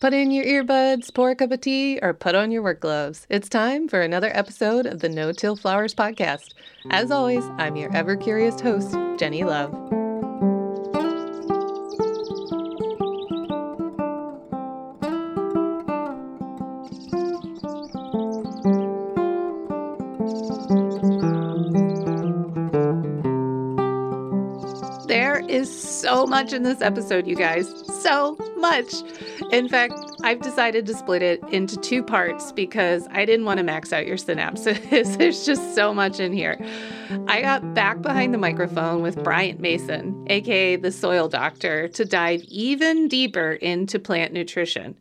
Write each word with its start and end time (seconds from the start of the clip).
Put 0.00 0.14
in 0.14 0.30
your 0.30 0.46
earbuds, 0.46 1.12
pour 1.12 1.28
a 1.28 1.36
cup 1.36 1.52
of 1.52 1.60
tea, 1.60 1.98
or 2.00 2.14
put 2.14 2.34
on 2.34 2.50
your 2.50 2.62
work 2.62 2.80
gloves. 2.80 3.26
It's 3.28 3.50
time 3.50 3.86
for 3.86 4.00
another 4.00 4.34
episode 4.34 4.86
of 4.86 5.00
the 5.00 5.10
No 5.10 5.30
Till 5.30 5.56
Flowers 5.56 5.94
podcast. 5.94 6.54
As 6.88 7.10
always, 7.10 7.44
I'm 7.58 7.76
your 7.76 7.94
ever 7.94 8.16
curious 8.16 8.58
host, 8.58 8.96
Jennie 9.18 9.44
Love. 9.44 9.70
There 25.08 25.44
is 25.46 25.70
so 25.70 26.24
much 26.24 26.54
in 26.54 26.62
this 26.62 26.80
episode, 26.80 27.26
you 27.26 27.36
guys. 27.36 27.68
So 28.00 28.38
much. 28.56 28.94
In 29.52 29.68
fact, 29.68 29.94
I've 30.22 30.40
decided 30.40 30.86
to 30.86 30.94
split 30.94 31.22
it 31.22 31.42
into 31.50 31.76
two 31.76 32.04
parts 32.04 32.52
because 32.52 33.08
I 33.10 33.24
didn't 33.24 33.46
want 33.46 33.58
to 33.58 33.64
max 33.64 33.92
out 33.92 34.06
your 34.06 34.16
synapses. 34.16 35.16
There's 35.18 35.44
just 35.44 35.74
so 35.74 35.92
much 35.92 36.20
in 36.20 36.32
here. 36.32 36.56
I 37.26 37.42
got 37.42 37.74
back 37.74 38.00
behind 38.00 38.32
the 38.32 38.38
microphone 38.38 39.02
with 39.02 39.22
Bryant 39.24 39.58
Mason, 39.58 40.24
aka 40.28 40.76
the 40.76 40.92
soil 40.92 41.28
doctor, 41.28 41.88
to 41.88 42.04
dive 42.04 42.44
even 42.44 43.08
deeper 43.08 43.54
into 43.54 43.98
plant 43.98 44.32
nutrition. 44.32 44.96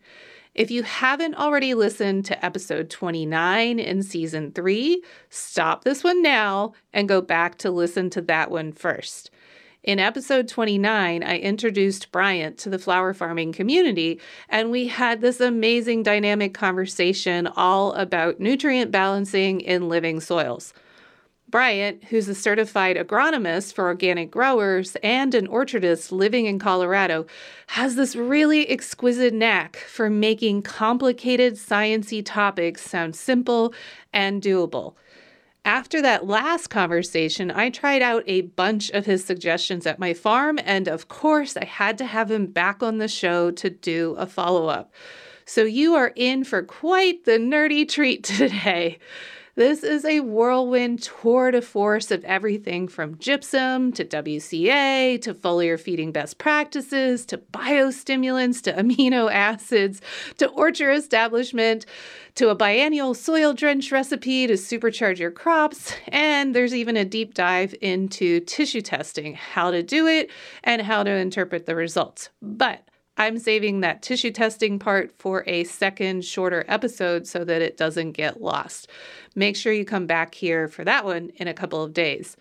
If 0.55 0.71
you 0.71 0.81
haven't 0.81 1.35
already 1.35 1.75
listened 1.75 2.25
to 2.25 2.45
episode 2.45 2.89
29 2.89 3.77
in 3.77 4.01
season 4.01 4.51
three, 4.51 5.03
stop 5.29 5.83
this 5.83 6.03
one 6.03 6.23
now 6.23 6.73
and 6.91 7.07
go 7.07 7.21
back 7.21 7.59
to 7.59 7.69
listen 7.69 8.09
to 8.09 8.21
that 8.23 8.49
one 8.49 8.71
first. 8.71 9.29
In 9.81 9.97
episode 9.97 10.49
29, 10.49 11.23
I 11.23 11.37
introduced 11.37 12.11
Bryant 12.11 12.57
to 12.57 12.69
the 12.69 12.77
flower 12.77 13.13
farming 13.13 13.53
community, 13.53 14.19
and 14.49 14.71
we 14.71 14.87
had 14.87 15.21
this 15.21 15.39
amazing 15.39 16.03
dynamic 16.03 16.53
conversation 16.53 17.47
all 17.47 17.93
about 17.93 18.41
nutrient 18.41 18.91
balancing 18.91 19.61
in 19.61 19.87
living 19.87 20.19
soils. 20.19 20.73
Bryant, 21.47 22.03
who's 22.03 22.27
a 22.27 22.35
certified 22.35 22.97
agronomist 22.97 23.73
for 23.73 23.85
organic 23.85 24.29
growers 24.29 24.97
and 25.01 25.33
an 25.33 25.47
orchardist 25.47 26.11
living 26.11 26.45
in 26.45 26.59
Colorado, 26.59 27.25
has 27.67 27.95
this 27.95 28.17
really 28.17 28.67
exquisite 28.67 29.33
knack 29.33 29.77
for 29.77 30.09
making 30.09 30.61
complicated 30.61 31.53
sciencey 31.53 32.21
topics 32.23 32.81
sound 32.81 33.15
simple 33.15 33.73
and 34.11 34.41
doable. 34.41 34.95
After 35.69 36.01
that 36.01 36.25
last 36.25 36.71
conversation, 36.71 37.51
I 37.51 37.69
tried 37.69 38.01
out 38.01 38.23
a 38.25 38.41
bunch 38.41 38.89
of 38.89 39.05
his 39.05 39.23
suggestions 39.23 39.85
at 39.85 39.99
my 39.99 40.15
farm, 40.15 40.57
and 40.65 40.87
of 40.87 41.09
course, 41.09 41.55
I 41.55 41.65
had 41.65 41.95
to 41.99 42.07
have 42.07 42.31
him 42.31 42.47
back 42.47 42.81
on 42.81 42.97
the 42.97 43.07
show 43.07 43.51
to 43.51 43.69
do 43.69 44.15
a 44.17 44.25
follow 44.25 44.65
up. 44.65 44.91
So, 45.45 45.65
you 45.65 45.93
are 45.93 46.11
in 46.15 46.43
for 46.43 46.63
quite 46.63 47.25
the 47.25 47.37
nerdy 47.37 47.87
treat 47.87 48.23
today. 48.23 48.97
This 49.59 49.83
is 49.83 50.05
a 50.05 50.21
whirlwind 50.21 51.01
tour 51.01 51.51
de 51.51 51.61
force 51.61 52.11
of 52.11 52.23
everything 52.23 52.87
from 52.87 53.17
gypsum 53.17 53.91
to 53.91 54.05
WCA 54.05 55.21
to 55.21 55.33
foliar 55.33 55.77
feeding 55.77 56.13
best 56.13 56.37
practices 56.37 57.25
to 57.25 57.39
biostimulants 57.39 58.61
to 58.61 58.71
amino 58.71 59.29
acids 59.29 59.99
to 60.37 60.47
orchard 60.47 60.93
establishment 60.93 61.85
to 62.35 62.47
a 62.47 62.55
biennial 62.55 63.13
soil 63.13 63.53
drench 63.53 63.91
recipe 63.91 64.47
to 64.47 64.53
supercharge 64.53 65.19
your 65.19 65.29
crops. 65.29 65.91
And 66.07 66.55
there's 66.55 66.73
even 66.73 66.95
a 66.95 67.03
deep 67.03 67.33
dive 67.33 67.75
into 67.81 68.39
tissue 68.39 68.81
testing, 68.81 69.33
how 69.33 69.71
to 69.71 69.83
do 69.83 70.07
it, 70.07 70.31
and 70.63 70.81
how 70.81 71.03
to 71.03 71.11
interpret 71.11 71.65
the 71.65 71.75
results. 71.75 72.29
But 72.41 72.88
I'm 73.19 73.37
saving 73.37 73.81
that 73.81 74.01
tissue 74.01 74.31
testing 74.31 74.79
part 74.79 75.11
for 75.19 75.43
a 75.45 75.65
second, 75.65 76.23
shorter 76.23 76.63
episode 76.69 77.27
so 77.27 77.43
that 77.43 77.61
it 77.61 77.75
doesn't 77.75 78.13
get 78.13 78.41
lost. 78.41 78.87
Make 79.35 79.57
sure 79.57 79.73
you 79.73 79.83
come 79.83 80.07
back 80.07 80.33
here 80.33 80.69
for 80.69 80.85
that 80.85 81.03
one 81.03 81.31
in 81.35 81.49
a 81.49 81.53
couple 81.53 81.83
of 81.83 81.93
days. 81.93 82.37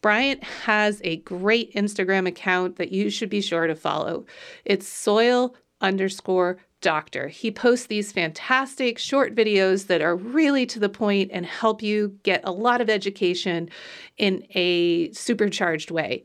Bryant 0.00 0.42
has 0.42 1.00
a 1.04 1.18
great 1.18 1.72
Instagram 1.74 2.26
account 2.26 2.76
that 2.76 2.90
you 2.90 3.10
should 3.10 3.30
be 3.30 3.40
sure 3.40 3.68
to 3.68 3.76
follow. 3.76 4.26
It's 4.64 4.88
soil 4.88 5.54
underscore 5.80 6.58
doctor. 6.80 7.28
He 7.28 7.52
posts 7.52 7.86
these 7.86 8.10
fantastic 8.10 8.98
short 8.98 9.36
videos 9.36 9.86
that 9.86 10.02
are 10.02 10.16
really 10.16 10.66
to 10.66 10.80
the 10.80 10.88
point 10.88 11.30
and 11.32 11.46
help 11.46 11.80
you 11.80 12.18
get 12.24 12.40
a 12.42 12.50
lot 12.50 12.80
of 12.80 12.90
education 12.90 13.70
in 14.18 14.44
a 14.56 15.12
supercharged 15.12 15.92
way. 15.92 16.24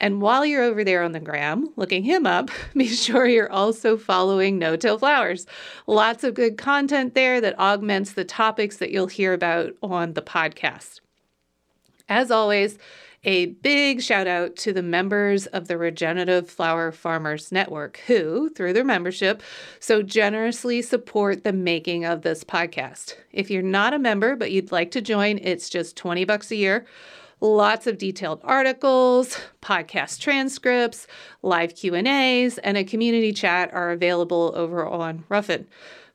And 0.00 0.20
while 0.20 0.44
you're 0.44 0.62
over 0.62 0.84
there 0.84 1.02
on 1.02 1.12
the 1.12 1.20
gram 1.20 1.68
looking 1.76 2.02
him 2.02 2.26
up, 2.26 2.50
be 2.76 2.88
sure 2.88 3.26
you're 3.26 3.52
also 3.52 3.96
following 3.96 4.58
No 4.58 4.76
Till 4.76 4.98
Flowers. 4.98 5.46
Lots 5.86 6.24
of 6.24 6.34
good 6.34 6.58
content 6.58 7.14
there 7.14 7.40
that 7.40 7.58
augments 7.58 8.12
the 8.12 8.24
topics 8.24 8.78
that 8.78 8.90
you'll 8.90 9.06
hear 9.06 9.32
about 9.32 9.74
on 9.82 10.14
the 10.14 10.22
podcast. 10.22 11.00
As 12.08 12.30
always, 12.30 12.78
a 13.26 13.46
big 13.46 14.02
shout 14.02 14.26
out 14.26 14.54
to 14.56 14.72
the 14.74 14.82
members 14.82 15.46
of 15.46 15.66
the 15.66 15.78
Regenerative 15.78 16.50
Flower 16.50 16.92
Farmers 16.92 17.50
Network 17.50 18.00
who, 18.06 18.50
through 18.50 18.74
their 18.74 18.84
membership, 18.84 19.42
so 19.80 20.02
generously 20.02 20.82
support 20.82 21.42
the 21.42 21.52
making 21.52 22.04
of 22.04 22.20
this 22.20 22.44
podcast. 22.44 23.14
If 23.32 23.50
you're 23.50 23.62
not 23.62 23.94
a 23.94 23.98
member 23.98 24.36
but 24.36 24.52
you'd 24.52 24.72
like 24.72 24.90
to 24.90 25.00
join, 25.00 25.38
it's 25.38 25.70
just 25.70 25.96
20 25.96 26.26
bucks 26.26 26.50
a 26.50 26.56
year. 26.56 26.84
Lots 27.40 27.86
of 27.86 27.98
detailed 27.98 28.40
articles, 28.44 29.38
podcast 29.60 30.20
transcripts, 30.20 31.06
live 31.42 31.74
Q&As, 31.74 32.58
and 32.58 32.76
a 32.76 32.84
community 32.84 33.32
chat 33.32 33.72
are 33.72 33.90
available 33.90 34.52
over 34.54 34.86
on 34.86 35.24
Ruffin. 35.28 35.66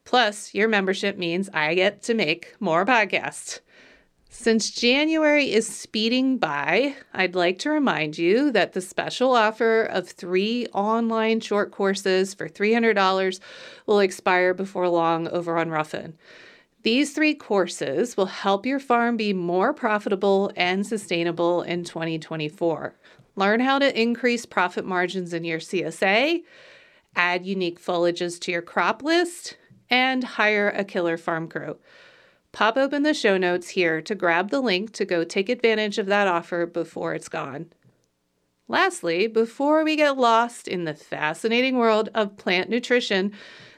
Plus, 0.05 0.53
your 0.53 0.67
membership 0.67 1.17
means 1.17 1.49
I 1.53 1.75
get 1.75 2.01
to 2.03 2.13
make 2.13 2.55
more 2.59 2.85
podcasts. 2.85 3.59
Since 4.31 4.69
January 4.69 5.51
is 5.51 5.67
speeding 5.67 6.37
by, 6.37 6.95
I'd 7.13 7.35
like 7.35 7.59
to 7.59 7.71
remind 7.71 8.17
you 8.17 8.51
that 8.51 8.73
the 8.73 8.81
special 8.81 9.35
offer 9.35 9.81
of 9.81 10.07
three 10.07 10.67
online 10.67 11.41
short 11.41 11.71
courses 11.71 12.35
for 12.35 12.47
$300 12.47 13.39
will 13.85 13.99
expire 13.99 14.53
before 14.53 14.87
long 14.87 15.27
over 15.27 15.57
on 15.57 15.69
Ruffin. 15.69 16.15
These 16.83 17.11
three 17.11 17.35
courses 17.35 18.15
will 18.15 18.27
help 18.27 18.65
your 18.65 18.79
farm 18.79 19.17
be 19.17 19.33
more 19.33 19.73
profitable 19.73 20.51
and 20.55 20.87
sustainable 20.87 21.61
in 21.61 21.83
2024. 21.83 22.95
Learn 23.35 23.59
how 23.59 23.79
to 23.79 24.01
increase 24.01 24.45
profit 24.45 24.85
margins 24.85 25.33
in 25.33 25.43
your 25.43 25.59
CSA, 25.59 26.41
add 27.15 27.45
unique 27.45 27.81
foliages 27.81 28.39
to 28.41 28.51
your 28.51 28.61
crop 28.61 29.03
list, 29.03 29.57
and 29.89 30.23
hire 30.23 30.69
a 30.69 30.85
killer 30.85 31.17
farm 31.17 31.49
crew. 31.49 31.77
Pop 32.53 32.77
open 32.77 33.03
the 33.03 33.13
show 33.13 33.37
notes 33.37 33.69
here 33.69 34.01
to 34.01 34.15
grab 34.15 34.49
the 34.49 34.61
link 34.61 34.93
to 34.93 35.05
go 35.05 35.23
take 35.23 35.49
advantage 35.49 35.97
of 35.97 36.05
that 36.05 36.27
offer 36.27 36.65
before 36.65 37.13
it's 37.13 37.29
gone. 37.29 37.71
Lastly, 38.67 39.27
before 39.27 39.83
we 39.83 39.95
get 39.95 40.17
lost 40.17 40.67
in 40.67 40.85
the 40.85 40.93
fascinating 40.93 41.77
world 41.77 42.09
of 42.13 42.37
plant 42.37 42.69
nutrition, 42.69 43.33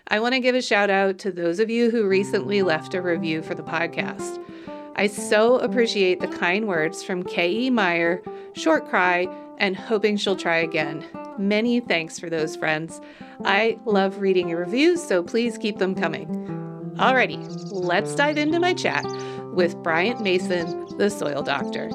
I 0.08 0.20
want 0.20 0.34
to 0.34 0.40
give 0.40 0.56
a 0.56 0.62
shout 0.62 0.90
out 0.90 1.18
to 1.20 1.32
those 1.32 1.60
of 1.60 1.70
you 1.70 1.90
who 1.90 2.08
recently 2.08 2.62
left 2.62 2.94
a 2.94 3.02
review 3.02 3.42
for 3.42 3.56
the 3.56 3.64
podcast. 3.64 4.44
I 4.96 5.08
so 5.08 5.58
appreciate 5.60 6.20
the 6.20 6.28
kind 6.28 6.68
words 6.68 7.04
from 7.04 7.24
K.E. 7.24 7.70
Meyer, 7.70 8.22
Short 8.54 8.88
Cry, 8.90 9.28
and 9.58 9.76
Hoping 9.76 10.18
She'll 10.18 10.36
Try 10.36 10.58
Again. 10.58 11.06
Many 11.38 11.80
thanks 11.80 12.20
for 12.20 12.30
those 12.30 12.56
friends. 12.56 13.00
I 13.46 13.80
love 13.86 14.20
reading 14.20 14.50
your 14.50 14.60
reviews, 14.60 15.02
so 15.02 15.24
please 15.24 15.58
keep 15.58 15.78
them 15.78 15.96
coming. 15.96 16.28
Alrighty, 16.98 17.40
let's 17.72 18.14
dive 18.16 18.38
into 18.38 18.60
my 18.60 18.74
chat 18.74 19.06
with 19.54 19.76
Bryant 19.78 20.22
Mason, 20.22 20.98
the 20.98 21.10
soil 21.10 21.42
doctor. 21.42 21.90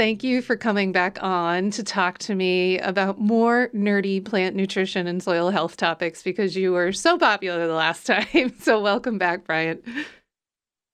Thank 0.00 0.24
you 0.24 0.40
for 0.40 0.56
coming 0.56 0.92
back 0.92 1.22
on 1.22 1.70
to 1.72 1.84
talk 1.84 2.16
to 2.20 2.34
me 2.34 2.78
about 2.78 3.20
more 3.20 3.68
nerdy 3.74 4.24
plant 4.24 4.56
nutrition 4.56 5.06
and 5.06 5.22
soil 5.22 5.50
health 5.50 5.76
topics 5.76 6.22
because 6.22 6.56
you 6.56 6.72
were 6.72 6.90
so 6.90 7.18
popular 7.18 7.66
the 7.66 7.74
last 7.74 8.06
time. 8.06 8.54
So, 8.58 8.80
welcome 8.80 9.18
back, 9.18 9.44
Bryant. 9.44 9.84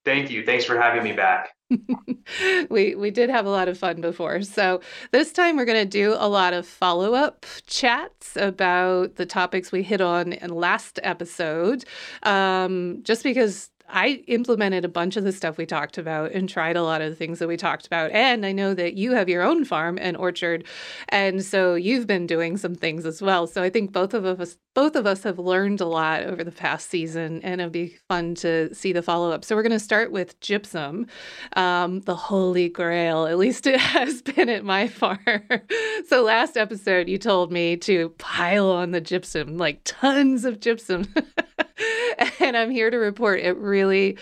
Thank 0.05 0.33
you. 0.33 0.45
Thanks 0.45 0.65
for 0.65 0.77
having 0.77 1.05
me 1.05 1.13
back. 1.13 1.55
we 2.69 2.97
we 2.97 3.13
did 3.13 3.31
have 3.31 3.47
a 3.47 3.51
lot 3.51 3.69
of 3.69 3.79
fun 3.79 4.01
before. 4.01 4.43
So 4.43 4.81
this 5.13 5.33
time 5.33 5.57
we're 5.57 5.65
going 5.67 5.89
to 5.89 5.99
do 5.99 6.15
a 6.19 6.29
lot 6.29 6.53
of 6.53 6.67
follow-up 6.67 7.47
chats 7.69 8.37
about 8.37 9.15
the 9.15 9.27
topics 9.27 9.71
we 9.71 9.85
hit 9.85 10.01
on 10.01 10.33
in 10.33 10.51
last 10.51 10.99
episode. 11.05 11.85
Um, 12.25 13.05
just 13.05 13.23
because 13.23 13.71
I 13.89 14.23
implemented 14.27 14.85
a 14.85 14.89
bunch 14.89 15.17
of 15.17 15.25
the 15.25 15.33
stuff 15.33 15.59
we 15.59 15.67
talked 15.67 15.99
about 15.99 16.33
and 16.33 16.49
tried 16.49 16.77
a 16.77 16.83
lot 16.83 17.01
of 17.01 17.11
the 17.11 17.17
things 17.17 17.39
that 17.39 17.49
we 17.49 17.57
talked 17.57 17.87
about. 17.87 18.11
And 18.13 18.45
I 18.45 18.53
know 18.53 18.75
that 18.75 18.95
you 18.95 19.13
have 19.13 19.29
your 19.29 19.43
own 19.43 19.65
farm 19.65 19.99
and 20.01 20.17
orchard. 20.17 20.65
And 21.09 21.45
so 21.45 21.75
you've 21.75 22.07
been 22.07 22.27
doing 22.27 22.57
some 22.57 22.75
things 22.75 23.07
as 23.07 23.23
well. 23.23 23.47
So 23.47 23.63
I 23.63 23.71
think 23.71 23.93
both 23.93 24.15
of 24.15 24.25
us 24.25 24.57
both 24.77 24.95
of 24.95 25.07
us 25.07 25.23
have 25.23 25.39
learned 25.39 25.81
a 25.81 25.87
lot 25.87 26.23
over 26.25 26.45
the 26.45 26.53
past 26.53 26.91
season 26.91 27.41
and 27.43 27.63
it'll 27.63 27.71
be 27.71 27.97
fun 28.09 28.35
to 28.35 28.73
see 28.75 28.93
the 28.93 29.01
follow-up. 29.01 29.43
So 29.43 29.57
we're 29.57 29.63
going 29.63 29.73
to 29.73 29.79
start 29.79 30.13
with 30.13 30.39
gypsum, 30.41 31.07
um, 31.55 32.01
the 32.01 32.15
holy 32.15 32.69
grail. 32.69 33.25
At 33.25 33.39
least 33.39 33.67
it 33.67 33.81
has 33.81 34.21
been 34.21 34.51
at 34.51 34.65
my 34.65 34.87
farm. 34.87 35.19
so 36.09 36.23
last 36.23 36.59
episode 36.59 37.09
you 37.09 37.17
told 37.17 37.51
me 37.51 37.79
to 37.79 38.11
pile 38.19 38.71
on 38.71 38.91
the 38.91 39.01
gypsum, 39.01 39.57
like 39.57 39.81
tons 39.85 40.45
of 40.45 40.61
gypsum. 40.61 41.07
and 42.41 42.57
I'm 42.57 42.71
here 42.71 42.91
to 42.91 42.97
report 42.97 43.41
it 43.41 43.57
really 43.57 44.19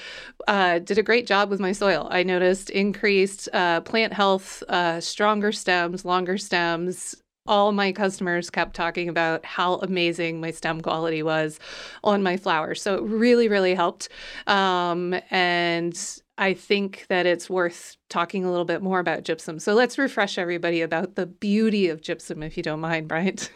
uh, 0.48 0.78
did 0.78 0.98
a 0.98 1.02
great 1.02 1.26
job 1.26 1.50
with 1.50 1.60
my 1.60 1.72
soil. 1.72 2.08
I 2.10 2.22
noticed 2.22 2.70
increased 2.70 3.48
uh, 3.52 3.81
plant 3.81 4.12
health, 4.12 4.62
uh, 4.69 5.00
stronger 5.00 5.52
stems, 5.52 6.04
longer 6.04 6.38
stems. 6.38 7.14
All 7.46 7.72
my 7.72 7.92
customers 7.92 8.48
kept 8.48 8.75
talking 8.75 9.08
about 9.08 9.44
how 9.44 9.75
amazing 9.76 10.40
my 10.40 10.50
stem 10.50 10.81
quality 10.81 11.22
was 11.22 11.60
on 12.02 12.22
my 12.22 12.38
flowers. 12.38 12.81
So 12.81 12.94
it 12.94 13.02
really, 13.02 13.48
really 13.48 13.75
helped. 13.75 14.08
Um, 14.46 15.14
and 15.31 15.94
I 16.38 16.54
think 16.54 17.04
that 17.08 17.26
it's 17.26 17.50
worth 17.50 17.96
talking 18.08 18.44
a 18.44 18.50
little 18.50 18.64
bit 18.64 18.82
more 18.82 18.98
about 18.98 19.25
gypsum. 19.25 19.58
So 19.58 19.75
let's 19.75 19.98
refresh 19.98 20.38
everybody 20.38 20.81
about 20.81 21.16
the 21.16 21.26
beauty 21.26 21.88
of 21.88 22.00
gypsum, 22.00 22.42
if 22.42 22.56
you 22.56 22.62
don't 22.62 22.81
mind, 22.81 23.08
Bryant. 23.08 23.50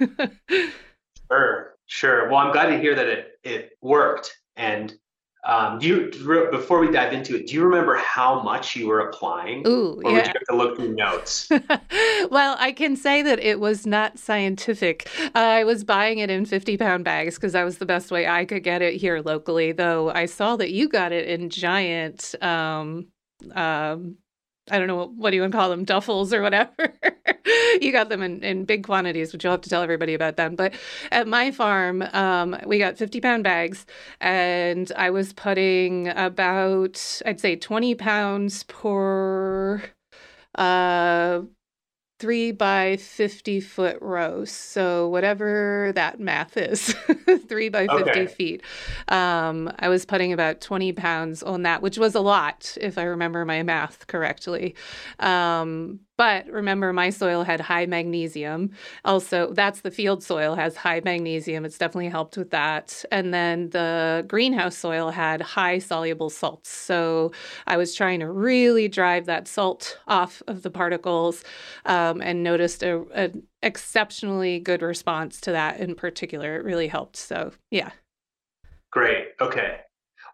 sure. 1.30 1.77
Sure. 1.88 2.29
Well, 2.29 2.37
I'm 2.37 2.52
glad 2.52 2.67
to 2.67 2.79
hear 2.79 2.94
that 2.94 3.08
it 3.08 3.40
it 3.43 3.70
worked. 3.81 4.37
And 4.56 4.94
um, 5.44 5.79
do 5.79 5.87
you 5.87 6.50
before 6.50 6.81
we 6.81 6.90
dive 6.90 7.14
into 7.14 7.35
it, 7.35 7.46
do 7.46 7.55
you 7.55 7.64
remember 7.64 7.96
how 7.96 8.43
much 8.43 8.76
you 8.76 8.87
were 8.87 9.00
applying? 9.08 9.67
Ooh, 9.67 9.94
or 10.05 10.11
yeah. 10.11 10.17
would 10.17 10.26
you 10.26 10.32
have 10.35 10.46
to 10.50 10.56
look 10.56 10.76
through 10.76 10.94
notes? 10.94 11.49
well, 12.31 12.56
I 12.58 12.73
can 12.76 12.94
say 12.94 13.23
that 13.23 13.38
it 13.40 13.58
was 13.58 13.87
not 13.87 14.19
scientific. 14.19 15.08
Uh, 15.35 15.38
I 15.38 15.64
was 15.64 15.82
buying 15.82 16.19
it 16.19 16.29
in 16.29 16.44
50 16.44 16.76
pound 16.76 17.05
bags 17.05 17.37
because 17.37 17.55
that 17.55 17.64
was 17.64 17.79
the 17.79 17.87
best 17.87 18.11
way 18.11 18.29
I 18.29 18.44
could 18.44 18.62
get 18.62 18.82
it 18.82 18.94
here 19.00 19.23
locally. 19.25 19.73
Though 19.73 20.11
I 20.11 20.26
saw 20.26 20.56
that 20.56 20.70
you 20.70 20.88
got 20.88 21.12
it 21.12 21.26
in 21.26 21.49
giant 21.49 22.35
um, 22.43 23.06
um, 23.55 24.17
I 24.70 24.79
don't 24.79 24.87
know 24.87 25.12
what 25.17 25.31
do 25.31 25.37
you 25.37 25.43
want 25.43 25.53
to 25.53 25.59
call 25.59 25.70
them, 25.70 25.85
duffels 25.85 26.32
or 26.32 26.43
whatever. 26.43 26.93
you 27.81 27.93
got 27.93 28.09
them 28.09 28.23
in, 28.23 28.43
in 28.43 28.65
big 28.65 28.85
quantities, 28.85 29.32
which 29.32 29.44
you'll 29.44 29.53
have 29.53 29.61
to 29.62 29.70
tell 29.70 29.82
everybody 29.82 30.15
about 30.15 30.37
them. 30.37 30.56
But 30.56 30.75
at 31.11 31.26
my 31.26 31.50
farm, 31.50 32.03
um, 32.12 32.56
we 32.67 32.79
got 32.79 32.97
50 32.97 33.20
pound 33.20 33.44
bags, 33.44 33.87
and 34.20 34.91
I 34.97 35.11
was 35.11 35.32
putting 35.32 36.09
about, 36.09 37.23
I'd 37.25 37.41
say, 37.41 37.56
20 37.56 37.94
pounds 37.94 38.65
per 38.65 39.82
uh, 40.55 41.43
three 42.19 42.50
by 42.50 42.97
50 42.97 43.61
foot 43.61 43.99
rows. 44.00 44.50
So, 44.50 45.09
whatever 45.09 45.93
that 45.94 46.19
math 46.20 46.56
is, 46.56 46.94
three 47.49 47.69
by 47.69 47.87
50 47.87 48.11
okay. 48.11 48.26
feet. 48.26 48.62
Um, 49.09 49.73
I 49.79 49.88
was 49.88 50.05
putting 50.05 50.32
about 50.32 50.61
20 50.61 50.93
pounds 50.93 51.43
on 51.43 51.62
that, 51.62 51.82
which 51.82 51.99
was 51.99 52.15
a 52.15 52.20
lot, 52.20 52.76
if 52.81 52.99
I 52.99 53.05
remember 53.05 53.44
my 53.44 53.62
math 53.62 54.06
correctly. 54.06 54.75
Um, 55.20 56.00
but 56.19 56.49
remember, 56.49 56.93
my 56.93 57.11
soil 57.11 57.44
had 57.44 57.61
high 57.61 57.87
magnesium. 57.87 58.73
Also, 59.05 59.53
that's 59.55 59.82
the 59.82 59.91
field 59.93 60.25
soil 60.25 60.56
has 60.56 60.76
high 60.76 61.00
magnesium. 61.05 61.65
It's 61.65 61.79
definitely 61.79 62.09
helped 62.09 62.37
with 62.37 62.50
that. 62.50 63.05
And 63.12 63.32
then 63.32 63.70
the 63.70 64.25
greenhouse 64.26 64.76
soil 64.76 65.11
had 65.11 65.41
high 65.41 65.79
soluble 65.79 66.29
salts. 66.29 66.70
So 66.70 67.31
I 67.69 67.76
was 67.76 67.94
trying 67.94 68.19
to 68.19 68.29
really 68.29 68.88
drive 68.88 69.26
that 69.26 69.47
salt 69.47 70.00
off 70.09 70.43
of 70.49 70.62
the 70.62 70.70
particles 70.70 71.44
um, 71.87 72.21
and 72.21 72.43
noticed 72.43 72.82
a, 72.82 73.05
an 73.14 73.44
exceptionally 73.62 74.59
good 74.59 74.82
response 74.82 75.41
to 75.43 75.53
that 75.53 75.79
in 75.79 75.94
particular. 75.94 76.56
It 76.56 76.64
really 76.64 76.88
helped. 76.88 77.17
So, 77.17 77.53
yeah. 77.71 77.91
Great. 78.91 79.29
Okay. 79.41 79.79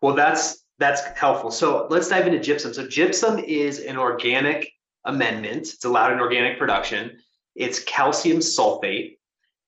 Well, 0.01 0.15
that's 0.15 0.65
that's 0.79 1.03
helpful. 1.19 1.51
So 1.51 1.87
let's 1.91 2.09
dive 2.09 2.27
into 2.27 2.41
gypsum. 2.41 2.73
So 2.73 2.87
gypsum 2.89 3.39
is 3.39 3.81
an 3.81 3.97
organic 3.97 4.74
amendment. 5.05 5.75
It's 5.75 5.85
allowed 5.85 6.12
in 6.12 6.21
organic 6.21 6.59
production. 6.59 7.19
It's 7.55 7.85
calcium 7.85 8.39
sulfate, 8.39 9.19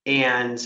and 0.04 0.58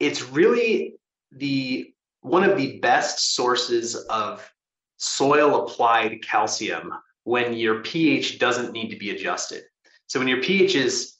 it's 0.00 0.22
really 0.30 0.94
the 1.32 1.92
one 2.20 2.44
of 2.44 2.56
the 2.56 2.78
best 2.78 3.34
sources 3.34 3.94
of 3.94 4.50
soil 4.96 5.64
applied 5.64 6.22
calcium 6.22 6.92
when 7.24 7.54
your 7.54 7.82
pH 7.82 8.38
doesn't 8.38 8.72
need 8.72 8.90
to 8.90 8.96
be 8.96 9.10
adjusted. 9.10 9.64
So 10.06 10.18
when 10.18 10.28
your 10.28 10.42
pH 10.42 10.74
is, 10.74 11.16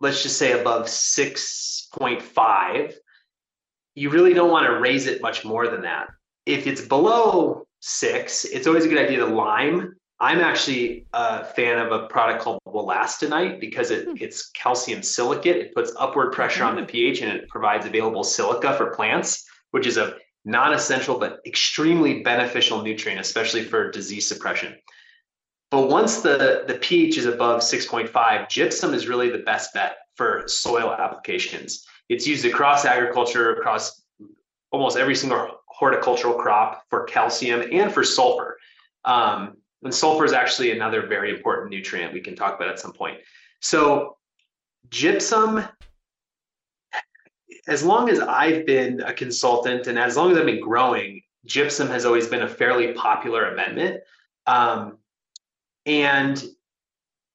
let's 0.00 0.22
just 0.22 0.38
say 0.38 0.58
above 0.58 0.86
6.5, 0.86 2.94
you 3.94 4.10
really 4.10 4.34
don't 4.34 4.50
want 4.50 4.66
to 4.66 4.78
raise 4.78 5.06
it 5.06 5.22
much 5.22 5.44
more 5.44 5.68
than 5.68 5.82
that. 5.82 6.08
If 6.44 6.66
it's 6.66 6.82
below 6.82 7.66
six, 7.80 8.44
it's 8.44 8.66
always 8.66 8.84
a 8.84 8.88
good 8.88 8.98
idea 8.98 9.18
to 9.18 9.26
lime 9.26 9.94
I'm 10.18 10.40
actually 10.40 11.06
a 11.12 11.44
fan 11.44 11.78
of 11.78 11.92
a 11.92 12.06
product 12.06 12.42
called 12.42 12.60
Wollastonite 12.66 13.60
because 13.60 13.90
it, 13.90 14.06
hmm. 14.06 14.14
it's 14.18 14.50
calcium 14.50 15.02
silicate. 15.02 15.56
It 15.56 15.74
puts 15.74 15.92
upward 15.98 16.32
pressure 16.32 16.64
on 16.64 16.74
the 16.74 16.82
hmm. 16.82 16.88
pH 16.88 17.22
and 17.22 17.32
it 17.32 17.48
provides 17.48 17.86
available 17.86 18.24
silica 18.24 18.74
for 18.76 18.94
plants, 18.94 19.46
which 19.72 19.86
is 19.86 19.96
a 19.96 20.16
non-essential 20.44 21.18
but 21.18 21.40
extremely 21.44 22.22
beneficial 22.22 22.82
nutrient, 22.82 23.20
especially 23.20 23.64
for 23.64 23.90
disease 23.90 24.26
suppression. 24.26 24.74
But 25.70 25.88
once 25.88 26.22
the, 26.22 26.64
the 26.68 26.74
pH 26.74 27.18
is 27.18 27.26
above 27.26 27.60
6.5, 27.60 28.48
gypsum 28.48 28.94
is 28.94 29.08
really 29.08 29.30
the 29.30 29.38
best 29.38 29.74
bet 29.74 29.96
for 30.14 30.44
soil 30.46 30.92
applications. 30.92 31.84
It's 32.08 32.26
used 32.26 32.44
across 32.44 32.84
agriculture, 32.84 33.56
across 33.56 34.00
almost 34.70 34.96
every 34.96 35.16
single 35.16 35.60
horticultural 35.66 36.34
crop 36.34 36.84
for 36.88 37.04
calcium 37.04 37.68
and 37.72 37.92
for 37.92 38.04
sulfur. 38.04 38.58
Um, 39.04 39.56
and 39.82 39.94
sulfur 39.94 40.24
is 40.24 40.32
actually 40.32 40.72
another 40.72 41.06
very 41.06 41.30
important 41.30 41.70
nutrient 41.70 42.12
we 42.12 42.20
can 42.20 42.34
talk 42.34 42.56
about 42.56 42.68
at 42.68 42.80
some 42.80 42.92
point. 42.92 43.18
So, 43.60 44.16
gypsum, 44.88 45.64
as 47.68 47.82
long 47.82 48.08
as 48.08 48.20
I've 48.20 48.66
been 48.66 49.00
a 49.00 49.12
consultant 49.12 49.86
and 49.86 49.98
as 49.98 50.16
long 50.16 50.32
as 50.32 50.38
I've 50.38 50.46
been 50.46 50.60
growing, 50.60 51.22
gypsum 51.44 51.88
has 51.88 52.04
always 52.04 52.26
been 52.26 52.42
a 52.42 52.48
fairly 52.48 52.92
popular 52.92 53.52
amendment. 53.52 54.00
Um, 54.46 54.98
and 55.84 56.42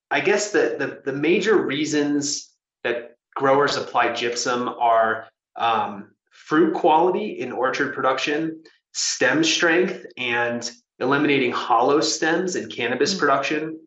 I 0.09 0.19
guess 0.19 0.51
the, 0.51 0.75
the, 0.77 1.11
the 1.11 1.17
major 1.17 1.65
reasons 1.65 2.51
that 2.83 3.15
growers 3.35 3.77
apply 3.77 4.13
gypsum 4.13 4.67
are 4.67 5.27
um, 5.55 6.11
fruit 6.31 6.73
quality 6.73 7.39
in 7.39 7.51
orchard 7.51 7.93
production, 7.93 8.63
stem 8.93 9.43
strength, 9.43 10.05
and 10.17 10.69
eliminating 11.01 11.51
hollow 11.51 12.01
stems 12.01 12.55
in 12.55 12.69
cannabis 12.69 13.11
mm-hmm. 13.11 13.19
production. 13.19 13.79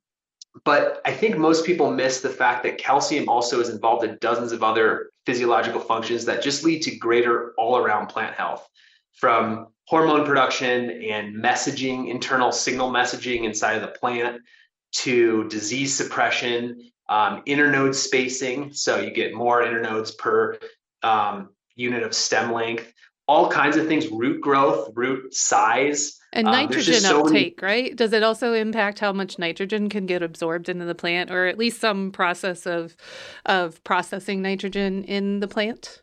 But 0.64 1.00
I 1.04 1.12
think 1.12 1.36
most 1.36 1.66
people 1.66 1.90
miss 1.90 2.20
the 2.20 2.28
fact 2.28 2.62
that 2.62 2.78
calcium 2.78 3.28
also 3.28 3.60
is 3.60 3.68
involved 3.68 4.04
in 4.04 4.18
dozens 4.20 4.52
of 4.52 4.62
other 4.62 5.10
physiological 5.26 5.80
functions 5.80 6.24
that 6.26 6.42
just 6.42 6.64
lead 6.64 6.82
to 6.82 6.96
greater 6.96 7.54
all 7.58 7.76
around 7.76 8.06
plant 8.06 8.36
health 8.36 8.68
from 9.12 9.68
hormone 9.86 10.24
production 10.24 10.90
and 11.02 11.34
messaging, 11.34 12.08
internal 12.08 12.52
signal 12.52 12.90
messaging 12.90 13.44
inside 13.44 13.74
of 13.74 13.82
the 13.82 13.98
plant 13.98 14.40
to 14.92 15.48
disease 15.48 15.94
suppression, 15.94 16.90
um, 17.08 17.42
internode 17.46 17.94
spacing. 17.94 18.72
So 18.72 19.00
you 19.00 19.10
get 19.10 19.34
more 19.34 19.62
internodes 19.62 20.16
per 20.16 20.58
um, 21.02 21.50
unit 21.74 22.02
of 22.02 22.14
stem 22.14 22.52
length, 22.52 22.92
all 23.26 23.50
kinds 23.50 23.76
of 23.76 23.86
things, 23.86 24.08
root 24.08 24.40
growth, 24.40 24.90
root 24.94 25.34
size. 25.34 26.18
And 26.32 26.46
um, 26.46 26.52
nitrogen 26.52 27.00
so 27.00 27.26
uptake, 27.26 27.60
many... 27.62 27.72
right? 27.72 27.96
Does 27.96 28.12
it 28.12 28.22
also 28.22 28.52
impact 28.52 28.98
how 28.98 29.12
much 29.12 29.38
nitrogen 29.38 29.88
can 29.88 30.06
get 30.06 30.22
absorbed 30.22 30.68
into 30.68 30.84
the 30.84 30.94
plant, 30.94 31.30
or 31.30 31.46
at 31.46 31.58
least 31.58 31.80
some 31.80 32.10
process 32.10 32.66
of 32.66 32.96
of 33.46 33.82
processing 33.84 34.42
nitrogen 34.42 35.04
in 35.04 35.40
the 35.40 35.48
plant? 35.48 36.02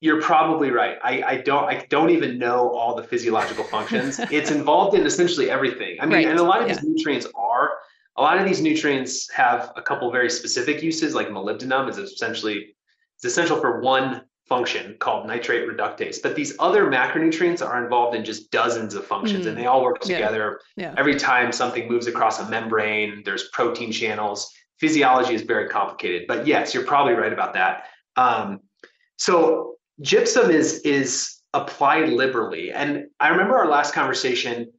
You're 0.00 0.20
probably 0.20 0.70
right. 0.70 0.98
I, 1.02 1.22
I 1.22 1.36
don't 1.38 1.64
I 1.64 1.86
don't 1.88 2.10
even 2.10 2.38
know 2.38 2.70
all 2.70 2.94
the 2.94 3.02
physiological 3.02 3.64
functions. 3.74 4.18
it's 4.30 4.50
involved 4.50 4.96
in 4.96 5.06
essentially 5.06 5.50
everything. 5.50 5.98
I 6.00 6.06
mean, 6.06 6.14
right. 6.14 6.26
and 6.26 6.38
a 6.38 6.42
lot 6.42 6.62
of 6.62 6.68
yeah. 6.68 6.74
these 6.74 6.84
nutrients 6.84 7.26
are. 7.34 7.72
A 8.18 8.22
lot 8.22 8.38
of 8.38 8.46
these 8.46 8.62
nutrients 8.62 9.30
have 9.32 9.74
a 9.76 9.82
couple 9.82 10.10
very 10.10 10.30
specific 10.30 10.82
uses, 10.82 11.14
like 11.14 11.28
molybdenum 11.28 11.90
is 11.90 11.98
essentially 11.98 12.74
it's 13.16 13.26
essential 13.26 13.60
for 13.60 13.80
one 13.80 14.22
function 14.48 14.96
called 14.98 15.26
nitrate 15.26 15.68
reductase. 15.68 16.22
But 16.22 16.36
these 16.36 16.54
other 16.58 16.86
macronutrients 16.86 17.66
are 17.66 17.82
involved 17.82 18.16
in 18.16 18.24
just 18.24 18.50
dozens 18.50 18.94
of 18.94 19.04
functions 19.04 19.44
mm. 19.44 19.48
and 19.48 19.58
they 19.58 19.66
all 19.66 19.82
work 19.82 20.00
together. 20.00 20.60
Yeah. 20.76 20.90
Yeah. 20.90 20.94
Every 20.96 21.16
time 21.16 21.52
something 21.52 21.88
moves 21.88 22.06
across 22.06 22.40
a 22.40 22.48
membrane, 22.48 23.22
there's 23.24 23.48
protein 23.48 23.90
channels. 23.90 24.52
Physiology 24.78 25.34
is 25.34 25.42
very 25.42 25.68
complicated. 25.68 26.26
But 26.28 26.46
yes, 26.46 26.74
you're 26.74 26.84
probably 26.84 27.14
right 27.14 27.32
about 27.32 27.54
that. 27.54 27.84
Um, 28.16 28.60
so 29.16 29.74
gypsum 30.00 30.50
is 30.50 30.80
is 30.80 31.40
applied 31.52 32.10
liberally. 32.10 32.70
And 32.70 33.06
I 33.18 33.28
remember 33.28 33.56
our 33.56 33.68
last 33.68 33.94
conversation. 33.94 34.72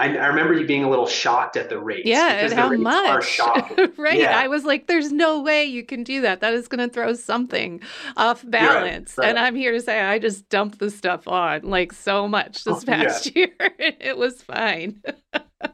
I, 0.00 0.16
I 0.16 0.26
remember 0.26 0.54
you 0.54 0.66
being 0.66 0.82
a 0.82 0.90
little 0.90 1.06
shocked 1.06 1.56
at 1.56 1.68
the 1.68 1.78
rates. 1.78 2.02
Yeah, 2.08 2.28
and 2.32 2.52
how 2.52 2.68
much? 2.72 3.38
right. 3.96 4.18
Yeah. 4.18 4.36
I 4.36 4.48
was 4.48 4.64
like, 4.64 4.88
there's 4.88 5.12
no 5.12 5.40
way 5.40 5.64
you 5.64 5.84
can 5.84 6.02
do 6.02 6.20
that. 6.22 6.40
That 6.40 6.52
is 6.52 6.66
going 6.66 6.86
to 6.86 6.92
throw 6.92 7.14
something 7.14 7.80
off 8.16 8.44
balance. 8.48 9.16
right. 9.16 9.28
And 9.28 9.38
I'm 9.38 9.54
here 9.54 9.70
to 9.70 9.80
say 9.80 10.00
I 10.00 10.18
just 10.18 10.48
dumped 10.48 10.80
the 10.80 10.90
stuff 10.90 11.28
on 11.28 11.62
like 11.62 11.92
so 11.92 12.26
much 12.26 12.64
this 12.64 12.74
Oh, 12.78 12.82
yeah. 12.88 13.04
past 13.04 13.36
year. 13.36 13.50
it 13.78 14.18
was 14.18 14.42
fine. 14.42 15.00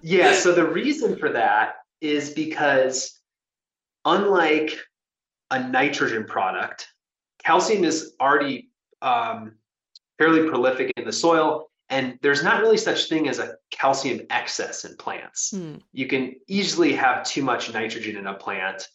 yeah. 0.02 0.34
So 0.34 0.52
the 0.54 0.68
reason 0.68 1.16
for 1.16 1.30
that 1.32 1.76
is 2.02 2.30
because 2.30 3.18
unlike 4.04 4.76
a 5.50 5.66
nitrogen 5.66 6.24
product, 6.24 6.88
calcium 7.42 7.84
is 7.84 8.12
already 8.20 8.68
um, 9.02 9.54
fairly 10.18 10.46
prolific 10.48 10.92
in 10.98 11.04
the 11.06 11.12
soil, 11.12 11.69
and 11.90 12.18
there's 12.22 12.44
not 12.44 12.60
really 12.60 12.76
such 12.76 13.08
thing 13.08 13.28
as 13.28 13.40
a 13.40 13.56
calcium 13.70 14.20
excess 14.30 14.84
in 14.84 14.96
plants. 14.96 15.50
Hmm. 15.50 15.76
You 15.92 16.06
can 16.06 16.36
easily 16.46 16.92
have 16.94 17.24
too 17.24 17.42
much 17.42 17.72
nitrogen 17.72 18.16
in 18.16 18.26
a 18.28 18.34
plant. 18.34 18.86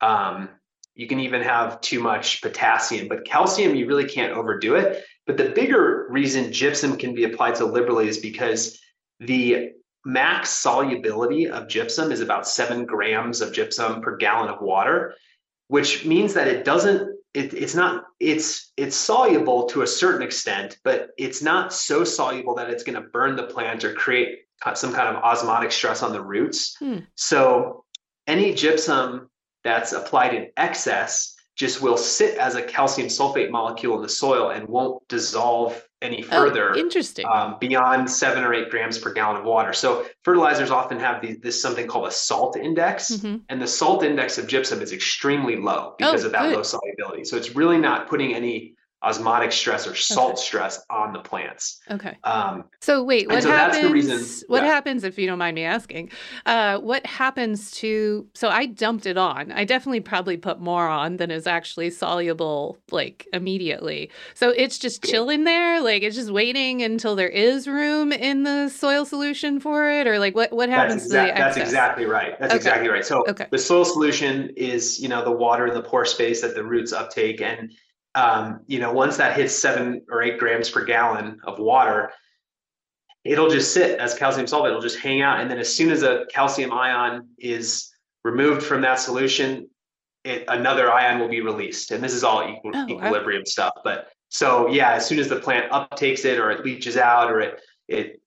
Um, 0.00 0.48
you 0.94 1.06
can 1.06 1.20
even 1.20 1.42
have 1.42 1.80
too 1.80 2.00
much 2.00 2.42
potassium, 2.42 3.06
but 3.08 3.24
calcium, 3.24 3.76
you 3.76 3.86
really 3.86 4.08
can't 4.08 4.32
overdo 4.32 4.74
it. 4.74 5.04
But 5.26 5.36
the 5.36 5.50
bigger 5.50 6.08
reason 6.10 6.52
gypsum 6.52 6.96
can 6.96 7.14
be 7.14 7.24
applied 7.24 7.56
so 7.56 7.66
liberally 7.66 8.08
is 8.08 8.18
because 8.18 8.80
the 9.20 9.70
max 10.04 10.50
solubility 10.50 11.48
of 11.48 11.68
gypsum 11.68 12.10
is 12.10 12.20
about 12.20 12.48
seven 12.48 12.84
grams 12.84 13.40
of 13.40 13.52
gypsum 13.52 14.00
per 14.00 14.16
gallon 14.16 14.48
of 14.48 14.60
water, 14.60 15.14
which 15.68 16.04
means 16.04 16.34
that 16.34 16.48
it 16.48 16.64
doesn't, 16.64 17.16
it, 17.34 17.54
it's 17.54 17.74
not, 17.74 18.04
it's 18.18 18.72
it's 18.76 18.96
soluble 18.96 19.66
to 19.66 19.82
a 19.82 19.86
certain 19.86 20.22
extent, 20.22 20.78
but 20.82 21.10
it's 21.16 21.42
not 21.42 21.72
so 21.72 22.04
soluble 22.04 22.54
that 22.56 22.70
it's 22.70 22.82
going 22.82 23.00
to 23.00 23.08
burn 23.08 23.36
the 23.36 23.44
plant 23.44 23.84
or 23.84 23.94
create 23.94 24.40
some 24.74 24.92
kind 24.92 25.08
of 25.08 25.22
osmotic 25.22 25.72
stress 25.72 26.02
on 26.02 26.12
the 26.12 26.22
roots. 26.22 26.76
Hmm. 26.78 26.98
So 27.14 27.84
any 28.26 28.54
gypsum 28.54 29.30
that's 29.64 29.92
applied 29.92 30.34
in 30.34 30.50
excess 30.56 31.34
just 31.56 31.82
will 31.82 31.96
sit 31.96 32.38
as 32.38 32.54
a 32.54 32.62
calcium 32.62 33.08
sulfate 33.08 33.50
molecule 33.50 33.96
in 33.96 34.02
the 34.02 34.08
soil 34.08 34.50
and 34.50 34.68
won't 34.68 35.06
dissolve 35.08 35.82
any 36.02 36.22
further 36.22 36.72
Oh, 36.74 36.78
interesting. 36.78 37.26
um, 37.26 37.56
beyond 37.60 38.10
seven 38.10 38.42
or 38.44 38.54
eight 38.54 38.70
grams 38.70 38.98
per 38.98 39.12
gallon 39.12 39.36
of 39.36 39.44
water. 39.44 39.72
So 39.72 40.06
fertilizers 40.24 40.70
often 40.70 40.98
have 40.98 41.20
the, 41.20 41.34
this 41.34 41.60
something 41.60 41.86
called 41.86 42.08
a 42.08 42.10
salt 42.10 42.56
index, 42.56 43.10
Mhm. 43.10 43.42
and 43.48 43.60
the 43.60 43.66
salt 43.66 44.02
index 44.02 44.38
of 44.38 44.46
gypsum 44.46 44.80
is 44.80 44.92
extremely 44.92 45.56
low 45.56 45.94
because 45.98 46.22
Oh, 46.24 46.26
of 46.26 46.32
that 46.32 46.42
good. 46.44 46.56
low 46.56 46.62
solubility. 46.62 47.24
So 47.24 47.36
it's 47.36 47.54
really 47.54 47.78
not 47.78 48.08
putting 48.08 48.34
any 48.34 48.74
osmotic 49.02 49.50
stress 49.50 49.86
or 49.86 49.94
salt 49.94 50.32
Okay. 50.32 50.42
stress 50.42 50.84
on 50.90 51.12
the 51.12 51.20
plants. 51.20 51.80
Okay. 51.90 52.16
Um, 52.24 52.64
So 52.80 53.02
wait, 53.02 53.28
what 53.28 53.42
so 53.42 53.48
that's 53.48 53.76
happens? 53.76 53.88
the 53.88 53.92
reason- 53.92 54.44
What 54.48 54.62
yeah. 54.62 54.68
happens 54.68 55.04
if 55.04 55.18
you 55.18 55.26
don't 55.26 55.38
mind 55.38 55.54
me 55.54 55.64
asking? 55.64 56.10
Uh, 56.44 56.78
what 56.78 57.04
happens 57.06 57.70
to? 57.72 58.26
So 58.34 58.48
I 58.50 58.66
dumped 58.66 59.06
it 59.06 59.16
on. 59.16 59.52
I 59.52 59.64
definitely 59.64 60.00
probably 60.00 60.36
put 60.36 60.60
more 60.60 60.86
on 60.86 61.16
than 61.16 61.30
is 61.30 61.46
actually 61.46 61.90
soluble, 61.90 62.78
like 62.90 63.26
immediately. 63.32 64.10
So 64.34 64.50
it's 64.50 64.78
just 64.78 65.02
chilling 65.02 65.44
there, 65.44 65.80
like 65.80 66.02
it's 66.02 66.16
just 66.16 66.30
waiting 66.30 66.82
until 66.82 67.16
there 67.16 67.28
is 67.28 67.66
room 67.66 68.12
in 68.12 68.42
the 68.42 68.68
soil 68.68 69.04
solution 69.06 69.60
for 69.60 69.90
it, 69.90 70.06
or 70.06 70.18
like 70.18 70.34
what 70.34 70.52
what 70.52 70.68
happens 70.68 71.04
to 71.04 71.08
the 71.10 71.20
exact, 71.22 71.38
that's 71.38 71.56
exactly 71.56 72.04
right. 72.04 72.38
That's 72.38 72.50
Okay. 72.52 72.56
exactly 72.56 72.88
right. 72.88 73.04
So 73.04 73.24
Okay. 73.28 73.46
the 73.50 73.58
soil 73.58 73.84
solution 73.84 74.50
is, 74.56 75.00
you 75.00 75.08
know, 75.08 75.24
the 75.24 75.30
water 75.30 75.66
in 75.66 75.74
the 75.74 75.82
pore 75.82 76.04
space 76.04 76.42
that 76.42 76.54
the 76.54 76.64
roots 76.64 76.92
uptake. 76.92 77.40
And, 77.40 77.72
um, 78.14 78.60
you 78.66 78.78
know, 78.80 78.92
once 78.92 79.16
that 79.18 79.36
hits 79.36 79.56
seven 79.56 80.02
or 80.10 80.22
eight 80.22 80.38
grams 80.38 80.68
per 80.70 80.84
gallon 80.84 81.40
of 81.44 81.58
water, 81.58 82.10
it'll 83.24 83.50
just 83.50 83.72
sit 83.72 83.98
as 83.98 84.14
calcium 84.14 84.46
sulfate. 84.46 84.68
It'll 84.68 84.80
just 84.80 84.98
hang 84.98 85.22
out. 85.22 85.40
And 85.40 85.50
then 85.50 85.58
as 85.58 85.74
soon 85.74 85.90
as 85.90 86.02
a 86.02 86.26
calcium 86.32 86.72
ion 86.72 87.28
is 87.38 87.90
removed 88.24 88.62
from 88.62 88.80
that 88.82 88.98
solution, 88.98 89.68
it, 90.24 90.44
another 90.48 90.90
ion 90.90 91.20
will 91.20 91.28
be 91.28 91.40
released. 91.40 91.92
And 91.92 92.02
this 92.02 92.12
is 92.12 92.24
all 92.24 92.42
equal, 92.42 92.72
Oh, 92.74 92.86
wow. 92.86 92.88
equilibrium 92.88 93.46
stuff. 93.46 93.74
But 93.84 94.08
so, 94.28 94.68
yeah, 94.68 94.92
as 94.92 95.06
soon 95.06 95.18
as 95.18 95.28
the 95.28 95.40
plant 95.40 95.70
uptakes 95.70 96.24
it 96.24 96.38
or 96.38 96.50
it 96.50 96.64
leaches 96.64 96.96
out 96.96 97.30
or 97.30 97.40
it, 97.40 97.60
it, 97.88 98.20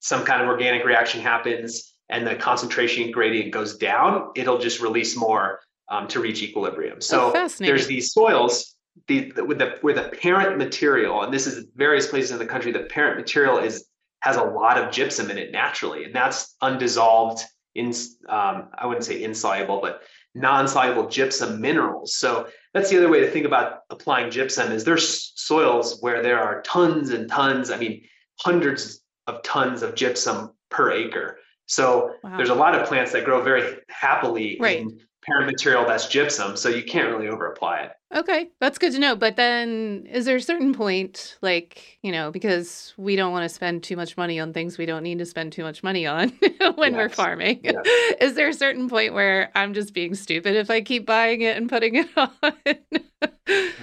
some 0.00 0.24
kind 0.24 0.40
of 0.40 0.48
organic 0.48 0.84
reaction 0.84 1.20
happens 1.20 1.94
and 2.08 2.26
the 2.26 2.36
concentration 2.36 3.10
gradient 3.10 3.52
goes 3.52 3.76
down, 3.76 4.30
it'll 4.36 4.58
just 4.58 4.80
release 4.80 5.16
more 5.16 5.60
um, 5.88 6.06
to 6.08 6.20
reach 6.20 6.42
equilibrium. 6.42 7.00
So 7.00 7.32
Oh, 7.34 7.48
there's 7.58 7.86
these 7.88 8.12
soils 8.12 8.75
the, 9.08 9.32
the 9.32 9.44
with 9.44 9.58
the 9.58 9.76
where 9.82 9.94
the 9.94 10.08
parent 10.20 10.58
material, 10.58 11.22
and 11.22 11.32
this 11.32 11.46
is 11.46 11.66
various 11.74 12.06
places 12.06 12.30
in 12.32 12.38
the 12.38 12.46
country, 12.46 12.72
the 12.72 12.80
parent 12.84 13.16
material 13.16 13.58
is 13.58 13.86
has 14.20 14.36
a 14.36 14.42
lot 14.42 14.78
of 14.78 14.92
gypsum 14.92 15.30
in 15.30 15.38
it 15.38 15.52
naturally, 15.52 16.04
and 16.04 16.14
that's 16.14 16.56
undissolved 16.60 17.42
in 17.74 17.88
um, 18.28 18.68
I 18.76 18.86
wouldn't 18.86 19.04
say 19.04 19.22
insoluble, 19.22 19.80
but 19.80 20.02
non-soluble 20.34 21.08
gypsum 21.08 21.60
minerals. 21.60 22.14
So 22.16 22.48
that's 22.74 22.90
the 22.90 22.96
other 22.98 23.08
way 23.08 23.20
to 23.20 23.30
think 23.30 23.46
about 23.46 23.80
applying 23.90 24.30
gypsum 24.30 24.72
is 24.72 24.84
there's 24.84 25.32
soils 25.34 25.98
where 26.00 26.22
there 26.22 26.38
are 26.38 26.62
tons 26.62 27.10
and 27.10 27.28
tons, 27.28 27.70
I 27.70 27.78
mean 27.78 28.02
hundreds 28.40 29.00
of 29.26 29.42
tons 29.42 29.82
of 29.82 29.94
gypsum 29.94 30.52
per 30.70 30.92
acre. 30.92 31.38
So 31.66 32.14
Wow. 32.22 32.36
there's 32.36 32.50
a 32.50 32.54
lot 32.54 32.74
of 32.74 32.86
plants 32.86 33.12
that 33.12 33.24
grow 33.24 33.42
very 33.42 33.78
happily 33.88 34.56
Right. 34.60 34.80
in 34.80 35.00
parent 35.26 35.46
material 35.46 35.84
that's 35.86 36.06
gypsum, 36.08 36.56
so 36.56 36.68
you 36.68 36.84
can't 36.84 37.08
really 37.14 37.28
over 37.28 37.46
apply 37.46 37.80
it. 37.80 37.92
Okay, 38.14 38.48
that's 38.60 38.78
good 38.78 38.92
to 38.92 38.98
know. 39.00 39.16
But 39.16 39.36
then, 39.36 40.06
is 40.10 40.24
there 40.24 40.36
a 40.36 40.40
certain 40.40 40.72
point, 40.72 41.36
like, 41.42 41.98
you 42.02 42.12
know, 42.12 42.30
because 42.30 42.94
we 42.96 43.16
don't 43.16 43.32
want 43.32 43.42
to 43.42 43.48
spend 43.48 43.82
too 43.82 43.96
much 43.96 44.16
money 44.16 44.38
on 44.38 44.52
things 44.52 44.78
we 44.78 44.86
don't 44.86 45.02
need 45.02 45.18
to 45.18 45.26
spend 45.26 45.52
too 45.52 45.64
much 45.64 45.82
money 45.82 46.06
on 46.06 46.28
when 46.76 46.94
we're 46.94 47.08
farming? 47.08 47.60
yes. 47.64 48.14
Is 48.20 48.34
there 48.34 48.48
a 48.48 48.54
certain 48.54 48.88
point 48.88 49.12
where 49.12 49.50
I'm 49.54 49.74
just 49.74 49.92
being 49.92 50.14
stupid 50.14 50.54
if 50.54 50.70
I 50.70 50.80
keep 50.80 51.04
buying 51.04 51.40
it 51.40 51.56
and 51.56 51.68
putting 51.68 51.96
it 51.96 52.08
on? 52.16 52.32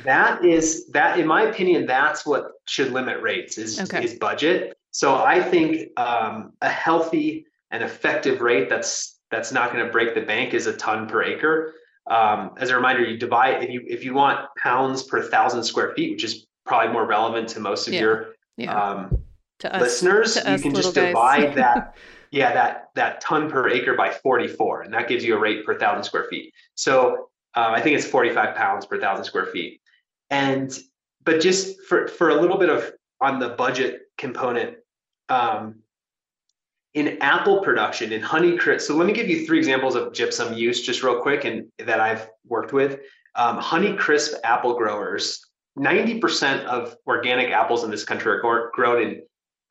That 0.03 0.43
is 0.43 0.87
that, 0.91 1.19
in 1.19 1.27
my 1.27 1.43
opinion, 1.43 1.85
that's 1.85 2.25
what 2.25 2.45
should 2.65 2.91
limit 2.91 3.21
rates 3.21 3.57
is 3.57 3.79
Okay. 3.79 4.03
is 4.03 4.15
budget. 4.15 4.73
So 4.91 5.15
I 5.15 5.41
think 5.41 5.89
um, 5.97 6.53
a 6.61 6.69
healthy 6.69 7.45
and 7.71 7.83
effective 7.83 8.41
rate 8.41 8.69
that's 8.69 9.12
that's 9.33 9.51
not 9.51 9.71
going 9.73 9.85
to 9.85 9.91
break 9.91 10.13
the 10.13 10.21
bank 10.21 10.53
is 10.53 10.67
a 10.67 10.73
ton 10.73 11.07
per 11.07 11.23
acre. 11.23 11.73
Um, 12.09 12.51
as 12.57 12.69
a 12.69 12.75
reminder, 12.75 13.03
you 13.03 13.17
divide 13.17 13.63
if 13.63 13.69
you 13.69 13.83
if 13.87 14.03
you 14.03 14.13
want 14.13 14.47
pounds 14.61 15.03
per 15.03 15.21
thousand 15.21 15.63
square 15.63 15.93
feet, 15.95 16.11
which 16.11 16.23
is 16.23 16.45
probably 16.65 16.91
more 16.91 17.05
relevant 17.05 17.49
to 17.49 17.59
most 17.59 17.87
of 17.87 17.93
Yeah. 17.93 17.99
your 18.01 18.35
yeah, 18.57 18.79
um, 18.79 19.23
to 19.59 19.73
us, 19.73 19.81
listeners, 19.81 20.35
to 20.35 20.51
you 20.51 20.59
can 20.59 20.75
just 20.75 20.93
divide 20.93 21.55
that, 21.55 21.95
yeah, 22.31 22.53
that 22.53 22.89
that 22.95 23.21
ton 23.21 23.49
per 23.49 23.69
acre 23.69 23.95
by 23.95 24.11
44, 24.11 24.83
and 24.83 24.93
that 24.93 25.07
gives 25.07 25.23
you 25.23 25.35
a 25.35 25.39
rate 25.39 25.65
per 25.65 25.77
thousand 25.79 26.03
square 26.03 26.25
feet. 26.29 26.53
So 26.75 27.29
uh, 27.55 27.71
I 27.71 27.81
think 27.81 27.97
it's 27.97 28.05
45 28.05 28.55
pounds 28.55 28.85
per 28.85 28.99
thousand 28.99 29.25
square 29.25 29.45
feet. 29.47 29.81
And 30.29 30.77
but 31.23 31.41
just 31.41 31.81
for 31.83 32.07
for 32.07 32.29
a 32.29 32.35
little 32.35 32.57
bit 32.57 32.69
of 32.69 32.91
on 33.21 33.39
the 33.39 33.49
budget 33.49 34.01
component, 34.17 34.77
um, 35.29 35.82
in 36.93 37.17
apple 37.21 37.61
production 37.61 38.11
in 38.11 38.21
Honeycrisp. 38.21 38.81
So 38.81 38.95
let 38.95 39.07
me 39.07 39.13
give 39.13 39.27
you 39.29 39.45
three 39.45 39.57
examples 39.57 39.95
of 39.95 40.13
gypsum 40.13 40.53
use, 40.53 40.81
just 40.81 41.01
real 41.03 41.19
quick, 41.21 41.43
and 41.45 41.65
that 41.79 41.99
I've 41.99 42.27
worked 42.47 42.71
with. 42.73 42.99
Um, 43.35 43.59
Honeycrisp 43.59 44.33
apple 44.43 44.75
growers. 44.77 45.43
90% 45.79 46.65
of 46.65 46.95
organic 47.07 47.49
apples 47.49 47.83
in 47.83 47.89
this 47.89 48.03
country 48.03 48.31
are 48.31 48.41
gro- 48.41 48.69
grown 48.71 49.01
in 49.01 49.21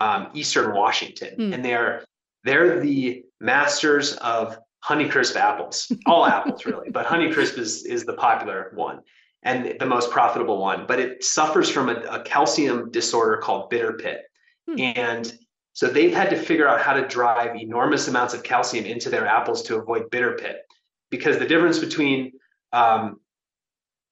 um, 0.01 0.29
eastern 0.35 0.75
Washington, 0.75 1.35
Hmm. 1.37 1.53
and 1.53 1.65
they're 1.65 2.05
they're 2.45 2.81
the 2.81 3.23
masters 3.41 4.15
of 4.15 4.59
Honeycrisp 4.85 5.37
apples. 5.37 5.93
All 6.07 6.27
apples, 6.27 6.67
really, 6.67 6.91
but 6.91 7.07
Honeycrisp 7.07 7.57
is 7.57 7.85
is 7.85 8.05
the 8.05 8.15
popular 8.15 8.73
one 8.75 8.99
and 9.45 9.77
the 9.79 9.87
most 9.87 10.11
profitable 10.11 10.59
one. 10.61 10.87
But 10.89 10.99
it 10.99 11.23
suffers 11.23 11.71
from 11.71 11.89
a, 11.89 11.95
a 12.11 12.23
calcium 12.25 12.91
disorder 12.91 13.37
called 13.37 13.71
bitter 13.71 13.93
pit, 13.93 14.23
Hmm. 14.69 14.81
and 14.81 15.33
so 15.75 15.89
they've 15.89 16.13
had 16.15 16.31
to 16.31 16.37
figure 16.37 16.69
out 16.69 16.81
how 16.81 16.93
to 16.93 17.07
drive 17.07 17.57
enormous 17.57 18.09
amounts 18.09 18.35
of 18.35 18.43
calcium 18.43 18.85
into 18.85 19.09
their 19.09 19.27
apples 19.27 19.63
to 19.65 19.77
avoid 19.77 20.11
bitter 20.11 20.33
pit, 20.35 20.63
because 21.11 21.39
the 21.39 21.47
difference 21.47 21.79
between 21.79 22.33
um, 22.73 23.19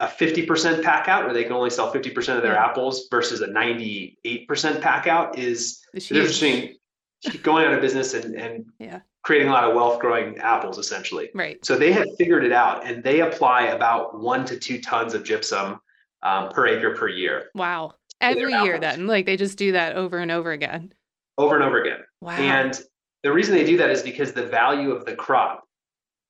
a 0.01 0.07
50% 0.07 0.83
pack 0.83 1.09
out 1.09 1.25
where 1.25 1.35
they 1.35 1.45
can 1.45 1.53
only 1.53 1.71
sell 1.71 1.93
50% 1.93 2.37
of 2.37 2.43
their 2.43 2.55
Yeah. 2.55 2.65
apples 2.65 3.07
versus 3.11 3.43
a 3.43 3.47
98% 3.49 4.81
pack 4.81 5.07
out 5.07 5.39
is 5.39 5.83
the 5.93 6.01
difference 6.01 6.39
between 6.41 6.77
going 7.43 7.67
out 7.67 7.75
of 7.75 7.81
business 7.83 8.15
and, 8.15 8.35
and 8.35 8.65
Yeah. 8.79 9.01
creating 9.23 9.49
a 9.49 9.53
lot 9.53 9.65
of 9.65 9.75
wealth 9.75 10.01
growing 10.01 10.39
apples 10.39 10.79
essentially. 10.79 11.29
Right. 11.35 11.63
So 11.65 11.77
they 11.77 11.93
have 11.93 12.07
figured 12.17 12.45
it 12.45 12.53
out 12.53 12.87
and 12.87 13.05
they 13.05 13.21
apply 13.21 13.65
about 13.67 14.19
one 14.19 14.47
to 14.47 14.59
two 14.59 14.81
tons 14.81 15.13
of 15.13 15.25
gypsum 15.25 15.79
um, 16.23 16.49
per 16.51 16.67
acre 16.67 16.95
per 16.95 17.09
year 17.09 17.51
Wow. 17.55 17.95
Every 18.23 18.53
year, 18.53 18.75
apples. 18.77 18.81
then, 18.81 19.07
like 19.07 19.25
they 19.27 19.37
just 19.39 19.57
do 19.57 19.73
that 19.73 19.97
over 19.97 20.19
and 20.19 20.31
over 20.31 20.53
again. 20.53 20.93
Over 21.39 21.55
and 21.55 21.65
over 21.65 21.81
again. 21.81 22.01
Wow. 22.21 22.33
And 22.33 22.79
the 23.23 23.33
reason 23.33 23.55
they 23.55 23.65
do 23.65 23.77
that 23.79 23.91
is 23.91 24.03
because 24.03 24.33
the 24.33 24.47
value 24.47 24.93
of 24.93 25.05
the 25.05 25.15
crop 25.15 25.65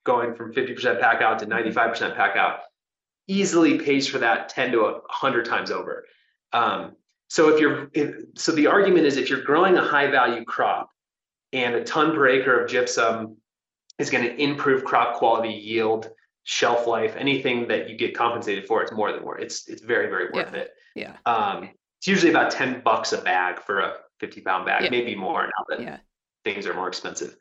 going 0.04 0.34
from 0.34 0.52
50% 0.52 1.00
pack 1.00 1.22
out 1.22 1.38
to 1.40 1.46
95% 1.46 2.16
pack 2.16 2.36
out 2.36 2.60
easily 3.28 3.78
pays 3.78 4.08
for 4.08 4.18
that 4.18 4.48
10 4.48 4.72
to 4.72 4.78
100 4.82 5.44
times 5.44 5.70
over. 5.70 6.04
Um, 6.52 6.96
So 7.28 7.48
if 7.54 7.60
you're 7.60 7.88
if, 7.94 8.16
so 8.34 8.50
the 8.50 8.66
argument 8.66 9.06
is 9.06 9.16
if 9.16 9.30
you're 9.30 9.42
growing 9.42 9.76
a 9.76 9.82
high 9.82 10.10
value 10.10 10.44
crop 10.44 10.90
and 11.52 11.76
a 11.76 11.84
ton 11.84 12.12
per 12.12 12.26
acre 12.26 12.60
of 12.60 12.68
gypsum 12.68 13.36
is 14.00 14.10
going 14.10 14.24
to 14.24 14.34
improve 14.36 14.84
crop 14.84 15.16
quality, 15.16 15.52
yield, 15.52 16.10
shelf 16.42 16.88
life, 16.88 17.14
anything 17.16 17.68
that 17.68 17.88
you 17.88 17.96
get 17.96 18.16
compensated 18.16 18.66
for, 18.66 18.82
it's 18.82 18.90
more 18.90 19.12
than 19.12 19.22
worth. 19.22 19.42
It's 19.42 19.68
it's 19.68 19.82
very 19.82 20.08
very 20.08 20.30
worth 20.32 20.52
yeah. 20.52 20.60
it. 20.60 20.70
Yeah. 20.96 21.16
Um, 21.24 21.70
it's 21.98 22.08
usually 22.08 22.30
about 22.30 22.50
ten 22.50 22.82
bucks 22.82 23.12
a 23.12 23.18
bag 23.18 23.60
for 23.60 23.78
a 23.78 23.94
fifty 24.20 24.40
pound 24.42 24.66
bag, 24.66 24.84
Yeah. 24.84 24.90
maybe 24.90 25.16
more 25.16 25.42
now 25.44 25.64
that 25.70 25.80
Yeah. 25.80 25.98
things 26.44 26.66
are 26.66 26.74
more 26.74 26.86
expensive. 26.88 27.34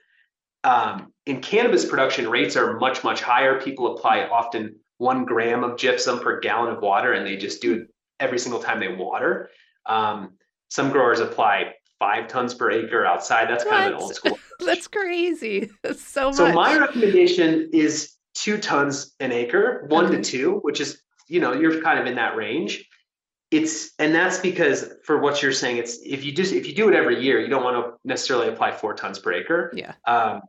Um, 0.64 1.14
in 1.26 1.42
cannabis 1.42 1.86
production, 1.86 2.30
rates 2.30 2.56
are 2.56 2.78
much 2.80 3.04
much 3.04 3.22
higher. 3.22 3.62
People 3.62 3.96
apply 3.96 4.24
often 4.28 4.80
one 4.98 5.26
gram 5.26 5.64
of 5.64 5.78
gypsum 5.78 6.20
per 6.20 6.40
gallon 6.40 6.74
of 6.76 6.82
water, 6.82 7.14
and 7.14 7.26
they 7.28 7.38
just 7.38 7.62
do 7.62 7.74
it 7.76 7.88
every 8.20 8.40
single 8.40 8.62
time 8.62 8.80
they 8.80 8.88
water. 8.94 9.50
Um, 9.86 10.38
some 10.70 10.92
growers 10.92 11.20
apply 11.20 11.76
five 12.00 12.28
tons 12.28 12.54
per 12.54 12.72
acre 12.72 13.06
outside. 13.06 13.50
That's 13.50 13.64
kind 13.64 13.86
of 13.88 13.94
an 13.98 14.02
old 14.02 14.16
school. 14.16 14.40
That's 14.60 14.88
crazy. 14.88 15.70
That's 15.84 16.04
so 16.16 16.32
So 16.32 16.46
much. 16.46 16.56
my 16.56 16.78
recommendation 16.78 17.70
is 17.74 18.14
two 18.36 18.58
tons 18.58 19.16
an 19.20 19.32
acre, 19.32 19.86
one 19.90 20.06
Okay. 20.06 20.18
to 20.18 20.24
two, 20.24 20.54
which 20.62 20.80
is 20.82 21.02
you 21.28 21.40
know 21.40 21.54
you're 21.54 21.82
kind 21.82 22.00
of 22.00 22.06
in 22.06 22.16
that 22.16 22.36
range. 22.36 22.86
It's 23.52 23.92
and 23.98 24.14
that's 24.14 24.38
because 24.38 24.94
for 25.04 25.20
what 25.20 25.42
you're 25.42 25.52
saying, 25.52 25.78
it's 25.78 26.00
if 26.06 26.24
you 26.24 26.32
just 26.32 26.54
if 26.54 26.68
you 26.68 26.76
do 26.76 26.88
it 26.90 26.96
every 26.96 27.22
year, 27.22 27.40
you 27.40 27.48
don't 27.48 27.64
want 27.64 27.84
to 27.84 27.94
necessarily 28.04 28.48
apply 28.48 28.72
four 28.72 28.94
tons 28.94 29.20
per 29.20 29.34
acre. 29.34 29.72
yeah. 29.74 29.94
Um, 30.06 30.42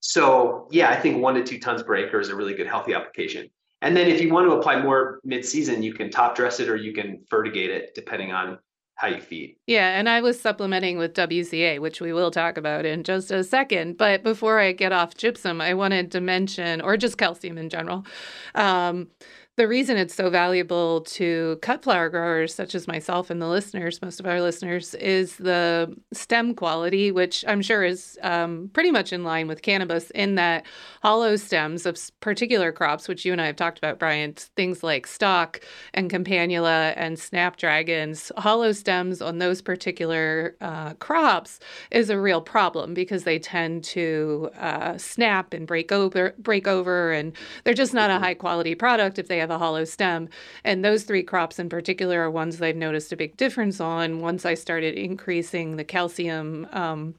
so 0.00 0.68
yeah, 0.70 0.90
I 0.90 0.96
think 0.96 1.22
one 1.22 1.34
to 1.34 1.44
two 1.44 1.58
tons 1.58 1.82
per 1.82 1.96
acre 1.96 2.20
is 2.20 2.28
a 2.28 2.36
really 2.36 2.54
good 2.54 2.66
healthy 2.66 2.94
application. 2.94 3.48
And 3.82 3.96
then 3.96 4.08
if 4.08 4.20
you 4.20 4.32
want 4.32 4.48
to 4.48 4.52
apply 4.52 4.80
more 4.80 5.20
mid-season, 5.24 5.82
you 5.82 5.92
can 5.92 6.08
top 6.08 6.36
dress 6.36 6.60
it 6.60 6.68
or 6.68 6.76
you 6.76 6.92
can 6.92 7.24
fertigate 7.28 7.70
it 7.70 7.94
depending 7.96 8.32
on 8.32 8.58
how 8.94 9.08
you 9.08 9.20
feed. 9.20 9.56
Yeah, 9.66 9.98
and 9.98 10.08
I 10.08 10.20
was 10.20 10.40
supplementing 10.40 10.98
with 10.98 11.14
WCA, 11.14 11.80
which 11.80 12.00
we 12.00 12.12
will 12.12 12.30
talk 12.30 12.56
about 12.56 12.84
in 12.86 13.02
just 13.02 13.32
a 13.32 13.42
second. 13.42 13.96
But 13.96 14.22
before 14.22 14.60
I 14.60 14.70
get 14.70 14.92
off 14.92 15.16
gypsum, 15.16 15.60
I 15.60 15.74
wanted 15.74 16.12
to 16.12 16.20
mention, 16.20 16.80
or 16.80 16.96
just 16.96 17.18
calcium 17.18 17.58
in 17.58 17.68
general, 17.68 18.06
um, 18.54 19.08
the 19.56 19.68
reason 19.68 19.98
it's 19.98 20.14
so 20.14 20.30
valuable 20.30 21.02
to 21.02 21.58
cut 21.60 21.82
flower 21.82 22.08
growers 22.08 22.54
such 22.54 22.74
as 22.74 22.88
myself 22.88 23.28
and 23.28 23.40
the 23.42 23.48
listeners, 23.48 24.00
most 24.00 24.18
of 24.18 24.24
our 24.24 24.40
listeners, 24.40 24.94
is 24.94 25.36
the 25.36 25.94
stem 26.10 26.54
quality, 26.54 27.12
which 27.12 27.44
I'm 27.46 27.60
sure 27.60 27.84
is 27.84 28.18
um, 28.22 28.70
pretty 28.72 28.90
much 28.90 29.12
in 29.12 29.24
line 29.24 29.48
with 29.48 29.60
cannabis 29.60 30.10
in 30.12 30.36
that 30.36 30.64
hollow 31.02 31.36
stems 31.36 31.84
of 31.84 31.98
particular 32.20 32.72
crops, 32.72 33.08
which 33.08 33.26
you 33.26 33.32
and 33.32 33.42
I 33.42 33.46
have 33.46 33.56
talked 33.56 33.76
about, 33.76 33.98
Bryant, 33.98 34.48
things 34.56 34.82
like 34.82 35.06
stock 35.06 35.60
and 35.92 36.10
campanula 36.10 36.94
and 36.96 37.18
snapdragons, 37.18 38.32
hollow 38.38 38.72
stems 38.72 39.20
on 39.20 39.36
those 39.36 39.60
particular 39.60 40.56
uh, 40.62 40.94
crops 40.94 41.60
is 41.90 42.08
a 42.08 42.18
real 42.18 42.40
problem 42.40 42.94
because 42.94 43.24
they 43.24 43.38
tend 43.38 43.84
to 43.84 44.48
uh, 44.58 44.96
snap 44.96 45.52
and 45.52 45.66
break 45.66 45.92
over, 45.92 46.34
break 46.38 46.66
over, 46.66 47.12
and 47.12 47.34
they're 47.64 47.74
just 47.74 47.92
not 47.92 48.08
a 48.08 48.18
high 48.18 48.34
quality 48.34 48.74
product 48.74 49.18
if 49.18 49.28
they 49.28 49.41
have 49.42 49.50
a 49.50 49.58
hollow 49.58 49.84
stem. 49.84 50.28
And 50.64 50.84
those 50.84 51.04
three 51.04 51.22
crops 51.22 51.58
in 51.58 51.68
particular 51.68 52.20
are 52.22 52.30
ones 52.30 52.56
that 52.58 52.66
I've 52.66 52.76
noticed 52.76 53.12
a 53.12 53.16
big 53.16 53.36
difference 53.36 53.80
on 53.80 54.20
once 54.20 54.46
I 54.46 54.54
started 54.54 54.94
increasing 54.94 55.76
the 55.76 55.84
calcium. 55.84 56.66
Um, 56.72 57.14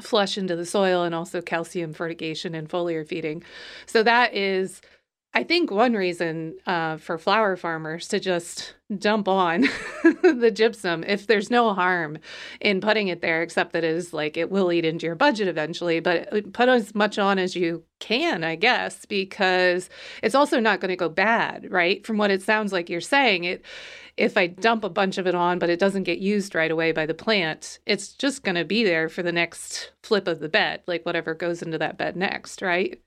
flush 0.00 0.38
into 0.38 0.56
the 0.56 0.64
soil 0.64 1.02
and 1.02 1.14
also 1.14 1.42
calcium 1.42 1.92
fertigation 1.92 2.54
and 2.54 2.66
foliar 2.68 3.06
feeding. 3.06 3.42
So 3.84 4.02
that 4.02 4.34
is 4.34 4.80
I 5.34 5.44
think 5.44 5.70
one 5.70 5.94
reason 5.94 6.58
uh, 6.66 6.98
for 6.98 7.16
flower 7.16 7.56
farmers 7.56 8.06
to 8.08 8.20
just 8.20 8.74
dump 8.98 9.28
on 9.28 9.62
the 10.22 10.52
gypsum 10.54 11.02
if 11.04 11.26
there's 11.26 11.50
no 11.50 11.72
harm 11.72 12.18
in 12.60 12.82
putting 12.82 13.08
it 13.08 13.22
there, 13.22 13.40
except 13.42 13.72
that 13.72 13.82
it 13.82 13.94
is 13.94 14.12
like 14.12 14.36
it 14.36 14.50
will 14.50 14.70
eat 14.70 14.84
into 14.84 15.06
your 15.06 15.14
budget 15.14 15.48
eventually, 15.48 16.00
but 16.00 16.30
uh, 16.34 16.42
put 16.52 16.68
as 16.68 16.94
much 16.94 17.18
on 17.18 17.38
as 17.38 17.56
you 17.56 17.82
can, 17.98 18.44
I 18.44 18.56
guess, 18.56 19.06
because 19.06 19.88
it's 20.22 20.34
also 20.34 20.60
not 20.60 20.80
going 20.80 20.90
to 20.90 20.96
go 20.96 21.08
bad, 21.08 21.70
right? 21.70 22.06
From 22.06 22.18
what 22.18 22.30
it 22.30 22.42
sounds 22.42 22.70
like 22.70 22.90
you're 22.90 23.00
saying, 23.00 23.44
it 23.44 23.64
if 24.18 24.36
I 24.36 24.48
dump 24.48 24.84
a 24.84 24.90
bunch 24.90 25.16
of 25.16 25.26
it 25.26 25.34
on, 25.34 25.58
but 25.58 25.70
it 25.70 25.78
doesn't 25.78 26.02
get 26.02 26.18
used 26.18 26.54
right 26.54 26.70
away 26.70 26.92
by 26.92 27.06
the 27.06 27.14
plant, 27.14 27.78
it's 27.86 28.08
just 28.12 28.42
going 28.42 28.56
to 28.56 28.64
be 28.66 28.84
there 28.84 29.08
for 29.08 29.22
the 29.22 29.32
next 29.32 29.92
flip 30.02 30.28
of 30.28 30.40
the 30.40 30.50
bed, 30.50 30.82
like 30.86 31.06
whatever 31.06 31.32
goes 31.32 31.62
into 31.62 31.78
that 31.78 31.96
bed 31.96 32.16
next, 32.16 32.60
right? 32.60 33.00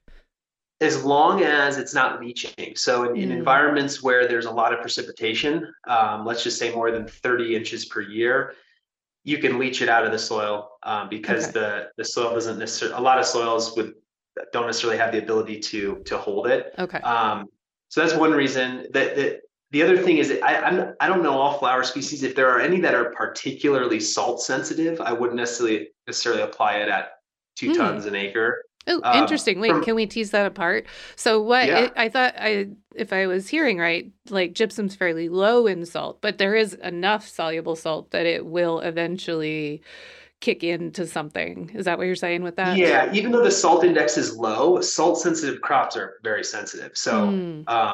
As 0.81 1.03
long 1.05 1.41
as 1.41 1.77
it's 1.77 1.93
not 1.93 2.19
leaching. 2.19 2.75
So 2.75 3.09
in, 3.09 3.15
in 3.15 3.29
Mm. 3.29 3.37
environments 3.37 4.03
where 4.03 4.27
there's 4.27 4.45
a 4.45 4.51
lot 4.51 4.73
of 4.73 4.81
precipitation, 4.81 5.73
um, 5.87 6.25
let's 6.25 6.43
just 6.43 6.59
say 6.59 6.73
more 6.73 6.91
than 6.91 7.07
30 7.07 7.55
inches 7.55 7.85
per 7.85 8.01
year, 8.01 8.53
you 9.23 9.37
can 9.37 9.57
leach 9.57 9.81
it 9.81 9.89
out 9.89 10.05
of 10.05 10.11
the 10.11 10.19
soil 10.19 10.71
um, 10.83 11.09
because 11.09 11.45
Okay. 11.45 11.53
the 11.53 11.89
the 11.97 12.05
soil 12.05 12.33
doesn't 12.33 12.59
necessarily. 12.59 12.97
A 12.97 13.01
lot 13.01 13.17
of 13.19 13.25
soils 13.25 13.75
with 13.75 13.93
don't 14.51 14.65
necessarily 14.65 14.97
have 14.97 15.11
the 15.13 15.19
ability 15.19 15.59
to 15.61 16.03
to 16.05 16.17
hold 16.17 16.47
it. 16.47 16.73
Okay. 16.77 16.99
Um, 16.99 17.47
so 17.87 18.01
that's 18.01 18.13
one 18.13 18.31
reason. 18.31 18.85
That 18.91 19.15
that 19.15 19.41
the 19.71 19.81
other 19.81 19.97
thing 19.97 20.17
is 20.17 20.31
I 20.43 20.57
I'm, 20.57 20.93
I 20.99 21.07
don't 21.07 21.23
know 21.23 21.39
all 21.39 21.57
flower 21.57 21.83
species. 21.83 22.21
If 22.21 22.35
there 22.35 22.49
are 22.51 22.59
any 22.59 22.79
that 22.81 22.93
are 22.93 23.11
particularly 23.11 23.99
salt 24.01 24.41
sensitive, 24.43 24.99
I 25.01 25.13
wouldn't 25.13 25.37
necessarily 25.37 25.89
necessarily 26.05 26.41
apply 26.43 26.75
it 26.83 26.89
at 26.89 27.13
two 27.55 27.69
Mm. 27.71 27.77
tons 27.77 28.05
an 28.05 28.15
acre. 28.15 28.65
Oh, 28.87 29.01
Um, 29.03 29.17
interesting. 29.23 29.59
Wait, 29.59 29.71
from- 29.71 29.83
can 29.83 29.95
we 29.95 30.05
tease 30.05 30.31
that 30.31 30.45
apart? 30.45 30.85
So 31.15 31.41
what 31.41 31.67
Yeah. 31.67 31.79
it, 31.85 31.93
I 31.95 32.09
thought 32.09 32.35
I 32.37 32.67
if 32.95 33.11
I 33.11 33.27
was 33.27 33.47
hearing 33.49 33.77
right, 33.79 34.11
like 34.29 34.53
gypsum's 34.53 34.95
fairly 34.95 35.27
low 35.27 35.67
in 35.67 35.85
salt, 35.85 36.19
but 36.21 36.37
there 36.37 36.55
is 36.55 36.73
enough 36.75 37.27
soluble 37.27 37.75
salt 37.75 38.11
that 38.11 38.25
it 38.25 38.45
will 38.45 38.79
eventually 38.79 39.81
kick 40.39 40.63
into 40.63 41.07
something. 41.07 41.71
Is 41.73 41.85
that 41.85 41.97
what 41.97 42.05
you're 42.07 42.15
saying 42.15 42.43
with 42.43 42.55
that? 42.57 42.77
Yeah, 42.77 43.11
even 43.13 43.31
though 43.31 43.43
the 43.43 43.51
salt 43.51 43.83
index 43.83 44.17
is 44.17 44.37
low, 44.37 44.79
salt 44.81 45.19
sensitive 45.19 45.61
crops 45.61 45.97
are 45.97 46.19
very 46.23 46.43
sensitive. 46.43 46.91
So, 46.95 47.13
Mm, 47.29 47.67
um, 47.67 47.93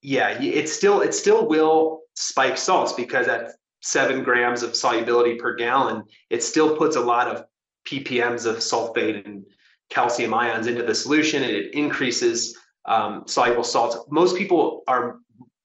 yeah, 0.00 0.40
it 0.40 0.68
still 0.68 1.00
it 1.02 1.14
still 1.14 1.46
will 1.46 2.00
spike 2.14 2.56
salts 2.56 2.92
because 2.92 3.28
at 3.28 3.50
seven 3.80 4.22
grams 4.24 4.62
of 4.62 4.74
solubility 4.74 5.34
per 5.36 5.54
gallon, 5.54 6.02
it 6.30 6.42
still 6.42 6.76
puts 6.76 6.96
a 6.96 7.00
lot 7.00 7.28
of 7.28 7.44
ppms 7.84 8.46
of 8.46 8.56
sulfate 8.58 9.24
and 9.26 9.44
calcium 9.96 10.32
ions 10.34 10.66
into 10.66 10.82
the 10.82 10.94
solution, 10.94 11.42
and 11.42 11.52
it 11.52 11.74
increases 11.74 12.56
um, 12.86 13.24
soluble 13.26 13.62
salts. 13.62 13.96
Most 14.10 14.36
people 14.36 14.82
are 14.88 15.18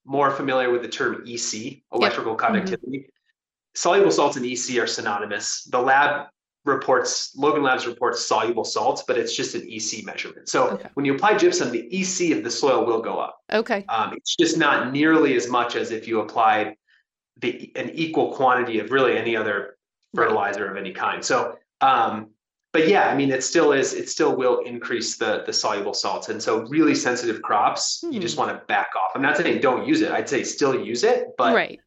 more 0.06 0.30
familiar 0.32 0.70
with 0.70 0.82
the 0.82 0.88
term 0.88 1.24
EC, 1.26 1.82
electrical 1.94 2.36
conductivity. 2.36 3.10
Soluble 3.76 4.12
salts 4.12 4.38
and 4.38 4.46
EC 4.46 4.78
are 4.80 4.88
synonymous. 4.88 5.64
The 5.72 5.80
lab 5.80 6.28
reports 6.66 7.34
Logan 7.38 7.64
Labs 7.64 7.88
reports 7.88 8.26
soluble 8.26 8.66
salts, 8.66 9.04
but 9.08 9.18
it's 9.18 9.34
just 9.36 9.56
an 9.56 9.66
EC 9.70 10.04
measurement. 10.06 10.50
So 10.50 10.70
Okay. 10.72 10.90
when 10.96 11.06
you 11.06 11.16
apply 11.16 11.38
gypsum, 11.38 11.72
the 11.72 11.88
EC 11.98 12.32
of 12.38 12.44
the 12.44 12.52
soil 12.52 12.86
will 12.86 13.02
go 13.02 13.20
up. 13.20 13.40
okay. 13.54 13.86
Um, 13.88 14.14
it's 14.18 14.36
just 14.36 14.58
not 14.58 14.92
nearly 14.92 15.36
as 15.36 15.48
much 15.48 15.76
as 15.78 15.92
if 15.92 16.08
you 16.08 16.20
applied 16.20 16.76
the 17.40 17.72
an 17.76 17.92
equal 17.92 18.34
quantity 18.36 18.80
of 18.80 18.92
really 18.92 19.18
any 19.18 19.36
other 19.38 19.78
Right. 20.14 20.24
fertilizer 20.26 20.70
of 20.72 20.78
any 20.78 20.92
kind. 20.94 21.24
So, 21.24 21.58
um, 21.82 22.32
but 22.74 22.88
yeah, 22.88 23.10
I 23.10 23.16
mean, 23.16 23.32
it 23.32 23.44
still 23.44 23.72
is. 23.72 23.94
It 23.94 24.10
still 24.10 24.36
will 24.36 24.60
increase 24.60 25.18
the 25.18 25.44
the 25.46 25.54
soluble 25.54 25.94
salts, 25.94 26.30
and 26.30 26.42
so 26.42 26.62
really 26.68 26.96
sensitive 26.96 27.42
crops, 27.42 28.04
you 28.12 28.20
just 28.20 28.36
Hmm. 28.36 28.42
want 28.42 28.60
to 28.60 28.66
back 28.66 28.90
off. 28.96 29.12
I'm 29.16 29.22
not 29.22 29.38
saying 29.38 29.62
don't 29.62 29.88
use 29.88 30.02
it. 30.02 30.12
I'd 30.12 30.30
say 30.30 30.44
still 30.44 30.76
use 30.84 31.04
it, 31.04 31.30
but 31.38 31.54
right. 31.56 31.80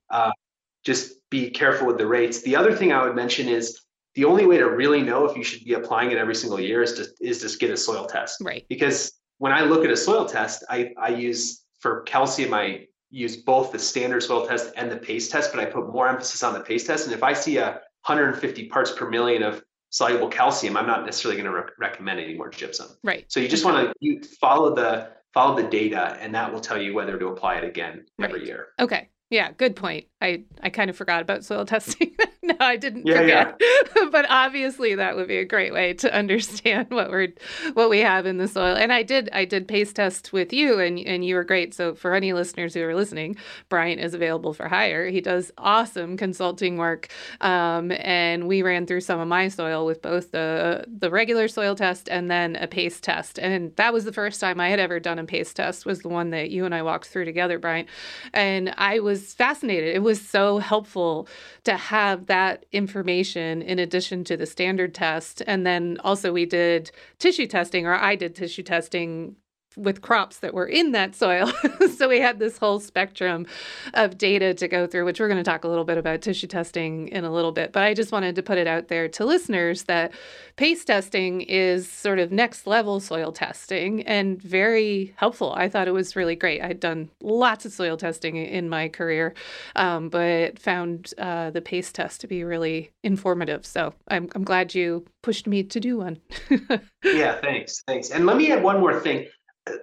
just 0.84 1.12
be 1.30 1.50
careful 1.50 1.86
with 1.86 1.98
the 1.98 2.06
rates. 2.06 2.42
The 2.42 2.56
other 2.56 2.74
thing 2.74 2.92
I 2.92 3.04
would 3.04 3.14
mention 3.14 3.48
is 3.48 3.80
the 4.14 4.24
only 4.24 4.46
way 4.46 4.58
to 4.58 4.64
really 4.68 5.02
know 5.02 5.24
if 5.26 5.36
you 5.36 5.44
should 5.44 5.62
be 5.64 5.74
applying 5.74 6.10
it 6.10 6.18
every 6.18 6.34
single 6.34 6.58
year 6.58 6.82
is 6.82 6.94
to 6.94 7.06
is 7.20 7.40
just 7.40 7.60
get 7.60 7.70
a 7.70 7.76
soil 7.76 8.06
test. 8.06 8.40
Right. 8.40 8.64
Because 8.68 9.12
when 9.38 9.52
I 9.52 9.60
look 9.62 9.84
at 9.84 9.90
a 9.90 9.96
soil 9.96 10.24
test, 10.26 10.64
I, 10.68 10.90
I 11.00 11.08
use 11.10 11.62
for 11.78 12.02
calcium, 12.02 12.52
I 12.52 12.86
use 13.10 13.36
both 13.38 13.72
the 13.72 13.78
standard 13.78 14.22
soil 14.22 14.46
test 14.46 14.72
and 14.76 14.90
the 14.90 14.96
paste 14.96 15.30
test, 15.30 15.52
but 15.52 15.60
I 15.60 15.66
put 15.66 15.92
more 15.92 16.08
emphasis 16.08 16.42
on 16.42 16.54
the 16.54 16.60
paste 16.60 16.86
test. 16.86 17.06
And 17.06 17.14
if 17.14 17.22
I 17.22 17.32
see 17.32 17.58
a 17.58 17.80
150 18.06 18.68
parts 18.68 18.90
per 18.92 19.08
million 19.08 19.42
of 19.42 19.62
soluble 19.90 20.28
calcium, 20.28 20.76
I'm 20.76 20.86
not 20.86 21.04
necessarily 21.04 21.40
going 21.40 21.52
to 21.52 21.56
rec- 21.56 21.78
recommend 21.78 22.20
any 22.20 22.34
more 22.34 22.48
gypsum. 22.48 22.88
Right. 23.02 23.26
So 23.28 23.40
you 23.40 23.48
just 23.48 23.64
want 23.64 23.88
to 23.88 23.94
you 24.00 24.22
follow 24.40 24.74
the 24.74 25.10
follow 25.34 25.54
the 25.60 25.68
data, 25.68 26.16
and 26.20 26.34
that 26.34 26.52
will 26.52 26.60
tell 26.60 26.80
you 26.80 26.94
whether 26.94 27.18
to 27.18 27.26
apply 27.28 27.56
it 27.56 27.64
again 27.64 28.06
every 28.20 28.46
year. 28.46 28.68
Okay. 28.78 29.10
Yeah, 29.28 29.52
good 29.52 29.76
point. 29.76 30.06
I, 30.20 30.42
I 30.62 30.70
kind 30.70 30.90
of 30.90 30.96
forgot 30.96 31.22
about 31.22 31.44
soil 31.44 31.64
testing. 31.66 32.12
no, 32.42 32.54
I 32.60 32.76
didn't 32.76 33.06
Yeah, 33.06 33.18
forget. 33.20 33.60
but 34.12 34.26
obviously 34.28 34.94
that 34.96 35.16
would 35.16 35.28
be 35.28 35.38
a 35.38 35.44
great 35.44 35.72
way 35.72 35.94
to 35.94 36.14
understand 36.14 36.90
what 36.90 37.10
we're 37.10 37.28
what 37.74 37.90
we 37.90 38.00
have 38.00 38.26
in 38.26 38.38
the 38.38 38.48
soil. 38.48 38.76
And 38.76 38.92
I 38.92 39.02
did 39.02 39.28
I 39.32 39.44
did 39.44 39.68
paste 39.68 39.96
test 39.96 40.32
with 40.32 40.52
you 40.52 40.78
and 40.80 40.98
and 40.98 41.24
you 41.24 41.34
were 41.34 41.44
great. 41.44 41.74
So 41.74 41.94
for 41.94 42.14
any 42.14 42.32
listeners 42.32 42.74
who 42.74 42.82
are 42.82 42.94
listening, 42.94 43.36
Bryant 43.68 44.00
is 44.00 44.14
available 44.14 44.52
for 44.52 44.68
hire. 44.68 45.08
He 45.08 45.20
does 45.20 45.52
awesome 45.58 46.16
consulting 46.16 46.76
work. 46.76 47.08
Um, 47.40 47.92
and 47.92 48.48
we 48.48 48.62
ran 48.62 48.86
through 48.86 49.00
some 49.02 49.20
of 49.20 49.28
my 49.28 49.48
soil 49.48 49.86
with 49.86 50.02
both 50.02 50.32
the 50.32 50.84
the 50.88 51.10
regular 51.10 51.48
soil 51.48 51.74
test 51.74 52.08
and 52.08 52.30
then 52.30 52.56
a 52.56 52.66
paste 52.66 53.04
test. 53.04 53.38
And 53.38 53.74
that 53.76 53.92
was 53.92 54.04
the 54.04 54.12
first 54.12 54.40
time 54.40 54.60
I 54.60 54.68
had 54.68 54.80
ever 54.80 54.98
done 55.00 55.18
a 55.18 55.24
paste 55.24 55.56
test 55.56 55.86
was 55.86 56.00
the 56.00 56.08
one 56.08 56.30
that 56.30 56.50
you 56.50 56.64
and 56.64 56.74
I 56.74 56.82
walked 56.82 57.06
through 57.06 57.24
together, 57.26 57.58
Bryant 57.58 57.88
and 58.32 58.74
I 58.76 59.00
was 59.00 59.34
fascinated. 59.34 59.94
It 59.94 60.00
was 60.02 60.09
so 60.14 60.58
helpful 60.58 61.28
to 61.64 61.76
have 61.76 62.26
that 62.26 62.64
information 62.72 63.60
in 63.60 63.78
addition 63.78 64.24
to 64.24 64.36
the 64.36 64.46
standard 64.46 64.94
test. 64.94 65.42
And 65.46 65.66
then 65.66 65.98
also, 66.02 66.32
we 66.32 66.46
did 66.46 66.90
tissue 67.18 67.46
testing, 67.46 67.86
or 67.86 67.94
I 67.94 68.16
did 68.16 68.34
tissue 68.34 68.62
testing 68.62 69.36
with 69.76 70.02
crops 70.02 70.38
that 70.38 70.54
were 70.54 70.66
in 70.66 70.92
that 70.92 71.14
soil. 71.14 71.52
so 71.96 72.08
we 72.08 72.20
had 72.20 72.38
this 72.38 72.58
whole 72.58 72.80
spectrum 72.80 73.46
of 73.94 74.18
data 74.18 74.54
to 74.54 74.68
go 74.68 74.86
through, 74.86 75.04
which 75.04 75.20
we're 75.20 75.28
going 75.28 75.42
to 75.42 75.48
talk 75.48 75.64
a 75.64 75.68
little 75.68 75.84
bit 75.84 75.98
about 75.98 76.22
tissue 76.22 76.46
testing 76.46 77.08
in 77.08 77.24
a 77.24 77.32
little 77.32 77.52
bit. 77.52 77.72
But 77.72 77.84
I 77.84 77.94
just 77.94 78.12
wanted 78.12 78.34
to 78.36 78.42
put 78.42 78.58
it 78.58 78.66
out 78.66 78.88
there 78.88 79.08
to 79.08 79.24
listeners 79.24 79.84
that 79.84 80.12
paste 80.56 80.86
testing 80.86 81.42
is 81.42 81.90
sort 81.90 82.18
of 82.18 82.32
next 82.32 82.66
level 82.66 83.00
soil 83.00 83.32
testing 83.32 84.02
and 84.02 84.40
very 84.42 85.14
helpful. 85.16 85.52
I 85.56 85.68
thought 85.68 85.88
it 85.88 85.92
was 85.92 86.16
really 86.16 86.36
great. 86.36 86.62
I'd 86.62 86.80
done 86.80 87.10
lots 87.22 87.64
of 87.64 87.72
soil 87.72 87.96
testing 87.96 88.36
in 88.36 88.68
my 88.68 88.88
career, 88.88 89.34
um, 89.76 90.08
but 90.08 90.58
found 90.58 91.12
uh, 91.18 91.50
the 91.50 91.60
paste 91.60 91.94
test 91.94 92.20
to 92.22 92.26
be 92.26 92.44
really 92.44 92.90
informative. 93.02 93.64
So 93.64 93.94
I'm, 94.08 94.28
I'm 94.34 94.44
glad 94.44 94.74
you 94.74 95.04
pushed 95.22 95.46
me 95.46 95.62
to 95.62 95.80
do 95.80 95.98
one. 95.98 96.18
yeah, 97.04 97.40
thanks. 97.40 97.82
Thanks. 97.86 98.10
And 98.10 98.26
let 98.26 98.36
me 98.36 98.50
add 98.52 98.62
one 98.62 98.80
more 98.80 98.98
thing 99.00 99.26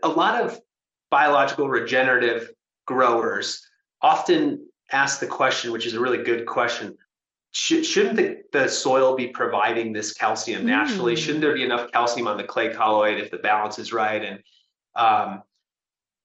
a 0.04 0.08
lot 0.08 0.42
of 0.42 0.60
biological 1.10 1.70
regenerative 1.70 2.52
growers 2.86 3.66
often 4.02 4.68
ask 4.92 5.20
the 5.20 5.28
question, 5.28 5.72
which 5.72 5.86
is 5.86 5.94
a 5.94 6.00
really 6.00 6.24
good 6.24 6.46
question. 6.46 6.98
shouldn't 7.52 8.16
the, 8.16 8.38
the 8.52 8.68
soil 8.68 9.16
be 9.16 9.28
providing 9.28 9.94
this 9.94 10.14
calcium 10.14 10.66
naturally? 10.66 11.16
Mm. 11.16 11.18
Shouldn't 11.18 11.42
there 11.42 11.54
be 11.54 11.64
enough 11.64 11.92
calcium 11.92 12.28
on 12.28 12.38
the 12.38 12.44
clay 12.44 12.74
colloid 12.74 13.20
if 13.20 13.32
the 13.32 13.38
balance 13.38 13.80
is 13.80 13.92
right? 13.94 14.24
And 14.24 14.40
um, 14.96 15.44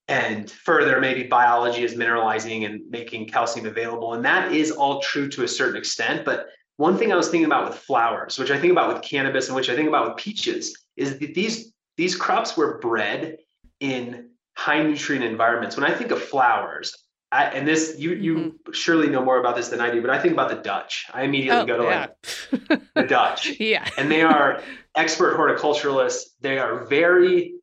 and 0.09 0.51
further, 0.51 1.01
maybe 1.01 1.25
biology 1.25 1.85
is 1.85 1.95
mineralizing 1.95 2.67
and 2.67 2.83
making 2.91 3.29
calcium 3.29 3.67
available, 3.67 4.15
and 4.15 4.25
that 4.25 4.53
is 4.53 4.71
all 4.71 5.01
true 5.01 5.29
to 5.29 5.45
a 5.45 5.49
certain 5.49 5.77
extent. 5.77 6.25
But 6.25 6.49
one 6.77 6.99
thing 6.99 7.12
I 7.12 7.17
was 7.17 7.29
thinking 7.29 7.47
about 7.47 7.69
with 7.69 7.79
flowers, 7.79 8.38
which 8.38 8.51
I 8.51 8.59
think 8.59 8.73
about 8.73 8.93
with 8.93 9.03
cannabis, 9.03 9.47
and 9.47 9.57
which 9.57 9.71
I 9.71 9.77
think 9.77 9.88
about 9.88 10.09
with 10.09 10.17
peaches, 10.17 10.77
is 10.97 11.19
that 11.19 11.35
these 11.35 11.72
these 11.97 12.17
crops 12.17 12.57
were 12.57 12.79
bred 12.79 13.39
in 13.81 14.31
high 14.57 14.83
nutrient 14.83 15.25
environments. 15.25 15.77
When 15.77 15.85
I 15.85 15.95
think 15.95 16.11
of 16.11 16.23
flowers, 16.23 16.97
I, 17.33 17.47
and 17.47 17.67
this 17.67 17.95
you 17.99 18.13
you 18.13 18.35
mm-hmm. 18.37 18.73
surely 18.73 19.09
know 19.09 19.25
more 19.25 19.41
about 19.41 19.57
this 19.57 19.69
than 19.69 19.81
I 19.81 19.91
do, 19.91 20.03
but 20.03 20.11
I 20.11 20.19
think 20.21 20.35
about 20.35 20.51
the 20.51 20.57
Dutch. 20.57 21.07
I 21.15 21.23
immediately 21.23 21.63
oh, 21.63 21.67
go 21.67 21.77
to 21.79 21.85
yeah. 21.85 22.07
like 22.53 22.83
the 22.95 23.03
Dutch. 23.05 23.53
Yeah. 23.59 23.89
And 23.97 24.11
they 24.11 24.23
are 24.23 24.63
expert 24.95 25.37
horticulturalists. 25.37 26.25
They 26.41 26.59
are 26.59 26.85
very 26.85 27.55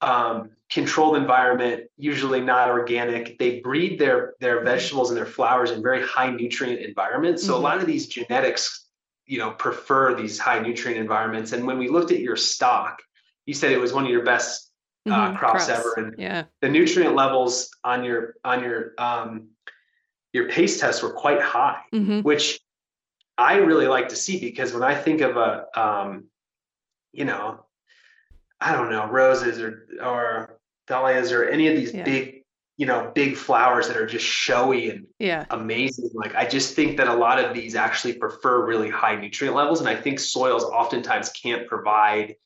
um, 0.00 0.50
controlled 0.70 1.16
environment, 1.16 1.84
usually 1.96 2.40
not 2.40 2.68
organic. 2.68 3.36
They 3.38 3.60
breed 3.60 3.98
their 3.98 4.34
their 4.38 4.58
mm-hmm. 4.58 4.66
vegetables 4.66 5.10
and 5.10 5.16
their 5.16 5.26
flowers 5.26 5.72
in 5.72 5.82
very 5.82 6.06
high 6.06 6.30
nutrient 6.30 6.80
environments. 6.80 7.42
So 7.42 7.54
mm-hmm. 7.54 7.64
a 7.64 7.66
lot 7.66 7.78
of 7.78 7.86
these 7.86 8.06
genetics, 8.06 8.86
you 9.26 9.38
know, 9.38 9.50
prefer 9.50 10.14
these 10.14 10.38
high 10.38 10.60
nutrient 10.60 11.00
environments. 11.00 11.50
And 11.50 11.66
when 11.66 11.78
we 11.78 11.88
looked 11.88 12.12
at 12.12 12.20
your 12.20 12.36
stock, 12.36 13.02
you 13.50 13.54
said 13.54 13.72
it 13.72 13.80
was 13.80 13.92
one 13.92 14.04
of 14.04 14.10
your 14.12 14.22
best 14.22 14.70
uh, 15.06 15.10
mm-hmm, 15.10 15.36
crops, 15.36 15.66
crops, 15.66 15.68
ever. 15.68 15.94
And 15.96 16.14
yeah. 16.16 16.44
the 16.60 16.68
nutrient 16.68 17.16
levels 17.16 17.68
on 17.82 18.04
your 18.04 18.36
on 18.44 18.62
your 18.62 18.92
um, 18.96 19.48
your 20.32 20.48
paste 20.48 20.78
tests 20.78 21.02
were 21.02 21.12
quite 21.12 21.42
high, 21.42 21.80
mm-hmm. 21.92 22.20
which 22.20 22.60
I 23.36 23.56
really 23.56 23.88
like 23.88 24.10
to 24.10 24.16
see 24.16 24.38
because 24.38 24.72
when 24.72 24.84
I 24.84 24.94
think 24.94 25.20
of 25.20 25.36
a 25.36 25.66
um, 25.74 26.26
you 27.12 27.24
know, 27.24 27.66
I 28.60 28.72
don't 28.72 28.88
know, 28.88 29.08
roses 29.08 29.60
or 29.60 29.88
or 30.00 30.60
dahlias 30.86 31.32
or 31.32 31.48
any 31.48 31.66
of 31.66 31.74
these 31.74 31.92
yeah. 31.92 32.04
big 32.04 32.44
you 32.76 32.86
know 32.86 33.10
big 33.12 33.36
flowers 33.36 33.88
that 33.88 33.96
are 33.96 34.06
just 34.06 34.24
showy 34.24 34.90
and 34.90 35.06
yeah. 35.18 35.44
amazing 35.50 36.08
like 36.14 36.34
i 36.34 36.46
just 36.46 36.74
think 36.74 36.96
that 36.96 37.08
a 37.08 37.12
lot 37.12 37.38
of 37.38 37.52
these 37.52 37.74
actually 37.76 38.14
prefer 38.14 38.64
really 38.64 38.88
high 38.88 39.14
nutrient 39.14 39.54
levels 39.54 39.80
and 39.80 39.88
i 39.88 39.94
think 39.94 40.18
soils 40.18 40.64
oftentimes 40.64 41.28
can't 41.28 41.68
provide 41.68 42.36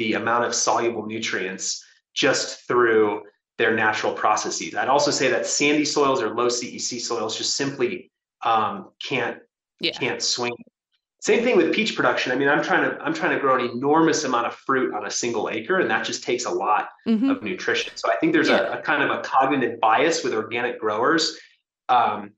the 0.00 0.14
amount 0.14 0.46
of 0.46 0.54
soluble 0.54 1.04
nutrients 1.04 1.84
just 2.14 2.66
through 2.66 3.22
their 3.58 3.74
natural 3.74 4.14
processes. 4.14 4.74
I'd 4.74 4.88
also 4.88 5.10
say 5.10 5.28
that 5.28 5.46
sandy 5.46 5.84
soils 5.84 6.22
or 6.22 6.34
low 6.34 6.46
CEC 6.46 6.98
soils 7.02 7.36
just 7.36 7.54
simply 7.54 8.10
um, 8.42 8.88
can't 8.98 9.40
yeah. 9.78 9.92
can't 9.92 10.22
swing. 10.22 10.54
Same 11.20 11.44
thing 11.44 11.58
with 11.58 11.74
peach 11.74 11.94
production. 11.94 12.32
I 12.32 12.36
mean, 12.36 12.48
I'm 12.48 12.62
trying 12.62 12.90
to 12.90 12.98
I'm 13.02 13.12
trying 13.12 13.32
to 13.32 13.40
grow 13.40 13.62
an 13.62 13.70
enormous 13.70 14.24
amount 14.24 14.46
of 14.46 14.54
fruit 14.54 14.94
on 14.94 15.04
a 15.04 15.10
single 15.10 15.50
acre, 15.50 15.80
and 15.80 15.90
that 15.90 16.06
just 16.06 16.24
takes 16.24 16.46
a 16.46 16.50
lot 16.50 16.88
mm-hmm. 17.06 17.28
of 17.28 17.42
nutrition. 17.42 17.92
So 17.94 18.10
I 18.10 18.16
think 18.16 18.32
there's 18.32 18.48
yeah. 18.48 18.76
a, 18.76 18.78
a, 18.78 18.82
kind 18.82 19.02
of 19.02 19.10
a 19.10 19.20
cognitive 19.20 19.80
bias 19.80 20.24
with 20.24 20.32
organic 20.32 20.80
growers, 20.80 21.36
um, 21.90 22.32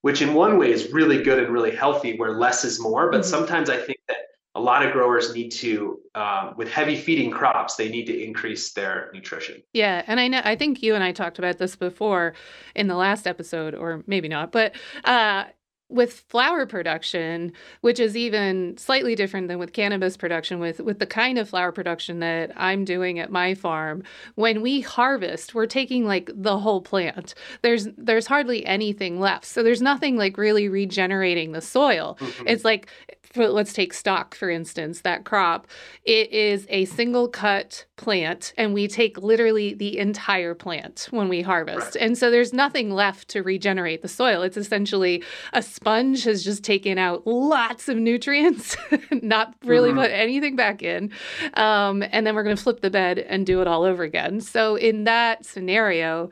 which 0.00 0.22
in 0.22 0.32
one 0.32 0.56
way 0.56 0.72
is 0.72 0.90
really 0.92 1.22
good 1.22 1.38
and 1.44 1.52
really 1.52 1.76
healthy, 1.76 2.16
where 2.16 2.38
less 2.38 2.64
is 2.64 2.80
more. 2.80 3.10
But 3.10 3.20
mm-hmm. 3.20 3.28
sometimes 3.28 3.68
I 3.68 3.76
think 3.76 3.98
that 4.08 4.16
a 4.54 4.60
lot 4.60 4.84
of 4.84 4.92
growers 4.92 5.34
need 5.34 5.50
to 5.50 5.98
um, 6.14 6.54
with 6.56 6.68
heavy 6.68 6.96
feeding 6.96 7.30
crops 7.30 7.76
they 7.76 7.88
need 7.88 8.06
to 8.06 8.22
increase 8.24 8.72
their 8.72 9.10
nutrition 9.14 9.62
yeah 9.72 10.02
and 10.06 10.20
i 10.20 10.28
know 10.28 10.40
i 10.44 10.54
think 10.56 10.82
you 10.82 10.94
and 10.94 11.04
i 11.04 11.12
talked 11.12 11.38
about 11.38 11.58
this 11.58 11.76
before 11.76 12.34
in 12.74 12.86
the 12.86 12.96
last 12.96 13.26
episode 13.26 13.74
or 13.74 14.02
maybe 14.06 14.28
not 14.28 14.52
but 14.52 14.74
uh, 15.04 15.44
with 15.92 16.20
flower 16.28 16.64
production, 16.66 17.52
which 17.82 18.00
is 18.00 18.16
even 18.16 18.76
slightly 18.78 19.14
different 19.14 19.48
than 19.48 19.58
with 19.58 19.72
cannabis 19.72 20.16
production, 20.16 20.58
with 20.58 20.80
with 20.80 20.98
the 20.98 21.06
kind 21.06 21.38
of 21.38 21.48
flower 21.48 21.70
production 21.70 22.20
that 22.20 22.50
I'm 22.56 22.84
doing 22.84 23.18
at 23.18 23.30
my 23.30 23.54
farm, 23.54 24.02
when 24.34 24.62
we 24.62 24.80
harvest, 24.80 25.54
we're 25.54 25.66
taking 25.66 26.06
like 26.06 26.30
the 26.34 26.58
whole 26.58 26.80
plant. 26.80 27.34
There's 27.60 27.88
there's 27.96 28.26
hardly 28.26 28.64
anything 28.64 29.20
left. 29.20 29.44
So 29.44 29.62
there's 29.62 29.82
nothing 29.82 30.16
like 30.16 30.38
really 30.38 30.68
regenerating 30.68 31.52
the 31.52 31.60
soil. 31.60 32.16
Mm-hmm. 32.20 32.48
It's 32.48 32.64
like 32.64 32.88
let's 33.36 33.72
take 33.72 33.92
stock 33.92 34.34
for 34.34 34.50
instance 34.50 35.00
that 35.02 35.24
crop. 35.24 35.66
It 36.04 36.32
is 36.32 36.66
a 36.68 36.84
single 36.86 37.28
cut 37.28 37.86
plant 37.96 38.52
and 38.56 38.74
we 38.74 38.88
take 38.88 39.18
literally 39.18 39.74
the 39.74 39.98
entire 39.98 40.54
plant 40.54 41.08
when 41.10 41.28
we 41.28 41.42
harvest. 41.42 41.96
And 41.96 42.16
so 42.18 42.30
there's 42.30 42.52
nothing 42.52 42.90
left 42.90 43.28
to 43.28 43.42
regenerate 43.42 44.02
the 44.02 44.08
soil. 44.08 44.42
It's 44.42 44.56
essentially 44.56 45.22
a 45.52 45.62
sponge 45.62 46.24
has 46.24 46.44
just 46.44 46.64
taken 46.64 46.98
out 46.98 47.26
lots 47.26 47.88
of 47.88 47.96
nutrients 47.96 48.76
not 49.12 49.54
really 49.64 49.90
mm-hmm. 49.90 50.00
put 50.00 50.10
anything 50.10 50.56
back 50.56 50.82
in. 50.82 51.10
Um, 51.54 52.02
and 52.10 52.26
then 52.26 52.34
we're 52.34 52.42
going 52.42 52.56
to 52.56 52.62
flip 52.62 52.80
the 52.80 52.90
bed 52.90 53.18
and 53.18 53.46
do 53.46 53.60
it 53.60 53.68
all 53.68 53.84
over 53.84 54.02
again. 54.02 54.40
So 54.40 54.76
in 54.76 55.04
that 55.04 55.44
scenario 55.46 56.30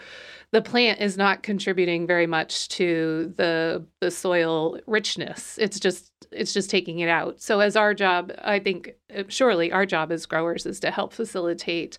the 0.53 0.61
plant 0.61 1.01
is 1.01 1.17
not 1.17 1.45
contributing 1.45 2.07
very 2.07 2.27
much 2.27 2.69
to 2.71 3.33
the 3.37 3.85
the 4.01 4.11
soil 4.11 4.79
richness. 4.87 5.57
It's 5.59 5.79
just 5.79 6.11
it's 6.33 6.53
just 6.53 6.71
taking 6.71 6.99
it 7.01 7.09
out. 7.09 7.41
So 7.41 7.61
as 7.61 7.77
our 7.77 7.95
job, 7.95 8.33
I 8.43 8.59
think 8.59 8.95
uh, 9.17 9.25
surely 9.29 9.71
our 9.73 9.87
job 9.87 10.11
as 10.13 10.27
growers 10.27 10.67
is 10.67 10.81
to 10.81 10.91
help 10.91 11.13
facilitate 11.13 11.99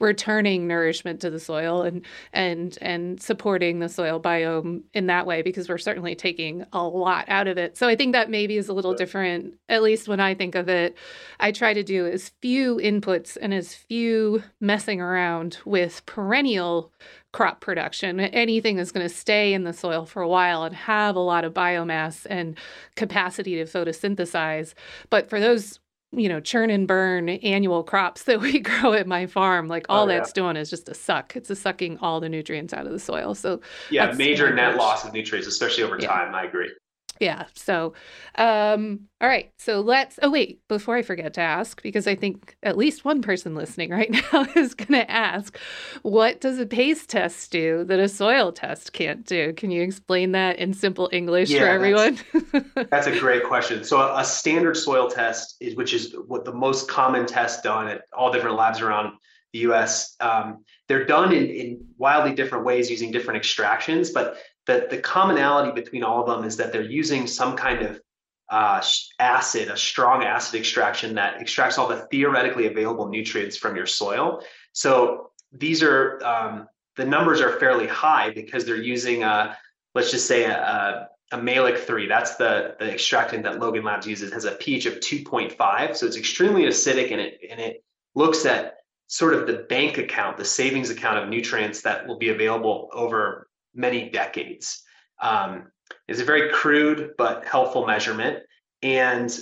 returning 0.00 0.66
nourishment 0.66 1.20
to 1.20 1.30
the 1.30 1.38
soil 1.38 1.82
and 1.82 2.04
and 2.32 2.76
and 2.80 3.22
supporting 3.22 3.78
the 3.78 3.88
soil 3.88 4.20
biome 4.20 4.82
in 4.92 5.06
that 5.06 5.26
way 5.26 5.42
because 5.42 5.68
we're 5.68 5.78
certainly 5.78 6.16
taking 6.16 6.64
a 6.72 6.82
lot 6.82 7.24
out 7.28 7.46
of 7.46 7.58
it. 7.58 7.76
So 7.76 7.86
I 7.86 7.94
think 7.94 8.12
that 8.12 8.28
maybe 8.28 8.56
is 8.56 8.68
a 8.68 8.74
little 8.74 8.94
different 8.94 9.54
at 9.68 9.84
least 9.84 10.08
when 10.08 10.20
I 10.20 10.34
think 10.34 10.56
of 10.56 10.68
it. 10.68 10.96
I 11.38 11.52
try 11.52 11.74
to 11.74 11.84
do 11.84 12.06
as 12.06 12.32
few 12.42 12.76
inputs 12.76 13.36
and 13.40 13.54
as 13.54 13.72
few 13.72 14.42
messing 14.60 15.00
around 15.00 15.58
with 15.64 16.04
perennial 16.06 16.92
crop 17.34 17.60
production. 17.60 18.20
Anything 18.20 18.76
that's 18.76 18.92
going 18.92 19.06
to 19.06 19.12
stay 19.12 19.54
in 19.54 19.64
the 19.64 19.72
soil 19.72 20.06
for 20.06 20.22
a 20.22 20.28
while 20.28 20.62
and 20.62 20.72
have 20.74 21.16
a 21.16 21.20
lot 21.20 21.44
of 21.44 21.52
biomass 21.52 22.28
and 22.30 22.56
capacity 22.94 23.56
to 23.56 23.64
photosynthesize. 23.64 24.74
But 25.10 25.28
for 25.28 25.40
those 25.40 25.80
you 26.12 26.28
know, 26.28 26.38
churn 26.38 26.70
and 26.70 26.86
burn 26.86 27.28
annual 27.28 27.82
crops 27.82 28.22
that 28.22 28.40
we 28.40 28.60
grow 28.60 28.92
at 28.92 29.08
my 29.08 29.26
farm, 29.26 29.66
like 29.66 29.84
all 29.88 30.04
oh, 30.04 30.08
yeah. 30.08 30.18
that's 30.18 30.32
doing 30.32 30.56
is 30.56 30.70
just 30.70 30.88
a 30.88 30.94
suck. 30.94 31.34
It's 31.34 31.50
a 31.50 31.56
sucking 31.56 31.98
all 31.98 32.20
the 32.20 32.28
nutrients 32.28 32.72
out 32.72 32.86
of 32.86 32.92
the 32.92 33.00
soil. 33.00 33.34
So 33.34 33.60
yeah, 33.90 34.12
major 34.12 34.54
net 34.54 34.76
loss 34.76 35.04
of 35.04 35.12
nutrients, 35.12 35.48
especially 35.48 35.82
over 35.82 35.98
yeah. 36.00 36.06
time. 36.06 36.36
I 36.36 36.44
agree. 36.44 36.70
Yeah. 37.20 37.44
So, 37.54 37.94
um, 38.36 39.00
all 39.20 39.28
right. 39.28 39.52
So 39.58 39.80
let's. 39.80 40.18
Oh 40.22 40.30
wait, 40.30 40.60
before 40.68 40.96
I 40.96 41.02
forget 41.02 41.34
to 41.34 41.40
ask, 41.40 41.82
because 41.82 42.06
I 42.06 42.14
think 42.14 42.56
at 42.62 42.76
least 42.76 43.04
one 43.04 43.22
person 43.22 43.54
listening 43.54 43.90
right 43.90 44.10
now 44.32 44.46
is 44.56 44.74
going 44.74 44.92
to 44.92 45.10
ask, 45.10 45.56
what 46.02 46.40
does 46.40 46.58
a 46.58 46.66
paste 46.66 47.10
test 47.10 47.50
do 47.52 47.84
that 47.84 48.00
a 48.00 48.08
soil 48.08 48.52
test 48.52 48.92
can't 48.92 49.24
do? 49.24 49.52
Can 49.52 49.70
you 49.70 49.82
explain 49.82 50.32
that 50.32 50.58
in 50.58 50.74
simple 50.74 51.08
English 51.12 51.50
yeah, 51.50 51.60
for 51.60 51.66
everyone? 51.66 52.18
That's, 52.52 52.90
that's, 52.90 53.06
a 53.06 53.18
great 53.18 53.44
question. 53.44 53.84
So 53.84 53.98
a, 53.98 54.20
a 54.20 54.24
standard 54.24 54.76
soil 54.76 55.08
test 55.08 55.56
is, 55.60 55.76
which 55.76 55.94
is 55.94 56.14
what 56.26 56.44
the 56.44 56.52
most 56.52 56.88
common 56.88 57.26
test 57.26 57.62
done 57.62 57.86
at 57.88 58.02
all 58.12 58.32
different 58.32 58.56
labs 58.56 58.80
around 58.80 59.12
the 59.52 59.60
U.S. 59.60 60.16
Um, 60.20 60.64
they're 60.88 61.06
done 61.06 61.32
in, 61.32 61.46
in 61.46 61.86
wildly 61.96 62.34
different 62.34 62.64
ways 62.64 62.90
using 62.90 63.12
different 63.12 63.38
extractions, 63.38 64.10
but 64.10 64.36
the, 64.66 64.86
the 64.90 64.98
commonality 64.98 65.72
between 65.72 66.02
all 66.02 66.20
of 66.20 66.26
them 66.26 66.44
is 66.44 66.56
that 66.56 66.72
they're 66.72 66.82
using 66.82 67.26
some 67.26 67.56
kind 67.56 67.82
of 67.82 68.00
uh, 68.50 68.82
acid, 69.18 69.68
a 69.68 69.76
strong 69.76 70.22
acid 70.22 70.58
extraction 70.60 71.14
that 71.14 71.40
extracts 71.40 71.78
all 71.78 71.88
the 71.88 72.06
theoretically 72.10 72.66
available 72.66 73.08
nutrients 73.08 73.56
from 73.56 73.76
your 73.76 73.86
soil. 73.86 74.42
So 74.72 75.30
these 75.52 75.82
are 75.82 76.22
um, 76.24 76.68
the 76.96 77.04
numbers 77.04 77.40
are 77.40 77.58
fairly 77.58 77.86
high 77.86 78.30
because 78.30 78.64
they're 78.64 78.76
using 78.76 79.22
a, 79.22 79.56
let's 79.94 80.10
just 80.10 80.26
say 80.26 80.44
a, 80.44 80.56
a, 80.56 81.08
a 81.32 81.38
Mehlich 81.38 81.78
3, 81.78 82.06
that's 82.06 82.36
the, 82.36 82.76
the 82.78 82.92
extractant 82.92 83.42
that 83.44 83.58
Logan 83.58 83.84
Labs 83.84 84.06
uses, 84.06 84.32
has 84.32 84.44
a 84.44 84.52
pH 84.52 84.86
of 84.86 84.94
2.5. 84.94 85.96
So 85.96 86.06
it's 86.06 86.16
extremely 86.16 86.62
acidic 86.62 87.10
and 87.10 87.20
it, 87.20 87.40
and 87.50 87.60
it 87.60 87.82
looks 88.14 88.46
at 88.46 88.76
sort 89.08 89.34
of 89.34 89.46
the 89.46 89.64
bank 89.68 89.98
account, 89.98 90.36
the 90.36 90.44
savings 90.44 90.90
account 90.90 91.18
of 91.18 91.28
nutrients 91.28 91.82
that 91.82 92.06
will 92.06 92.18
be 92.18 92.28
available 92.28 92.88
over 92.92 93.48
many 93.74 94.10
decades. 94.10 94.82
Um, 95.20 95.70
it's 96.08 96.20
a 96.20 96.24
very 96.24 96.50
crude 96.50 97.12
but 97.18 97.44
helpful 97.44 97.86
measurement. 97.86 98.38
And 98.82 99.36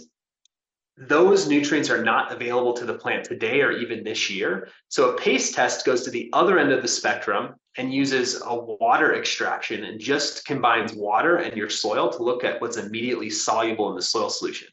those 0.96 1.48
nutrients 1.48 1.90
are 1.90 2.04
not 2.04 2.32
available 2.32 2.74
to 2.74 2.84
the 2.84 2.94
plant 2.94 3.24
today 3.24 3.62
or 3.62 3.72
even 3.72 4.04
this 4.04 4.30
year. 4.30 4.68
So 4.88 5.10
a 5.10 5.16
paste 5.16 5.54
test 5.54 5.86
goes 5.86 6.02
to 6.02 6.10
the 6.10 6.28
other 6.32 6.58
end 6.58 6.70
of 6.70 6.82
the 6.82 6.88
spectrum 6.88 7.54
and 7.76 7.92
uses 7.92 8.42
a 8.44 8.54
water 8.54 9.14
extraction 9.14 9.84
and 9.84 9.98
just 9.98 10.44
combines 10.44 10.92
water 10.92 11.38
and 11.38 11.56
your 11.56 11.70
soil 11.70 12.10
to 12.10 12.22
look 12.22 12.44
at 12.44 12.60
what's 12.60 12.76
immediately 12.76 13.30
soluble 13.30 13.88
in 13.90 13.96
the 13.96 14.02
soil 14.02 14.28
solution. 14.28 14.68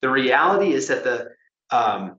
The 0.00 0.10
reality 0.10 0.72
is 0.72 0.86
that 0.88 1.02
the 1.02 1.30
um, 1.70 2.18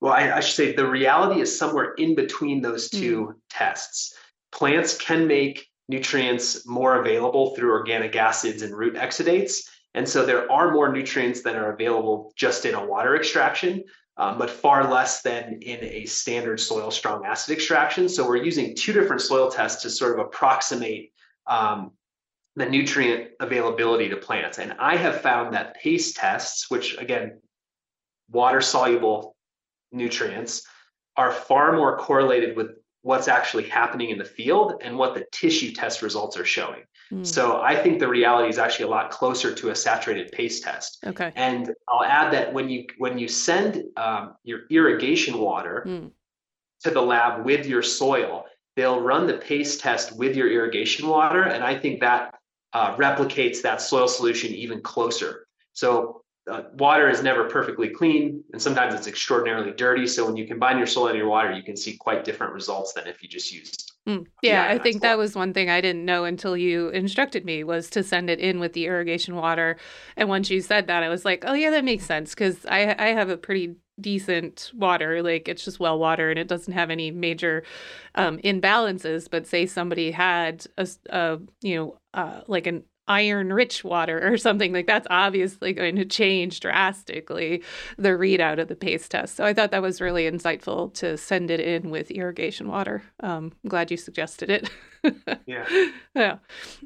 well, 0.00 0.12
I, 0.12 0.32
I, 0.32 0.40
should 0.40 0.56
say 0.56 0.72
the 0.74 0.88
reality 0.88 1.40
is 1.40 1.56
somewhere 1.56 1.94
in 1.94 2.14
between 2.14 2.62
those 2.62 2.88
two 2.88 3.26
mm. 3.26 3.34
tests. 3.50 4.14
Plants 4.50 4.96
can 4.96 5.26
make 5.26 5.69
nutrients 5.90 6.66
more 6.66 7.00
available 7.00 7.54
through 7.54 7.72
organic 7.72 8.16
acids 8.16 8.62
and 8.62 8.74
root 8.74 8.94
exudates. 8.94 9.68
And 9.94 10.08
so 10.08 10.24
there 10.24 10.50
are 10.50 10.70
more 10.70 10.90
nutrients 10.92 11.42
that 11.42 11.56
are 11.56 11.72
available 11.72 12.32
just 12.36 12.64
in 12.64 12.74
a 12.74 12.86
water 12.86 13.16
extraction, 13.16 13.84
um, 14.16 14.38
but 14.38 14.48
far 14.48 14.88
less 14.88 15.22
than 15.22 15.58
in 15.62 15.82
a 15.82 16.06
standard 16.06 16.60
soil 16.60 16.92
strong 16.92 17.26
acid 17.26 17.52
extraction. 17.54 18.08
So 18.08 18.26
we're 18.26 18.44
using 18.44 18.76
two 18.76 18.92
different 18.92 19.20
soil 19.20 19.50
tests 19.50 19.82
to 19.82 19.90
sort 19.90 20.12
of 20.18 20.26
approximate 20.26 21.12
um, 21.46 21.90
the 22.54 22.66
nutrient 22.66 23.30
availability 23.40 24.08
to 24.10 24.16
plants. 24.16 24.58
And 24.58 24.74
I 24.78 24.96
have 24.96 25.22
found 25.22 25.54
that 25.54 25.74
paste 25.74 26.16
tests, 26.16 26.70
which 26.70 26.96
again, 26.98 27.40
water 28.30 28.60
soluble 28.60 29.36
nutrients, 29.90 30.62
are 31.16 31.32
far 31.32 31.72
more 31.72 31.98
correlated 31.98 32.56
with 32.56 32.79
what's 33.02 33.28
actually 33.28 33.64
happening 33.68 34.10
in 34.10 34.18
the 34.18 34.24
field 34.24 34.80
and 34.82 34.96
what 34.96 35.14
the 35.14 35.24
tissue 35.32 35.72
test 35.72 36.02
results 36.02 36.36
are 36.36 36.44
showing. 36.44 36.82
Mm. 37.12 37.26
So 37.26 37.60
I 37.60 37.74
think 37.74 37.98
the 37.98 38.08
reality 38.08 38.48
is 38.48 38.58
actually 38.58 38.86
a 38.86 38.88
lot 38.88 39.10
closer 39.10 39.54
to 39.54 39.70
a 39.70 39.74
saturated 39.74 40.30
paste 40.32 40.62
test. 40.62 40.98
Okay. 41.06 41.32
And 41.34 41.74
I'll 41.88 42.04
add 42.04 42.32
that 42.32 42.52
when 42.52 42.68
you 42.68 42.86
when 42.98 43.18
you 43.18 43.26
send 43.26 43.84
um, 43.96 44.34
your 44.44 44.60
irrigation 44.70 45.38
water 45.38 45.84
mm. 45.86 46.10
to 46.84 46.90
the 46.90 47.00
lab 47.00 47.44
with 47.44 47.66
your 47.66 47.82
soil, 47.82 48.44
they'll 48.76 49.00
run 49.00 49.26
the 49.26 49.38
paste 49.38 49.80
test 49.80 50.16
with 50.16 50.36
your 50.36 50.50
irrigation 50.50 51.08
water, 51.08 51.42
and 51.42 51.64
I 51.64 51.78
think 51.78 52.00
that 52.00 52.34
uh, 52.72 52.96
replicates 52.96 53.62
that 53.62 53.80
soil 53.80 54.06
solution 54.06 54.52
even 54.54 54.80
closer. 54.80 55.46
So 55.72 56.19
uh, 56.48 56.62
water 56.74 57.08
is 57.08 57.22
never 57.22 57.48
perfectly 57.48 57.88
clean 57.88 58.42
and 58.52 58.60
sometimes 58.60 58.94
it's 58.94 59.06
extraordinarily 59.06 59.72
dirty. 59.72 60.06
So 60.06 60.26
when 60.26 60.36
you 60.36 60.46
combine 60.46 60.78
your 60.78 60.86
soil 60.86 61.08
and 61.08 61.18
your 61.18 61.28
water 61.28 61.52
you 61.52 61.62
can 61.62 61.76
see 61.76 61.96
quite 61.96 62.24
different 62.24 62.52
results 62.52 62.92
than 62.92 63.06
if 63.06 63.22
you 63.22 63.28
just 63.28 63.52
used 63.52 63.92
mm, 64.08 64.26
yeah 64.42 64.66
i 64.68 64.78
think 64.78 65.02
that 65.02 65.18
was 65.18 65.34
one 65.34 65.52
thing 65.52 65.68
i 65.68 65.80
didn't 65.80 66.04
know 66.04 66.24
until 66.24 66.56
you 66.56 66.88
instructed 66.90 67.44
me 67.44 67.62
was 67.62 67.90
to 67.90 68.02
send 68.02 68.30
it 68.30 68.40
in 68.40 68.58
with 68.58 68.72
the 68.72 68.86
irrigation 68.86 69.36
water. 69.36 69.76
And 70.16 70.28
once 70.28 70.50
you 70.50 70.60
said 70.60 70.86
that 70.86 71.02
i 71.02 71.08
was 71.08 71.24
like 71.24 71.44
oh 71.46 71.54
yeah 71.54 71.70
that 71.70 71.84
makes 71.84 72.04
sense 72.04 72.30
because 72.30 72.64
i 72.66 72.94
i 72.98 73.08
have 73.08 73.28
a 73.28 73.36
pretty 73.36 73.76
decent 74.00 74.70
water. 74.74 75.22
Like 75.22 75.48
it's 75.48 75.64
just 75.64 75.80
well 75.80 75.98
water 75.98 76.30
and 76.30 76.38
it 76.38 76.48
doesn't 76.48 76.72
have 76.72 76.90
any 76.90 77.10
major 77.10 77.62
um, 78.14 78.38
imbalances. 78.38 79.28
But 79.30 79.46
say 79.46 79.66
somebody 79.66 80.10
had 80.10 80.66
a, 80.78 80.88
a 81.10 81.38
you 81.60 81.76
know 81.76 81.98
uh, 82.14 82.42
like 82.46 82.66
an 82.66 82.84
iron 83.10 83.52
rich 83.52 83.82
water 83.82 84.32
or 84.32 84.38
something 84.38 84.72
like 84.72 84.86
that's 84.86 85.06
obviously 85.10 85.72
going 85.72 85.96
to 85.96 86.04
change 86.04 86.60
drastically 86.60 87.60
the 87.98 88.10
readout 88.10 88.60
of 88.60 88.68
the 88.68 88.76
paste 88.76 89.10
test. 89.10 89.34
So 89.36 89.44
i 89.44 89.52
thought 89.52 89.72
that 89.72 89.82
was 89.82 90.00
really 90.00 90.30
insightful 90.30 90.94
to 90.94 91.16
send 91.18 91.50
it 91.50 91.58
in 91.60 91.90
with 91.90 92.10
irrigation 92.12 92.68
water. 92.68 93.02
Um, 93.20 93.52
i'm 93.64 93.68
glad 93.68 93.90
you 93.90 93.96
suggested 93.96 94.48
it. 94.50 94.70
Yeah. 95.46 95.66
Yeah. 96.14 96.36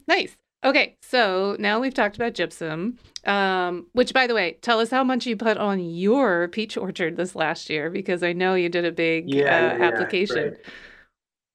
Nice. 0.07 0.37
Okay 0.65 0.97
so 1.03 1.57
now 1.59 1.81
we've 1.81 1.93
talked 1.93 2.17
about 2.17 2.33
gypsum 2.33 2.97
um, 3.27 3.87
which 3.93 4.15
by 4.15 4.27
the 4.27 4.35
way 4.35 4.57
tell 4.63 4.79
us 4.81 4.91
how 4.91 5.03
much 5.05 5.27
you 5.27 5.37
put 5.37 5.59
on 5.59 5.81
your 5.81 6.49
peach 6.49 6.77
orchard 6.77 7.17
this 7.17 7.35
last 7.35 7.69
year 7.69 7.91
because 7.91 8.23
i 8.23 8.33
know 8.33 8.55
you 8.55 8.69
did 8.69 8.85
a 8.85 8.93
big 8.93 9.29
yeah, 9.29 9.45
uh, 9.45 9.79
yeah, 9.79 9.85
application. 9.85 10.37
right. 10.37 10.57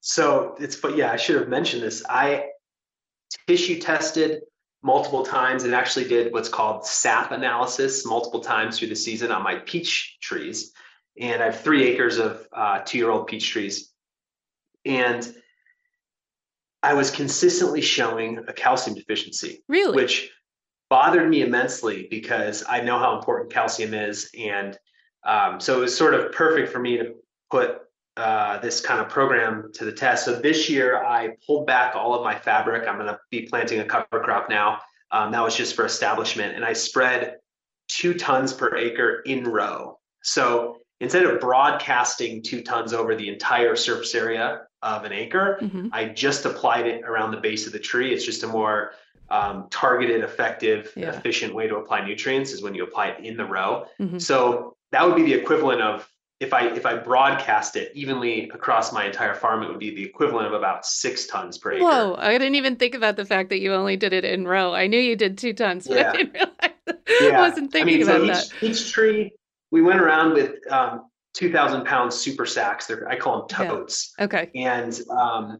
so 0.01 0.55
it's 0.59 0.75
but 0.75 0.97
yeah 0.97 1.11
i 1.13 1.15
should 1.15 1.37
have 1.37 1.47
mentioned 1.47 1.81
this. 1.81 2.03
I 2.09 2.49
tissue 3.47 3.79
tested 3.79 4.41
multiple 4.81 5.23
times 5.23 5.63
and 5.63 5.75
actually 5.75 6.07
did 6.07 6.31
what's 6.31 6.49
called 6.49 6.85
sap 6.85 7.31
analysis 7.31 8.05
multiple 8.05 8.39
times 8.39 8.79
through 8.79 8.87
the 8.87 8.95
season 8.95 9.31
on 9.31 9.43
my 9.43 9.55
peach 9.55 10.17
trees. 10.21 10.73
And 11.19 11.41
I 11.41 11.47
have 11.47 11.59
three 11.61 11.83
acres 11.83 12.17
of 12.17 12.47
uh, 12.53 12.79
two 12.79 12.97
year 12.97 13.09
old 13.09 13.27
peach 13.27 13.49
trees. 13.49 13.91
And 14.85 15.35
I 16.81 16.93
was 16.93 17.11
consistently 17.11 17.81
showing 17.81 18.39
a 18.47 18.53
calcium 18.53 18.95
deficiency. 18.95 19.63
Really? 19.67 19.95
Which 19.95 20.31
bothered 20.89 21.29
me 21.29 21.41
immensely 21.41 22.07
because 22.09 22.63
I 22.67 22.81
know 22.81 22.97
how 22.97 23.17
important 23.17 23.51
calcium 23.51 23.93
is. 23.93 24.29
And 24.39 24.77
um, 25.25 25.59
so 25.59 25.77
it 25.77 25.81
was 25.81 25.97
sort 25.97 26.13
of 26.13 26.31
perfect 26.31 26.71
for 26.71 26.79
me 26.79 26.97
to 26.97 27.15
put 27.51 27.81
uh, 28.19 28.59
this 28.59 28.81
kind 28.81 28.99
of 28.99 29.07
program 29.07 29.71
to 29.73 29.85
the 29.85 29.93
test. 29.93 30.25
So 30.25 30.35
this 30.35 30.69
year 30.69 31.01
I 31.05 31.29
pulled 31.47 31.65
back 31.65 31.95
all 31.95 32.13
of 32.13 32.21
my 32.21 32.37
fabric. 32.37 32.85
I'm 32.85 32.95
going 32.95 33.07
to 33.07 33.17
be 33.31 33.43
planting 33.43 33.79
a 33.79 33.85
cover 33.85 34.05
crop 34.11 34.49
now. 34.49 34.79
Um, 35.11 35.31
that 35.31 35.41
was 35.41 35.55
just 35.55 35.73
for 35.73 35.85
establishment, 35.85 36.53
and 36.55 36.65
I 36.65 36.73
spread 36.73 37.37
two 37.87 38.13
tons 38.13 38.53
per 38.53 38.75
acre 38.75 39.21
in 39.21 39.45
row. 39.45 39.99
So 40.21 40.79
instead 40.99 41.25
of 41.25 41.39
broadcasting 41.39 42.43
two 42.43 42.61
tons 42.61 42.93
over 42.93 43.15
the 43.15 43.29
entire 43.29 43.77
surface 43.77 44.13
area 44.13 44.63
of 44.81 45.05
an 45.05 45.13
acre, 45.13 45.57
mm-hmm. 45.61 45.87
I 45.93 46.09
just 46.09 46.45
applied 46.45 46.87
it 46.87 47.03
around 47.03 47.31
the 47.31 47.37
base 47.37 47.67
of 47.67 47.73
the 47.73 47.79
tree. 47.79 48.13
It's 48.13 48.25
just 48.25 48.43
a 48.43 48.47
more 48.47 48.91
um, 49.29 49.67
targeted, 49.71 50.23
effective, 50.23 50.91
yeah. 50.95 51.09
efficient 51.09 51.55
way 51.55 51.67
to 51.67 51.77
apply 51.77 52.05
nutrients 52.05 52.51
is 52.51 52.61
when 52.61 52.75
you 52.75 52.83
apply 52.83 53.07
it 53.07 53.25
in 53.25 53.37
the 53.37 53.45
row. 53.45 53.85
Mm-hmm. 53.99 54.19
So 54.19 54.75
that 54.91 55.05
would 55.07 55.15
be 55.15 55.23
the 55.23 55.33
equivalent 55.33 55.81
of 55.81 56.07
if 56.39 56.53
I 56.53 56.67
if 56.67 56.85
I 56.85 56.95
broadcast 56.95 57.75
it 57.75 57.91
evenly 57.93 58.49
across 58.49 58.93
my 58.93 59.05
entire 59.05 59.33
farm, 59.33 59.61
it 59.63 59.69
would 59.69 59.79
be 59.79 59.93
the 59.93 60.03
equivalent 60.03 60.47
of 60.47 60.53
about 60.53 60.85
six 60.85 61.27
tons 61.27 61.57
per 61.57 61.73
acre. 61.73 61.83
Whoa! 61.83 62.15
I 62.17 62.31
didn't 62.37 62.55
even 62.55 62.77
think 62.77 62.95
about 62.95 63.17
the 63.17 63.25
fact 63.25 63.49
that 63.49 63.59
you 63.59 63.73
only 63.73 63.97
did 63.97 64.13
it 64.13 64.23
in 64.23 64.47
row. 64.47 64.73
I 64.73 64.87
knew 64.87 64.99
you 64.99 65.15
did 65.15 65.37
two 65.37 65.53
tons, 65.53 65.87
but 65.87 65.97
yeah. 65.97 66.11
I 66.11 66.15
didn't 66.15 66.33
realize. 66.33 66.53
Yeah. 67.21 67.39
I 67.39 67.49
wasn't 67.49 67.71
thinking 67.71 67.95
I 67.95 67.97
mean, 67.97 68.29
about 68.29 68.37
so 68.37 68.41
each, 68.41 68.49
that. 68.49 68.63
Each 68.63 68.91
tree, 68.91 69.31
we 69.71 69.81
went 69.81 69.99
around 69.99 70.33
with 70.33 70.55
um, 70.71 71.09
two 71.33 71.51
thousand 71.51 71.85
pound 71.85 72.13
super 72.13 72.45
sacks. 72.45 72.87
They're, 72.87 73.07
I 73.07 73.17
call 73.17 73.39
them 73.39 73.47
totes. 73.47 74.13
Yeah. 74.17 74.25
Okay. 74.25 74.51
And 74.55 74.99
um, 75.09 75.57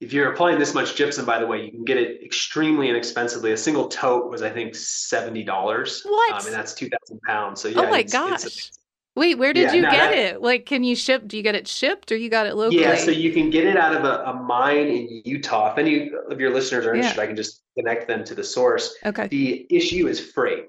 if 0.00 0.12
you're 0.12 0.32
applying 0.32 0.58
this 0.58 0.74
much 0.74 0.96
gypsum, 0.96 1.24
by 1.24 1.38
the 1.38 1.46
way, 1.46 1.64
you 1.64 1.70
can 1.70 1.84
get 1.84 1.98
it 1.98 2.22
extremely 2.24 2.88
inexpensively. 2.88 3.52
A 3.52 3.56
single 3.56 3.88
tote 3.88 4.30
was, 4.30 4.42
I 4.42 4.50
think, 4.50 4.74
seventy 4.74 5.44
dollars. 5.44 6.02
What? 6.04 6.32
Um, 6.32 6.46
and 6.46 6.54
that's 6.54 6.74
two 6.74 6.88
thousand 6.88 7.20
pounds. 7.22 7.60
So 7.60 7.68
yeah. 7.68 7.80
Oh 7.80 7.90
my 7.90 8.00
it's, 8.00 8.12
gosh. 8.12 8.44
It's, 8.44 8.78
Wait, 9.14 9.36
where 9.36 9.52
did 9.52 9.64
yeah, 9.64 9.72
you 9.74 9.82
get 9.82 10.12
it? 10.14 10.40
Like, 10.40 10.64
can 10.64 10.82
you 10.84 10.96
ship? 10.96 11.28
Do 11.28 11.36
you 11.36 11.42
get 11.42 11.54
it 11.54 11.68
shipped, 11.68 12.10
or 12.10 12.16
you 12.16 12.30
got 12.30 12.46
it 12.46 12.54
locally? 12.54 12.80
Yeah, 12.80 12.96
so 12.96 13.10
you 13.10 13.30
can 13.30 13.50
get 13.50 13.66
it 13.66 13.76
out 13.76 13.94
of 13.94 14.04
a, 14.04 14.22
a 14.24 14.34
mine 14.34 14.86
in 14.86 15.22
Utah. 15.26 15.72
If 15.72 15.78
any 15.78 16.10
of 16.30 16.40
your 16.40 16.52
listeners 16.52 16.86
are 16.86 16.94
interested, 16.94 17.18
yeah. 17.18 17.24
I 17.24 17.26
can 17.26 17.36
just 17.36 17.62
connect 17.76 18.08
them 18.08 18.24
to 18.24 18.34
the 18.34 18.44
source. 18.44 18.94
Okay. 19.04 19.28
The 19.28 19.66
issue 19.68 20.08
is 20.08 20.18
freight. 20.18 20.68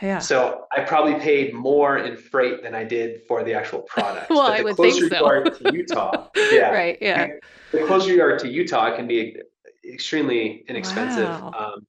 Yeah. 0.00 0.18
So 0.20 0.64
I 0.72 0.80
probably 0.80 1.14
paid 1.20 1.52
more 1.52 1.98
in 1.98 2.16
freight 2.16 2.62
than 2.62 2.74
I 2.74 2.82
did 2.82 3.22
for 3.28 3.44
the 3.44 3.52
actual 3.54 3.80
product. 3.88 4.30
well, 4.30 4.40
I 4.40 4.62
would 4.62 4.76
think 4.76 5.12
so. 5.12 5.26
are 5.26 5.44
to 5.44 5.72
Utah, 5.72 6.28
yeah, 6.50 6.70
right, 6.70 6.98
yeah. 7.00 7.28
The 7.72 7.84
closer 7.84 8.10
you 8.10 8.22
are 8.22 8.38
to 8.38 8.48
Utah, 8.48 8.86
it 8.86 8.96
can 8.96 9.06
be 9.06 9.36
extremely 9.84 10.64
inexpensive. 10.66 11.28
Wow. 11.28 11.52
Um, 11.56 11.86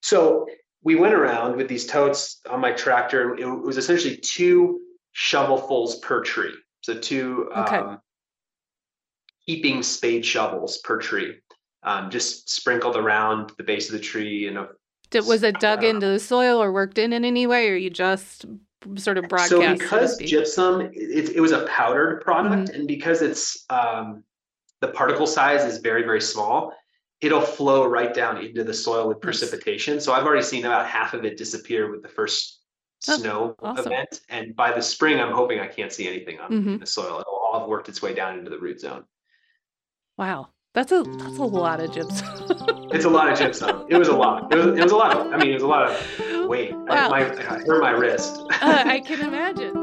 so 0.00 0.46
we 0.82 0.94
went 0.94 1.14
around 1.14 1.56
with 1.56 1.68
these 1.68 1.86
totes 1.86 2.40
on 2.48 2.60
my 2.60 2.72
tractor. 2.72 3.36
It 3.36 3.46
was 3.46 3.76
essentially 3.76 4.16
two 4.16 4.80
shovelfuls 5.14 6.00
per 6.00 6.22
tree. 6.22 6.54
So 6.82 6.94
two 6.94 7.50
okay. 7.56 7.76
um, 7.76 8.00
heaping 9.46 9.82
spade 9.82 10.24
shovels 10.24 10.78
per 10.78 10.98
tree, 10.98 11.36
um, 11.82 12.10
just 12.10 12.50
sprinkled 12.50 12.96
around 12.96 13.52
the 13.56 13.64
base 13.64 13.88
of 13.88 13.92
the 13.92 14.00
tree. 14.00 14.48
And 14.48 14.66
Did, 15.10 15.26
was 15.26 15.42
it 15.42 15.60
dug 15.60 15.84
into 15.84 16.06
the 16.06 16.18
soil 16.18 16.62
or 16.62 16.72
worked 16.72 16.98
in 16.98 17.12
in 17.12 17.24
any 17.24 17.46
way, 17.46 17.68
or 17.68 17.76
you 17.76 17.90
just 17.90 18.46
sort 18.96 19.18
of 19.18 19.28
broadcast? 19.28 19.52
It 19.52 19.78
So 19.78 19.84
because 19.84 20.18
so 20.18 20.24
gypsum, 20.24 20.80
it, 20.92 21.30
it, 21.36 21.40
was 21.40 21.52
a 21.52 21.66
powdered 21.66 22.20
product, 22.22 22.70
mm-hmm. 22.70 22.74
and 22.74 22.88
because 22.88 23.22
it's 23.22 23.64
um, 23.70 24.24
the 24.80 24.88
particle 24.88 25.26
size 25.26 25.64
is 25.64 25.78
very 25.78 26.02
very 26.02 26.20
small, 26.20 26.72
it'll 27.20 27.40
flow 27.40 27.86
right 27.86 28.12
down 28.12 28.38
into 28.38 28.64
the 28.64 28.74
soil 28.74 29.08
with 29.08 29.20
precipitation. 29.20 30.00
So 30.00 30.12
I've 30.12 30.24
already 30.24 30.42
seen 30.42 30.64
about 30.64 30.86
half 30.86 31.14
of 31.14 31.24
it 31.24 31.36
disappear 31.36 31.90
with 31.90 32.02
the 32.02 32.08
first 32.08 32.61
oh, 33.08 33.16
snow 33.16 33.56
awesome. 33.60 33.86
event. 33.86 34.20
And 34.28 34.54
by 34.54 34.72
the 34.72 34.82
spring, 34.82 35.20
I'm 35.20 35.32
hoping 35.32 35.60
I 35.60 35.66
can't 35.66 35.92
see 35.92 36.08
anything 36.08 36.38
on 36.40 36.50
mm-hmm. 36.50 36.76
the 36.78 36.86
soil. 36.86 37.20
It'll 37.20 37.40
all 37.42 37.60
have 37.60 37.68
worked 37.68 37.88
its 37.88 38.02
way 38.02 38.14
down 38.14 38.38
into 38.38 38.50
the 38.50 38.58
root 38.58 38.80
zone. 38.80 39.04
Wow. 40.18 40.48
That's 40.74 40.90
a 40.90 41.02
that's 41.02 41.38
a 41.38 41.44
lot 41.44 41.80
of 41.80 41.92
gypsum. 41.92 42.28
it's 42.92 43.04
a 43.04 43.10
lot 43.10 43.30
of 43.30 43.38
gypsum. 43.38 43.84
It 43.90 43.96
was 43.98 44.08
a 44.08 44.16
lot. 44.16 44.50
It 44.50 44.56
was, 44.56 44.66
it 44.78 44.82
was 44.82 44.92
a 44.92 44.96
lot 44.96 45.14
of. 45.14 45.30
I 45.30 45.36
mean, 45.36 45.50
it 45.50 45.54
was 45.54 45.62
a 45.62 45.66
lot 45.66 45.90
of 45.90 46.48
weight. 46.48 46.74
Wow. 46.74 46.86
I, 46.88 47.08
my, 47.08 47.18
I 47.18 47.58
hurt 47.66 47.82
my 47.82 47.90
wrist. 47.90 48.40
uh, 48.52 48.82
I 48.86 49.00
can 49.04 49.20
imagine. 49.20 49.81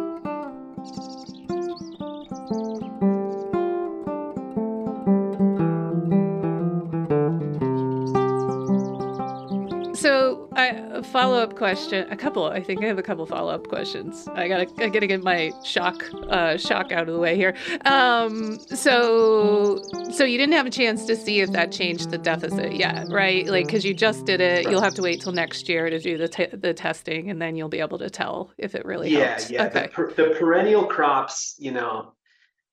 Follow 11.21 11.39
up 11.39 11.55
question. 11.55 12.07
A 12.11 12.15
couple. 12.15 12.45
I 12.45 12.61
think 12.61 12.83
I 12.83 12.87
have 12.87 12.97
a 12.97 13.03
couple 13.03 13.25
follow 13.25 13.51
up 13.51 13.67
questions. 13.67 14.27
I 14.33 14.47
gotta. 14.47 14.67
I 14.77 14.89
gotta 14.89 15.07
get 15.07 15.23
my 15.23 15.51
shock 15.63 16.03
uh, 16.29 16.57
shock 16.57 16.91
out 16.91 17.07
of 17.07 17.13
the 17.13 17.19
way 17.19 17.35
here. 17.35 17.55
Um, 17.85 18.59
so 18.59 19.81
so 20.11 20.23
you 20.23 20.37
didn't 20.37 20.53
have 20.53 20.65
a 20.65 20.69
chance 20.69 21.05
to 21.05 21.15
see 21.15 21.41
if 21.41 21.51
that 21.51 21.71
changed 21.71 22.11
the 22.11 22.17
deficit 22.17 22.75
yet, 22.75 23.07
right? 23.09 23.45
Like 23.47 23.65
because 23.65 23.85
you 23.85 23.93
just 23.93 24.25
did 24.25 24.41
it. 24.41 24.69
You'll 24.69 24.81
have 24.81 24.95
to 24.95 25.01
wait 25.01 25.21
till 25.21 25.33
next 25.33 25.67
year 25.67 25.89
to 25.89 25.99
do 25.99 26.17
the 26.17 26.27
t- 26.27 26.47
the 26.53 26.73
testing, 26.73 27.29
and 27.29 27.41
then 27.41 27.55
you'll 27.55 27.69
be 27.69 27.79
able 27.79 27.99
to 27.99 28.09
tell 28.09 28.51
if 28.57 28.75
it 28.75 28.85
really 28.85 29.11
yeah 29.11 29.35
helped. 29.35 29.51
yeah. 29.51 29.65
Okay. 29.65 29.83
The, 29.83 29.87
per- 29.89 30.13
the 30.13 30.35
perennial 30.39 30.85
crops, 30.85 31.55
you 31.59 31.71
know, 31.71 32.13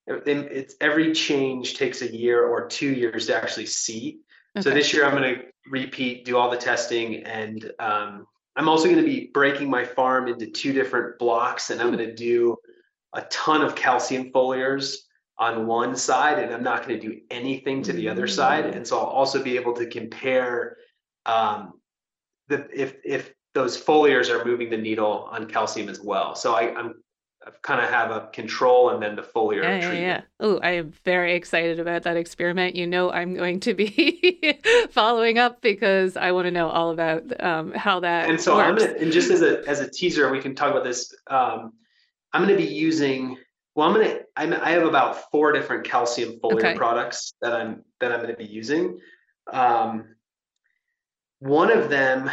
it's 0.06 0.74
every 0.80 1.12
change 1.12 1.76
takes 1.76 2.02
a 2.02 2.16
year 2.16 2.44
or 2.44 2.68
two 2.68 2.92
years 2.92 3.26
to 3.26 3.37
actually 3.37 3.66
see. 3.66 4.20
Okay. 4.56 4.62
So 4.62 4.70
this 4.70 4.92
year 4.92 5.04
I'm 5.04 5.14
going 5.14 5.35
to 5.35 5.42
repeat, 5.68 6.24
do 6.24 6.38
all 6.38 6.50
the 6.50 6.56
testing, 6.56 7.24
and 7.24 7.70
um, 7.78 8.26
I'm 8.57 8.69
also 8.69 8.85
going 8.85 8.97
to 8.97 9.03
be 9.03 9.31
breaking 9.33 9.69
my 9.69 9.85
farm 9.85 10.29
into 10.29 10.47
two 10.47 10.73
different 10.73 11.19
blocks, 11.19 11.71
and 11.71 11.81
I'm 11.81 11.92
going 11.92 12.07
to 12.07 12.14
do 12.14 12.57
a 13.12 13.23
ton 13.23 13.62
of 13.62 13.75
calcium 13.75 14.33
foliars 14.33 14.97
on 15.38 15.66
one 15.66 15.95
side, 15.97 16.38
and 16.38 16.53
I'm 16.55 16.62
not 16.62 16.87
going 16.87 16.99
to 16.99 17.09
do 17.09 17.21
anything 17.31 17.83
to 17.83 17.92
the 17.92 18.09
other 18.09 18.27
side. 18.27 18.64
And 18.64 18.87
so 18.87 18.99
I'll 18.99 19.05
also 19.05 19.42
be 19.42 19.57
able 19.57 19.75
to 19.75 19.87
compare 19.87 20.79
um, 21.27 21.75
the 22.49 22.66
if 22.73 22.95
if 23.05 23.35
those 23.53 23.81
foliars 23.81 24.31
are 24.31 24.45
moving 24.45 24.71
the 24.71 24.77
needle 24.77 25.29
on 25.31 25.47
calcium 25.47 25.88
as 25.88 26.01
well. 26.01 26.35
So 26.35 26.55
I, 26.55 26.75
I'm 26.75 26.95
kind 27.62 27.80
of 27.80 27.90
have 27.90 28.11
a 28.11 28.28
control 28.32 28.90
and 28.90 29.02
then 29.02 29.16
the 29.16 29.22
foliar 29.22 29.62
yeah, 29.62 29.80
treatment. 29.80 30.00
Yeah, 30.00 30.06
yeah. 30.06 30.20
Oh, 30.40 30.59
I 30.59 30.70
am 30.72 30.92
very 31.04 31.35
excited 31.35 31.78
about 31.78 32.02
that 32.02 32.16
experiment. 32.16 32.74
You 32.76 32.87
know, 32.87 33.11
I'm 33.11 33.35
going 33.35 33.61
to 33.61 33.74
be 33.74 34.61
following 34.90 35.38
up 35.38 35.61
because 35.61 36.16
I 36.16 36.32
want 36.32 36.46
to 36.46 36.50
know 36.50 36.68
all 36.68 36.90
about 36.90 37.40
um, 37.42 37.72
how 37.72 38.00
that. 38.00 38.28
And 38.28 38.40
so 38.40 38.56
works. 38.56 38.82
I'm 38.82 38.88
gonna, 38.88 38.98
and 38.98 39.12
just 39.12 39.30
as 39.30 39.42
a 39.42 39.66
as 39.68 39.80
a 39.80 39.90
teaser, 39.90 40.30
we 40.30 40.40
can 40.40 40.54
talk 40.54 40.70
about 40.70 40.85
this. 40.85 41.14
Um, 41.28 41.72
I'm 42.32 42.44
going 42.44 42.56
to 42.56 42.62
be 42.62 42.72
using. 42.72 43.38
Well, 43.74 43.88
I'm 43.88 43.94
going 43.94 44.09
to. 44.09 44.24
I'm, 44.37 44.52
I 44.52 44.70
have 44.70 44.85
about 44.85 45.30
four 45.30 45.52
different 45.52 45.85
calcium 45.85 46.40
foliar 46.42 46.59
okay. 46.59 46.74
products 46.74 47.35
that 47.42 47.52
I'm 47.52 47.85
that 48.00 48.12
I'm 48.12 48.18
going 48.20 48.30
to 48.30 48.37
be 48.37 48.44
using. 48.44 48.98
Um, 49.52 50.16
one 51.38 51.70
of 51.70 51.90
them, 51.90 52.30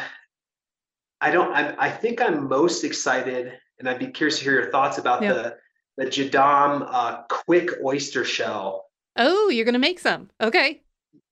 I 1.22 1.30
don't. 1.32 1.54
I, 1.54 1.76
I 1.78 1.90
think 1.92 2.22
I'm 2.22 2.48
most 2.48 2.84
excited 2.84 3.60
and 3.80 3.90
I'd 3.90 4.00
be 4.00 4.08
curious 4.08 4.40
to 4.40 4.44
hear 4.44 4.54
your 4.54 4.72
thoughts 4.72 4.98
about 4.98 5.22
the 5.22 5.58
the 5.98 6.06
Jadam 6.06 6.88
uh, 6.90 7.24
quick 7.30 7.70
oyster 7.84 8.26
shell. 8.26 8.86
Oh, 9.16 9.50
you're 9.50 9.66
gonna 9.66 9.80
make 9.80 10.00
some. 10.00 10.30
Okay. 10.42 10.82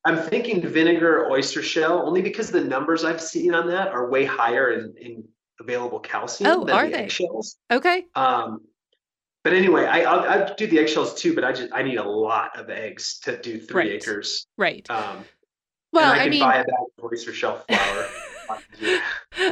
I'm 0.03 0.17
thinking 0.17 0.67
vinegar 0.67 1.29
oyster 1.29 1.61
shell 1.61 2.07
only 2.07 2.21
because 2.21 2.49
the 2.49 2.63
numbers 2.63 3.03
I've 3.03 3.21
seen 3.21 3.53
on 3.53 3.67
that 3.67 3.89
are 3.89 4.09
way 4.09 4.25
higher 4.25 4.71
in, 4.71 4.95
in 4.99 5.23
available 5.59 5.99
calcium 5.99 6.51
oh, 6.51 6.65
than 6.65 6.75
are 6.75 6.85
the 6.85 6.91
they? 6.91 7.03
eggshells. 7.03 7.57
Okay. 7.71 8.05
Um, 8.15 8.61
but 9.43 9.53
anyway, 9.53 9.85
I 9.85 10.01
I'll, 10.01 10.29
I'll, 10.29 10.55
do 10.55 10.67
the 10.67 10.79
eggshells 10.79 11.15
too, 11.15 11.33
but 11.33 11.43
I 11.43 11.51
just 11.51 11.71
I 11.73 11.83
need 11.83 11.97
a 11.97 12.07
lot 12.07 12.57
of 12.59 12.69
eggs 12.69 13.19
to 13.23 13.37
do 13.39 13.59
three 13.59 13.83
right. 13.83 13.91
acres. 13.93 14.47
Right. 14.57 14.89
Um, 14.89 15.23
well, 15.93 16.11
I, 16.11 16.25
I 16.25 16.29
mean, 16.29 16.41
buy 16.41 16.55
a 16.55 16.63
bag 16.63 16.75
of 16.97 17.03
oyster 17.03 17.33
shell 17.33 17.63
flour. 17.67 18.07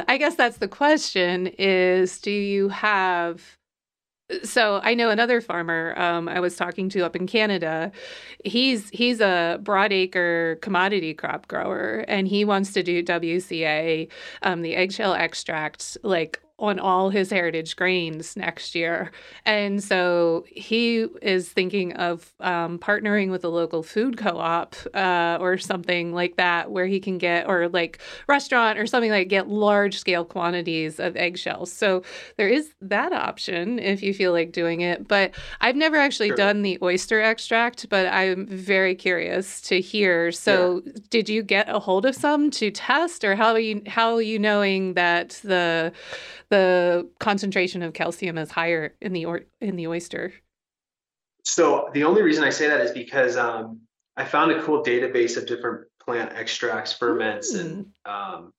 I 0.08 0.16
guess 0.18 0.34
that's 0.34 0.58
the 0.58 0.68
question 0.68 1.48
is 1.58 2.18
do 2.18 2.30
you 2.30 2.68
have 2.68 3.58
so 4.42 4.80
I 4.82 4.94
know 4.94 5.10
another 5.10 5.40
farmer 5.40 5.94
um, 5.96 6.28
I 6.28 6.40
was 6.40 6.56
talking 6.56 6.88
to 6.90 7.04
up 7.04 7.16
in 7.16 7.26
Canada. 7.26 7.90
He's 8.44 8.88
he's 8.90 9.20
a 9.20 9.58
broadacre 9.62 10.60
commodity 10.60 11.14
crop 11.14 11.48
grower, 11.48 12.04
and 12.08 12.28
he 12.28 12.44
wants 12.44 12.72
to 12.74 12.82
do 12.82 13.02
WCA, 13.02 14.08
um, 14.42 14.62
the 14.62 14.76
eggshell 14.76 15.14
extract, 15.14 15.98
like 16.02 16.40
on 16.60 16.78
all 16.78 17.10
his 17.10 17.30
heritage 17.30 17.74
grains 17.74 18.36
next 18.36 18.74
year. 18.74 19.10
And 19.46 19.82
so 19.82 20.44
he 20.46 21.06
is 21.22 21.48
thinking 21.48 21.94
of 21.94 22.32
um, 22.40 22.78
partnering 22.78 23.30
with 23.30 23.44
a 23.44 23.48
local 23.48 23.82
food 23.82 24.18
co 24.18 24.36
op 24.36 24.76
uh, 24.94 25.38
or 25.40 25.56
something 25.58 26.12
like 26.12 26.36
that, 26.36 26.70
where 26.70 26.86
he 26.86 27.00
can 27.00 27.18
get, 27.18 27.48
or 27.48 27.68
like 27.68 27.98
restaurant 28.28 28.78
or 28.78 28.86
something 28.86 29.10
like 29.10 29.28
get 29.28 29.48
large 29.48 29.98
scale 29.98 30.24
quantities 30.24 31.00
of 31.00 31.16
eggshells. 31.16 31.72
So 31.72 32.02
there 32.36 32.48
is 32.48 32.74
that 32.82 33.12
option 33.12 33.78
if 33.78 34.02
you 34.02 34.12
feel 34.12 34.32
like 34.32 34.52
doing 34.52 34.82
it. 34.82 35.08
But 35.08 35.34
I've 35.62 35.76
never 35.76 35.96
actually 35.96 36.28
sure. 36.28 36.36
done 36.36 36.62
the 36.62 36.78
oyster 36.82 37.20
extract, 37.22 37.88
but 37.88 38.06
I'm 38.06 38.46
very 38.46 38.94
curious 38.94 39.62
to 39.62 39.80
hear. 39.80 40.30
So 40.30 40.82
yeah. 40.84 40.92
did 41.08 41.28
you 41.28 41.42
get 41.42 41.68
a 41.68 41.78
hold 41.78 42.04
of 42.04 42.14
some 42.14 42.50
to 42.50 42.70
test, 42.70 43.24
or 43.24 43.34
how 43.34 43.52
are 43.52 43.58
you, 43.58 43.82
how 43.86 44.14
are 44.14 44.22
you 44.22 44.38
knowing 44.38 44.94
that 44.94 45.40
the 45.42 45.92
the 46.50 47.08
concentration 47.20 47.82
of 47.82 47.94
calcium 47.94 48.36
is 48.36 48.50
higher 48.50 48.94
in 49.00 49.12
the 49.12 49.24
or- 49.24 49.44
in 49.60 49.76
the 49.76 49.86
oyster. 49.86 50.32
So 51.44 51.88
the 51.94 52.04
only 52.04 52.22
reason 52.22 52.44
I 52.44 52.50
say 52.50 52.68
that 52.68 52.80
is 52.80 52.90
because 52.90 53.36
um, 53.36 53.80
I 54.16 54.24
found 54.24 54.52
a 54.52 54.62
cool 54.62 54.84
database 54.84 55.36
of 55.36 55.46
different 55.46 55.86
plant 56.04 56.32
extracts, 56.34 56.92
ferments, 56.92 57.54
mm. 57.54 57.60
and 57.60 57.86
um, 58.04 58.52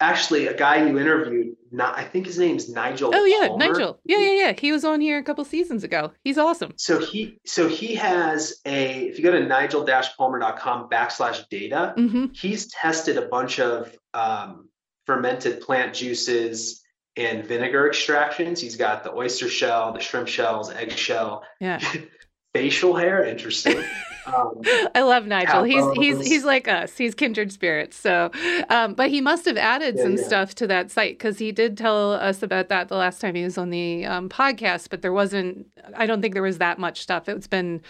actually 0.00 0.46
a 0.46 0.56
guy 0.56 0.86
you 0.86 0.98
interviewed. 0.98 1.56
Not, 1.74 1.96
I 1.96 2.04
think 2.04 2.26
his 2.26 2.38
name's 2.38 2.68
Nigel. 2.68 3.12
Oh 3.14 3.24
yeah, 3.24 3.48
Palmer. 3.48 3.68
Nigel. 3.72 3.98
Yeah, 4.04 4.18
yeah, 4.18 4.32
yeah. 4.32 4.52
He 4.52 4.72
was 4.72 4.84
on 4.84 5.00
here 5.00 5.18
a 5.18 5.22
couple 5.22 5.42
seasons 5.46 5.84
ago. 5.84 6.12
He's 6.22 6.36
awesome. 6.36 6.74
So 6.76 7.00
he, 7.00 7.38
so 7.46 7.66
he 7.66 7.94
has 7.94 8.60
a. 8.66 9.06
If 9.06 9.16
you 9.18 9.24
go 9.24 9.30
to 9.30 9.46
nigel-palmer.com 9.46 10.90
backslash 10.90 11.48
data, 11.48 11.94
mm-hmm. 11.96 12.26
he's 12.34 12.66
tested 12.66 13.16
a 13.16 13.22
bunch 13.22 13.58
of 13.58 13.96
um, 14.12 14.68
fermented 15.06 15.62
plant 15.62 15.94
juices 15.94 16.81
and 17.16 17.44
vinegar 17.44 17.88
extractions. 17.88 18.60
He's 18.60 18.76
got 18.76 19.04
the 19.04 19.12
oyster 19.12 19.48
shell, 19.48 19.92
the 19.92 20.00
shrimp 20.00 20.28
shells, 20.28 20.70
eggshell. 20.70 21.44
Yeah. 21.60 21.80
Facial 22.54 22.94
hair, 22.94 23.24
interesting. 23.24 23.82
Um, 24.24 24.60
I 24.94 25.02
love 25.02 25.26
Nigel. 25.26 25.64
He's 25.64 25.84
he's 25.94 26.24
he's 26.24 26.44
like 26.44 26.68
us. 26.68 26.96
He's 26.96 27.12
kindred 27.12 27.50
spirits. 27.50 27.96
So, 27.96 28.30
um, 28.70 28.94
but 28.94 29.10
he 29.10 29.20
must 29.20 29.44
have 29.46 29.56
added 29.56 29.96
yeah, 29.96 30.02
some 30.04 30.16
yeah. 30.16 30.22
stuff 30.22 30.54
to 30.56 30.68
that 30.68 30.92
site 30.92 31.18
because 31.18 31.38
he 31.38 31.50
did 31.50 31.76
tell 31.76 32.12
us 32.12 32.40
about 32.40 32.68
that 32.68 32.88
the 32.88 32.94
last 32.94 33.20
time 33.20 33.34
he 33.34 33.42
was 33.42 33.58
on 33.58 33.70
the 33.70 34.06
um, 34.06 34.28
podcast. 34.28 34.90
But 34.90 35.02
there 35.02 35.12
wasn't. 35.12 35.66
I 35.96 36.06
don't 36.06 36.22
think 36.22 36.34
there 36.34 36.42
was 36.44 36.58
that 36.58 36.78
much 36.78 37.00
stuff. 37.00 37.28
It's 37.28 37.48
been 37.48 37.82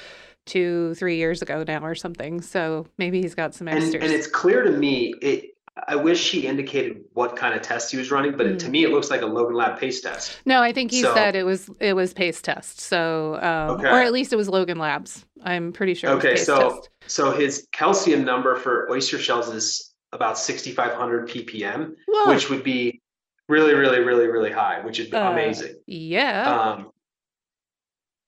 two, 0.47 0.95
three 0.95 1.17
years 1.17 1.43
ago 1.43 1.65
now 1.67 1.85
or 1.85 1.95
something. 1.95 2.41
So 2.41 2.87
maybe 2.99 3.21
he's 3.21 3.35
got 3.35 3.55
some 3.55 3.69
extras. 3.69 3.95
And, 3.95 4.05
and 4.05 4.13
it's 4.13 4.27
clear 4.27 4.63
to 4.63 4.71
me. 4.71 5.15
It 5.21 5.52
I 5.89 5.97
wish 5.97 6.31
he 6.31 6.47
indicated 6.47 7.03
what 7.15 7.35
kind 7.35 7.55
of 7.55 7.63
test 7.63 7.91
he 7.91 7.97
was 7.97 8.11
running, 8.11 8.37
but 8.37 8.47
mm. 8.47 8.59
to 8.59 8.69
me 8.69 8.85
it 8.85 8.91
looks 8.91 9.11
like 9.11 9.23
a 9.23 9.27
Logan 9.27 9.55
Lab 9.57 9.79
paste 9.79 10.03
test. 10.03 10.39
No, 10.45 10.61
I 10.61 10.73
think 10.73 10.91
he 10.91 11.01
so, 11.01 11.15
said 11.15 11.35
it 11.35 11.45
was 11.45 11.71
it 11.81 11.95
was 11.95 12.13
paste 12.13 12.45
test. 12.45 12.81
So, 12.81 13.37
um, 13.37 13.79
okay. 13.79 13.89
or 13.89 14.01
at 14.03 14.13
least 14.13 14.33
it 14.33 14.37
was 14.37 14.49
Logan 14.49 14.79
Labs. 14.79 15.25
I'm 15.43 15.73
pretty 15.73 15.95
sure. 15.95 16.11
Okay, 16.11 16.37
so 16.37 16.77
test. 16.77 16.91
so 17.07 17.31
his 17.31 17.67
calcium 17.73 18.25
number 18.25 18.55
for 18.57 18.91
oyster 18.91 19.19
shells 19.19 19.49
is 19.49 19.95
about 20.13 20.39
6,500 20.39 21.29
ppm, 21.29 21.95
Whoa. 22.07 22.35
which 22.35 22.51
would 22.51 22.63
be 22.63 23.01
really, 23.49 23.73
really, 23.73 24.01
really, 24.01 24.27
really 24.27 24.53
high, 24.53 24.81
which 24.85 25.01
is 25.01 25.11
uh, 25.13 25.17
amazing. 25.17 25.77
Yeah. 25.87 26.75
Um. 26.75 26.91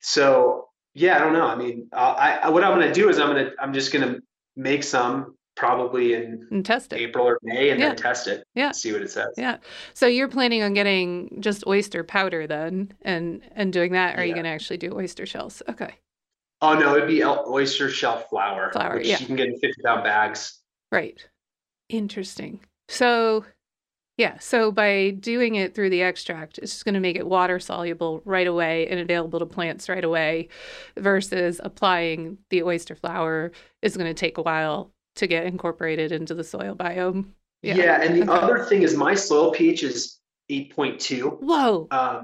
So 0.01 0.69
yeah, 0.95 1.17
I 1.17 1.19
don't 1.19 1.33
know. 1.33 1.45
I 1.45 1.55
mean, 1.55 1.89
I, 1.93 2.39
I 2.43 2.49
what 2.49 2.63
I'm 2.63 2.73
going 2.73 2.87
to 2.87 2.93
do 2.93 3.09
is 3.09 3.19
I'm 3.19 3.29
going 3.29 3.45
to 3.45 3.51
I'm 3.59 3.73
just 3.73 3.93
going 3.93 4.15
to 4.15 4.21
make 4.55 4.83
some 4.83 5.34
probably 5.55 6.13
in 6.13 6.47
and 6.51 6.65
test 6.65 6.93
it. 6.93 6.99
April 6.99 7.27
or 7.27 7.39
May 7.43 7.69
and 7.69 7.79
yeah. 7.79 7.89
then 7.89 7.95
test 7.95 8.27
it. 8.27 8.45
Yeah. 8.55 8.71
See 8.71 8.91
what 8.91 9.01
it 9.01 9.11
says. 9.11 9.33
Yeah. 9.37 9.57
So 9.93 10.07
you're 10.07 10.27
planning 10.27 10.63
on 10.63 10.73
getting 10.73 11.37
just 11.39 11.65
oyster 11.67 12.03
powder 12.03 12.45
then 12.47 12.93
and 13.01 13.41
and 13.53 13.71
doing 13.71 13.93
that 13.93 14.15
or 14.15 14.21
are 14.21 14.25
you 14.25 14.33
going 14.33 14.45
to 14.45 14.49
actually 14.49 14.77
do 14.77 14.93
oyster 14.95 15.25
shells? 15.25 15.61
Okay. 15.69 15.95
Oh 16.61 16.77
no, 16.77 16.95
it'd 16.95 17.07
be 17.07 17.23
oyster 17.23 17.89
shell 17.89 18.19
flour. 18.19 18.71
Flour, 18.71 18.97
which 18.97 19.07
yeah. 19.07 19.19
You 19.19 19.25
can 19.25 19.35
get 19.35 19.47
in 19.47 19.57
50 19.59 19.81
pound 19.83 20.03
bags. 20.03 20.59
Right. 20.91 21.25
Interesting. 21.89 22.59
So 22.89 23.45
yeah, 24.17 24.39
so 24.39 24.71
by 24.71 25.09
doing 25.09 25.55
it 25.55 25.75
through 25.75 25.89
the 25.89 26.01
extract, 26.01 26.57
it's 26.59 26.71
just 26.71 26.85
going 26.85 26.93
to 26.93 27.01
make 27.01 27.17
it 27.17 27.27
water 27.27 27.59
soluble 27.59 28.21
right 28.23 28.47
away 28.47 28.87
and 28.87 28.97
available 28.97 29.39
to 29.39 29.45
plants 29.45 29.89
right 29.89 30.03
away 30.03 30.47
versus 30.97 31.59
applying 31.61 32.37
the 32.49 32.63
oyster 32.63 32.95
flour 32.95 33.51
is 33.81 33.97
going 33.97 34.07
to 34.07 34.13
take 34.13 34.37
a 34.37 34.41
while 34.41 34.93
to 35.15 35.27
get 35.27 35.45
incorporated 35.45 36.11
into 36.11 36.33
the 36.33 36.43
soil 36.43 36.75
biome. 36.75 37.25
Yeah, 37.61 37.75
yeah 37.75 38.01
and 38.01 38.15
the 38.21 38.31
okay. 38.31 38.31
other 38.45 38.65
thing 38.65 38.83
is 38.83 38.95
my 38.95 39.15
soil 39.15 39.51
pH 39.51 39.83
is 39.83 40.19
8.2. 40.51 41.39
Whoa. 41.41 41.87
Um, 41.91 42.23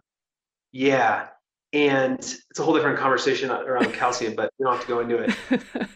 yeah. 0.72 1.28
And 1.74 2.20
it's 2.20 2.60
a 2.60 2.64
whole 2.64 2.74
different 2.76 3.00
conversation 3.00 3.50
around 3.50 3.94
calcium, 3.94 4.36
but 4.36 4.52
we 4.60 4.66
don't 4.66 4.74
have 4.74 4.82
to 4.82 4.88
go 4.88 5.00
into 5.00 5.18
it. 5.18 5.36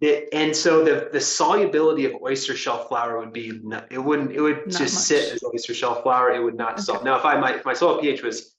The, 0.00 0.26
and 0.34 0.54
so 0.56 0.84
the 0.84 1.08
the 1.12 1.20
solubility 1.20 2.04
of 2.04 2.14
oyster 2.20 2.56
shell 2.56 2.88
flour 2.88 3.20
would 3.20 3.32
be 3.32 3.60
not, 3.62 3.92
it 3.92 3.98
wouldn't 3.98 4.32
it 4.32 4.40
would 4.40 4.56
Not 4.66 4.80
just 4.80 4.94
much. 4.94 5.04
sit 5.04 5.32
as 5.32 5.44
oyster 5.44 5.72
shell 5.72 6.02
flour. 6.02 6.32
It 6.32 6.42
would 6.42 6.56
not 6.56 6.70
Okay. 6.72 6.76
dissolve. 6.78 7.04
Now, 7.04 7.16
if 7.16 7.24
I 7.24 7.38
my 7.38 7.54
if 7.54 7.64
my 7.64 7.74
soil 7.74 8.00
pH 8.00 8.20
was 8.20 8.56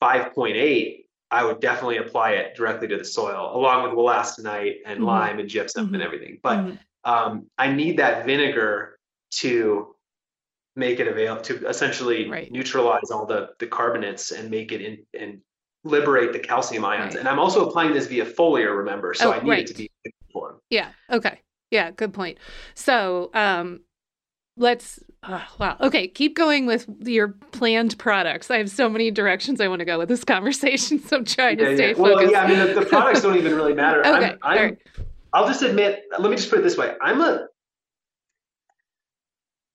five 0.00 0.32
point 0.34 0.56
eight, 0.56 1.04
I 1.30 1.44
would 1.44 1.60
definitely 1.60 1.98
apply 1.98 2.30
it 2.32 2.56
directly 2.56 2.88
to 2.88 2.96
the 2.96 3.04
soil, 3.04 3.54
along 3.54 3.82
with 3.82 3.92
wollastonite 3.92 4.76
and 4.86 5.00
Mhm. 5.00 5.04
lime 5.04 5.38
and 5.38 5.50
gypsum 5.50 5.90
Mhm. 5.90 5.94
and 5.94 6.02
everything. 6.02 6.38
But 6.42 6.56
Mhm. 6.60 6.78
Um, 7.04 7.46
I 7.58 7.72
need 7.72 7.98
that 7.98 8.26
vinegar 8.26 8.98
to 9.38 9.94
make 10.76 11.00
it 11.00 11.06
available 11.06 11.42
to 11.42 11.66
essentially 11.68 12.28
Right. 12.28 12.50
neutralize 12.50 13.10
all 13.10 13.26
the 13.26 13.50
the 13.58 13.66
carbonates 13.66 14.32
and 14.32 14.50
make 14.50 14.72
it 14.72 14.80
in 14.80 15.04
and 15.18 15.40
liberate 15.84 16.32
the 16.32 16.38
calcium 16.38 16.84
ions. 16.84 17.14
Right. 17.14 17.20
And 17.20 17.28
I'm 17.28 17.38
also 17.38 17.68
applying 17.68 17.92
this 17.92 18.06
via 18.06 18.24
foliar, 18.24 18.76
remember? 18.78 19.14
So 19.14 19.28
Oh, 19.28 19.32
I 19.32 19.42
need 19.42 19.50
right. 19.50 19.60
it 19.60 19.66
to 19.68 19.74
be 19.74 19.90
in 20.04 20.12
form. 20.32 20.56
Yeah. 20.70 20.90
Okay. 21.10 21.40
Yeah. 21.70 21.90
Good 21.90 22.12
point. 22.14 22.38
So, 22.74 23.30
um, 23.34 23.80
let's. 24.56 25.00
Uh, 25.22 25.40
wow. 25.58 25.76
Okay. 25.80 26.08
Keep 26.08 26.36
going 26.36 26.66
with 26.66 26.86
your 27.00 27.28
planned 27.52 27.98
products. 27.98 28.50
I 28.50 28.58
have 28.58 28.70
so 28.70 28.88
many 28.88 29.10
directions 29.10 29.60
I 29.60 29.68
want 29.68 29.80
to 29.80 29.84
go 29.84 29.98
with 29.98 30.08
this 30.08 30.24
conversation, 30.34 30.98
so 31.00 31.18
I'm 31.18 31.24
trying 31.24 31.58
to 31.58 31.74
stay 31.76 31.90
yeah. 31.90 31.98
Well, 31.98 32.30
yeah, 32.30 32.42
I 32.42 32.48
mean, 32.48 32.58
the, 32.58 32.80
the 32.80 32.86
products 32.86 33.22
don't 33.22 33.36
even 33.36 33.54
really 33.54 33.74
matter. 33.74 34.00
Okay. 34.06 34.26
I'm, 34.26 34.38
all 34.42 34.50
I'm, 34.50 34.58
right. 34.58 34.78
I'll 35.34 35.48
just 35.48 35.62
admit, 35.62 36.04
let 36.16 36.30
me 36.30 36.36
just 36.36 36.48
put 36.48 36.60
it 36.60 36.62
this 36.62 36.76
way. 36.76 36.94
I'm 37.02 37.20
a 37.20 37.48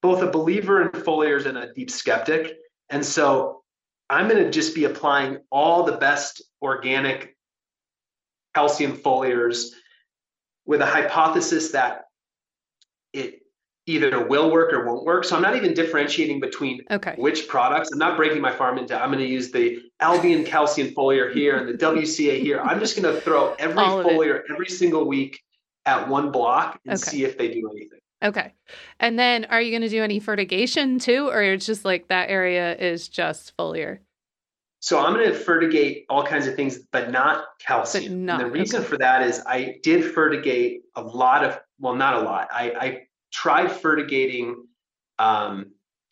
both 0.02 0.22
a 0.22 0.32
believer 0.32 0.82
in 0.82 0.90
foliars 0.90 1.46
and 1.46 1.58
a 1.58 1.74
deep 1.74 1.92
skeptic. 1.92 2.54
And 2.90 3.06
so 3.06 3.64
I'm 4.10 4.30
going 4.30 4.42
to 4.42 4.50
just 4.50 4.74
be 4.74 4.86
applying 4.86 5.40
all 5.52 5.84
the 5.84 5.98
best 5.98 6.42
organic 6.62 7.36
calcium 8.56 8.96
foliars 8.96 9.66
with 10.66 10.80
a 10.80 10.86
hypothesis 10.86 11.74
that 11.74 12.06
it 13.12 13.42
either 13.86 14.26
will 14.26 14.52
work 14.52 14.72
or 14.72 14.86
won't 14.86 15.04
work. 15.04 15.26
So 15.26 15.36
I'm 15.36 15.42
not 15.42 15.58
even 15.58 15.74
differentiating 15.74 16.40
between 16.40 16.82
Okay. 16.90 17.16
which 17.18 17.50
products. 17.50 17.90
I'm 17.92 18.00
not 18.00 18.16
breaking 18.16 18.42
my 18.42 18.54
farm 18.54 18.78
into 18.78 18.96
I'm 18.96 19.10
going 19.12 19.24
to 19.24 19.30
use 19.30 19.52
the 19.52 19.80
Albion 20.00 20.46
calcium 20.46 20.90
foliar 20.90 21.34
here 21.34 21.58
and 21.58 21.68
the 21.68 21.86
WCA 21.86 22.40
here. 22.40 22.62
I'm 22.62 22.80
just 22.80 23.02
going 23.02 23.14
to 23.14 23.20
throw 23.20 23.56
every 23.60 23.84
foliar 23.84 24.44
every 24.50 24.70
single 24.70 25.06
week 25.06 25.42
at 25.86 26.08
one 26.08 26.32
block 26.32 26.80
and 26.86 27.00
Okay. 27.00 27.12
see 27.12 27.24
if 27.24 27.38
they 27.38 27.48
do 27.54 27.70
anything. 27.72 28.00
Okay. 28.22 28.54
And 29.00 29.18
then, 29.18 29.46
are 29.46 29.62
you 29.62 29.72
going 29.72 29.82
to 29.82 29.90
do 29.90 30.04
any 30.04 30.20
fertigation 30.20 31.00
too, 31.00 31.30
or 31.30 31.42
it's 31.42 31.66
just 31.66 31.86
like 31.86 32.10
that 32.10 32.30
area 32.30 32.76
is 32.76 33.08
just 33.08 33.56
foliar? 33.58 34.00
So 34.82 35.00
I'm 35.00 35.14
going 35.14 35.28
to 35.30 35.36
fertigate 35.36 36.06
all 36.10 36.24
kinds 36.26 36.48
of 36.48 36.56
things, 36.56 36.80
but 36.92 37.12
not 37.12 37.46
calcium. 37.60 38.26
not- 38.26 38.42
and 38.42 38.50
the 38.50 38.54
reason 38.54 38.80
okay. 38.82 38.88
for 38.90 38.98
that 38.98 39.24
is 39.24 39.42
I 39.46 39.78
did 39.84 40.04
fertigate 40.14 40.82
a 40.96 41.02
lot 41.02 41.44
of, 41.44 41.60
well, 41.80 41.96
not 41.96 42.16
a 42.16 42.22
lot. 42.22 42.48
I, 42.52 42.72
I 42.72 43.02
tried 43.32 43.72
fertigating 43.72 44.56
um, 45.18 45.72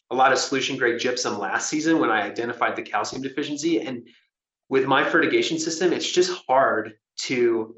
a 0.10 0.16
lot 0.16 0.32
of 0.34 0.38
solution 0.38 0.78
grade 0.78 1.00
gypsum 1.00 1.40
last 1.40 1.70
season 1.70 2.00
when 2.00 2.10
I 2.10 2.22
identified 2.24 2.76
the 2.76 2.82
calcium 2.82 3.22
deficiency. 3.22 3.80
And 3.82 4.08
with 4.70 4.86
my 4.86 5.04
fertigation 5.10 5.60
system, 5.60 5.94
it's 5.94 6.10
just 6.10 6.42
hard 6.48 6.94
to 7.22 7.76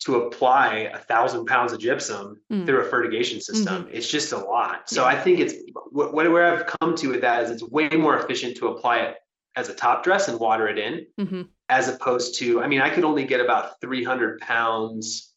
to 0.00 0.16
apply 0.16 0.90
a 0.94 0.98
thousand 0.98 1.46
pounds 1.46 1.72
of 1.72 1.80
gypsum 1.80 2.40
Mm. 2.50 2.66
through 2.66 2.80
a 2.80 2.84
fertigation 2.84 3.40
system. 3.40 3.88
It's 3.90 4.08
just 4.08 4.32
a 4.32 4.38
lot. 4.38 4.88
So 4.88 5.04
I 5.04 5.16
think 5.16 5.40
it's 5.40 5.54
wh- 5.74 6.10
wh- 6.10 6.14
where 6.14 6.46
I've 6.52 6.66
come 6.80 6.94
to 6.96 7.08
with 7.08 7.20
that 7.22 7.42
is 7.44 7.50
it's 7.50 7.62
way 7.62 7.88
more 7.88 8.16
efficient 8.18 8.56
to 8.58 8.68
apply 8.68 8.98
it 8.98 9.16
as 9.56 9.68
a 9.68 9.74
top 9.74 10.04
dress 10.04 10.28
and 10.28 10.38
water 10.38 10.68
it 10.68 10.78
in 10.78 11.06
hmm 11.26 11.42
as 11.70 11.86
opposed 11.86 12.38
to, 12.38 12.62
I 12.62 12.66
mean, 12.66 12.80
I 12.80 12.88
could 12.88 13.04
only 13.04 13.24
get 13.26 13.42
about 13.42 13.78
300 13.82 14.40
pounds 14.40 15.34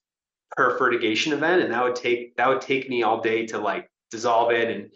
per 0.56 0.78
fertigation 0.78 1.34
event, 1.34 1.62
and 1.62 1.74
that 1.74 1.84
would 1.84 1.96
take 1.96 2.38
that 2.38 2.48
would 2.48 2.62
take 2.62 2.88
me 2.88 3.04
all 3.04 3.20
day 3.20 3.46
to 3.48 3.58
like 3.58 3.90
dissolve 4.12 4.52
it 4.52 4.70
and 4.70 4.92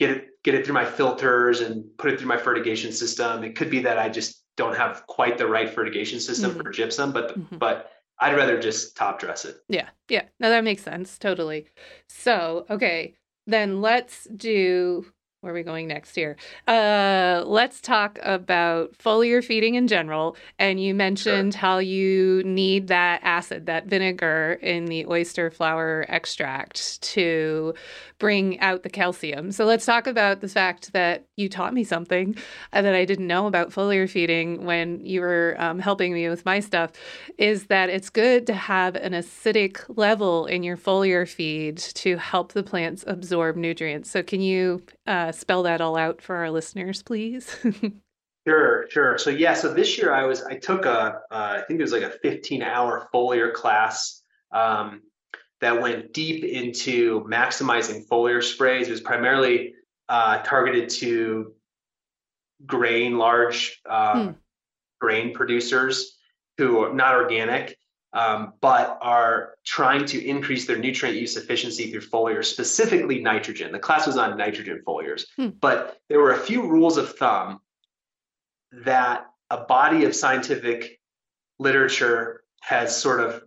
get 0.00 0.10
it 0.10 0.28
get 0.44 0.54
it 0.54 0.64
through 0.64 0.72
my 0.74 0.86
filters 0.86 1.60
and 1.60 1.84
put 1.98 2.10
it 2.10 2.18
through 2.18 2.28
my 2.28 2.38
fertigation 2.38 2.90
system. 2.92 3.44
It 3.44 3.54
could 3.54 3.68
be 3.68 3.80
that 3.80 3.98
I 3.98 4.08
just 4.08 4.42
don't 4.56 4.74
have 4.76 5.06
quite 5.06 5.36
the 5.36 5.46
right 5.46 5.68
fertigation 5.68 6.20
system 6.20 6.52
Mhm. 6.52 6.62
for 6.62 6.70
gypsum, 6.70 7.12
but 7.12 7.38
Mhm. 7.38 7.58
but 7.58 7.90
I'd 8.22 8.36
rather 8.36 8.58
just 8.58 8.96
top 8.96 9.18
dress 9.18 9.44
it. 9.44 9.56
Yeah. 9.68 9.88
Yeah. 10.08 10.22
No, 10.38 10.48
that 10.48 10.64
makes 10.64 10.82
sense. 10.82 11.18
Totally. 11.18 11.66
So, 12.08 12.66
okay. 12.70 13.14
Then 13.46 13.80
let's 13.80 14.28
do 14.36 15.06
where 15.42 15.50
are 15.50 15.54
we 15.54 15.64
going 15.64 15.88
next 15.88 16.14
here? 16.14 16.36
Uh, 16.68 17.42
let's 17.44 17.80
talk 17.80 18.16
about 18.22 18.92
foliar 18.92 19.42
feeding 19.44 19.74
in 19.74 19.88
general. 19.88 20.36
And 20.56 20.80
you 20.80 20.94
mentioned 20.94 21.54
how 21.54 21.78
you 21.78 22.44
need 22.44 22.86
that 22.88 23.20
acid, 23.24 23.66
that 23.66 23.86
vinegar 23.86 24.60
in 24.62 24.84
the 24.84 25.04
oyster 25.06 25.50
flour 25.50 26.06
extract 26.08 27.02
to 27.02 27.74
bring 28.20 28.60
out 28.60 28.84
the 28.84 28.88
calcium. 28.88 29.50
So 29.50 29.64
let's 29.64 29.84
talk 29.84 30.06
about 30.06 30.42
the 30.42 30.48
fact 30.48 30.92
that 30.92 31.26
you 31.34 31.48
taught 31.48 31.74
me 31.74 31.82
something 31.82 32.36
uh, 32.72 32.82
that 32.82 32.94
I 32.94 33.04
didn't 33.04 33.26
know 33.26 33.48
about 33.48 33.70
foliar 33.70 34.08
feeding 34.08 34.64
when 34.64 35.04
you 35.04 35.22
were 35.22 35.56
um, 35.58 35.80
helping 35.80 36.14
me 36.14 36.28
with 36.28 36.44
my 36.44 36.60
stuff. 36.60 36.92
Is 37.36 37.66
that 37.66 37.90
it's 37.90 38.10
good 38.10 38.46
to 38.46 38.54
have 38.54 38.94
an 38.94 39.12
acidic 39.12 39.82
level 39.96 40.46
in 40.46 40.62
your 40.62 40.76
foliar 40.76 41.28
feed 41.28 41.78
to 41.78 42.16
help 42.16 42.52
the 42.52 42.62
plants 42.62 43.02
absorb 43.08 43.56
nutrients. 43.56 44.08
So 44.08 44.22
can 44.22 44.40
you 44.40 44.84
uh, 45.08 45.31
spell 45.32 45.64
that 45.64 45.80
all 45.80 45.96
out 45.96 46.22
for 46.22 46.36
our 46.36 46.50
listeners, 46.50 47.02
please? 47.02 47.56
Sure, 48.44 48.86
sure. 48.90 49.18
So 49.18 49.30
yeah, 49.30 49.54
so 49.54 49.72
this 49.72 49.96
year 49.98 50.12
I 50.12 50.24
was 50.24 50.42
I 50.42 50.56
took 50.58 50.84
a 50.84 50.90
uh, 50.90 51.58
I 51.60 51.62
think 51.68 51.78
it 51.78 51.82
was 51.84 51.92
like 51.92 52.02
a 52.02 52.10
15 52.10 52.60
hour 52.60 53.08
foliar 53.14 53.52
class 53.52 54.20
um, 54.50 55.02
that 55.60 55.80
went 55.80 56.12
deep 56.12 56.42
into 56.42 57.20
maximizing 57.22 58.04
foliar 58.08 58.42
sprays. 58.42 58.88
It 58.88 58.90
was 58.90 59.00
primarily 59.00 59.74
uh, 60.08 60.42
targeted 60.42 60.88
to 60.90 61.54
grain, 62.66 63.16
large 63.16 63.80
uh, 63.88 64.12
Hmm. 64.24 64.30
grain 65.00 65.34
producers 65.34 66.18
who 66.58 66.80
are 66.82 66.92
not 66.92 67.14
organic, 67.14 67.78
um, 68.12 68.52
but 68.60 68.98
are 69.00 69.54
trying 69.64 70.04
to 70.06 70.24
increase 70.24 70.66
their 70.66 70.78
nutrient 70.78 71.18
use 71.18 71.36
efficiency 71.36 71.90
through 71.90 72.02
foliar, 72.02 72.44
specifically 72.44 73.20
nitrogen. 73.20 73.72
The 73.72 73.78
class 73.78 74.06
was 74.06 74.16
on 74.18 74.36
nitrogen 74.36 74.82
foliars, 74.86 75.24
Hmm. 75.36 75.48
but 75.60 75.98
there 76.08 76.20
were 76.20 76.32
a 76.32 76.38
few 76.38 76.66
rules 76.66 76.96
of 76.98 77.16
thumb 77.16 77.60
that 78.84 79.26
a 79.50 79.58
body 79.58 80.04
of 80.04 80.14
scientific 80.14 81.00
literature 81.58 82.42
has 82.60 82.96
sort 82.96 83.20
of 83.20 83.42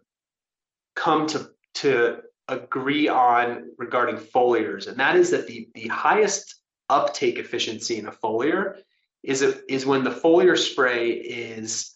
come 0.96 1.28
to 1.28 1.50
to 1.76 2.22
agree 2.48 3.08
on 3.08 3.72
regarding 3.78 4.18
foliars, 4.18 4.88
and 4.88 4.98
that 5.00 5.16
is 5.16 5.32
that 5.32 5.48
the 5.48 5.68
the 5.74 5.88
highest 5.88 6.56
uptake 6.90 7.38
efficiency 7.40 7.98
in 7.98 8.08
a 8.08 8.12
foliar 8.12 8.78
is 9.24 9.42
a, 9.42 9.60
is 9.72 9.86
when 9.86 10.04
the 10.04 10.12
foliar 10.12 10.58
spray 10.58 11.10
is 11.12 11.94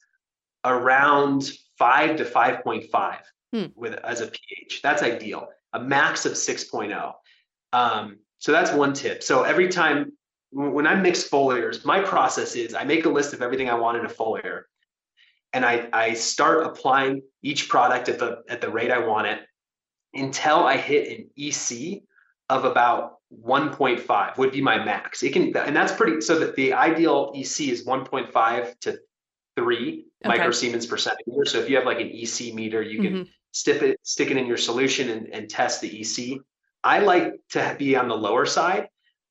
around 0.65 1.51
five 1.80 2.18
to 2.18 2.26
five 2.26 2.64
point 2.64 2.86
five 2.92 3.22
Hmm. 3.52 3.66
with 3.76 3.96
as 4.04 4.22
a 4.22 4.28
pH. 4.28 4.82
That's 4.84 5.02
ideal. 5.02 5.48
A 5.74 5.80
max 5.80 6.26
of 6.28 6.34
6.0. 6.34 7.14
Um, 7.74 8.20
so 8.38 8.52
that's 8.52 8.72
one 8.72 8.94
tip. 8.94 9.24
So 9.24 9.42
every 9.44 9.70
time 9.70 10.12
when 10.52 10.86
I 10.86 10.96
mix 10.96 11.28
foliars, 11.28 11.84
my 11.84 12.00
process 12.02 12.56
is 12.56 12.76
I 12.76 12.84
make 12.84 13.06
a 13.06 13.10
list 13.10 13.34
of 13.34 13.42
everything 13.42 13.70
I 13.70 13.74
want 13.76 13.98
in 13.98 14.06
a 14.06 14.10
foliar, 14.10 14.64
and 15.54 15.66
I 15.66 15.90
I 15.94 16.14
start 16.14 16.66
applying 16.66 17.24
each 17.42 17.70
product 17.70 18.08
at 18.10 18.20
the 18.20 18.44
at 18.50 18.62
the 18.62 18.70
rate 18.70 18.92
I 18.92 19.00
want 19.00 19.28
it 19.28 19.40
until 20.14 20.64
I 20.64 20.78
hit 20.78 21.20
an 21.20 21.30
EC 21.36 22.04
of 22.50 22.66
about 22.66 23.18
1.5 23.32 24.38
would 24.38 24.52
be 24.52 24.62
my 24.62 24.84
max. 24.84 25.22
It 25.22 25.34
can 25.34 25.56
and 25.56 25.76
that's 25.76 25.92
pretty 25.92 26.22
so 26.22 26.40
that 26.40 26.56
the 26.56 26.74
ideal 26.74 27.32
EC 27.36 27.70
is 27.70 27.86
1.5 27.86 28.80
to 28.82 29.00
3 29.60 30.05
Okay. 30.26 30.38
microsiemens 30.38 30.89
per 30.89 30.97
centimeter. 30.97 31.45
So 31.45 31.60
if 31.60 31.70
you 31.70 31.78
have 31.78 31.86
like 31.86 32.01
an 32.01 32.12
EC 32.12 32.53
meter, 32.53 32.82
you 32.82 33.01
can 33.01 33.14
Mhm. 33.14 33.28
stick 33.51 33.82
it 33.82 33.99
stick 34.03 34.32
it 34.32 34.38
in 34.38 34.45
your 34.45 34.57
solution 34.57 35.10
and, 35.10 35.34
and 35.34 35.49
test 35.49 35.82
the 35.82 35.89
EC. 36.01 36.39
I 36.84 36.99
like 36.99 37.34
to 37.51 37.76
be 37.78 37.95
on 37.95 38.07
the 38.10 38.18
lower 38.18 38.45
side 38.45 38.89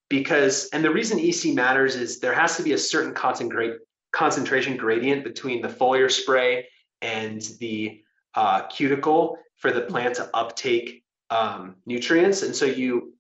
because 0.09 0.68
and 0.72 0.83
the 0.83 0.91
reason 0.91 1.18
EC 1.18 1.53
matters 1.55 1.95
is 1.97 2.20
there 2.20 2.33
has 2.33 2.57
to 2.57 2.62
be 2.62 2.72
a 2.72 2.79
certain 2.79 3.14
concentrate 3.14 3.74
concentration 4.12 4.76
gradient 4.76 5.24
between 5.24 5.61
the 5.61 5.68
foliar 5.68 6.11
spray 6.11 6.68
and 7.03 7.43
the 7.61 8.03
uh, 8.35 8.62
cuticle 8.68 9.39
for 9.57 9.70
the 9.72 9.83
plant 9.83 10.14
to 10.14 10.31
uptake 10.35 11.05
um, 11.31 11.76
nutrients. 11.85 12.43
And 12.43 12.57
so 12.57 12.64
you 12.64 13.14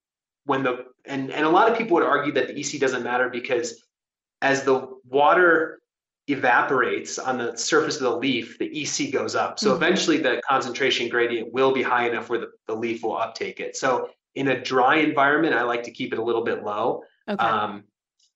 when 0.44 0.62
the 0.62 0.86
and 1.04 1.30
and 1.30 1.44
a 1.44 1.50
lot 1.50 1.70
of 1.70 1.76
people 1.76 1.96
would 1.96 2.06
argue 2.06 2.32
that 2.32 2.48
the 2.48 2.58
EC 2.58 2.80
doesn't 2.80 3.02
matter 3.02 3.28
because 3.28 3.84
as 4.40 4.64
the 4.64 4.88
water 5.04 5.80
evaporates 6.28 7.18
on 7.18 7.38
the 7.38 7.56
surface 7.56 7.96
of 7.96 8.02
the 8.02 8.16
leaf, 8.16 8.58
the 8.58 8.66
EC 8.82 9.10
goes 9.12 9.34
up. 9.34 9.58
So 9.58 9.72
Mhm. 9.72 9.76
eventually 9.76 10.18
the 10.18 10.40
concentration 10.48 11.08
gradient 11.08 11.52
will 11.52 11.72
be 11.72 11.82
high 11.82 12.08
enough 12.08 12.28
where 12.28 12.40
the, 12.40 12.50
the 12.66 12.74
leaf 12.74 13.02
will 13.02 13.16
uptake 13.16 13.60
it. 13.60 13.76
So 13.76 14.10
in 14.34 14.48
a 14.48 14.60
dry 14.62 14.96
environment, 14.96 15.54
I 15.54 15.62
like 15.62 15.82
to 15.84 15.90
keep 15.90 16.12
it 16.12 16.18
a 16.18 16.22
little 16.22 16.44
bit 16.44 16.62
low. 16.62 17.02
Okay. 17.28 17.44
Um, 17.44 17.84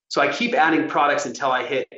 so 0.09 0.21
I 0.21 0.33
keep 0.33 0.55
adding 0.55 0.89
products 0.89 1.27
until 1.27 1.51
I 1.53 1.65
hit 1.65 1.89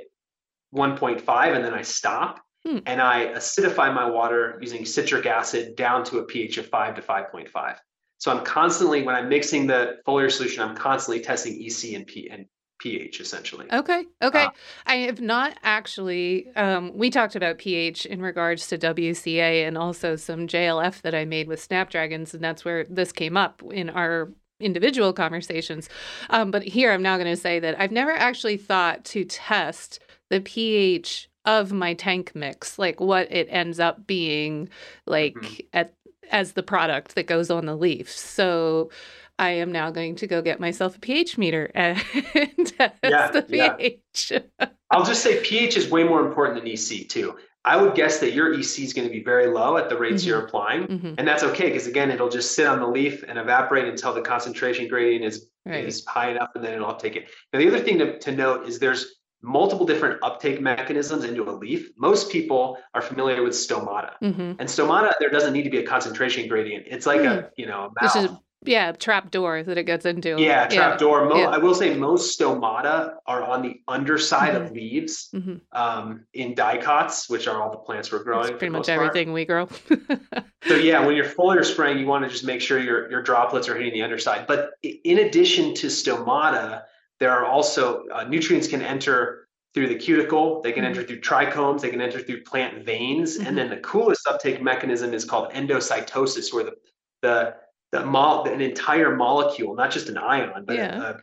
1.5 0.72 1.54
and 1.54 1.64
then 1.64 1.74
I 1.74 1.82
stop. 1.82 2.40
hmm. 2.66 2.78
and 2.86 2.98
I 3.02 3.26
acidify 3.34 3.92
my 3.94 4.08
water 4.08 4.58
using 4.62 4.86
citric 4.86 5.26
acid 5.26 5.76
down 5.76 6.02
to 6.04 6.20
a 6.20 6.24
pH 6.24 6.56
of 6.56 6.66
5 6.66 6.94
to 6.94 7.02
5.5. 7.02 7.76
So 8.16 8.30
I'm 8.32 8.42
constantly, 8.42 9.02
when 9.02 9.14
I'm 9.14 9.28
mixing 9.28 9.66
the 9.66 9.98
foliar 10.06 10.32
solution, 10.32 10.62
I'm 10.62 10.74
constantly 10.74 11.22
testing 11.22 11.62
EC 11.62 11.94
and, 11.94 12.06
P, 12.06 12.30
and 12.30 12.46
pH 12.84 13.18
essentially. 13.18 13.66
Okay. 13.72 14.04
Okay. 14.20 14.44
Uh, 14.44 14.50
I 14.84 14.96
have 14.96 15.20
not 15.20 15.58
actually. 15.62 16.54
Um, 16.54 16.92
we 16.94 17.08
talked 17.08 17.34
about 17.34 17.56
pH 17.56 18.04
in 18.04 18.20
regards 18.20 18.66
to 18.68 18.78
WCA 18.78 19.66
and 19.66 19.78
also 19.78 20.16
some 20.16 20.46
JLF 20.46 21.00
that 21.00 21.14
I 21.14 21.24
made 21.24 21.48
with 21.48 21.62
Snapdragons, 21.62 22.34
and 22.34 22.44
that's 22.44 22.62
where 22.62 22.84
this 22.84 23.10
came 23.10 23.38
up 23.38 23.62
in 23.72 23.88
our 23.88 24.30
individual 24.60 25.14
conversations. 25.14 25.88
Um, 26.28 26.50
but 26.50 26.62
here 26.62 26.92
I'm 26.92 27.02
now 27.02 27.16
going 27.16 27.34
to 27.34 27.40
say 27.40 27.58
that 27.58 27.80
I've 27.80 27.90
never 27.90 28.12
actually 28.12 28.58
thought 28.58 29.02
to 29.06 29.24
test 29.24 30.00
the 30.28 30.40
pH 30.40 31.30
of 31.46 31.72
my 31.72 31.94
tank 31.94 32.32
mix, 32.34 32.78
like 32.78 33.00
what 33.00 33.32
it 33.32 33.48
ends 33.50 33.80
up 33.80 34.06
being 34.06 34.68
like 35.06 35.34
mm-hmm. 35.34 35.66
at 35.72 35.94
as 36.30 36.52
the 36.52 36.62
product 36.62 37.14
that 37.14 37.26
goes 37.26 37.50
on 37.50 37.66
the 37.66 37.76
leaf. 37.76 38.10
So 38.10 38.90
I 39.38 39.50
am 39.50 39.72
now 39.72 39.90
going 39.90 40.16
to 40.16 40.26
go 40.26 40.42
get 40.42 40.60
myself 40.60 40.96
a 40.96 41.00
pH 41.00 41.38
meter 41.38 41.70
and 41.74 41.98
test 41.98 42.94
yeah, 43.02 43.30
the 43.30 43.42
pH. 43.42 44.32
Yeah. 44.32 44.66
I'll 44.90 45.04
just 45.04 45.22
say 45.22 45.42
pH 45.42 45.76
is 45.76 45.90
way 45.90 46.04
more 46.04 46.24
important 46.24 46.62
than 46.62 46.70
EC 46.70 47.08
too. 47.08 47.36
I 47.66 47.80
would 47.80 47.94
guess 47.94 48.20
that 48.20 48.32
your 48.32 48.52
EC 48.52 48.80
is 48.80 48.92
going 48.92 49.08
to 49.08 49.12
be 49.12 49.22
very 49.22 49.46
low 49.46 49.78
at 49.78 49.88
the 49.88 49.96
rates 49.96 50.22
mm-hmm. 50.22 50.28
you're 50.28 50.40
applying, 50.40 50.86
mm-hmm. 50.86 51.14
and 51.16 51.26
that's 51.26 51.42
okay 51.42 51.68
because 51.68 51.86
again, 51.86 52.10
it'll 52.10 52.28
just 52.28 52.54
sit 52.54 52.66
on 52.66 52.78
the 52.78 52.86
leaf 52.86 53.24
and 53.26 53.38
evaporate 53.38 53.88
until 53.88 54.12
the 54.12 54.20
concentration 54.20 54.86
gradient 54.86 55.24
is 55.24 55.48
right. 55.64 55.84
is 55.84 56.04
high 56.04 56.30
enough, 56.30 56.50
and 56.54 56.62
then 56.62 56.74
it'll 56.74 56.94
take 56.94 57.16
it. 57.16 57.28
Now, 57.52 57.60
the 57.60 57.68
other 57.68 57.80
thing 57.80 57.98
to, 57.98 58.18
to 58.18 58.32
note 58.32 58.68
is 58.68 58.78
there's 58.78 59.14
multiple 59.40 59.86
different 59.86 60.22
uptake 60.22 60.60
mechanisms 60.60 61.24
into 61.24 61.48
a 61.48 61.52
leaf. 61.52 61.88
Most 61.96 62.30
people 62.30 62.76
are 62.92 63.00
familiar 63.00 63.42
with 63.42 63.54
stomata, 63.54 64.12
mm-hmm. 64.22 64.40
and 64.58 64.60
stomata 64.60 65.12
there 65.18 65.30
doesn't 65.30 65.54
need 65.54 65.64
to 65.64 65.70
be 65.70 65.78
a 65.78 65.86
concentration 65.86 66.48
gradient. 66.48 66.84
It's 66.86 67.06
like 67.06 67.22
a 67.22 67.50
you 67.56 67.66
know 67.66 67.90
a 67.98 68.04
mouth 68.04 68.40
yeah, 68.64 68.92
trap 68.92 69.30
door 69.30 69.62
that 69.62 69.78
it 69.78 69.84
gets 69.84 70.04
into. 70.04 70.40
Yeah, 70.40 70.66
trap 70.66 70.92
yeah. 70.92 70.96
door. 70.96 71.26
Mo- 71.26 71.36
yeah. 71.36 71.48
I 71.48 71.58
will 71.58 71.74
say 71.74 71.94
most 71.94 72.38
stomata 72.38 73.14
are 73.26 73.42
on 73.42 73.62
the 73.62 73.80
underside 73.86 74.54
mm-hmm. 74.54 74.64
of 74.64 74.72
leaves 74.72 75.28
mm-hmm. 75.34 75.56
um, 75.72 76.26
in 76.32 76.54
dicots, 76.54 77.28
which 77.28 77.46
are 77.46 77.62
all 77.62 77.70
the 77.70 77.78
plants 77.78 78.10
we're 78.10 78.22
growing. 78.22 78.46
That's 78.46 78.58
pretty 78.58 78.72
much 78.72 78.88
everything 78.88 79.28
part. 79.28 79.34
we 79.34 79.44
grow. 79.44 79.68
so 80.66 80.74
yeah, 80.74 81.04
when 81.04 81.16
you're 81.16 81.24
foliar 81.24 81.64
spraying, 81.64 81.98
you 81.98 82.06
want 82.06 82.24
to 82.24 82.30
just 82.30 82.44
make 82.44 82.60
sure 82.60 82.78
your 82.78 83.10
your 83.10 83.22
droplets 83.22 83.68
are 83.68 83.76
hitting 83.76 83.92
the 83.92 84.02
underside. 84.02 84.46
But 84.46 84.70
in 84.82 85.18
addition 85.18 85.74
to 85.74 85.88
stomata, 85.88 86.82
there 87.20 87.30
are 87.30 87.46
also 87.46 88.04
uh, 88.12 88.24
nutrients 88.24 88.68
can 88.68 88.82
enter 88.82 89.48
through 89.74 89.88
the 89.88 89.96
cuticle. 89.96 90.62
They 90.62 90.72
can 90.72 90.84
mm-hmm. 90.84 90.90
enter 90.90 91.02
through 91.02 91.20
trichomes. 91.20 91.80
They 91.80 91.90
can 91.90 92.00
enter 92.00 92.20
through 92.20 92.42
plant 92.44 92.84
veins. 92.84 93.36
And 93.36 93.46
mm-hmm. 93.48 93.56
then 93.56 93.70
the 93.70 93.78
coolest 93.78 94.26
uptake 94.26 94.62
mechanism 94.62 95.12
is 95.12 95.24
called 95.24 95.52
endocytosis, 95.52 96.52
where 96.52 96.64
the 96.64 96.74
the 97.22 97.54
that 97.92 98.06
mo- 98.06 98.44
an 98.44 98.60
entire 98.60 99.14
molecule, 99.14 99.74
not 99.74 99.90
just 99.90 100.08
an 100.08 100.18
ion, 100.18 100.64
but 100.66 100.76
yeah. 100.76 101.10
an 101.10 101.20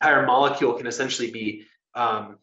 entire 0.00 0.26
molecule 0.26 0.74
can 0.74 0.86
essentially 0.86 1.30
be 1.30 1.64
um, 1.94 2.38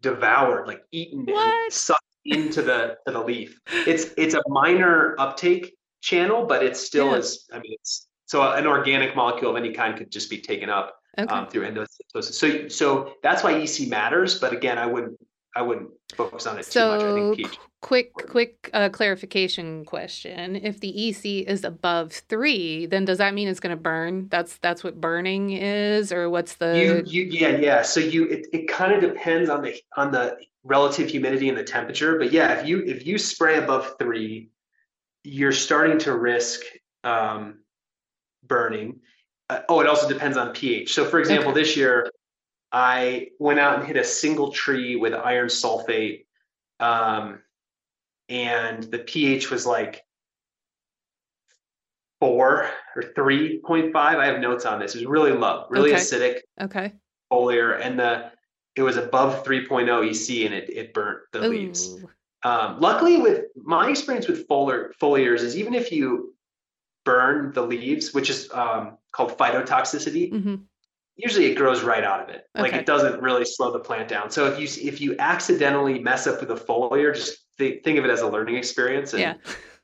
devoured, 0.00 0.66
like 0.66 0.82
eaten 0.92 1.24
what? 1.24 1.64
and 1.64 1.72
sucked 1.72 2.04
into 2.24 2.62
the 2.62 2.96
to 3.06 3.12
the 3.12 3.20
leaf. 3.20 3.60
It's 3.86 4.10
it's 4.16 4.34
a 4.34 4.42
minor 4.48 5.14
uptake 5.18 5.74
channel, 6.00 6.46
but 6.46 6.62
it 6.62 6.76
still 6.76 7.10
yeah. 7.10 7.16
is. 7.16 7.48
I 7.52 7.58
mean, 7.58 7.74
it's 7.74 8.06
so 8.26 8.42
an 8.52 8.66
organic 8.66 9.16
molecule 9.16 9.50
of 9.50 9.56
any 9.56 9.72
kind 9.72 9.96
could 9.96 10.10
just 10.10 10.30
be 10.30 10.40
taken 10.40 10.70
up 10.70 10.96
okay. 11.18 11.32
um, 11.32 11.48
through 11.48 11.70
endocytosis. 11.70 12.34
So 12.34 12.68
so 12.68 13.14
that's 13.22 13.42
why 13.42 13.54
EC 13.54 13.88
matters. 13.88 14.38
But 14.38 14.52
again, 14.52 14.78
I 14.78 14.86
wouldn't 14.86 15.18
I 15.54 15.62
wouldn't 15.62 15.90
focus 16.14 16.46
on 16.46 16.58
it 16.58 16.64
so, 16.64 16.98
too 16.98 17.04
much. 17.04 17.04
I 17.04 17.14
think 17.14 17.36
pH. 17.50 17.58
Quick, 17.82 18.12
quick 18.12 18.70
uh, 18.74 18.90
clarification 18.90 19.84
question: 19.84 20.54
If 20.56 20.80
the 20.80 21.08
EC 21.08 21.48
is 21.48 21.64
above 21.64 22.12
three, 22.12 22.86
then 22.86 23.06
does 23.06 23.18
that 23.18 23.32
mean 23.32 23.48
it's 23.48 23.58
going 23.58 23.74
to 23.74 23.82
burn? 23.82 24.28
That's 24.28 24.58
that's 24.58 24.84
what 24.84 25.00
burning 25.00 25.50
is, 25.50 26.12
or 26.12 26.28
what's 26.28 26.56
the? 26.56 26.78
You, 26.78 27.02
you 27.06 27.22
yeah, 27.30 27.56
yeah. 27.56 27.82
So 27.82 28.00
you, 28.00 28.26
it, 28.26 28.48
it 28.52 28.68
kind 28.68 28.92
of 28.92 29.00
depends 29.00 29.48
on 29.48 29.62
the 29.62 29.80
on 29.96 30.12
the 30.12 30.38
relative 30.62 31.08
humidity 31.08 31.48
and 31.48 31.56
the 31.56 31.64
temperature. 31.64 32.18
But 32.18 32.32
yeah, 32.32 32.60
if 32.60 32.66
you 32.66 32.84
if 32.84 33.06
you 33.06 33.16
spray 33.16 33.56
above 33.56 33.94
three, 33.98 34.50
you're 35.24 35.52
starting 35.52 35.98
to 36.00 36.16
risk 36.16 36.60
um, 37.02 37.60
burning. 38.46 39.00
Uh, 39.48 39.62
oh, 39.68 39.80
it 39.80 39.86
also 39.86 40.08
depends 40.08 40.36
on 40.36 40.52
pH. 40.52 40.92
So, 40.92 41.04
for 41.04 41.18
example, 41.18 41.50
okay. 41.50 41.62
this 41.62 41.76
year 41.76 42.10
I 42.72 43.28
went 43.38 43.58
out 43.58 43.78
and 43.78 43.86
hit 43.86 43.96
a 43.96 44.04
single 44.04 44.52
tree 44.52 44.96
with 44.96 45.12
iron 45.12 45.48
sulfate, 45.48 46.26
um, 46.78 47.40
and 48.28 48.82
the 48.84 48.98
pH 48.98 49.50
was 49.50 49.66
like 49.66 50.04
four 52.20 52.70
or 52.94 53.02
three 53.14 53.58
point 53.58 53.92
five. 53.92 54.18
I 54.18 54.26
have 54.26 54.40
notes 54.40 54.64
on 54.66 54.78
this. 54.78 54.94
It 54.94 54.98
was 54.98 55.06
really 55.06 55.32
low, 55.32 55.66
really 55.68 55.92
okay. 55.92 56.00
acidic. 56.00 56.38
Okay. 56.60 56.92
Foliar, 57.32 57.80
and 57.80 57.98
the 57.98 58.30
it 58.76 58.82
was 58.82 58.96
above 58.96 59.44
3.0 59.44 60.08
EC, 60.08 60.46
and 60.46 60.54
it 60.54 60.70
it 60.70 60.94
burnt 60.94 61.20
the 61.32 61.44
Ooh. 61.44 61.48
leaves. 61.48 61.96
Um, 62.42 62.80
luckily, 62.80 63.20
with 63.20 63.46
my 63.56 63.90
experience 63.90 64.28
with 64.28 64.46
foliar 64.48 64.90
foliars 65.00 65.40
is 65.40 65.56
even 65.56 65.74
if 65.74 65.90
you 65.90 66.34
burn 67.04 67.52
the 67.52 67.62
leaves, 67.62 68.14
which 68.14 68.30
is 68.30 68.48
um, 68.52 68.96
called 69.12 69.36
phytotoxicity, 69.36 70.32
mm-hmm 70.32 70.54
usually 71.22 71.46
it 71.46 71.54
grows 71.54 71.82
right 71.82 72.04
out 72.04 72.22
of 72.22 72.28
it. 72.28 72.46
Okay. 72.56 72.62
Like 72.62 72.72
it 72.74 72.86
doesn't 72.86 73.20
really 73.20 73.44
slow 73.44 73.72
the 73.72 73.78
plant 73.78 74.08
down. 74.08 74.30
So 74.30 74.46
if 74.46 74.58
you 74.58 74.88
if 74.88 75.00
you 75.00 75.16
accidentally 75.18 75.98
mess 75.98 76.26
up 76.26 76.40
with 76.40 76.50
a 76.50 76.54
foliar, 76.54 77.14
just 77.14 77.38
th- 77.58 77.82
think 77.82 77.98
of 77.98 78.04
it 78.04 78.10
as 78.10 78.20
a 78.20 78.28
learning 78.28 78.56
experience. 78.56 79.12
And, 79.12 79.20
yeah. 79.20 79.34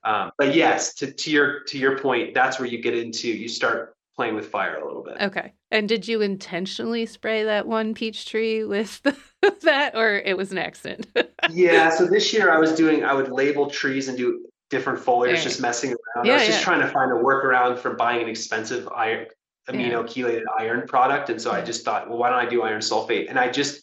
Um, 0.05 0.31
but 0.39 0.55
yes, 0.55 0.95
to, 0.95 1.11
to 1.11 1.31
your 1.31 1.65
to 1.65 1.79
your 1.79 1.99
point, 1.99 2.35
that's 2.35 2.59
where 2.59 2.69
you 2.69 2.81
get 2.81 2.97
into 2.97 3.29
you 3.29 3.49
start 3.49 3.97
playing 4.17 4.35
with 4.35 4.49
fire 4.49 4.79
a 4.79 4.87
little 4.87 5.03
bit. 5.03 5.17
Okay. 5.21 5.53
And 5.71 5.89
did 5.89 6.09
you 6.09 6.23
intentionally 6.23 7.07
spray 7.07 7.45
that 7.45 7.67
one 7.67 7.93
peach 7.93 8.27
tree 8.27 8.65
with 8.65 9.03
that, 9.63 9.95
or 9.95 10.17
it 10.17 10.37
was 10.37 10.53
an 10.53 10.59
accident? 10.59 11.07
yeah. 11.51 11.91
So 11.91 12.07
this 12.07 12.33
year 12.33 12.51
I 12.51 12.59
was 12.59 12.73
doing 12.73 13.05
I 13.05 13.13
would 13.13 13.31
label 13.31 13.69
trees 13.69 14.09
and 14.09 14.17
do 14.17 14.47
different 14.71 14.99
foliars, 14.99 15.35
right. 15.35 15.43
just 15.43 15.61
messing 15.61 15.91
around. 15.91 16.27
Yeah, 16.27 16.33
I 16.33 16.37
was 16.37 16.47
just 16.47 16.59
yeah. 16.61 16.65
trying 16.65 16.81
to 16.81 16.89
find 16.89 17.13
a 17.13 17.15
workaround 17.15 17.79
for 17.79 17.95
buying 17.95 18.23
an 18.23 18.29
expensive 18.29 18.89
iron 18.89 19.27
amino 19.69 20.05
chelated 20.05 20.45
iron 20.59 20.87
product. 20.87 21.31
And 21.31 21.41
so 21.41 21.51
I 21.51 21.63
just 21.63 21.85
thought, 21.85 22.09
well, 22.09 22.19
why 22.19 22.31
don't 22.31 22.39
I 22.39 22.49
do 22.49 22.63
iron 22.63 22.81
sulfate? 22.81 23.29
And 23.29 23.39
I 23.39 23.51
just, 23.51 23.83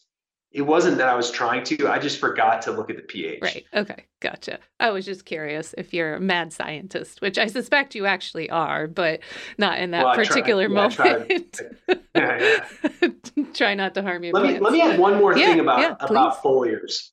it 0.52 0.62
wasn't 0.62 0.98
that 0.98 1.10
I 1.10 1.16
was 1.16 1.32
trying 1.32 1.64
to, 1.66 1.88
I 1.90 2.00
just 2.00 2.20
forgot 2.20 2.62
to 2.64 2.72
look 2.72 2.90
at 2.90 2.96
the 2.96 3.02
pH. 3.02 3.42
Right. 3.42 3.66
Okay. 3.74 4.06
Gotcha. 4.22 4.60
I 4.80 4.92
was 4.92 5.04
just 5.06 5.26
curious 5.26 5.74
if 5.78 5.94
you're 5.94 6.16
a 6.16 6.20
mad 6.20 6.54
scientist, 6.54 7.22
which 7.22 7.38
I 7.38 7.48
suspect 7.48 7.96
you 7.96 8.06
actually 8.06 8.50
are, 8.50 8.88
but 8.88 9.22
not 9.58 9.80
in 9.80 9.92
that 9.92 10.06
well, 10.06 10.16
particular 10.16 10.68
try, 10.90 11.14
moment. 11.14 11.62
Yeah, 12.16 12.38
yeah, 12.40 12.66
yeah. 13.02 13.44
try 13.54 13.74
not 13.74 13.96
to 13.96 14.04
harm 14.04 14.24
your 14.24 14.34
let. 14.34 14.44
Me, 14.44 14.60
let 14.60 14.72
me 14.72 14.82
add 14.82 15.00
one 15.00 15.18
more 15.18 15.34
thing 15.34 15.60
about, 15.60 15.98
about 16.08 16.44
foliars. 16.44 17.10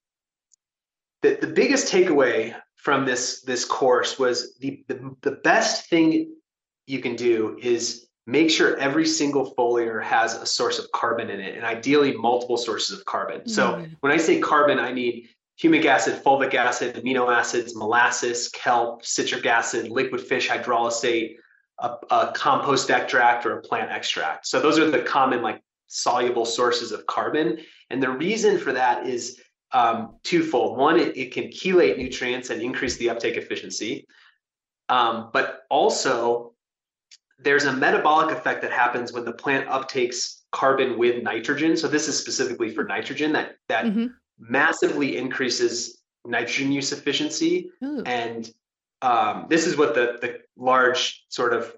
The, 1.23 1.39
the 1.41 1.47
biggest 1.47 1.91
takeaway 1.91 2.55
from 2.77 3.05
this 3.05 3.43
this 3.43 3.65
course 3.65 4.19
was 4.19 4.57
the, 4.59 4.83
the 4.89 5.15
the 5.23 5.33
best 5.33 5.89
thing 5.89 6.35
you 6.87 7.01
can 7.01 7.17
do 7.17 7.59
is 7.61 8.07
make 8.27 8.51
sure 8.51 8.77
every 8.77 9.07
single 9.07 9.55
foliar 9.55 10.03
has 10.03 10.35
a 10.35 10.47
source 10.47 10.79
of 10.79 10.91
carbon 10.93 11.31
in 11.31 11.41
it 11.41 11.57
and 11.57 11.65
ideally 11.65 12.17
multiple 12.17 12.57
sources 12.57 12.99
of 12.99 13.05
carbon. 13.05 13.49
So 13.49 13.73
mm. 13.73 13.97
when 14.01 14.13
I 14.13 14.19
say 14.19 14.41
carbon, 14.41 14.79
I 14.79 14.93
need 14.93 15.29
humic 15.61 15.85
acid, 15.85 16.23
fulvic 16.23 16.55
acid, 16.55 16.95
amino 16.97 17.35
acids, 17.35 17.75
molasses, 17.77 18.49
kelp, 18.49 19.05
citric 19.05 19.47
acid, 19.47 19.91
liquid 19.91 20.21
fish 20.21 20.49
hydrolysate, 20.49 21.37
a, 21.79 21.97
a, 22.11 22.33
compost 22.35 22.91
extract 22.91 23.45
or 23.47 23.59
a 23.59 23.63
plant 23.63 23.91
extract. 23.91 24.47
So 24.47 24.61
those 24.61 24.79
are 24.79 24.91
the 24.91 25.01
common 25.01 25.43
like 25.43 25.63
soluble 25.87 26.45
sources 26.45 26.93
of 26.93 27.07
carbon. 27.07 27.59
And 27.91 28.03
the 28.03 28.11
reason 28.11 28.59
for 28.59 28.73
that 28.73 29.07
is 29.07 29.41
um, 29.73 30.17
twofold. 30.23 30.79
One, 30.79 30.99
it, 30.99 31.17
it, 31.17 31.33
can 31.33 31.45
chelate 31.45 31.99
nutrients 31.99 32.51
and 32.51 32.61
increase 32.61 32.97
the 32.97 33.11
uptake 33.11 33.37
efficiency. 33.37 34.07
Um, 34.89 35.31
but 35.33 35.63
also 35.71 36.50
there's 37.43 37.65
a 37.65 37.73
metabolic 37.73 38.37
effect 38.37 38.63
that 38.63 38.73
happens 38.73 39.13
when 39.13 39.25
the 39.25 39.33
plant 39.33 39.69
uptakes 39.69 40.41
carbon 40.53 40.99
with 40.99 41.23
nitrogen. 41.23 41.77
So 41.77 41.89
this 41.89 42.09
is 42.09 42.19
specifically 42.19 42.71
for 42.71 42.85
nitrogen 42.85 43.33
that 43.33 43.57
that 43.69 43.87
mm-hmm. 43.87 44.07
massively 44.39 45.17
increases 45.17 46.01
nitrogen 46.27 46.73
use 46.73 46.93
efficiency. 46.93 47.71
Ooh. 47.85 48.03
And 48.05 48.51
um, 49.03 49.47
this 49.49 49.67
is 49.67 49.77
what 49.77 49.95
the 49.95 50.19
the 50.21 50.41
large 50.57 51.25
sort 51.29 51.53
of 51.53 51.75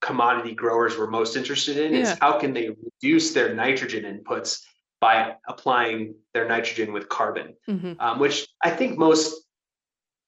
commodity 0.00 0.54
growers 0.54 0.96
were 0.96 1.06
most 1.06 1.36
interested 1.36 1.76
in 1.78 1.94
yeah. 1.94 2.00
is 2.00 2.18
how 2.20 2.38
can 2.38 2.52
they 2.52 2.70
reduce 2.70 3.32
their 3.32 3.54
nitrogen 3.54 4.04
inputs 4.04 4.60
by 5.00 5.34
applying 5.48 6.14
their 6.34 6.46
nitrogen 6.46 6.92
with 6.92 7.08
carbon, 7.08 7.54
mm-hmm. 7.68 7.92
um, 7.98 8.18
which 8.18 8.46
I 8.62 8.70
think 8.70 8.98
most 8.98 9.44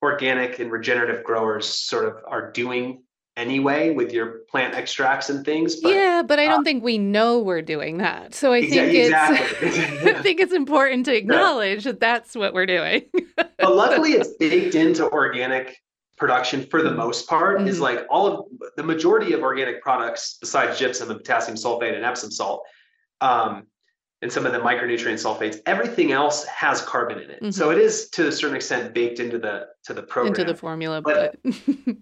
organic 0.02 0.58
and 0.58 0.70
regenerative 0.70 1.24
growers 1.24 1.66
sort 1.66 2.06
of 2.06 2.16
are 2.26 2.50
doing 2.50 3.03
anyway 3.36 3.90
with 3.90 4.12
your 4.12 4.40
plant 4.50 4.74
extracts 4.74 5.28
and 5.28 5.44
things. 5.44 5.76
But, 5.76 5.90
yeah, 5.92 6.22
but 6.26 6.38
I 6.38 6.46
don't 6.46 6.60
uh, 6.60 6.64
think 6.64 6.84
we 6.84 6.98
know 6.98 7.40
we're 7.40 7.62
doing 7.62 7.98
that. 7.98 8.34
So 8.34 8.52
I 8.52 8.60
think 8.62 8.94
exactly. 8.94 9.68
it's 9.68 10.06
I 10.18 10.22
think 10.22 10.40
it's 10.40 10.52
important 10.52 11.06
to 11.06 11.16
acknowledge 11.16 11.84
yeah. 11.84 11.92
that 11.92 12.00
that's 12.00 12.34
what 12.34 12.54
we're 12.54 12.66
doing. 12.66 13.02
but 13.36 13.74
luckily, 13.74 14.12
it's 14.12 14.28
baked 14.38 14.74
into 14.74 15.10
organic 15.10 15.76
production 16.16 16.64
for 16.66 16.82
the 16.82 16.92
most 16.92 17.28
part. 17.28 17.58
Mm-hmm. 17.58 17.68
Is 17.68 17.80
like 17.80 18.06
all 18.10 18.26
of 18.26 18.46
the 18.76 18.82
majority 18.82 19.32
of 19.32 19.42
organic 19.42 19.82
products, 19.82 20.38
besides 20.40 20.78
gypsum 20.78 21.10
and 21.10 21.18
potassium 21.18 21.56
sulfate 21.56 21.94
and 21.94 22.04
Epsom 22.04 22.30
salt. 22.30 22.64
Um, 23.20 23.66
and 24.24 24.32
some 24.32 24.46
of 24.46 24.52
the 24.52 24.58
micronutrient 24.58 25.20
sulfates. 25.22 25.60
Everything 25.66 26.10
else 26.10 26.46
has 26.46 26.80
carbon 26.80 27.18
in 27.18 27.30
it, 27.30 27.42
mm-hmm. 27.42 27.50
so 27.50 27.70
it 27.70 27.76
is 27.76 28.08
to 28.08 28.28
a 28.28 28.32
certain 28.32 28.56
extent 28.56 28.94
baked 28.94 29.20
into 29.20 29.38
the 29.38 29.66
to 29.84 29.92
the 29.92 30.02
program 30.02 30.32
into 30.32 30.50
the 30.50 30.56
formula. 30.56 31.02
But, 31.02 31.36
but 31.44 31.54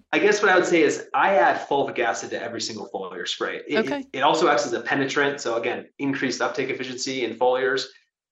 I 0.12 0.20
guess 0.20 0.40
what 0.40 0.52
I 0.52 0.54
would 0.54 0.64
say 0.64 0.82
is 0.82 1.08
I 1.14 1.34
add 1.34 1.68
fulvic 1.68 1.98
acid 1.98 2.30
to 2.30 2.40
every 2.40 2.60
single 2.60 2.88
foliar 2.94 3.26
spray. 3.26 3.62
It, 3.66 3.78
okay. 3.78 4.00
it, 4.00 4.18
it 4.18 4.20
also 4.20 4.48
acts 4.48 4.64
as 4.64 4.72
a 4.72 4.80
penetrant, 4.80 5.40
so 5.40 5.56
again, 5.56 5.88
increased 5.98 6.40
uptake 6.40 6.70
efficiency 6.70 7.24
in 7.24 7.34
foliars, 7.34 7.86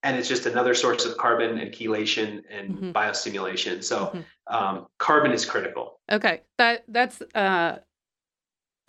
and 0.04 0.16
it's 0.16 0.28
just 0.28 0.46
another 0.46 0.72
source 0.72 1.04
of 1.04 1.16
carbon 1.16 1.58
and 1.58 1.72
chelation 1.72 2.42
and 2.48 2.70
mm-hmm. 2.70 2.90
biostimulation. 2.92 3.82
So 3.82 4.06
mm-hmm. 4.06 4.54
um, 4.54 4.86
carbon 4.98 5.32
is 5.32 5.44
critical. 5.44 5.98
Okay, 6.12 6.42
that 6.58 6.84
that's 6.86 7.20
uh, 7.34 7.78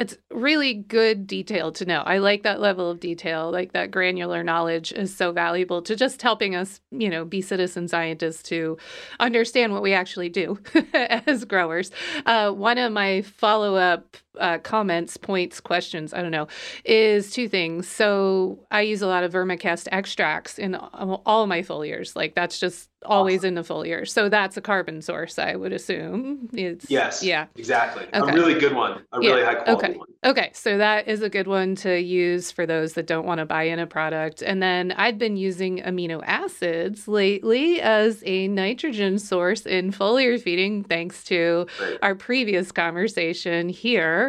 it's 0.02 0.18
really 0.32 0.74
good 0.74 1.28
detail 1.28 1.72
to 1.74 1.86
know. 1.86 2.00
I 2.00 2.18
like 2.18 2.42
that 2.42 2.60
level 2.60 2.90
of 2.90 3.00
detail, 3.00 3.52
like 3.52 3.74
that 3.74 3.92
granular 3.92 4.44
knowledge 4.44 4.92
is 4.92 5.16
so 5.16 5.32
valuable 5.32 5.84
to 5.84 5.96
just 5.96 6.24
helping 6.24 6.56
us, 6.56 6.82
you 6.90 7.08
know, 7.08 7.24
be 7.24 7.40
citizen 7.40 7.88
scientists 7.88 8.42
to 8.50 8.80
understand 9.20 9.74
what 9.74 9.84
we 9.84 9.94
actually 9.94 10.30
do 10.30 10.58
as 10.94 11.46
growers. 11.46 11.92
Uh, 12.26 12.52
one 12.52 12.80
of 12.80 12.92
my 12.92 13.22
follow 13.22 13.76
up 13.76 14.18
uh, 14.40 14.58
comments, 14.60 15.18
points, 15.18 15.60
questions, 15.60 16.14
I 16.14 16.22
don't 16.22 16.32
know, 16.32 16.48
is 16.86 17.32
two 17.32 17.48
things. 17.48 17.88
So 17.88 18.60
I 18.72 18.82
use 18.82 19.02
a 19.02 19.08
lot 19.08 19.24
of 19.24 19.34
vermicast 19.34 19.88
extracts 19.92 20.58
in 20.58 20.76
all 20.76 21.44
of 21.44 21.50
my 21.50 21.62
foliars. 21.62 22.16
Like 22.16 22.36
that's 22.36 22.60
just 22.60 22.90
always 23.04 23.40
awesome. 23.40 23.48
in 23.50 23.56
the 23.56 23.62
foliar. 23.62 24.08
So 24.08 24.30
that's 24.30 24.58
a 24.58 24.62
carbon 24.62 25.02
source, 25.02 25.40
I 25.40 25.56
would 25.56 25.74
assume. 25.74 26.50
It's, 26.54 26.90
yes. 26.90 27.24
Yeah. 27.24 27.48
Exactly. 27.56 28.06
Okay. 28.14 28.20
A 28.20 28.34
really 28.34 28.60
good 28.60 28.76
one. 28.76 29.02
A 29.12 29.20
really 29.20 29.42
yeah. 29.42 29.46
high 29.46 29.56
quality 29.56 29.88
okay. 29.88 29.98
one. 29.98 30.08
Okay. 30.24 30.52
So 30.54 30.78
that 30.78 31.08
is 31.08 31.24
a 31.24 31.30
good 31.30 31.48
one 31.48 31.76
to 31.78 32.00
use 32.00 32.52
for 32.52 32.68
those 32.68 32.94
that 32.94 33.08
don't 33.08 33.26
want 33.26 33.40
to 33.40 33.46
buy 33.46 33.64
in 33.64 33.80
a 33.80 33.88
product. 33.88 34.44
And 34.44 34.62
then 34.62 34.92
I've 34.92 35.18
been 35.18 35.36
using 35.36 35.80
amino 35.80 36.22
acids 36.26 37.08
lately 37.08 37.82
as 37.82 38.22
a 38.26 38.48
nitrogen 38.48 39.18
source 39.18 39.66
in 39.66 39.92
foliar 39.92 40.40
feeding, 40.40 40.84
thanks 40.84 41.24
to 41.26 41.66
right. 41.82 41.98
our 42.04 42.14
previous 42.14 42.72
conversation 42.72 43.68
here. 43.70 44.21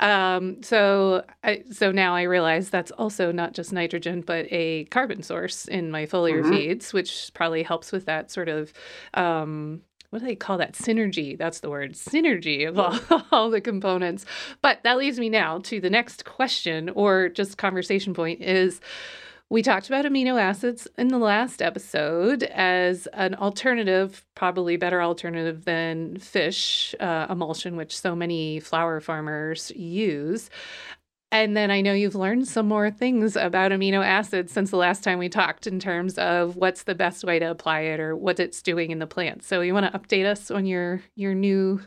Um, 0.00 0.62
so, 0.62 1.24
I, 1.42 1.64
so 1.70 1.90
now 1.90 2.14
I 2.14 2.22
realize 2.22 2.70
that's 2.70 2.90
also 2.92 3.32
not 3.32 3.54
just 3.54 3.72
nitrogen, 3.72 4.22
but 4.22 4.46
a 4.50 4.84
carbon 4.86 5.22
source 5.22 5.66
in 5.66 5.90
my 5.90 6.06
foliar 6.06 6.42
mm-hmm. 6.42 6.50
feeds, 6.50 6.92
which 6.92 7.30
probably 7.34 7.62
helps 7.62 7.92
with 7.92 8.04
that 8.06 8.30
sort 8.30 8.48
of 8.48 8.72
um, 9.14 9.82
what 10.10 10.20
do 10.20 10.24
they 10.24 10.36
call 10.36 10.58
that? 10.58 10.72
Synergy. 10.72 11.36
That's 11.36 11.60
the 11.60 11.68
word. 11.68 11.92
Synergy 11.92 12.66
of 12.66 12.78
all, 12.78 12.98
all, 13.32 13.50
the 13.50 13.60
components. 13.60 14.24
But 14.62 14.82
that 14.84 14.96
leads 14.96 15.18
me 15.18 15.28
now 15.28 15.58
to 15.64 15.80
the 15.80 15.90
next 15.90 16.24
question 16.24 16.88
or 16.90 17.28
just 17.28 17.58
conversation 17.58 18.14
point 18.14 18.40
is 18.40 18.80
we 19.50 19.62
talked 19.62 19.88
about 19.88 20.04
amino 20.04 20.38
acids 20.40 20.86
in 20.98 21.08
the 21.08 21.18
last 21.18 21.62
episode 21.62 22.42
as 22.42 23.06
an 23.14 23.34
alternative, 23.34 24.24
probably 24.34 24.76
better 24.76 25.00
alternative 25.02 25.64
than 25.64 26.18
fish 26.18 26.94
uh, 27.00 27.26
emulsion, 27.30 27.76
which 27.76 27.98
so 27.98 28.14
many 28.14 28.60
flower 28.60 29.00
farmers 29.00 29.70
use. 29.74 30.50
And 31.30 31.56
then 31.56 31.70
I 31.70 31.80
know 31.80 31.92
you've 31.92 32.14
learned 32.14 32.48
some 32.48 32.68
more 32.68 32.90
things 32.90 33.36
about 33.36 33.70
amino 33.72 34.04
acids 34.04 34.52
since 34.52 34.70
the 34.70 34.76
last 34.78 35.02
time 35.04 35.18
we 35.18 35.28
talked 35.28 35.66
in 35.66 35.78
terms 35.78 36.18
of 36.18 36.56
what's 36.56 36.84
the 36.84 36.94
best 36.94 37.24
way 37.24 37.38
to 37.38 37.46
apply 37.50 37.80
it 37.80 38.00
or 38.00 38.16
what 38.16 38.40
it's 38.40 38.62
doing 38.62 38.90
in 38.90 38.98
the 38.98 39.06
plant. 39.06 39.42
So 39.44 39.60
you 39.60 39.74
want 39.74 39.90
to 39.90 39.98
update 39.98 40.24
us 40.26 40.50
on 40.50 40.66
your 40.66 41.02
your 41.16 41.34
new 41.34 41.80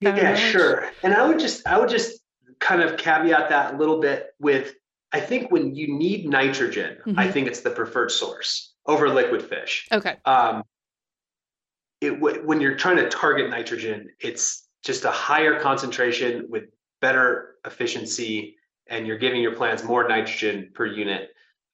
Yeah, 0.00 0.34
knowledge? 0.34 0.38
sure. 0.52 0.90
And 1.02 1.14
I 1.14 1.26
would 1.26 1.38
just 1.38 1.66
I 1.66 1.78
would 1.78 1.88
just 1.88 2.20
kind 2.60 2.82
of 2.82 2.96
caveat 2.96 3.48
that 3.50 3.74
a 3.74 3.76
little 3.76 4.00
bit 4.00 4.34
with 4.40 4.74
I 5.14 5.20
think 5.20 5.52
when 5.52 5.76
you 5.76 5.96
need 5.96 6.28
nitrogen, 6.28 6.96
mm-hmm. 7.06 7.16
I 7.16 7.30
think 7.30 7.46
it's 7.46 7.60
the 7.60 7.70
preferred 7.70 8.10
source 8.10 8.74
over 8.84 9.08
liquid 9.08 9.42
fish. 9.42 9.86
Okay. 9.92 10.16
Um, 10.24 10.64
it 12.00 12.20
when 12.20 12.60
you're 12.60 12.74
trying 12.74 12.96
to 12.96 13.08
target 13.08 13.48
nitrogen, 13.48 14.08
it's 14.18 14.66
just 14.82 15.04
a 15.04 15.12
higher 15.12 15.60
concentration 15.60 16.46
with 16.50 16.64
better 17.00 17.54
efficiency, 17.64 18.56
and 18.88 19.06
you're 19.06 19.16
giving 19.16 19.40
your 19.40 19.54
plants 19.54 19.84
more 19.84 20.06
nitrogen 20.08 20.72
per 20.74 20.84
unit. 20.84 21.30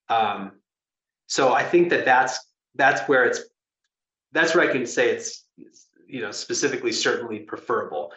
Um, 0.07 0.51
so 1.25 1.51
I 1.51 1.63
think 1.63 1.89
that 1.89 2.05
that's 2.05 2.39
that's 2.75 3.01
where 3.09 3.25
it's 3.25 3.41
that's 4.33 4.53
where 4.53 4.69
I 4.69 4.71
can 4.71 4.85
say 4.85 5.09
it's 5.09 5.47
you 6.07 6.21
know 6.21 6.29
specifically 6.29 6.91
certainly 6.91 7.39
preferable. 7.39 8.11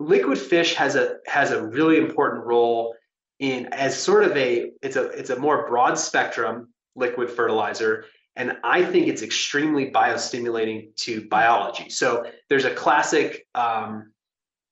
Liquid 0.00 0.38
fish 0.38 0.74
has 0.74 0.96
a 0.96 1.18
has 1.26 1.52
a 1.52 1.64
really 1.64 1.98
important 1.98 2.44
role 2.44 2.96
in 3.38 3.66
as 3.72 3.96
sort 3.96 4.24
of 4.24 4.36
a 4.36 4.70
it's 4.82 4.96
a 4.96 5.08
it's 5.10 5.30
a 5.30 5.38
more 5.38 5.68
broad 5.68 5.98
spectrum 5.98 6.68
liquid 6.94 7.30
fertilizer 7.30 8.06
and 8.34 8.56
i 8.64 8.84
think 8.84 9.08
it's 9.08 9.22
extremely 9.22 9.90
biostimulating 9.90 10.94
to 10.96 11.26
biology. 11.28 11.90
So 11.90 12.24
there's 12.48 12.64
a 12.64 12.74
classic 12.74 13.46
um, 13.54 14.12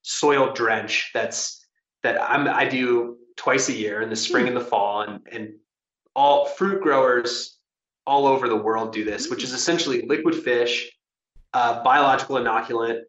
soil 0.01 0.53
drench 0.53 1.11
that's 1.13 1.65
that 2.03 2.21
I'm, 2.21 2.47
i 2.47 2.67
do 2.67 3.17
twice 3.37 3.69
a 3.69 3.73
year 3.73 4.01
in 4.01 4.09
the 4.09 4.15
spring 4.15 4.47
and 4.47 4.55
the 4.55 4.61
fall 4.61 5.01
and 5.01 5.19
and 5.31 5.55
all 6.15 6.45
fruit 6.45 6.81
growers 6.81 7.57
all 8.07 8.27
over 8.27 8.47
the 8.47 8.55
world 8.55 8.93
do 8.93 9.03
this 9.03 9.29
which 9.29 9.43
is 9.43 9.51
essentially 9.51 10.05
liquid 10.07 10.35
fish 10.35 10.91
uh, 11.53 11.83
biological 11.83 12.35
inoculant 12.37 13.01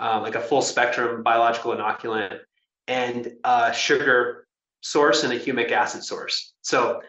uh, 0.00 0.20
like 0.22 0.36
a 0.36 0.40
full 0.40 0.62
spectrum 0.62 1.22
biological 1.22 1.74
inoculant 1.74 2.38
and 2.86 3.32
uh, 3.42 3.72
sugar 3.72 4.43
source 4.84 5.24
and 5.24 5.32
a 5.32 5.38
humic 5.38 5.72
acid 5.72 6.04
source. 6.04 6.52
So 6.60 7.00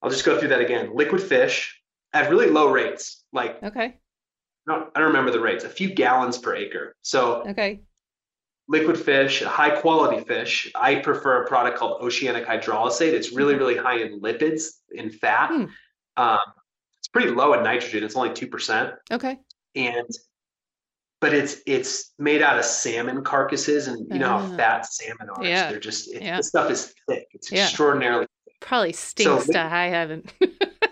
I'll 0.00 0.10
just 0.10 0.24
go 0.24 0.38
through 0.38 0.48
that 0.48 0.60
again. 0.60 0.94
Liquid 0.94 1.22
fish 1.22 1.78
at 2.12 2.30
really 2.30 2.48
low 2.48 2.72
rates, 2.72 3.22
like 3.32 3.62
okay. 3.62 3.98
No, 4.66 4.88
I 4.94 4.98
don't 4.98 5.08
remember 5.08 5.30
the 5.30 5.40
rates. 5.40 5.64
A 5.64 5.68
few 5.68 5.92
gallons 5.92 6.38
per 6.38 6.56
acre. 6.56 6.96
So 7.02 7.46
okay. 7.48 7.82
Liquid 8.68 8.98
fish, 8.98 9.42
high 9.42 9.70
quality 9.80 10.24
fish. 10.24 10.72
I 10.74 10.96
prefer 10.96 11.42
a 11.42 11.48
product 11.48 11.78
called 11.78 12.00
oceanic 12.00 12.46
hydrolysate. 12.46 13.12
It's 13.12 13.32
really, 13.32 13.56
really 13.56 13.76
high 13.76 13.98
in 13.98 14.20
lipids, 14.20 14.68
in 14.92 15.10
fat. 15.10 15.48
Hmm. 15.48 15.64
Um, 16.16 16.38
it's 17.00 17.08
pretty 17.08 17.30
low 17.30 17.52
in 17.54 17.62
nitrogen. 17.62 18.04
It's 18.04 18.16
only 18.16 18.32
two 18.32 18.46
percent. 18.46 18.94
Okay. 19.10 19.36
And 19.74 20.08
but 21.22 21.32
it's 21.32 21.58
it's 21.66 22.12
made 22.18 22.42
out 22.42 22.58
of 22.58 22.64
salmon 22.64 23.22
carcasses, 23.22 23.86
and 23.86 24.12
you 24.12 24.18
know 24.18 24.26
how 24.26 24.38
ah. 24.38 24.56
fat 24.56 24.84
salmon 24.92 25.30
are. 25.30 25.44
Yeah. 25.44 25.70
They're 25.70 25.78
just 25.78 26.12
it, 26.12 26.20
yeah. 26.20 26.38
the 26.38 26.42
stuff 26.42 26.68
is 26.68 26.92
thick. 27.08 27.28
It's 27.30 27.50
yeah. 27.50 27.62
extraordinarily 27.62 28.26
thick. 28.44 28.60
Probably 28.60 28.92
stinks 28.92 29.46
so, 29.46 29.52
to 29.52 29.60
high 29.60 29.86
heaven. 29.86 30.24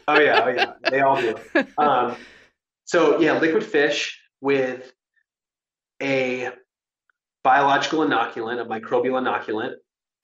oh 0.06 0.20
yeah, 0.20 0.44
oh 0.44 0.48
yeah, 0.48 0.72
they 0.88 1.00
all 1.00 1.20
do. 1.20 1.34
Um, 1.78 2.16
so 2.84 3.20
yeah, 3.20 3.38
liquid 3.40 3.64
fish 3.64 4.20
with 4.40 4.92
a 6.00 6.50
biological 7.42 8.00
inoculant, 8.00 8.60
a 8.60 8.64
microbial 8.64 9.20
inoculant, 9.20 9.74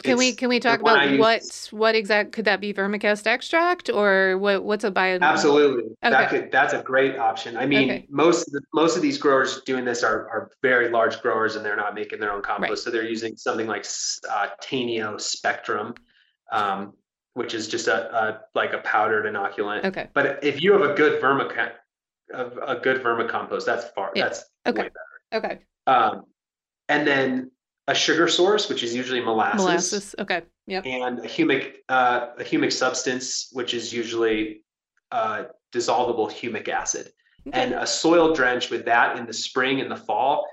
can 0.03 0.19
we 0.19 0.33
can 0.33 0.49
we 0.49 0.61
talk 0.61 0.81
about 0.81 1.19
what 1.19 1.69
what 1.71 1.95
exact 1.95 2.33
could 2.33 2.45
that 2.45 2.61
be 2.61 2.75
vermicast 2.75 3.27
extract 3.27 3.89
or 3.89 4.37
what 4.39 4.63
what's 4.63 4.85
a 4.85 4.91
bio? 4.91 5.19
Absolutely, 5.21 5.85
okay. 5.85 6.11
that 6.11 6.31
could 6.31 6.53
that's 6.53 6.75
a 6.75 6.83
great 6.83 7.17
option. 7.19 7.57
I 7.57 7.67
mean, 7.67 7.91
okay. 7.91 8.07
most 8.11 8.47
of 8.47 8.53
the, 8.53 8.61
most 8.75 8.97
of 8.97 9.03
these 9.03 9.17
growers 9.17 9.63
doing 9.63 9.85
this 9.85 10.03
are 10.03 10.29
are 10.29 10.51
very 10.63 10.91
large 10.91 11.21
growers 11.23 11.57
and 11.57 11.65
they're 11.65 11.77
not 11.77 11.95
making 11.95 12.21
their 12.21 12.33
own 12.33 12.43
compost, 12.43 12.71
right. 12.71 12.79
so 12.79 12.91
they're 12.91 13.09
using 13.09 13.37
something 13.37 13.67
like 13.67 13.87
uh, 14.31 14.49
Tainio 14.63 15.19
Spectrum, 15.19 15.95
um, 16.53 16.93
which 17.33 17.55
is 17.55 17.67
just 17.67 17.89
a, 17.89 18.15
a, 18.15 18.41
like 18.55 18.75
a 18.75 18.79
powdered 18.79 19.25
inoculant. 19.25 19.85
Okay. 19.85 20.09
But 20.13 20.45
if 20.45 20.63
you 20.63 20.73
have 20.73 20.83
a 20.83 20.95
good 20.95 21.23
vermic 21.23 21.57
a, 22.35 22.47
a 22.67 22.81
good 22.81 23.03
vermicompost, 23.03 23.65
that's 23.65 23.89
far 23.95 24.13
yeah. 24.15 24.25
that's 24.25 24.45
okay. 24.67 24.83
way 24.83 24.91
better. 25.33 25.47
Okay. 25.47 25.59
Um, 25.87 26.25
and 26.89 27.07
then 27.07 27.51
a 27.89 27.95
sugar 27.95 28.29
source, 28.29 28.69
which 28.69 28.83
is 28.83 28.95
usually 28.95 29.21
molasses. 29.21 29.61
Molasses. 29.61 30.15
Okay. 30.19 30.43
Yep. 30.67 30.87
And 30.87 31.19
a 31.21 31.29
humic 31.29 31.75
uh, 31.89 32.29
a 32.39 32.43
humic 32.45 32.73
substance, 32.73 33.49
which 33.53 33.75
is 33.75 33.93
usually 33.93 34.63
uh, 35.13 35.45
dissolvable 35.73 36.31
humic 36.31 36.69
acid. 36.69 37.13
Okay. 37.47 37.63
And 37.63 37.75
a 37.75 37.87
soil 37.87 38.35
drench 38.35 38.71
with 38.71 38.85
that 38.87 39.17
in 39.17 39.27
the 39.27 39.33
spring 39.33 39.81
and 39.81 39.91
the 39.91 39.97
fall 39.97 40.47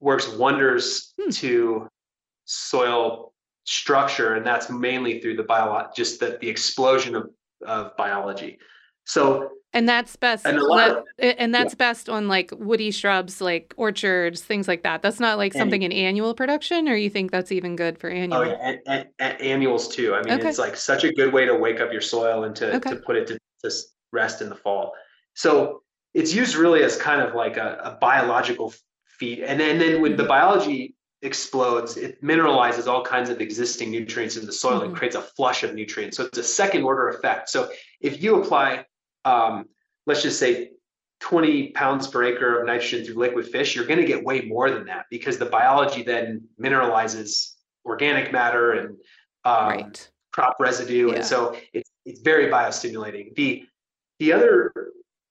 works 0.00 0.28
wonders 0.28 1.14
hmm. 1.20 1.30
to 1.30 1.88
soil 2.44 3.32
structure, 3.64 4.34
and 4.34 4.46
that's 4.46 4.68
mainly 4.68 5.20
through 5.20 5.36
the 5.36 5.42
bio 5.42 5.86
just 5.96 6.20
the, 6.20 6.36
the 6.40 6.48
explosion 6.48 7.14
of, 7.14 7.30
of 7.66 7.96
biology. 7.96 8.58
So 9.06 9.50
And 9.74 9.88
that's 9.88 10.14
best. 10.16 10.46
And 10.46 10.56
that- 10.58 11.04
and 11.18 11.52
that's 11.54 11.74
best 11.74 12.08
on 12.08 12.28
like 12.28 12.52
woody 12.56 12.90
shrubs, 12.92 13.40
like 13.40 13.74
orchards, 13.76 14.40
things 14.42 14.68
like 14.68 14.84
that. 14.84 15.02
That's 15.02 15.18
not 15.20 15.36
like 15.36 15.54
Any- 15.54 15.60
something 15.60 15.82
in 15.82 15.90
annual 15.92 16.32
production, 16.32 16.88
or 16.88 16.94
you 16.96 17.10
think 17.10 17.32
that's 17.32 17.50
even 17.52 17.74
good 17.74 17.98
for 17.98 18.08
annual? 18.08 18.38
Oh 18.40 18.42
yeah, 18.44 18.58
and, 18.62 18.78
and, 18.86 19.08
and 19.18 19.40
annuals 19.40 19.88
too. 19.88 20.14
I 20.14 20.22
mean, 20.22 20.34
Okay. 20.38 20.48
it's 20.48 20.58
like 20.58 20.76
such 20.76 21.02
a 21.04 21.12
good 21.12 21.32
way 21.32 21.44
to 21.44 21.54
wake 21.54 21.80
up 21.80 21.92
your 21.92 22.00
soil 22.00 22.44
and 22.44 22.54
to, 22.56 22.76
Okay. 22.76 22.90
to 22.90 22.96
put 22.96 23.16
it 23.16 23.26
to, 23.26 23.38
to 23.64 23.70
rest 24.12 24.40
in 24.40 24.48
the 24.48 24.54
fall. 24.54 24.92
So 25.34 25.82
it's 26.14 26.32
used 26.32 26.54
really 26.54 26.84
as 26.84 26.96
kind 26.96 27.20
of 27.20 27.34
like 27.34 27.56
a, 27.56 27.80
a 27.82 27.98
biological 28.00 28.72
feed, 29.18 29.40
and 29.40 29.58
then, 29.60 29.78
then 29.80 30.00
when 30.00 30.12
Mm-hmm. 30.12 30.22
the 30.22 30.28
biology 30.28 30.94
explodes, 31.22 31.96
it 31.96 32.22
mineralizes 32.22 32.86
all 32.86 33.02
kinds 33.02 33.28
of 33.30 33.40
existing 33.40 33.90
nutrients 33.90 34.36
in 34.36 34.46
the 34.46 34.52
soil 34.52 34.80
Mhm. 34.80 34.84
and 34.84 34.96
creates 34.96 35.16
a 35.16 35.22
flush 35.22 35.64
of 35.64 35.74
nutrients. 35.74 36.16
So 36.16 36.26
it's 36.26 36.38
a 36.38 36.44
second 36.44 36.84
order 36.84 37.08
effect. 37.08 37.48
So 37.48 37.70
if 38.00 38.22
you 38.22 38.40
apply, 38.40 38.84
um, 39.24 39.66
let's 40.06 40.22
just 40.22 40.38
say 40.38 40.70
20 41.20 41.70
pounds 41.70 42.06
per 42.08 42.22
acre 42.24 42.60
of 42.60 42.66
nitrogen 42.66 43.04
through 43.04 43.14
liquid 43.14 43.46
fish, 43.48 43.74
you're 43.74 43.86
going 43.86 44.00
to 44.00 44.06
get 44.06 44.22
way 44.24 44.42
more 44.42 44.70
than 44.70 44.84
that 44.86 45.06
because 45.10 45.38
the 45.38 45.46
biology 45.46 46.02
then 46.02 46.42
mineralizes 46.60 47.52
organic 47.84 48.32
matter 48.32 48.72
and 48.72 48.96
um, 49.44 49.68
right. 49.68 50.10
crop 50.32 50.56
residue, 50.60 51.08
Yeah. 51.10 51.16
and 51.16 51.24
so 51.24 51.56
it's 51.72 51.90
it's 52.04 52.20
very 52.20 52.46
biostimulating. 52.50 53.34
The 53.34 53.64
the 54.18 54.32
other 54.32 54.72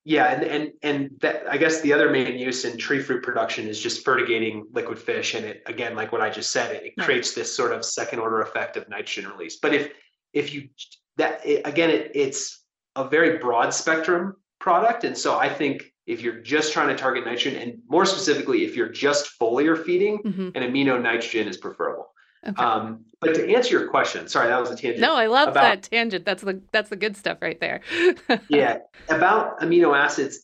yeah, 0.06 0.34
and 0.34 0.44
and 0.44 0.72
and 0.82 1.12
that 1.22 1.44
I 1.50 1.58
guess 1.58 1.82
the 1.82 1.94
other 1.94 2.10
main 2.10 2.38
use 2.38 2.66
in 2.66 2.78
tree 2.78 3.02
fruit 3.02 3.24
production 3.24 3.68
is 3.68 3.80
just 3.80 4.04
fertigating 4.06 4.66
liquid 4.74 5.00
fish, 5.00 5.34
and 5.34 5.46
it 5.46 5.64
again, 5.66 5.96
like 5.96 6.12
what 6.12 6.22
I 6.22 6.30
just 6.30 6.52
said, 6.52 6.76
it, 6.76 6.84
it 6.84 6.94
Right. 6.98 7.06
creates 7.06 7.34
this 7.34 7.56
sort 7.56 7.72
of 7.72 7.86
second 7.86 8.20
order 8.20 8.42
effect 8.42 8.78
of 8.78 8.88
nitrogen 8.90 9.30
release. 9.32 9.58
But 9.60 9.74
if 9.74 9.92
if 10.34 10.54
you 10.54 10.70
that 11.18 11.46
it, 11.46 11.62
again, 11.66 11.90
it, 11.90 12.12
it's 12.16 12.63
a 12.96 13.08
very 13.08 13.38
broad 13.38 13.74
spectrum 13.74 14.36
product, 14.60 15.04
and 15.04 15.18
so 15.18 15.38
I 15.38 15.50
think 15.50 15.92
if 16.06 16.22
you're 16.22 16.42
just 16.42 16.74
trying 16.74 16.90
to 16.90 16.96
target 16.96 17.26
nitrogen, 17.26 17.62
and 17.62 17.82
more 17.88 18.06
specifically, 18.06 18.66
if 18.66 18.76
you're 18.76 18.90
just 18.90 19.40
foliar 19.40 19.82
feeding, 19.82 20.18
hmm 20.18 20.50
an 20.56 20.64
amino 20.64 21.02
nitrogen 21.02 21.48
is 21.48 21.58
preferable. 21.58 22.08
Okay. 22.46 22.62
Um, 22.62 23.06
but 23.22 23.36
to 23.36 23.56
answer 23.56 23.80
your 23.80 23.88
question, 23.90 24.28
sorry, 24.28 24.50
that 24.50 24.60
was 24.60 24.70
a 24.70 24.76
tangent. 24.76 25.00
no, 25.00 25.16
I 25.16 25.28
love 25.28 25.50
about- 25.50 25.62
that 25.62 25.84
tangent. 25.84 26.26
That's 26.26 26.44
the 26.44 26.62
that's 26.72 26.90
the 26.90 26.98
good 26.98 27.16
stuff 27.16 27.38
right 27.42 27.60
there. 27.60 27.82
yeah, 28.50 28.80
about 29.10 29.62
amino 29.62 29.98
acids, 29.98 30.44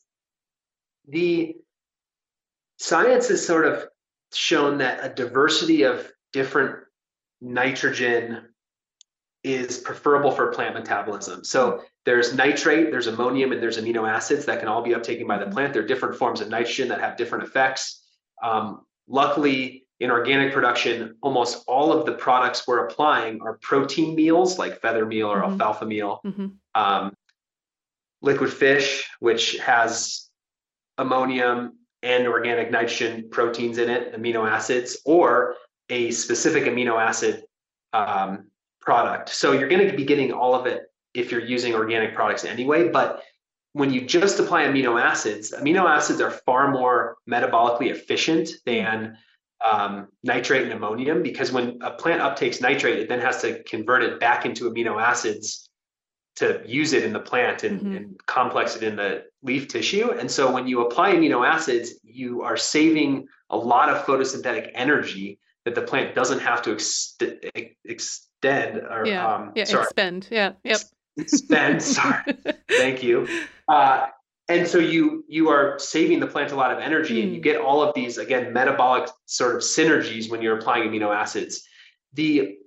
the 1.07 1.55
science 2.77 3.27
has 3.27 3.45
sort 3.45 3.65
of 3.65 3.85
shown 4.33 4.77
that 4.77 5.03
a 5.03 5.13
diversity 5.13 5.83
of 5.83 6.09
different 6.31 6.77
nitrogen 7.41 8.45
is 9.43 9.77
preferable 9.77 10.31
for 10.31 10.51
plant 10.51 10.75
metabolism. 10.75 11.43
So 11.43 11.81
there's 12.09 12.33
nitrate, 12.33 12.89
there's 12.89 13.05
ammonium, 13.05 13.51
and 13.51 13.61
there's 13.61 13.77
amino 13.77 14.09
acids 14.09 14.43
that 14.45 14.57
can 14.59 14.67
all 14.67 14.81
be 14.81 14.91
uptaken 14.91 15.27
by 15.27 15.37
the 15.37 15.45
Mhm. 15.45 15.51
plant. 15.51 15.73
They're 15.73 15.85
different 15.85 16.15
forms 16.15 16.41
of 16.41 16.49
nitrogen 16.49 16.87
that 16.87 16.99
have 16.99 17.17
different 17.17 17.43
effects. 17.43 18.03
Um, 18.41 18.83
luckily, 19.07 19.85
in 19.99 20.09
organic 20.09 20.51
production, 20.51 21.17
almost 21.21 21.63
all 21.67 21.93
of 21.93 22.07
the 22.07 22.13
products 22.13 22.65
we're 22.65 22.83
applying 22.87 23.43
are 23.43 23.59
protein 23.61 24.15
meals 24.15 24.57
like 24.57 24.81
feather 24.81 25.05
meal 25.05 25.29
or 25.31 25.41
Mhm. 25.41 25.51
alfalfa 25.51 25.85
meal 25.85 26.19
hmm 26.23 26.47
um, 26.75 27.15
liquid 28.21 28.51
fish, 28.51 29.07
which 29.19 29.57
has 29.57 30.29
ammonium 30.97 31.77
and 32.01 32.27
organic 32.27 32.71
nitrogen 32.71 33.29
proteins 33.29 33.77
in 33.77 33.89
it, 33.89 34.13
amino 34.13 34.49
acids, 34.49 35.01
or 35.05 35.55
a 35.89 36.11
specific 36.11 36.63
amino 36.63 36.99
acid 36.99 37.43
um, 37.93 38.49
product. 38.81 39.29
So 39.29 39.51
you're 39.51 39.67
going 39.67 39.87
to 39.89 39.95
be 39.95 40.05
getting 40.05 40.31
all 40.31 40.55
of 40.55 40.65
it 40.65 40.89
if 41.13 41.31
you're 41.31 41.45
using 41.45 41.73
organic 41.73 42.13
products 42.15 42.45
anyway. 42.45 42.89
But 42.89 43.21
when 43.73 43.93
you 43.93 44.01
just 44.01 44.39
apply 44.39 44.65
amino 44.65 45.01
acids, 45.01 45.51
amino 45.51 45.85
acids 45.85 46.21
are 46.21 46.31
far 46.31 46.71
more 46.71 47.17
metabolically 47.29 47.89
efficient 47.91 48.49
than 48.65 49.17
um, 49.69 50.07
nitrate 50.23 50.63
and 50.63 50.71
ammonium 50.71 51.21
because 51.21 51.51
when 51.51 51.79
a 51.81 51.91
plant 51.91 52.21
uptakes 52.21 52.61
nitrate, 52.61 52.97
it 52.99 53.09
then 53.09 53.19
has 53.19 53.41
to 53.41 53.61
convert 53.63 54.03
it 54.03 54.19
back 54.19 54.45
into 54.45 54.69
amino 54.71 55.01
acids 55.01 55.69
to 56.37 56.61
use 56.65 56.93
it 56.93 57.03
in 57.03 57.11
the 57.11 57.19
plant 57.19 57.63
and, 57.63 57.81
Mhm. 57.81 57.97
and 57.97 58.25
complex 58.25 58.77
it 58.77 58.83
in 58.83 58.95
the 58.95 59.25
leaf 59.43 59.67
tissue. 59.67 60.11
And 60.11 60.31
so 60.31 60.49
when 60.51 60.65
you 60.67 60.81
apply 60.85 61.13
amino 61.13 61.45
acids, 61.45 61.95
you 62.03 62.43
are 62.43 62.55
saving 62.55 63.27
a 63.49 63.57
lot 63.57 63.89
of 63.89 64.05
photosynthetic 64.05 64.71
energy 64.73 65.37
that 65.65 65.75
the 65.75 65.81
plant 65.81 66.15
doesn't 66.15 66.39
have 66.39 66.61
to 66.61 66.71
ex- 66.71 67.17
extend 67.83 68.77
or 68.79 69.05
Yeah. 69.05 69.27
um, 69.35 69.51
yeah. 69.55 69.65
sorry, 69.65 69.83
Expend. 69.83 70.27
Yeah. 70.31 70.53
Yep. 70.63 70.79
Expend. 71.19 71.81
sorry. 71.97 72.23
Thank 72.69 73.03
you. 73.03 73.27
Uh, 73.67 74.07
and 74.47 74.67
so 74.67 74.79
you 74.79 75.23
you 75.27 75.49
are 75.49 75.77
saving 75.77 76.19
the 76.19 76.27
plant 76.27 76.51
a 76.51 76.55
lot 76.55 76.71
of 76.71 76.79
energy, 76.79 77.21
and 77.21 77.33
you 77.33 77.39
Mm. 77.39 77.43
get 77.43 77.61
all 77.61 77.83
of 77.83 77.93
these 77.93 78.17
again 78.17 78.51
metabolic 78.53 79.09
sort 79.25 79.55
of 79.55 79.61
synergies 79.61 80.29
when 80.29 80.41
you're 80.41 80.57
applying 80.57 80.89
amino 80.89 81.15
acids. 81.15 81.63
The 82.13 82.57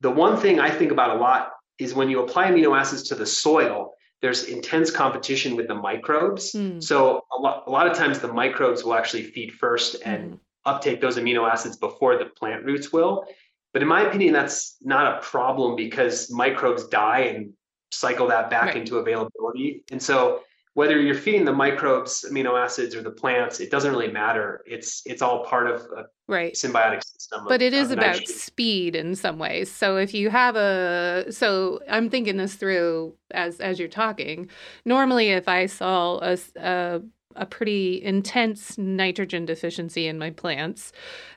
the 0.00 0.10
one 0.10 0.36
thing 0.36 0.60
I 0.60 0.70
think 0.70 0.92
about 0.92 1.16
a 1.16 1.20
lot 1.20 1.52
is 1.78 1.94
when 1.94 2.10
you 2.10 2.22
apply 2.22 2.50
amino 2.50 2.78
acids 2.78 3.04
to 3.04 3.14
the 3.14 3.24
soil, 3.26 3.94
there's 4.20 4.44
intense 4.44 4.90
competition 4.90 5.56
with 5.56 5.66
the 5.66 5.74
microbes. 5.74 6.52
Mm. 6.52 6.82
So 6.82 7.22
a 7.32 7.40
lot 7.40 7.64
a 7.66 7.70
lot 7.70 7.86
of 7.86 7.96
times 7.96 8.18
the 8.18 8.32
microbes 8.32 8.84
will 8.84 8.94
actually 8.94 9.22
feed 9.22 9.52
first 9.52 9.96
and 10.04 10.32
Mhm. 10.34 10.38
uptake 10.66 11.00
those 11.00 11.16
amino 11.16 11.48
acids 11.50 11.76
before 11.78 12.18
the 12.18 12.26
plant 12.26 12.64
roots 12.64 12.92
will. 12.92 13.24
But 13.72 13.80
in 13.82 13.88
my 13.88 14.02
opinion, 14.02 14.32
that's 14.34 14.76
not 14.82 15.04
a 15.18 15.20
problem 15.22 15.74
because 15.74 16.30
microbes 16.30 16.86
die 16.88 17.20
and 17.34 17.54
cycle 17.94 18.26
that 18.28 18.50
back 18.50 18.66
Right. 18.66 18.76
into 18.76 18.98
availability. 18.98 19.82
And 19.90 20.02
so 20.02 20.40
whether 20.74 21.00
you're 21.00 21.14
feeding 21.14 21.44
the 21.44 21.52
microbes 21.52 22.24
amino 22.28 22.60
acids 22.60 22.96
or 22.96 23.02
the 23.02 23.10
plants, 23.10 23.60
it 23.60 23.70
doesn't 23.70 23.92
really 23.92 24.10
matter. 24.10 24.62
It's 24.66 25.02
it's 25.06 25.22
all 25.22 25.44
part 25.44 25.70
of 25.70 25.82
a 25.96 26.06
Right. 26.26 26.52
symbiotic 26.54 27.04
system. 27.04 27.42
of- 27.42 27.48
But 27.48 27.62
it 27.62 27.72
is 27.72 27.90
about 27.92 28.06
nitrogen. 28.06 28.34
speed 28.34 28.96
in 28.96 29.14
some 29.14 29.38
ways. 29.38 29.70
So 29.70 29.96
if 29.98 30.12
you 30.14 30.30
have 30.30 30.56
a 30.56 31.26
so 31.30 31.80
I'm 31.88 32.10
thinking 32.10 32.36
this 32.38 32.54
through 32.54 33.14
as 33.30 33.60
as 33.60 33.78
you're 33.78 33.88
talking. 33.88 34.48
Normally 34.84 35.30
if 35.30 35.48
I 35.48 35.66
saw 35.66 36.18
a 36.22 36.38
a, 36.56 37.02
a 37.36 37.46
pretty 37.46 38.02
intense 38.02 38.78
nitrogen 38.78 39.44
deficiency 39.46 40.06
in 40.06 40.18
my 40.18 40.30
plants, 40.30 40.92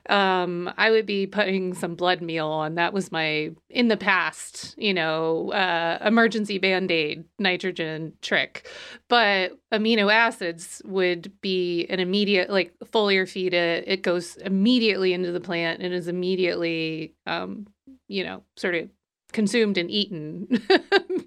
um, 0.08 0.72
I 0.76 0.90
would 0.90 1.06
be 1.06 1.26
putting 1.26 1.74
some 1.74 1.94
blood 1.94 2.22
meal 2.22 2.48
on. 2.48 2.74
That 2.76 2.92
was 2.92 3.12
my 3.12 3.50
in 3.68 3.88
the 3.88 3.96
past, 3.96 4.74
you 4.78 4.94
know, 4.94 5.52
uh, 5.52 5.98
emergency 6.04 6.58
band-aid 6.58 7.24
nitrogen 7.38 8.12
trick. 8.22 8.68
But 9.08 9.58
amino 9.72 10.12
acids 10.12 10.82
would 10.84 11.32
be 11.40 11.86
an 11.86 12.00
immediate 12.00 12.50
like 12.50 12.72
foliar 12.84 13.28
feed 13.28 13.54
it. 13.54 13.84
It 13.86 14.02
goes 14.02 14.36
immediately 14.36 15.12
into 15.12 15.32
the 15.32 15.40
plant 15.40 15.82
and 15.82 15.92
is 15.92 16.08
immediately 16.08 17.14
um, 17.26 17.66
you 18.08 18.24
know, 18.24 18.42
sort 18.56 18.74
of 18.74 18.88
consumed 19.32 19.76
and 19.78 19.90
eaten 19.90 20.46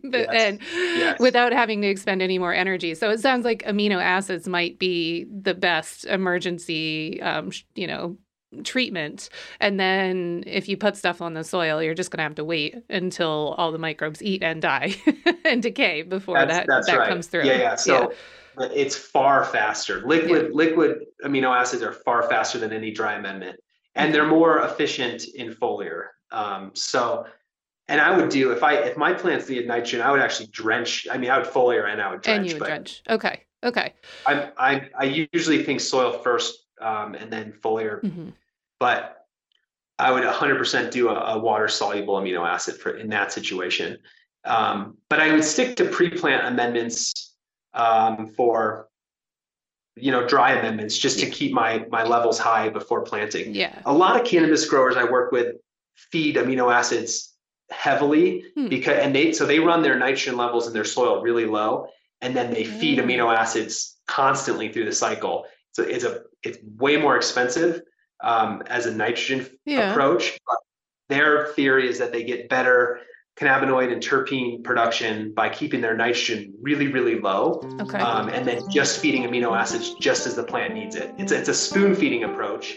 But- 0.03 0.27
Yes. 0.29 0.29
and 0.33 0.59
Yes. 0.73 1.19
without 1.19 1.53
having 1.53 1.81
to 1.83 1.87
expend 1.87 2.21
any 2.21 2.37
more 2.39 2.53
energy. 2.53 2.95
So 2.95 3.09
it 3.09 3.19
sounds 3.21 3.45
like 3.45 3.63
amino 3.63 4.01
acids 4.01 4.47
might 4.47 4.77
be 4.79 5.25
the 5.25 5.53
best 5.53 6.05
emergency 6.05 7.21
um, 7.21 7.51
sh- 7.51 7.63
you 7.75 7.87
know, 7.87 8.17
treatment. 8.65 9.29
And 9.61 9.79
then 9.79 10.43
if 10.47 10.67
you 10.67 10.75
put 10.75 10.97
stuff 10.97 11.21
on 11.21 11.33
the 11.33 11.43
soil, 11.45 11.81
you're 11.81 11.93
just 11.93 12.11
going 12.11 12.17
to 12.17 12.23
have 12.23 12.35
to 12.35 12.43
wait 12.43 12.75
until 12.89 13.55
all 13.57 13.71
the 13.71 13.77
microbes 13.77 14.21
eat 14.21 14.43
and 14.43 14.61
die 14.61 14.95
and 15.45 15.63
decay 15.63 16.01
before 16.01 16.35
That's, 16.39 16.51
that 16.57 16.65
that's 16.67 16.87
that 16.87 16.97
right. 16.97 17.07
comes 17.09 17.27
through. 17.27 17.45
Yeah, 17.45 17.57
yeah. 17.59 17.75
So 17.75 18.11
but 18.57 18.71
it's 18.75 18.97
far 18.97 19.45
faster. 19.45 20.05
Liquid 20.05 20.51
liquid 20.51 21.05
amino 21.23 21.55
acids 21.55 21.81
are 21.83 21.93
far 21.93 22.23
faster 22.23 22.57
than 22.57 22.73
any 22.73 22.91
dry 22.91 23.13
amendment, 23.13 23.57
and 23.95 24.13
they're 24.13 24.27
more 24.27 24.59
efficient 24.65 25.23
in 25.35 25.53
foliar. 25.53 26.07
Um, 26.33 26.71
so, 26.73 27.25
and 27.91 27.99
I 27.99 28.15
would 28.15 28.29
do 28.29 28.51
if 28.51 28.63
I 28.63 28.75
if 28.75 28.95
my 28.95 29.13
plants 29.13 29.49
needed 29.49 29.67
nitrogen, 29.67 30.01
I 30.01 30.11
would 30.11 30.21
actually 30.21 30.47
drench. 30.47 31.07
I 31.11 31.17
mean, 31.17 31.29
I 31.29 31.37
would 31.37 31.47
foliar 31.47 31.91
and 31.91 32.01
I 32.01 32.09
would 32.09 32.21
drench. 32.21 32.39
and 32.39 32.49
you 32.49 32.55
would 32.55 32.65
drench. 32.65 33.01
Okay. 33.09 33.41
Okay. 33.63 33.93
I 34.25 34.49
I 34.57 34.89
I 34.97 35.27
usually 35.33 35.63
think 35.63 35.81
soil 35.81 36.13
first 36.13 36.65
um, 36.79 37.15
and 37.15 37.31
then 37.31 37.51
foliar, 37.51 38.01
hmm 38.01 38.29
but 38.79 39.27
I 39.99 40.09
would 40.11 40.23
100% 40.23 40.89
do 40.89 41.09
a, 41.09 41.35
a 41.35 41.37
water 41.37 41.67
soluble 41.67 42.15
amino 42.15 42.47
acid 42.47 42.77
for 42.77 42.97
in 42.97 43.09
that 43.09 43.31
situation. 43.31 43.99
Um, 44.43 44.97
but 45.07 45.19
I 45.19 45.31
would 45.31 45.43
stick 45.43 45.75
to 45.75 45.85
pre-plant 45.85 46.47
amendments 46.47 47.35
um, 47.75 48.25
for 48.35 48.87
you 49.95 50.11
know 50.11 50.25
dry 50.25 50.53
amendments 50.53 50.97
just 50.97 51.19
to 51.19 51.29
keep 51.29 51.51
my 51.51 51.85
my 51.91 52.03
levels 52.03 52.39
high 52.39 52.69
before 52.69 53.01
planting. 53.01 53.53
Yeah. 53.53 53.77
A 53.85 53.93
lot 53.93 54.19
of 54.19 54.25
cannabis 54.25 54.65
growers 54.65 54.95
I 54.95 55.03
work 55.03 55.33
with 55.33 55.57
feed 55.93 56.37
amino 56.37 56.73
acids 56.73 57.30
heavily 57.71 58.43
Hmm. 58.55 58.67
because 58.67 58.97
and 58.99 59.15
they 59.15 59.31
so 59.33 59.45
they 59.45 59.59
run 59.59 59.81
their 59.81 59.97
nitrogen 59.97 60.37
levels 60.37 60.67
in 60.67 60.73
their 60.73 60.83
soil 60.85 61.21
really 61.21 61.45
low 61.45 61.87
and 62.21 62.35
then 62.35 62.53
they 62.53 62.63
feed 62.63 62.99
Mm. 62.99 63.05
amino 63.05 63.35
acids 63.35 63.97
constantly 64.07 64.69
through 64.71 64.85
the 64.85 64.91
cycle. 64.91 65.45
So 65.71 65.83
it's 65.83 66.03
a 66.03 66.21
it's 66.43 66.57
way 66.77 66.97
more 66.97 67.15
expensive 67.17 67.81
um, 68.23 68.61
as 68.67 68.85
a 68.85 68.93
nitrogen 68.93 69.47
Yeah. 69.65 69.91
approach. 69.91 70.37
But 70.45 70.57
their 71.09 71.47
theory 71.53 71.89
is 71.89 71.97
that 71.99 72.11
they 72.11 72.23
get 72.23 72.49
better 72.49 72.99
cannabinoid 73.39 73.91
and 73.91 74.03
terpene 74.03 74.63
production 74.63 75.33
by 75.33 75.49
keeping 75.49 75.81
their 75.81 75.95
nitrogen 75.95 76.53
really, 76.61 76.87
really 76.89 77.19
low. 77.19 77.61
Okay. 77.81 77.97
Um, 77.97 78.27
and 78.29 78.45
then 78.45 78.61
just 78.69 78.99
feeding 78.99 79.23
amino 79.23 79.57
acids 79.57 79.95
just 79.99 80.27
as 80.27 80.35
the 80.35 80.43
plant 80.43 80.73
needs 80.75 80.95
it. 80.95 81.11
It's, 81.17 81.31
it's 81.31 81.49
a 81.49 81.53
spoon 81.53 81.95
feeding 81.95 82.23
approach. 82.25 82.75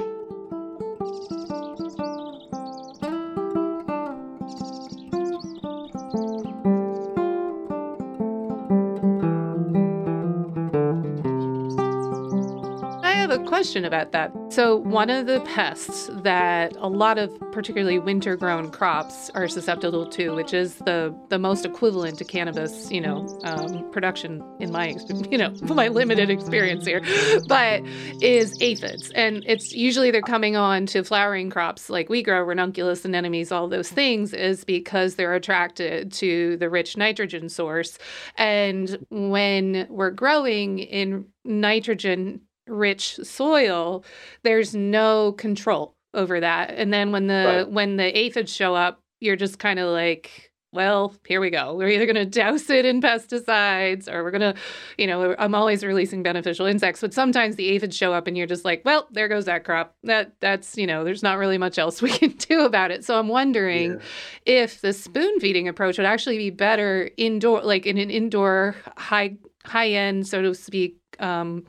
Question 13.65 13.87
about 13.87 14.13
that. 14.13 14.31
So, 14.51 14.77
one 14.77 15.09
of 15.09 15.25
the 15.25 15.41
pests 15.41 16.11
that 16.23 16.77
a 16.77 16.87
lot 16.87 17.17
of 17.17 17.31
particularly 17.51 17.99
winter 17.99 18.37
grown 18.37 18.71
crops 18.71 19.31
are 19.31 19.49
susceptible 19.49 20.05
to, 20.11 20.35
which 20.35 20.53
is 20.53 20.75
the, 20.81 21.19
the 21.31 21.39
most 21.39 21.65
equivalent 21.65 22.19
to 22.19 22.27
cannabis, 22.27 22.91
you 22.91 23.01
know, 23.01 23.27
um, 23.45 23.91
production 23.91 24.45
in 24.61 24.71
my, 24.71 24.95
you 25.31 25.39
know, 25.39 25.49
my 25.63 25.89
limited 25.89 26.29
experience 26.29 26.85
here, 26.85 27.01
but 27.49 27.83
is 28.21 28.55
aphids. 28.61 29.11
And 29.15 29.43
it's 29.47 29.73
usually 29.73 30.11
they're 30.11 30.21
coming 30.21 30.57
on 30.57 30.85
to 30.89 31.03
flowering 31.03 31.49
crops 31.49 31.89
like 31.89 32.11
we 32.11 32.23
grow, 32.23 32.43
ranunculus, 32.43 33.07
anemones, 33.07 33.51
all 33.51 33.67
those 33.67 33.89
things, 33.89 34.35
is 34.35 34.63
because 34.63 35.15
they're 35.15 35.35
attracted 35.35 36.13
to 36.13 36.59
the 36.59 36.69
rich 36.69 36.99
nitrogen 36.99 37.49
source. 37.49 37.97
And 38.37 38.99
when 39.09 39.87
we're 39.89 40.11
growing 40.11 40.81
in 40.81 41.25
nitrogen 41.47 42.43
rich 42.67 43.17
soil, 43.17 44.05
there's 44.43 44.75
no 44.75 45.33
control 45.33 45.95
over 46.13 46.41
that. 46.41 46.71
And 46.71 46.93
then 46.93 47.13
when 47.13 47.27
the 47.27 47.65
right. 47.65 47.71
when 47.71 47.97
the 47.97 48.17
aphids 48.17 48.55
show 48.55 48.75
up, 48.75 49.01
you're 49.21 49.37
just 49.37 49.59
kind 49.59 49.79
of 49.79 49.91
like, 49.91 50.53
well, 50.75 51.15
here 51.25 51.41
we 51.41 51.51
go. 51.51 51.75
We're 51.75 51.89
either 51.89 52.05
going 52.05 52.17
to 52.17 52.25
douse 52.25 52.69
it 52.69 52.85
in 52.85 53.01
pesticides 53.01 54.13
or 54.13 54.25
we're 54.25 54.33
going 54.33 54.55
to, 54.55 54.55
you 54.99 55.07
know, 55.07 55.37
I'm 55.39 55.55
always 55.55 55.85
releasing 55.85 56.23
beneficial 56.25 56.67
insects, 56.67 57.01
but 57.01 57.15
sometimes 57.15 57.55
the 57.55 57.69
aphids 57.69 57.97
show 57.97 58.13
up 58.13 58.27
and 58.27 58.37
you're 58.37 58.49
just 58.49 58.65
like, 58.65 58.83
well, 58.85 59.07
there 59.13 59.29
goes 59.29 59.45
that 59.45 59.65
crop. 59.65 59.95
That 60.03 60.33
that's, 60.41 60.77
you 60.77 60.87
know, 60.87 61.05
there's 61.05 61.23
not 61.23 61.39
really 61.39 61.59
much 61.59 61.79
else 61.79 62.03
we 62.03 62.11
can 62.11 62.31
do 62.39 62.65
about 62.65 62.91
it. 62.91 63.05
So 63.05 63.19
I'm 63.19 63.29
wondering 63.29 63.93
yeah. 63.93 63.99
if 64.47 64.81
the 64.81 64.93
spoon 64.93 65.39
feeding 65.39 65.69
approach 65.69 65.97
would 65.97 66.07
actually 66.07 66.39
be 66.39 66.51
better 66.51 67.09
indoor 67.17 67.63
like 67.63 67.87
in 67.87 67.97
an 67.97 68.11
indoor 68.11 68.75
high 68.97 69.37
high 69.65 69.89
end 69.89 70.27
so 70.27 70.43
to 70.43 70.55
speak 70.55 70.99
um 71.21 71.65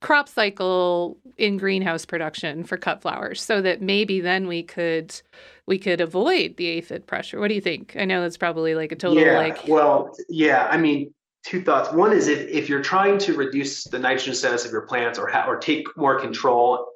crop 0.00 0.28
cycle 0.28 1.18
in 1.36 1.56
greenhouse 1.56 2.04
production 2.04 2.62
for 2.62 2.76
cut 2.76 3.02
flowers 3.02 3.42
so 3.42 3.60
that 3.60 3.82
maybe 3.82 4.20
then 4.20 4.46
we 4.46 4.62
could 4.62 5.20
we 5.66 5.78
could 5.78 6.00
avoid 6.00 6.56
the 6.56 6.66
aphid 6.66 7.06
pressure. 7.06 7.40
What 7.40 7.48
do 7.48 7.54
you 7.54 7.60
think? 7.60 7.96
I 7.98 8.04
know 8.04 8.22
that's 8.22 8.36
probably 8.36 8.74
like 8.74 8.92
a 8.92 8.96
total 8.96 9.22
yeah, 9.22 9.38
like 9.38 9.66
well 9.66 10.14
yeah 10.28 10.68
i 10.70 10.76
mean 10.76 11.12
two 11.44 11.62
thoughts. 11.62 11.92
One 11.92 12.12
is 12.12 12.28
if, 12.28 12.48
if 12.48 12.68
you're 12.68 12.82
trying 12.82 13.18
to 13.18 13.34
reduce 13.34 13.84
the 13.84 13.98
nitrogen 13.98 14.34
status 14.34 14.66
of 14.66 14.72
your 14.72 14.82
plants 14.82 15.18
or 15.18 15.28
ha- 15.28 15.46
or 15.48 15.56
take 15.56 15.86
more 15.96 16.20
control 16.20 16.86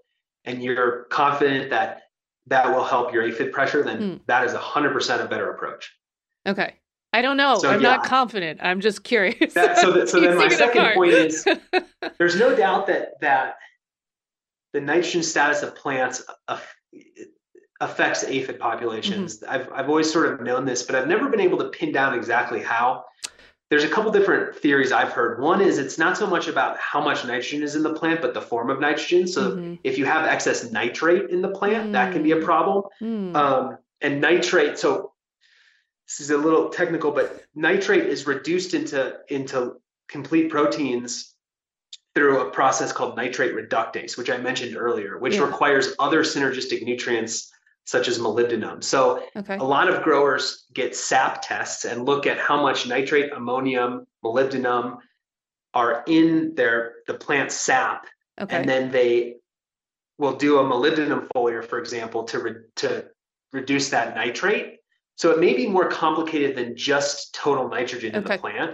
and 0.44 0.62
you're 0.62 1.04
confident 1.04 1.70
that 1.70 2.02
that 2.48 2.68
will 2.74 2.84
help 2.84 3.12
your 3.12 3.22
aphid 3.24 3.52
pressure 3.52 3.82
then 3.82 3.98
hmm. 3.98 4.16
that 4.26 4.44
is 4.44 4.52
100% 4.52 5.24
a 5.24 5.28
better 5.28 5.50
approach. 5.50 5.92
Okay 6.46 6.74
I 7.12 7.20
don't 7.20 7.36
know. 7.36 7.58
So, 7.58 7.68
I'm 7.68 7.80
yeah. 7.80 7.96
not 7.96 8.04
confident. 8.04 8.60
I'm 8.62 8.80
just 8.80 9.04
curious. 9.04 9.54
That, 9.54 9.78
so, 9.78 9.92
that, 9.92 10.08
so 10.08 10.20
then 10.20 10.36
my 10.36 10.48
second 10.48 10.94
point 10.94 11.12
is 11.12 11.46
there's 12.18 12.36
no 12.36 12.56
doubt 12.56 12.86
that 12.86 13.20
that 13.20 13.56
the 14.72 14.80
nitrogen 14.80 15.22
status 15.22 15.62
of 15.62 15.74
plants 15.74 16.24
affects 17.80 18.24
aphid 18.24 18.58
populations. 18.58 19.40
Mm-hmm. 19.40 19.52
I've 19.52 19.72
I've 19.72 19.88
always 19.88 20.10
sort 20.10 20.32
of 20.32 20.40
known 20.40 20.64
this, 20.64 20.82
but 20.82 20.94
I've 20.94 21.08
never 21.08 21.28
been 21.28 21.40
able 21.40 21.58
to 21.58 21.68
pin 21.68 21.92
down 21.92 22.14
exactly 22.14 22.62
how. 22.62 23.04
There's 23.68 23.84
a 23.84 23.88
couple 23.88 24.10
different 24.12 24.54
theories 24.56 24.92
I've 24.92 25.12
heard. 25.12 25.40
One 25.40 25.62
is 25.62 25.78
it's 25.78 25.96
not 25.96 26.18
so 26.18 26.26
much 26.26 26.46
about 26.46 26.76
how 26.78 27.02
much 27.02 27.24
nitrogen 27.24 27.62
is 27.62 27.74
in 27.74 27.82
the 27.82 27.94
plant, 27.94 28.20
but 28.20 28.34
the 28.34 28.42
form 28.42 28.68
of 28.68 28.80
nitrogen. 28.80 29.26
So 29.26 29.52
mm-hmm. 29.52 29.74
if 29.82 29.96
you 29.96 30.04
have 30.04 30.26
excess 30.26 30.70
nitrate 30.70 31.30
in 31.30 31.40
the 31.40 31.48
plant, 31.48 31.84
mm-hmm. 31.84 31.92
that 31.92 32.12
can 32.12 32.22
be 32.22 32.32
a 32.32 32.36
mm. 32.36 32.44
problem. 32.44 32.84
Mm. 33.00 33.34
Um, 33.34 33.78
and 34.02 34.20
nitrate, 34.20 34.78
so 34.78 35.11
this 36.06 36.20
is 36.20 36.30
a 36.30 36.36
little 36.36 36.68
technical, 36.68 37.10
but 37.10 37.42
nitrate 37.54 38.06
is 38.06 38.26
reduced 38.26 38.74
into 38.74 39.18
into 39.28 39.80
complete 40.08 40.50
proteins 40.50 41.34
through 42.14 42.40
a 42.40 42.50
process 42.50 42.92
called 42.92 43.16
nitrate 43.16 43.54
reductase, 43.54 44.18
which 44.18 44.28
I 44.28 44.36
mentioned 44.36 44.76
earlier, 44.76 45.18
which 45.18 45.36
yeah. 45.36 45.44
requires 45.44 45.94
other 45.98 46.22
synergistic 46.22 46.84
nutrients 46.84 47.50
such 47.84 48.06
as 48.06 48.18
molybdenum. 48.18 48.84
So 48.84 49.24
okay. 49.34 49.56
a 49.56 49.64
lot 49.64 49.88
of 49.88 50.02
growers 50.02 50.66
get 50.72 50.94
SAP 50.94 51.42
tests 51.42 51.84
and 51.84 52.04
look 52.04 52.26
at 52.26 52.38
how 52.38 52.60
much 52.60 52.86
nitrate, 52.86 53.32
ammonium, 53.32 54.06
molybdenum 54.24 54.98
are 55.74 56.04
in 56.06 56.54
their 56.54 56.96
the 57.06 57.14
plant 57.14 57.50
sap, 57.50 58.06
okay. 58.38 58.54
and 58.54 58.68
then 58.68 58.90
they 58.90 59.36
will 60.18 60.36
do 60.36 60.58
a 60.58 60.64
molybdenum 60.64 61.26
foliar, 61.34 61.64
for 61.64 61.78
example, 61.78 62.24
to 62.24 62.38
re, 62.38 62.52
to 62.76 63.06
reduce 63.52 63.88
that 63.88 64.14
nitrate 64.14 64.78
so 65.16 65.30
it 65.30 65.38
may 65.38 65.54
be 65.54 65.66
more 65.66 65.88
complicated 65.88 66.56
than 66.56 66.76
just 66.76 67.34
total 67.34 67.68
nitrogen 67.68 68.14
in 68.14 68.24
the 68.24 68.38
plant. 68.38 68.72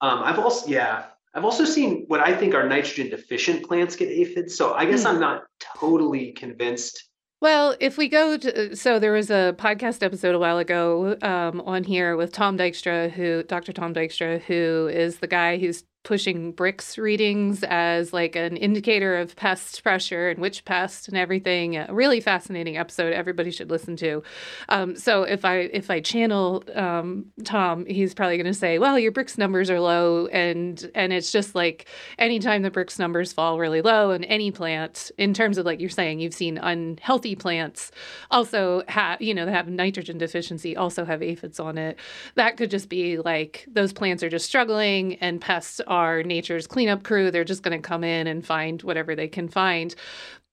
Um, 0.00 0.22
I've 0.22 0.38
also, 0.38 0.68
yeah, 0.68 1.06
I've 1.34 1.44
also 1.44 1.64
seen 1.64 2.04
what 2.08 2.20
I 2.20 2.34
think 2.36 2.54
are 2.54 2.68
nitrogen 2.68 3.10
deficient 3.10 3.66
plants 3.66 3.96
get 3.96 4.08
aphids. 4.08 4.56
So 4.56 4.74
I 4.74 4.84
guess 4.84 5.04
mm. 5.04 5.10
I'm 5.10 5.20
not 5.20 5.44
totally 5.78 6.32
convinced. 6.32 7.08
Well, 7.40 7.76
if 7.80 7.98
we 7.98 8.08
go 8.08 8.38
to, 8.38 8.74
so 8.76 8.98
there 8.98 9.12
was 9.12 9.30
a 9.30 9.54
podcast 9.58 10.02
episode 10.02 10.34
a 10.34 10.38
while 10.38 10.58
ago 10.58 11.18
um, 11.20 11.60
on 11.62 11.84
here 11.84 12.16
with 12.16 12.32
Tom 12.32 12.56
Dykstra, 12.56 13.10
who, 13.10 13.42
Dr. 13.42 13.72
Tom 13.72 13.92
Dykstra, 13.92 14.40
who 14.42 14.88
is 14.90 15.18
the 15.18 15.26
guy 15.26 15.58
who's 15.58 15.84
pushing 16.04 16.52
Brix 16.52 16.98
readings 16.98 17.64
as 17.64 18.12
like 18.12 18.36
an 18.36 18.56
indicator 18.56 19.16
of 19.16 19.34
pest 19.36 19.82
pressure 19.82 20.28
and 20.28 20.38
which 20.38 20.64
pest 20.64 21.08
and 21.08 21.16
everything. 21.16 21.76
A 21.76 21.88
really 21.90 22.20
fascinating 22.20 22.76
episode. 22.76 23.12
Everybody 23.12 23.50
should 23.50 23.70
listen 23.70 23.96
to. 23.96 24.22
Um, 24.68 24.96
so 24.96 25.22
if 25.22 25.44
I 25.44 25.56
if 25.56 25.90
I 25.90 26.00
channel 26.00 26.62
um, 26.74 27.26
Tom, 27.44 27.86
he's 27.86 28.14
probably 28.14 28.36
going 28.36 28.46
to 28.46 28.54
say, 28.54 28.78
"Well, 28.78 28.98
your 28.98 29.12
Brix 29.12 29.36
numbers 29.38 29.70
are 29.70 29.80
low," 29.80 30.26
and 30.26 30.90
and 30.94 31.12
it's 31.12 31.32
just 31.32 31.54
like 31.54 31.86
anytime 32.18 32.62
the 32.62 32.70
Brix 32.70 32.98
numbers 32.98 33.32
fall 33.32 33.58
really 33.58 33.80
low 33.80 34.10
in 34.10 34.24
any 34.24 34.50
plant, 34.50 35.10
in 35.18 35.34
terms 35.34 35.58
of 35.58 35.64
like 35.66 35.80
you're 35.80 35.90
saying, 35.90 36.20
you've 36.20 36.34
seen 36.34 36.58
unhealthy 36.58 37.34
plants 37.34 37.90
also 38.30 38.82
have 38.88 39.20
you 39.22 39.34
know 39.34 39.46
that 39.46 39.52
have 39.52 39.68
nitrogen 39.68 40.18
deficiency 40.18 40.76
also 40.76 41.04
have 41.04 41.22
aphids 41.22 41.58
on 41.58 41.78
it. 41.78 41.98
That 42.34 42.58
could 42.58 42.70
just 42.70 42.90
be 42.90 43.18
like 43.18 43.66
those 43.72 43.92
plants 43.92 44.22
are 44.22 44.28
just 44.28 44.44
struggling 44.46 45.14
and 45.16 45.40
pests 45.40 45.80
nature's 46.24 46.66
cleanup 46.66 47.02
crew. 47.02 47.30
They're 47.30 47.44
just 47.44 47.62
going 47.62 47.80
to 47.80 47.86
come 47.86 48.04
in 48.04 48.26
and 48.26 48.46
find 48.46 48.82
whatever 48.82 49.14
they 49.14 49.28
can 49.28 49.48
find. 49.48 49.94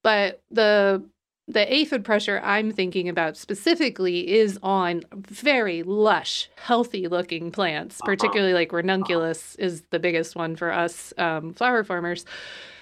But 0.03 0.41
the 0.49 1.03
the 1.47 1.73
aphid 1.73 2.05
pressure 2.05 2.39
I'm 2.43 2.71
thinking 2.71 3.09
about 3.09 3.35
specifically 3.35 4.31
is 4.31 4.57
on 4.63 5.03
very 5.13 5.83
lush, 5.83 6.49
healthy 6.55 7.07
looking 7.07 7.51
plants, 7.51 7.97
uh-huh. 7.97 8.05
particularly 8.05 8.53
like 8.53 8.71
ranunculus 8.71 9.55
is 9.55 9.81
the 9.89 9.99
biggest 9.99 10.35
one 10.35 10.55
for 10.55 10.71
us 10.71 11.13
um, 11.17 11.53
flower 11.53 11.83
farmers. 11.83 12.25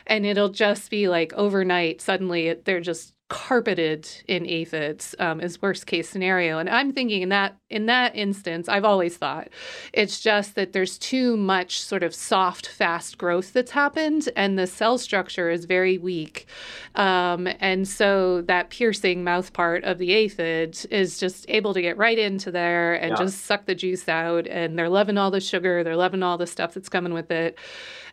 And 0.06 0.26
it'll 0.26 0.50
just 0.50 0.90
be 0.90 1.08
like 1.08 1.34
overnight, 1.34 2.02
suddenly 2.02 2.54
they're 2.54 2.82
just 2.82 3.14
carpeted 3.30 4.08
in 4.28 4.46
aphids 4.48 5.16
um, 5.20 5.40
is 5.40 5.62
worst 5.62 5.86
case 5.86 6.10
scenario. 6.10 6.58
And 6.58 6.70
i'm 6.70 6.92
thinking 6.92 7.22
in 7.22 7.30
that 7.30 7.56
in 7.70 7.86
that 7.86 8.16
instance 8.16 8.68
i've 8.68 8.84
always 8.84 9.16
thought 9.18 9.50
it's 9.94 10.20
just 10.20 10.56
that 10.56 10.74
there's 10.74 10.98
too 10.98 11.38
much 11.38 11.82
sort 11.82 12.04
of 12.04 12.14
soft 12.14 12.68
fast 12.68 13.18
growth 13.18 13.54
that's 13.54 13.72
happened 13.72 14.30
and 14.36 14.58
the 14.58 14.68
cell 14.68 14.98
structure 14.98 15.50
is 15.50 15.66
very 15.66 15.98
weak. 15.98 16.48
Um, 16.96 17.48
and 17.60 17.88
so 17.88 18.42
that 18.44 18.70
piercing 18.70 19.24
mouth 19.24 19.54
part 19.54 19.84
of 19.84 19.98
the 19.98 20.12
aphid 20.12 20.86
is 20.90 21.20
just 21.20 21.46
able 21.50 21.74
to 21.74 21.82
get 21.82 21.98
right 21.98 22.18
into 22.18 22.52
there 22.52 22.96
and 22.96 23.12
yeah. 23.12 23.18
just 23.18 23.46
suck 23.46 23.66
the 23.66 23.76
juice 23.76 24.10
out 24.10 24.48
and 24.48 24.78
they're 24.78 24.90
loving 24.90 25.18
all 25.18 25.32
the 25.32 25.40
sugar 25.40 25.84
they're 25.84 25.96
loving 25.96 26.24
all 26.24 26.38
the 26.38 26.48
stuff 26.48 26.74
that's 26.74 26.90
coming 26.90 27.14
with 27.14 27.32
it. 27.32 27.58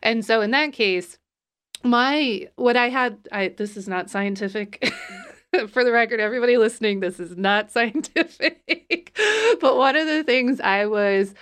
And 0.02 0.24
so 0.24 0.40
in 0.40 0.50
that 0.50 0.72
case 0.72 1.18
my 1.82 2.48
what 2.56 2.76
I 2.76 2.88
had 2.88 3.18
I 3.32 3.48
this 3.48 3.76
is 3.76 3.88
not 3.88 4.10
scientific. 4.10 4.92
For 5.70 5.84
the 5.84 5.92
record, 5.92 6.20
everybody 6.20 6.58
listening, 6.58 7.00
this 7.00 7.18
is 7.18 7.36
not 7.36 7.70
scientific. 7.72 9.16
but 9.60 9.76
one 9.76 9.96
of 9.96 10.06
the 10.06 10.22
things 10.22 10.60
I 10.60 10.86
was 10.86 11.34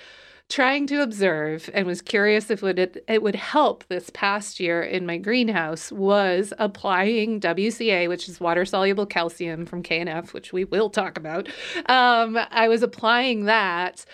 trying 0.49 0.87
to 0.87 1.03
observe 1.03 1.71
and 1.73 1.87
was 1.87 2.03
curious 2.03 2.51
if 2.51 2.63
it, 2.63 2.63
would, 2.63 3.03
it 3.09 3.23
would 3.23 3.35
help 3.35 3.85
this 3.89 4.11
past 4.13 4.61
year 4.61 4.83
in 4.83 5.07
my 5.07 5.17
greenhouse 5.17 5.91
was 5.91 6.53
applying 6.59 7.41
WCA, 7.41 8.09
which 8.09 8.29
is 8.29 8.41
water 8.41 8.65
soluble 8.65 9.07
calcium 9.07 9.65
from 9.65 9.83
KNF, 9.83 10.33
which 10.33 10.53
we 10.53 10.65
will 10.65 10.91
talk 10.91 11.17
about. 11.17 11.49
Um, 11.87 12.39
I 12.51 12.69
was 12.69 12.83
applying 12.83 13.47
that 13.47 14.05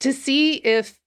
to 0.00 0.12
see 0.12 0.56
if 0.56 1.00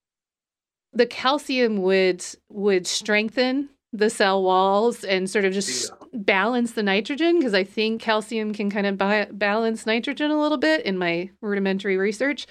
the 0.92 1.06
calcium 1.06 1.78
would 1.84 2.26
would 2.50 2.88
strengthen 2.88 3.70
the 3.94 4.10
cell 4.10 4.44
walls 4.44 5.04
and 5.04 5.30
sort 5.30 5.46
of 5.46 5.54
just 5.54 5.90
yeah. 5.90 6.08
balance 6.14 6.74
the 6.74 6.84
nitrogen 6.84 7.40
because 7.40 7.54
I 7.54 7.64
think 7.64 8.02
calcium 8.02 8.54
can 8.54 8.70
kind 8.70 8.86
of 8.86 8.98
bi- 8.98 9.28
balance 9.32 9.86
nitrogen 9.86 10.32
a 10.32 10.40
little 10.40 10.58
bit 10.58 10.86
in 10.86 10.98
my 10.98 11.30
rudimentary 11.42 11.98
research. 11.98 12.48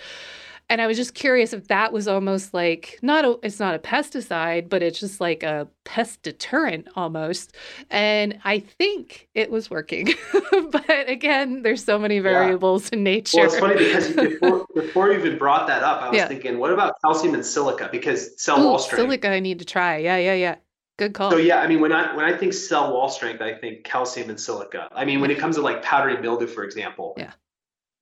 And 0.69 0.81
I 0.81 0.89
was 0.89 0.97
just 0.97 1.15
curious 1.15 1.53
if 1.53 1.69
that 1.69 1.93
was 1.93 2.09
almost 2.09 2.53
like 2.53 2.99
not 3.01 3.25
a, 3.25 3.39
it's 3.45 3.61
not 3.61 3.77
a 3.77 3.79
pesticide, 3.79 4.69
but 4.69 4.83
it's 4.83 4.99
just 4.99 5.21
like 5.21 5.45
a 5.45 5.69
pest 5.85 6.23
deterrent 6.23 6.89
almost. 6.97 7.55
And 7.89 8.41
I 8.45 8.59
think 8.59 9.29
it 9.35 9.53
was 9.53 9.71
working. 9.71 10.15
but 10.73 11.09
again, 11.09 11.63
there's 11.63 11.85
so 11.85 12.01
many 12.01 12.19
variables 12.19 12.91
yeah. 12.91 12.99
in 12.99 13.05
nature. 13.05 13.39
Well, 13.39 13.47
it's 13.47 13.59
funny 13.61 13.77
because 13.77 14.13
before, 14.17 14.67
before 14.75 15.13
you 15.13 15.19
even 15.21 15.39
brought 15.39 15.69
that 15.69 15.85
up, 15.85 16.03
I 16.03 16.09
was 16.09 16.17
yeah. 16.17 16.27
thinking, 16.27 16.59
what 16.59 16.73
about 16.73 16.95
calcium 17.01 17.35
and 17.35 17.47
silica? 17.47 17.89
Because 17.93 18.43
cell 18.43 18.61
Ooh, 18.61 18.65
wall. 18.65 18.79
Silica, 18.81 19.29
I 19.29 19.39
need 19.39 19.61
to 19.61 19.65
try. 19.65 19.99
Yeah, 19.99 20.17
yeah, 20.17 20.35
yeah. 20.35 20.57
Good 20.99 21.15
call. 21.15 21.31
So 21.31 21.37
yeah, 21.37 21.61
I 21.61 21.67
mean, 21.67 21.81
when 21.81 21.93
I 21.93 22.15
when 22.15 22.25
I 22.25 22.37
think 22.37 22.55
cell 22.55 22.93
wall 22.93 23.09
strength, 23.09 23.43
I 23.43 23.55
think 23.55 23.85
calcium 23.85 24.31
and 24.31 24.41
silica. 24.41 24.89
I 24.93 25.05
mean, 25.05 25.21
when 25.21 25.31
it 25.31 25.39
comes 25.39 25.57
to 25.57 25.63
like 25.63 25.83
powdery 25.83 26.21
mildew, 26.21 26.47
for 26.47 26.65
example, 26.65 27.15
yeah. 27.17 27.33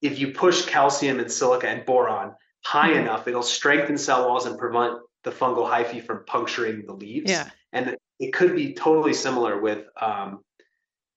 If 0.03 0.18
you 0.18 0.32
push 0.32 0.66
calcium 0.66 1.18
and 1.18 1.32
silica 1.32 1.66
and 1.66 1.86
boron 1.86 2.34
high 2.62 2.90
mm-hmm. 2.90 3.01
enough, 3.01 3.26
it'll 3.26 3.42
strengthen 3.42 3.97
cell 3.97 4.28
walls 4.28 4.45
and 4.45 4.59
prevent 4.59 4.99
the 5.22 5.30
fungal 5.30 5.66
hyphae 5.66 6.05
from 6.05 6.24
puncturing 6.26 6.84
the 6.84 6.92
leaves. 6.92 7.30
Yeah. 7.30 7.49
And 7.72 7.97
it 8.20 8.34
could 8.34 8.55
be 8.55 8.74
totally 8.74 9.14
similar 9.14 9.59
with 9.59 9.86
um, 10.01 10.45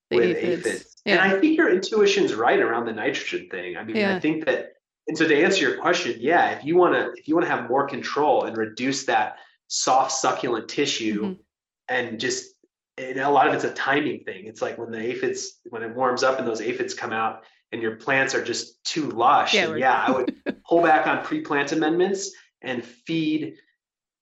the 0.10 0.16
with 0.16 0.38
aphids. 0.38 0.66
aphids. 0.66 1.02
Yeah. 1.06 1.14
And 1.16 1.22
I 1.22 1.40
think 1.40 1.58
your 1.58 1.70
intuition's 1.70 2.34
right 2.34 2.60
around 2.60 2.86
the 2.86 2.94
nitrogen 2.94 3.50
thing. 3.52 3.76
I 3.76 3.84
mean, 3.84 3.98
yeah. 3.98 4.16
I 4.16 4.20
think 4.22 4.46
that 4.46 4.74
and 5.08 5.18
so 5.18 5.28
to 5.28 5.44
answer 5.44 5.68
your 5.68 5.78
question, 5.78 6.16
yeah, 6.20 6.52
if 6.52 6.64
you 6.64 6.78
want 6.78 6.94
to 6.94 7.12
if 7.20 7.28
you 7.28 7.36
want 7.36 7.46
to 7.46 7.52
have 7.52 7.70
more 7.70 7.88
control 7.88 8.46
and 8.46 8.56
reduce 8.56 9.06
that 9.06 9.36
soft 9.68 10.14
succulent 10.14 10.70
tissue 10.70 11.22
mm-hmm. 11.22 11.42
And 11.90 12.20
just 12.20 12.54
and 12.98 13.20
a 13.20 13.30
lot 13.30 13.48
of 13.48 13.54
it's 13.54 13.64
a 13.64 13.74
timing 13.74 14.24
thing. 14.24 14.46
It's 14.46 14.62
like 14.62 14.78
when 14.78 14.92
the 14.92 15.00
aphids 15.00 15.60
when 15.70 15.84
it 15.84 15.96
warms 15.96 16.24
up 16.24 16.40
and 16.40 16.48
those 16.48 16.62
aphids 16.62 16.94
come 16.94 17.14
out 17.14 17.44
and 17.72 17.82
your 17.82 17.96
plants 17.98 18.34
are 18.34 18.44
just 18.44 18.84
too 18.84 19.10
lush. 19.10 19.54
Yeah, 19.54 19.70
and 19.70 19.80
yeah 19.80 20.04
I 20.08 20.12
would 20.12 20.36
pull 20.68 20.82
back 20.82 21.08
on 21.08 21.24
pre-plant 21.24 21.72
amendments 21.72 22.32
and 22.62 22.84
feed 22.84 23.56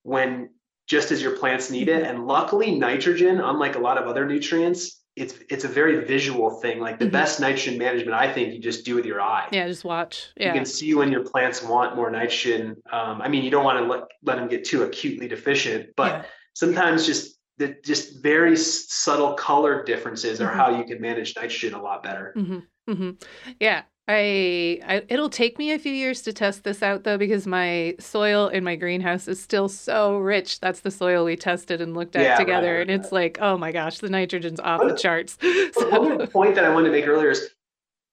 when 0.04 0.50
just 0.88 1.12
as 1.12 1.22
your 1.22 1.38
plants 1.38 1.72
need 1.72 1.90
it. 1.90 2.04
And 2.04 2.28
luckily, 2.28 2.78
nitrogen, 2.78 3.40
unlike 3.40 3.76
a 3.76 3.80
lot 3.80 3.98
of 3.98 4.08
other 4.08 4.26
nutrients, 4.26 5.02
it's 5.16 5.36
it's 5.50 5.64
a 5.64 5.68
very 5.68 6.04
visual 6.04 6.50
thing. 6.60 6.80
Like 6.80 7.00
the 7.00 7.06
mm-hmm. 7.06 7.14
best 7.14 7.40
nitrogen 7.40 7.78
management, 7.78 8.14
I 8.14 8.32
think, 8.32 8.54
you 8.54 8.60
just 8.60 8.86
do 8.86 8.96
with 8.96 9.06
your 9.06 9.22
eye. 9.22 9.48
Yeah, 9.52 9.68
just 9.68 9.86
watch. 9.86 10.28
Yeah. 10.36 10.48
You 10.48 10.54
can 10.54 10.66
see 10.66 10.94
when 10.94 11.12
your 11.12 11.24
plants 11.24 11.64
want 11.64 11.96
more 11.96 12.12
nitrogen. 12.12 12.76
Um, 12.92 13.22
I 13.22 13.30
mean, 13.30 13.44
you 13.44 13.50
don't 13.50 13.64
want 13.64 13.80
to 13.80 13.86
let, 13.86 14.04
let 14.24 14.36
them 14.36 14.50
get 14.50 14.66
too 14.66 14.84
acutely 14.84 15.28
deficient, 15.28 15.92
but 15.96 16.12
yeah. 16.12 16.26
sometimes 16.54 17.06
just 17.06 17.35
the 17.58 17.76
just 17.84 18.22
very 18.22 18.58
subtle 18.58 19.34
color 19.34 19.84
differences 19.84 20.40
mm-hmm. 20.40 20.50
are 20.50 20.54
how 20.54 20.78
you 20.78 20.84
can 20.84 21.02
manage 21.02 21.36
nitrogen 21.36 21.74
a 21.74 21.82
lot 21.82 22.04
better. 22.04 22.34
Mm-hmm. 22.36 22.92
Mm-hmm. 22.92 23.12
Yeah, 23.60 23.84
I, 24.08 24.80
I 24.86 25.04
it'll 25.10 25.30
take 25.30 25.58
me 25.58 25.72
a 25.72 25.80
few 25.80 25.92
years 25.92 26.22
to 26.24 26.34
test 26.34 26.64
this 26.64 26.84
out 26.84 27.04
though 27.04 27.18
because 27.18 27.48
my 27.48 27.96
soil 28.00 28.50
in 28.50 28.64
my 28.64 28.76
greenhouse 28.76 29.28
is 29.28 29.42
still 29.42 29.68
so 29.68 30.18
rich. 30.18 30.60
That's 30.60 30.82
the 30.82 30.92
soil 30.92 31.26
we 31.26 31.36
tested 31.36 31.82
and 31.82 31.96
looked 31.96 32.16
at 32.16 32.22
yeah, 32.22 32.38
together, 32.38 32.74
right, 32.74 32.82
and 32.82 32.90
right. 32.90 33.00
it's 33.00 33.12
like, 33.12 33.40
oh 33.42 33.58
my 33.58 33.72
gosh, 33.72 34.00
the 34.00 34.10
nitrogen's 34.10 34.60
off 34.60 34.82
the 34.82 34.96
charts. 34.96 35.38
So. 35.76 35.90
One 36.00 36.28
point 36.28 36.56
that 36.56 36.64
I 36.64 36.74
wanted 36.74 36.90
to 36.90 36.92
make 36.92 37.08
earlier 37.08 37.32
is 37.32 37.50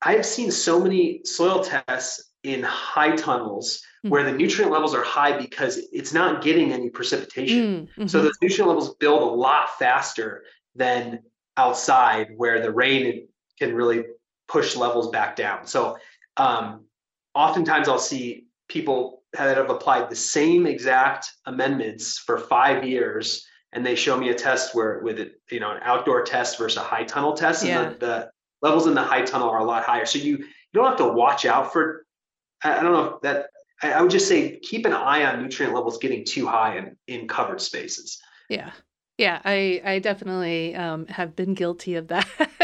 I've 0.01 0.27
seen 0.27 0.51
so 0.51 0.81
many 0.81 1.21
soil 1.25 1.63
tests 1.63 2.32
in 2.43 2.63
high 2.63 3.15
tunnels 3.15 3.83
mm-hmm. 3.99 4.11
where 4.11 4.25
the 4.25 4.33
nutrient 4.33 4.73
levels 4.73 4.95
are 4.95 5.05
high 5.05 5.37
because 5.37 5.81
it's 5.93 6.13
not 6.13 6.43
getting 6.43 6.73
any 6.73 6.91
precipitation. 6.91 7.87
Mm-hmm. 7.87 8.07
So 8.07 8.23
those 8.23 8.37
nutrient 8.43 8.69
levels 8.69 8.95
build 8.97 9.23
a 9.23 9.35
lot 9.35 9.79
faster 9.79 10.45
than 10.75 11.21
outside 11.57 12.29
where 12.37 12.61
the 12.61 12.71
rain 12.71 13.29
can 13.59 13.75
really 13.75 14.05
push 14.49 14.75
levels 14.77 15.11
back 15.11 15.37
down. 15.37 15.67
So 15.67 15.97
um, 16.37 16.85
oftentimes 17.35 17.89
I'll 17.89 17.99
see 17.99 18.47
people 18.69 19.23
that 19.33 19.57
have 19.57 19.71
applied 19.71 20.11
the 20.11 20.17
same 20.17 20.67
exact 20.67 21.31
amendments 21.47 22.19
for 22.19 22.39
five 22.39 22.85
years 22.85 23.47
and 23.73 23.85
they 23.87 23.95
show 23.95 24.19
me 24.19 24.29
a 24.29 24.35
test 24.35 24.75
where 24.75 25.01
with 25.01 25.19
it, 25.19 25.41
you 25.51 25.61
know, 25.61 25.71
an 25.71 25.81
outdoor 25.83 26.23
test 26.23 26.59
versus 26.59 26.77
a 26.77 26.81
high 26.81 27.05
tunnel 27.05 27.33
test. 27.33 27.65
Yeah. 27.65 27.83
And 27.83 27.95
the, 27.95 27.99
the 27.99 28.31
levels 28.61 28.87
in 28.87 28.95
the 28.95 29.03
high 29.03 29.23
tunnel 29.23 29.49
are 29.49 29.59
a 29.59 29.65
lot 29.65 29.85
higher. 29.85 30.05
So 30.05 30.19
you, 30.19 30.39
you 30.39 30.47
don't 30.75 30.87
have 30.87 30.99
to 30.99 31.09
watch 31.09 31.47
out 31.47 31.73
for, 31.73 32.05
I, 32.65 32.83
don't 32.83 32.93
know 32.93 33.15
if 33.15 33.23
that, 33.23 33.47
I, 33.83 33.93
I 33.93 34.03
would 34.03 34.11
just 34.11 34.29
say 34.29 34.59
keep 34.59 34.87
an 34.87 34.93
eye 34.93 35.25
on 35.25 35.43
nutrient 35.43 35.75
levels 35.75 35.99
getting 35.99 36.25
too 36.25 36.47
high 36.47 36.79
in, 36.79 36.97
in 37.07 37.29
covered 37.29 37.61
spaces. 37.61 38.21
Yeah. 38.49 38.73
Yeah, 39.19 39.41
I 39.45 39.81
I 39.85 39.99
definitely 39.99 40.75
um, 40.75 41.07
have 41.07 41.37
been 41.37 41.55
guilty 41.55 41.97
of 41.97 42.09
that. 42.09 42.27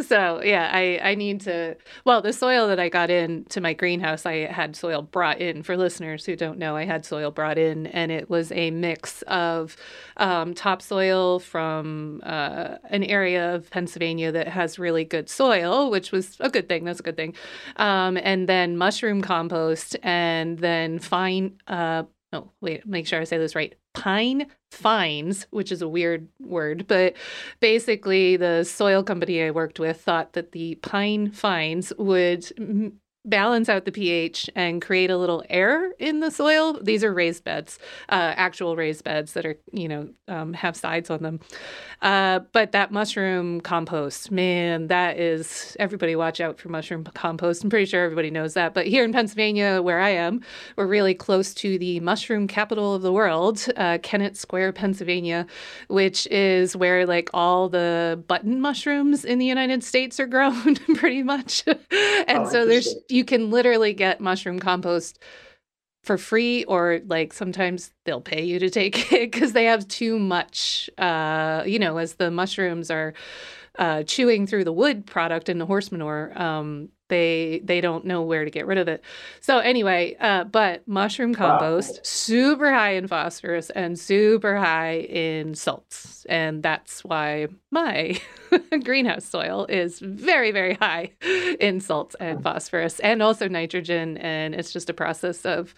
so 0.00 0.42
yeah, 0.42 0.70
I 0.72 1.00
I 1.02 1.14
need 1.14 1.40
to. 1.42 1.76
Well, 2.04 2.22
the 2.22 2.32
soil 2.32 2.68
that 2.68 2.80
I 2.80 2.88
got 2.88 3.10
in 3.10 3.44
to 3.46 3.60
my 3.60 3.72
greenhouse, 3.72 4.26
I 4.26 4.46
had 4.46 4.76
soil 4.76 5.02
brought 5.02 5.40
in. 5.40 5.62
For 5.62 5.76
listeners 5.76 6.26
who 6.26 6.36
don't 6.36 6.58
know, 6.58 6.76
I 6.76 6.84
had 6.84 7.04
soil 7.04 7.30
brought 7.30 7.58
in, 7.58 7.86
and 7.88 8.10
it 8.10 8.30
was 8.30 8.52
a 8.52 8.70
mix 8.70 9.22
of 9.22 9.76
um, 10.16 10.54
topsoil 10.54 11.38
from 11.40 12.20
uh, 12.22 12.76
an 12.90 13.04
area 13.04 13.54
of 13.54 13.70
Pennsylvania 13.70 14.32
that 14.32 14.48
has 14.48 14.78
really 14.78 15.04
good 15.04 15.28
soil, 15.28 15.90
which 15.90 16.12
was 16.12 16.36
a 16.40 16.50
good 16.50 16.68
thing. 16.68 16.84
That's 16.84 17.00
a 17.00 17.04
good 17.04 17.16
thing. 17.16 17.34
Um, 17.76 18.16
and 18.16 18.48
then 18.48 18.76
mushroom 18.76 19.22
compost, 19.22 19.96
and 20.02 20.58
then 20.58 20.98
fine. 20.98 21.58
Uh, 21.66 22.04
oh 22.32 22.50
wait, 22.60 22.86
make 22.86 23.06
sure 23.06 23.20
I 23.20 23.24
say 23.24 23.38
this 23.38 23.54
right. 23.54 23.74
Pine 23.94 24.46
fines, 24.70 25.46
which 25.50 25.72
is 25.72 25.80
a 25.80 25.88
weird 25.88 26.28
word, 26.40 26.86
but 26.86 27.14
basically 27.60 28.36
the 28.36 28.64
soil 28.64 29.02
company 29.02 29.42
I 29.42 29.50
worked 29.50 29.78
with 29.80 30.00
thought 30.00 30.34
that 30.34 30.52
the 30.52 30.74
pine 30.76 31.30
fines 31.30 31.92
would 31.98 32.50
balance 33.24 33.68
out 33.68 33.84
the 33.84 33.92
pH 33.92 34.50
and 34.54 34.82
create 34.82 35.10
a 35.10 35.16
little 35.16 35.42
air 35.48 35.92
in 35.98 36.20
the 36.20 36.30
soil. 36.30 36.78
These 36.82 37.02
are 37.02 37.12
raised 37.12 37.44
beds, 37.44 37.78
uh, 38.08 38.34
actual 38.36 38.76
raised 38.76 39.04
beds 39.04 39.32
that 39.32 39.46
are, 39.46 39.56
you 39.72 39.88
know, 39.88 40.08
um, 40.28 40.52
have 40.52 40.76
sides 40.76 41.10
on 41.10 41.22
them. 41.22 41.40
Uh, 42.02 42.40
but 42.52 42.72
that 42.72 42.92
mushroom 42.92 43.60
compost, 43.62 44.30
man, 44.30 44.88
that 44.88 45.18
is 45.18 45.74
everybody 45.80 46.14
watch 46.16 46.40
out 46.40 46.58
for 46.58 46.68
mushroom 46.68 47.04
compost. 47.14 47.64
I'm 47.64 47.70
pretty 47.70 47.86
sure 47.86 48.04
everybody 48.04 48.30
knows 48.30 48.54
that. 48.54 48.74
But 48.74 48.86
here 48.86 49.04
in 49.04 49.12
Pennsylvania, 49.12 49.80
where 49.80 50.00
I 50.00 50.10
am, 50.10 50.42
we're 50.76 50.86
really 50.86 51.14
close 51.14 51.54
to 51.54 51.78
the 51.78 52.00
mushroom 52.00 52.46
capital 52.46 52.94
of 52.94 53.02
the 53.02 53.12
world, 53.12 53.66
uh, 53.76 53.98
Kennett 54.02 54.36
Square, 54.36 54.72
Pennsylvania, 54.72 55.46
which 55.88 56.26
is 56.26 56.76
where 56.76 57.06
like 57.06 57.30
all 57.32 57.68
the 57.70 58.22
button 58.26 58.60
mushrooms 58.60 59.24
in 59.24 59.38
the 59.38 59.46
United 59.46 59.82
States 59.82 60.20
are 60.20 60.26
grown, 60.26 60.74
pretty 60.96 61.22
much. 61.22 61.64
and 61.66 61.78
oh, 62.40 62.48
so 62.50 62.66
there's 62.66 62.94
you 63.14 63.24
can 63.24 63.50
literally 63.50 63.92
get 63.92 64.20
mushroom 64.20 64.58
compost 64.58 65.20
for 66.02 66.18
free 66.18 66.64
or 66.64 67.00
like 67.06 67.32
sometimes 67.32 67.92
they'll 68.04 68.20
pay 68.20 68.44
you 68.44 68.58
to 68.58 68.68
take 68.68 69.12
it 69.12 69.30
because 69.30 69.52
they 69.52 69.64
have 69.64 69.86
too 69.88 70.18
much 70.18 70.90
uh 70.98 71.62
you 71.64 71.78
know 71.78 71.96
as 71.96 72.14
the 72.14 72.30
mushrooms 72.30 72.90
are 72.90 73.14
uh 73.78 74.02
chewing 74.02 74.46
through 74.46 74.64
the 74.64 74.72
wood 74.72 75.06
product 75.06 75.48
in 75.48 75.58
the 75.58 75.66
horse 75.66 75.90
manure 75.92 76.32
um 76.40 76.88
they 77.08 77.60
they 77.64 77.80
don't 77.80 78.04
know 78.04 78.22
where 78.22 78.44
to 78.44 78.50
get 78.50 78.66
rid 78.66 78.78
of 78.78 78.88
it. 78.88 79.02
So 79.40 79.58
anyway, 79.58 80.16
uh, 80.20 80.44
but 80.44 80.86
mushroom 80.88 81.34
compost 81.34 81.92
wow. 81.92 82.00
super 82.02 82.72
high 82.72 82.92
in 82.92 83.06
phosphorus 83.06 83.70
and 83.70 83.98
super 83.98 84.56
high 84.56 85.00
in 85.00 85.54
salts, 85.54 86.24
and 86.28 86.62
that's 86.62 87.04
why 87.04 87.48
my 87.74 88.18
greenhouse 88.84 89.26
soil 89.26 89.66
is 89.68 89.98
very 89.98 90.50
very 90.52 90.74
high 90.74 91.10
in 91.60 91.80
salts 91.80 92.16
and 92.20 92.42
phosphorus 92.42 93.00
and 93.00 93.22
also 93.22 93.48
nitrogen, 93.48 94.16
and 94.18 94.54
it's 94.54 94.72
just 94.72 94.88
a 94.88 94.94
process 94.94 95.44
of. 95.44 95.74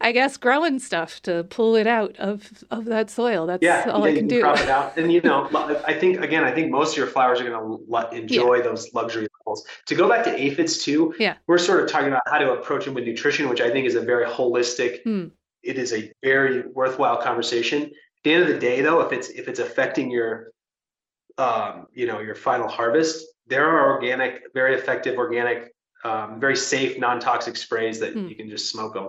I 0.00 0.12
guess 0.12 0.36
growing 0.36 0.80
stuff 0.80 1.22
to 1.22 1.44
pull 1.44 1.76
it 1.76 1.86
out 1.86 2.16
of 2.18 2.64
of 2.70 2.84
that 2.86 3.10
soil. 3.10 3.46
That's 3.46 3.62
yeah, 3.62 3.90
all 3.90 4.06
yeah, 4.06 4.12
I 4.12 4.16
can, 4.16 4.28
do. 4.28 4.40
Crop 4.40 4.58
it 4.58 4.68
out, 4.68 4.98
and 4.98 5.10
you 5.10 5.20
know, 5.22 5.48
I 5.86 5.94
think 5.94 6.20
again, 6.20 6.44
I 6.44 6.52
think 6.52 6.70
most 6.70 6.92
of 6.92 6.98
your 6.98 7.06
flowers 7.06 7.40
are 7.40 7.48
going 7.48 7.78
to 7.88 8.16
enjoy 8.16 8.56
yeah. 8.56 8.62
those 8.62 8.92
luxury 8.92 9.28
levels. 9.38 9.64
To 9.86 9.94
go 9.94 10.08
back 10.08 10.24
to 10.24 10.34
aphids 10.38 10.78
too, 10.84 11.14
yeah, 11.18 11.36
we're 11.46 11.58
sort 11.58 11.82
of 11.82 11.90
talking 11.90 12.08
about 12.08 12.22
how 12.26 12.38
to 12.38 12.52
approach 12.52 12.84
them 12.84 12.94
with 12.94 13.04
nutrition, 13.04 13.48
which 13.48 13.60
I 13.60 13.70
think 13.70 13.86
is 13.86 13.94
a 13.94 14.00
very 14.00 14.26
holistic. 14.26 15.02
Mm. 15.04 15.30
It 15.62 15.78
is 15.78 15.94
a 15.94 16.12
very 16.22 16.62
worthwhile 16.66 17.22
conversation. 17.22 17.84
At 17.84 17.90
the 18.24 18.32
end 18.34 18.42
of 18.42 18.48
the 18.48 18.58
day, 18.58 18.82
though, 18.82 19.00
if 19.00 19.12
it's 19.12 19.28
if 19.30 19.48
it's 19.48 19.60
affecting 19.60 20.10
your, 20.10 20.52
um, 21.38 21.86
you 21.92 22.06
know, 22.06 22.20
your 22.20 22.34
final 22.34 22.68
harvest, 22.68 23.26
there 23.46 23.68
are 23.68 23.92
organic, 23.92 24.42
very 24.54 24.74
effective 24.74 25.18
organic, 25.18 25.74
um, 26.04 26.38
very 26.40 26.56
safe, 26.56 26.98
non-toxic 26.98 27.56
sprays 27.56 28.00
that 28.00 28.14
mm. 28.14 28.28
you 28.28 28.36
can 28.36 28.48
just 28.48 28.70
smoke 28.70 28.94
them. 28.94 29.08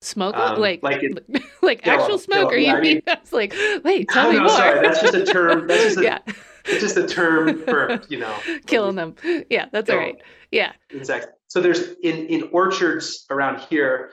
Smoke 0.00 0.36
um, 0.36 0.60
like 0.60 0.82
like 0.82 1.02
it, 1.02 1.24
like 1.62 1.86
actual 1.86 2.18
smoke, 2.18 2.52
or 2.52 2.56
you 2.56 2.66
yeah, 2.66 2.80
mean? 2.80 3.02
I 3.06 3.18
was 3.20 3.32
like, 3.32 3.54
wait, 3.84 4.08
tell 4.08 4.28
me 4.32 4.36
no, 4.36 4.44
more. 4.44 4.50
Sorry, 4.50 4.80
that's 4.80 5.00
just 5.00 5.14
a 5.14 5.24
term. 5.24 5.66
That's 5.68 5.82
just 5.82 5.98
a, 5.98 6.02
yeah. 6.02 6.18
It's 6.64 6.80
just 6.80 6.96
a 6.96 7.06
term 7.06 7.64
for 7.64 8.02
you 8.08 8.18
know 8.18 8.36
killing 8.66 8.96
them. 8.96 9.14
Yeah, 9.48 9.66
that's 9.70 9.90
all 9.90 9.96
right. 9.96 10.16
Yeah. 10.50 10.72
exactly 10.90 11.32
So 11.48 11.60
there's 11.60 11.92
in 12.02 12.26
in 12.26 12.48
orchards 12.52 13.26
around 13.30 13.60
here, 13.60 14.10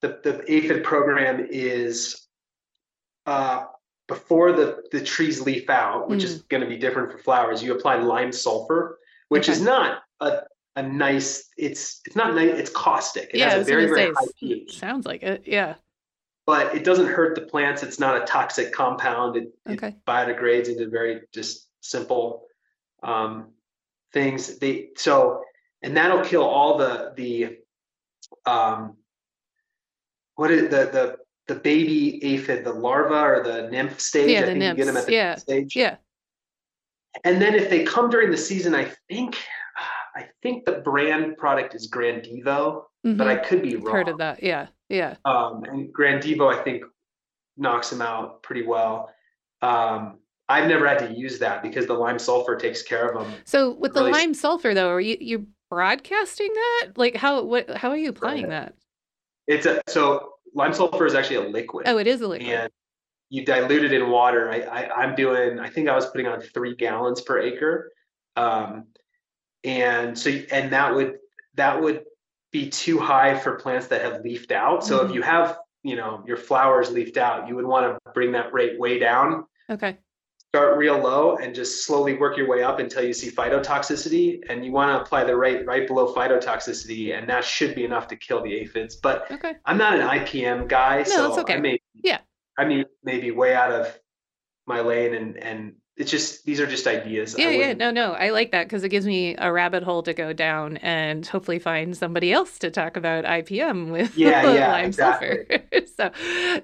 the 0.00 0.18
the 0.22 0.44
aphid 0.50 0.82
program 0.82 1.46
is 1.50 2.26
uh, 3.26 3.64
before 4.08 4.52
the 4.52 4.82
the 4.90 5.00
trees 5.00 5.40
leaf 5.40 5.70
out, 5.70 6.08
which 6.08 6.20
mm. 6.20 6.24
is 6.24 6.42
going 6.42 6.62
to 6.62 6.68
be 6.68 6.76
different 6.76 7.12
for 7.12 7.18
flowers. 7.18 7.62
You 7.62 7.74
apply 7.74 7.96
lime 7.96 8.32
sulfur, 8.32 8.98
which 9.28 9.44
okay. 9.48 9.52
is 9.52 9.62
not 9.62 10.02
a 10.20 10.40
a 10.74 10.82
nice. 10.82 11.48
It's 11.56 12.00
it's 12.06 12.16
not 12.16 12.34
nice. 12.34 12.58
It's 12.58 12.70
caustic. 12.70 13.30
It 13.34 13.38
yeah, 13.38 13.50
has 13.50 13.62
a 13.62 13.70
very 13.70 13.86
very 13.86 14.12
high 14.12 14.26
pH, 14.40 14.78
sounds 14.78 15.06
like 15.06 15.22
it. 15.22 15.42
Yeah. 15.46 15.74
but 16.46 16.74
it 16.74 16.82
doesn't 16.82 17.08
hurt 17.08 17.34
the 17.34 17.42
plants. 17.42 17.82
It's 17.82 18.00
not 18.00 18.20
a 18.20 18.24
toxic 18.24 18.72
compound. 18.72 19.36
It, 19.36 19.52
Okay. 19.68 19.88
it 19.88 20.04
biodegrades 20.06 20.68
into 20.68 20.88
very 20.88 21.20
just 21.32 21.68
simple 21.80 22.44
um, 23.02 23.50
things. 24.12 24.58
They 24.58 24.88
so 24.96 25.42
and 25.82 25.96
that'll 25.96 26.24
kill 26.24 26.42
all 26.42 26.78
the 26.78 27.12
the 27.16 27.58
um, 28.50 28.96
what 30.36 30.50
is 30.50 30.62
the 30.62 30.68
the 30.68 31.16
the 31.48 31.54
baby 31.56 32.22
aphid, 32.24 32.64
the 32.64 32.72
larva 32.72 33.14
or 33.20 33.42
the 33.42 33.68
nymph 33.70 33.98
stage. 34.00 34.30
Yeah, 34.30 34.38
I 34.38 34.42
the 34.42 34.46
think 34.52 34.62
you 34.62 34.74
get 34.74 34.84
them 34.84 34.94
nymphs, 34.94 35.00
at 35.00 35.06
the 35.06 35.12
yeah, 35.12 35.34
stage. 35.36 35.74
Yeah. 35.74 35.96
And 37.24 37.40
then 37.42 37.54
if 37.54 37.68
they 37.70 37.84
come 37.84 38.10
during 38.10 38.30
the 38.30 38.36
season, 38.36 38.74
I 38.74 38.92
think 39.08 39.36
I 40.14 40.26
think 40.42 40.64
the 40.64 40.72
brand 40.72 41.36
product 41.36 41.74
is 41.76 41.88
Grandevo, 41.90 42.84
but 43.04 43.28
I 43.28 43.36
Mhm. 43.36 43.44
could 43.46 43.62
be 43.62 43.76
wrong. 43.76 43.94
Heard 43.94 44.08
of 44.08 44.18
that. 44.18 44.42
Yeah. 44.42 44.66
Yeah. 44.88 45.14
Um, 45.24 45.62
and 45.64 45.92
Grandevo, 45.94 46.52
I 46.52 46.60
think, 46.62 46.84
knocks 47.56 47.90
them 47.90 48.02
out 48.02 48.42
pretty 48.42 48.62
well. 48.66 49.12
Um, 49.62 50.18
I've 50.48 50.66
never 50.68 50.88
had 50.88 50.98
to 51.00 51.12
use 51.12 51.38
that 51.38 51.62
because 51.62 51.86
the 51.86 51.94
lime 51.94 52.18
sulfur 52.18 52.56
takes 52.56 52.82
care 52.82 53.08
of 53.08 53.22
them. 53.22 53.32
So 53.44 53.70
with 53.70 53.94
the 53.94 54.00
Really 54.00 54.10
s- 54.12 54.16
lime 54.18 54.34
sulfur 54.34 54.74
though, 54.74 54.88
are 54.90 55.00
you 55.00 55.16
you 55.20 55.46
broadcasting 55.70 56.52
that? 56.52 56.92
Like 56.96 57.14
how 57.16 57.42
what 57.44 57.70
how 57.70 57.90
are 57.90 57.96
you 57.96 58.08
applying 58.10 58.48
that? 58.48 58.74
It's 59.46 59.66
a 59.66 59.80
so 59.88 60.34
lime 60.54 60.72
sulfur 60.72 61.06
is 61.06 61.14
actually 61.14 61.36
a 61.36 61.48
liquid, 61.48 61.86
Oh, 61.88 61.98
it 61.98 62.06
is 62.06 62.20
a 62.20 62.28
liquid. 62.28 62.48
and 62.50 62.70
you 63.30 63.44
dilute 63.44 63.84
it 63.84 63.92
in 63.92 64.08
water. 64.10 64.50
I, 64.50 64.60
I 64.62 65.02
I'm 65.02 65.14
doing. 65.14 65.58
I 65.60 65.68
think 65.68 65.88
I 65.88 65.94
was 65.94 66.06
putting 66.06 66.26
on 66.26 66.40
three 66.40 66.74
gallons 66.74 67.20
per 67.20 67.38
acre, 67.38 67.92
um, 68.36 68.86
and 69.64 70.18
so 70.18 70.30
and 70.30 70.72
that 70.72 70.94
would 70.94 71.18
that 71.54 71.80
would 71.82 72.04
be 72.52 72.70
too 72.70 72.98
high 72.98 73.38
for 73.38 73.56
plants 73.56 73.88
that 73.88 74.00
have 74.02 74.22
leafed 74.24 74.52
out. 74.52 74.84
So 74.84 74.98
Mhm. 75.00 75.08
if 75.10 75.14
you 75.14 75.22
have 75.22 75.58
you 75.82 75.96
know 75.96 76.24
your 76.26 76.36
flowers 76.38 76.90
leafed 76.90 77.16
out, 77.18 77.48
you 77.48 77.56
would 77.56 77.66
want 77.66 77.86
to 78.04 78.10
bring 78.12 78.32
that 78.32 78.52
rate 78.52 78.78
way 78.78 78.98
down. 78.98 79.44
Okay. 79.70 79.98
Start 80.54 80.78
real 80.78 80.98
low 80.98 81.36
and 81.36 81.54
just 81.54 81.84
slowly 81.84 82.14
work 82.16 82.36
your 82.38 82.48
way 82.48 82.62
up 82.62 82.78
until 82.78 83.04
you 83.04 83.12
see 83.12 83.30
phytotoxicity 83.30 84.40
and 84.48 84.64
you 84.64 84.72
want 84.72 84.90
to 84.90 85.00
apply 85.02 85.22
the 85.22 85.36
rate 85.36 85.66
right 85.66 85.86
below 85.86 86.14
phytotoxicity 86.14 87.16
and 87.16 87.28
that 87.28 87.44
should 87.44 87.74
be 87.74 87.84
enough 87.84 88.08
to 88.08 88.16
kill 88.16 88.42
the 88.42 88.54
aphids 88.54 88.96
but 88.96 89.30
Okay. 89.30 89.54
i'm 89.66 89.76
not 89.76 89.94
an 89.94 90.00
ipm 90.20 90.66
guy 90.66 91.02
so 91.02 91.28
that's 91.28 91.38
okay. 91.40 91.54
i 91.54 91.60
may 91.60 91.78
Yeah. 92.02 92.20
i 92.56 92.64
mean 92.64 92.86
maybe 93.04 93.30
way 93.30 93.54
out 93.54 93.70
of 93.70 93.98
my 94.66 94.80
lane 94.80 95.14
and 95.14 95.36
and 95.36 95.74
it's 95.98 96.10
just 96.10 96.44
these 96.44 96.60
are 96.60 96.66
just 96.66 96.86
ideas 96.86 97.36
Yeah, 97.38 97.50
yeah, 97.50 97.72
no, 97.74 97.90
no. 97.90 98.12
I 98.12 98.30
like 98.30 98.52
that 98.52 98.64
because 98.64 98.84
it 98.84 98.88
gives 98.88 99.06
me 99.06 99.34
a 99.36 99.52
rabbit 99.52 99.82
hole 99.82 100.02
to 100.04 100.14
go 100.14 100.32
down 100.32 100.76
and 100.78 101.26
hopefully 101.26 101.58
find 101.58 101.96
somebody 101.96 102.32
else 102.32 102.58
to 102.60 102.70
talk 102.70 102.96
about 102.96 103.24
IPM 103.24 103.90
with 103.90 104.16
Yeah, 104.16 104.42
yeah, 104.54 104.72
lime 104.72 104.92
sulfur. 104.92 105.44
so, 105.96 106.10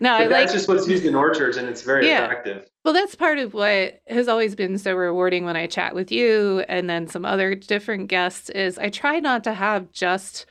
no, 0.01 0.12
I 0.14 0.24
but 0.24 0.30
like. 0.30 0.30
that's 0.30 0.53
just 0.53 0.68
what's 0.68 0.89
used 0.89 1.05
in 1.05 1.14
orchards 1.14 1.57
and 1.57 1.68
it's 1.68 1.82
very 1.82 2.09
Yeah. 2.09 2.24
effective 2.26 2.66
Well, 2.85 2.95
that's 2.95 3.14
part 3.14 3.39
of 3.39 3.55
what 3.55 4.01
has 4.09 4.28
always 4.28 4.55
been 4.55 4.78
so 4.78 4.95
rewarding 4.95 5.45
when 5.45 5.57
I 5.57 5.66
chat 5.66 5.95
with 5.95 6.12
you 6.12 6.61
and 6.68 6.89
then 6.89 7.09
some 7.09 7.24
other 7.24 7.55
different 7.55 8.09
guests 8.09 8.51
is 8.51 8.78
I 8.78 8.89
try 8.91 9.20
not 9.20 9.45
to 9.45 9.55
have 9.55 9.91
just 9.93 10.47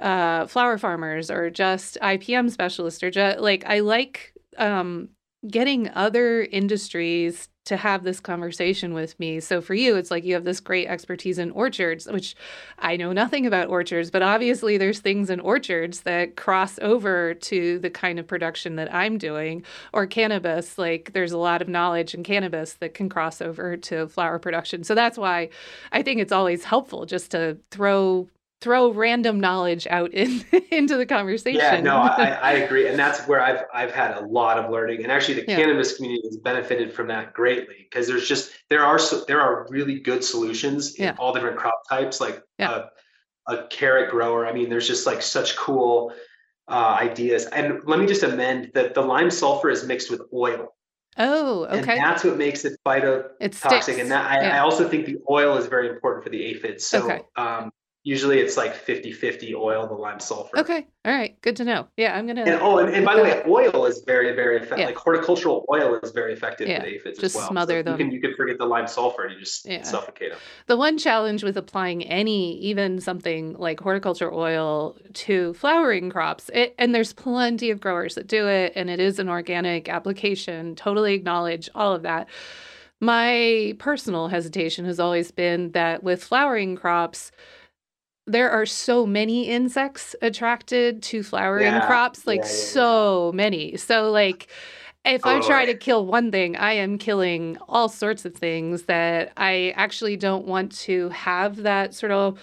uh, 0.00 0.46
flower 0.46 0.78
farmers 0.78 1.30
or 1.30 1.50
just 1.50 1.98
IPM 2.00 2.50
specialists 2.50 3.02
or 3.02 3.10
just 3.10 3.40
like 3.40 3.64
I 3.66 3.80
like 3.80 4.32
um, 4.58 5.10
getting 5.48 5.88
other 5.90 6.42
industries 6.42 7.48
to 7.64 7.76
have 7.76 8.02
this 8.02 8.18
conversation 8.18 8.92
with 8.92 9.18
me. 9.20 9.38
So 9.40 9.60
for 9.60 9.74
you, 9.74 9.96
it's 9.96 10.10
like 10.10 10.24
you 10.24 10.34
have 10.34 10.44
this 10.44 10.60
great 10.60 10.88
expertise 10.88 11.38
in 11.38 11.50
orchards, 11.52 12.06
which 12.06 12.34
I 12.78 12.96
know 12.96 13.12
nothing 13.12 13.46
about 13.46 13.68
orchards, 13.68 14.10
but 14.10 14.22
obviously 14.22 14.78
there's 14.78 14.98
things 14.98 15.30
in 15.30 15.38
orchards 15.38 16.00
that 16.00 16.36
cross 16.36 16.78
over 16.80 17.34
to 17.34 17.78
the 17.78 17.90
kind 17.90 18.18
of 18.18 18.26
production 18.26 18.76
that 18.76 18.92
I'm 18.92 19.16
doing 19.16 19.64
or 19.92 20.06
cannabis. 20.06 20.76
Like 20.76 21.12
there's 21.12 21.32
a 21.32 21.38
lot 21.38 21.62
of 21.62 21.68
knowledge 21.68 22.14
in 22.14 22.24
cannabis 22.24 22.74
that 22.74 22.94
can 22.94 23.08
cross 23.08 23.40
over 23.40 23.76
to 23.76 24.08
flower 24.08 24.38
production. 24.38 24.82
So 24.82 24.94
that's 24.94 25.16
why 25.16 25.50
I 25.92 26.02
think 26.02 26.20
it's 26.20 26.32
always 26.32 26.64
helpful 26.64 27.06
just 27.06 27.30
to 27.30 27.58
throw 27.70 28.28
throw 28.62 28.92
random 28.92 29.40
knowledge 29.40 29.86
out 29.88 30.14
in 30.14 30.44
into 30.70 30.96
the 30.96 31.04
conversation. 31.04 31.60
yeah 31.60 31.80
no 31.80 31.96
I, 31.98 32.28
I 32.42 32.52
agree 32.52 32.86
and 32.88 32.96
that's 32.98 33.26
where 33.26 33.40
i've 33.40 33.64
i've 33.74 33.90
had 33.90 34.16
a 34.16 34.20
lot 34.24 34.56
of 34.58 34.70
learning 34.70 35.02
and 35.02 35.10
actually 35.10 35.34
the 35.34 35.44
Yeah. 35.48 35.56
cannabis 35.56 35.96
community 35.96 36.22
has 36.28 36.36
benefited 36.38 36.92
from 36.94 37.08
that 37.08 37.34
greatly 37.34 37.76
because 37.90 38.06
there's 38.06 38.26
just 38.28 38.52
there 38.70 38.84
are 38.84 38.98
so, 38.98 39.24
there 39.26 39.40
are 39.40 39.66
really 39.68 39.98
good 40.00 40.22
solutions 40.24 40.94
in 40.94 41.04
Yeah. 41.04 41.16
all 41.18 41.32
different 41.34 41.56
crop 41.58 41.82
types 41.88 42.20
like 42.20 42.40
Yeah. 42.58 42.84
a, 43.48 43.52
a 43.54 43.66
carrot 43.66 44.10
grower 44.10 44.46
i 44.46 44.52
mean 44.52 44.70
there's 44.70 44.86
just 44.86 45.06
like 45.06 45.20
such 45.22 45.56
cool 45.56 46.12
uh, 46.68 46.96
ideas 47.00 47.46
and 47.46 47.80
let 47.84 47.98
me 47.98 48.06
just 48.06 48.22
amend 48.22 48.70
that 48.74 48.94
the 48.94 49.02
lime 49.02 49.30
sulfur 49.30 49.68
is 49.68 49.84
mixed 49.84 50.08
with 50.10 50.22
oil 50.32 50.74
oh, 51.18 51.64
okay. 51.64 51.78
and 51.78 51.86
that's 51.86 52.22
what 52.22 52.38
makes 52.38 52.64
it 52.64 52.78
phytotoxic 52.86 53.94
It 53.98 54.00
and 54.02 54.10
that 54.12 54.30
I, 54.30 54.56
I 54.56 54.58
also 54.60 54.88
think 54.88 55.04
the 55.06 55.16
oil 55.28 55.56
is 55.56 55.66
very 55.66 55.88
important 55.88 56.22
for 56.24 56.30
the 56.30 56.40
aphids 56.44 56.86
so 56.86 57.04
Okay. 57.04 57.20
um, 57.36 57.72
usually 58.04 58.40
it's 58.40 58.56
like 58.56 58.74
50-50 58.74 59.54
oil 59.54 59.86
the 59.86 59.94
lime 59.94 60.18
sulfur 60.18 60.58
Okay. 60.58 60.86
All 61.04 61.12
right. 61.12 61.40
Good 61.40 61.56
to 61.56 61.64
know. 61.64 61.86
Yeah, 61.96 62.16
I'm 62.16 62.26
gonna 62.26 62.42
and 62.42 62.60
oh, 62.60 62.78
and, 62.78 62.94
and 62.94 63.04
by 63.04 63.16
the 63.16 63.22
way, 63.22 63.42
oil 63.46 63.86
is 63.86 64.02
very, 64.06 64.34
very 64.34 64.56
effective. 64.56 64.78
Yeah. 64.78 64.86
Like 64.86 64.96
horticultural 64.96 65.64
oil 65.72 65.98
is 66.02 66.10
very 66.12 66.32
effective 66.32 66.68
Yeah, 66.68 66.84
aphids 66.84 67.18
just 67.18 67.36
as 67.36 67.40
well. 67.40 67.48
smother 67.50 67.80
so 67.80 67.82
them. 67.84 67.92
You 67.92 68.04
can 68.04 68.12
you 68.14 68.20
can 68.20 68.34
forget 68.36 68.58
the 68.58 68.66
lime 68.66 68.86
sulfur. 68.88 69.26
You 69.28 69.38
just 69.38 69.66
Yeah. 69.66 69.82
suffocate 69.82 70.30
them. 70.32 70.40
The 70.66 70.76
one 70.76 70.98
challenge 70.98 71.42
with 71.44 71.56
applying 71.56 72.02
any, 72.04 72.56
even 72.58 73.00
something 73.00 73.54
like 73.54 73.80
horticulture 73.80 74.32
oil 74.32 74.96
to 75.14 75.54
flowering 75.54 76.10
crops, 76.10 76.50
it, 76.52 76.74
and 76.78 76.94
there's 76.94 77.12
plenty 77.12 77.70
of 77.70 77.80
growers 77.80 78.14
that 78.16 78.26
do 78.26 78.46
it, 78.48 78.72
and 78.76 78.90
it 78.90 79.00
is 79.00 79.18
an 79.18 79.28
organic 79.28 79.88
application, 79.88 80.74
totally 80.76 81.14
acknowledge 81.14 81.68
all 81.74 81.94
of 81.94 82.02
that. 82.02 82.28
My 83.00 83.74
personal 83.80 84.28
hesitation 84.28 84.84
has 84.84 85.00
always 85.00 85.32
been 85.32 85.72
that 85.72 86.04
with 86.04 86.22
flowering 86.22 86.76
crops, 86.76 87.32
there 88.26 88.50
are 88.50 88.66
so 88.66 89.04
many 89.06 89.48
insects 89.48 90.14
attracted 90.22 91.02
to 91.04 91.22
flowering 91.22 91.64
Yeah, 91.64 91.86
crops, 91.86 92.26
like 92.26 92.40
yeah, 92.44 92.50
yeah, 92.50 92.54
so 92.56 93.32
many. 93.34 93.76
So, 93.76 94.10
like, 94.10 94.48
if 95.04 95.26
I 95.26 95.40
try 95.40 95.64
to 95.66 95.74
kill 95.74 96.06
one 96.06 96.30
thing, 96.30 96.56
I 96.56 96.74
am 96.74 96.98
killing 96.98 97.58
all 97.68 97.88
sorts 97.88 98.24
of 98.24 98.34
things 98.34 98.84
that 98.84 99.32
I 99.36 99.72
actually 99.76 100.16
don't 100.16 100.46
want 100.46 100.72
to 100.82 101.08
have 101.08 101.56
that 101.62 101.94
sort 101.94 102.12
of 102.12 102.38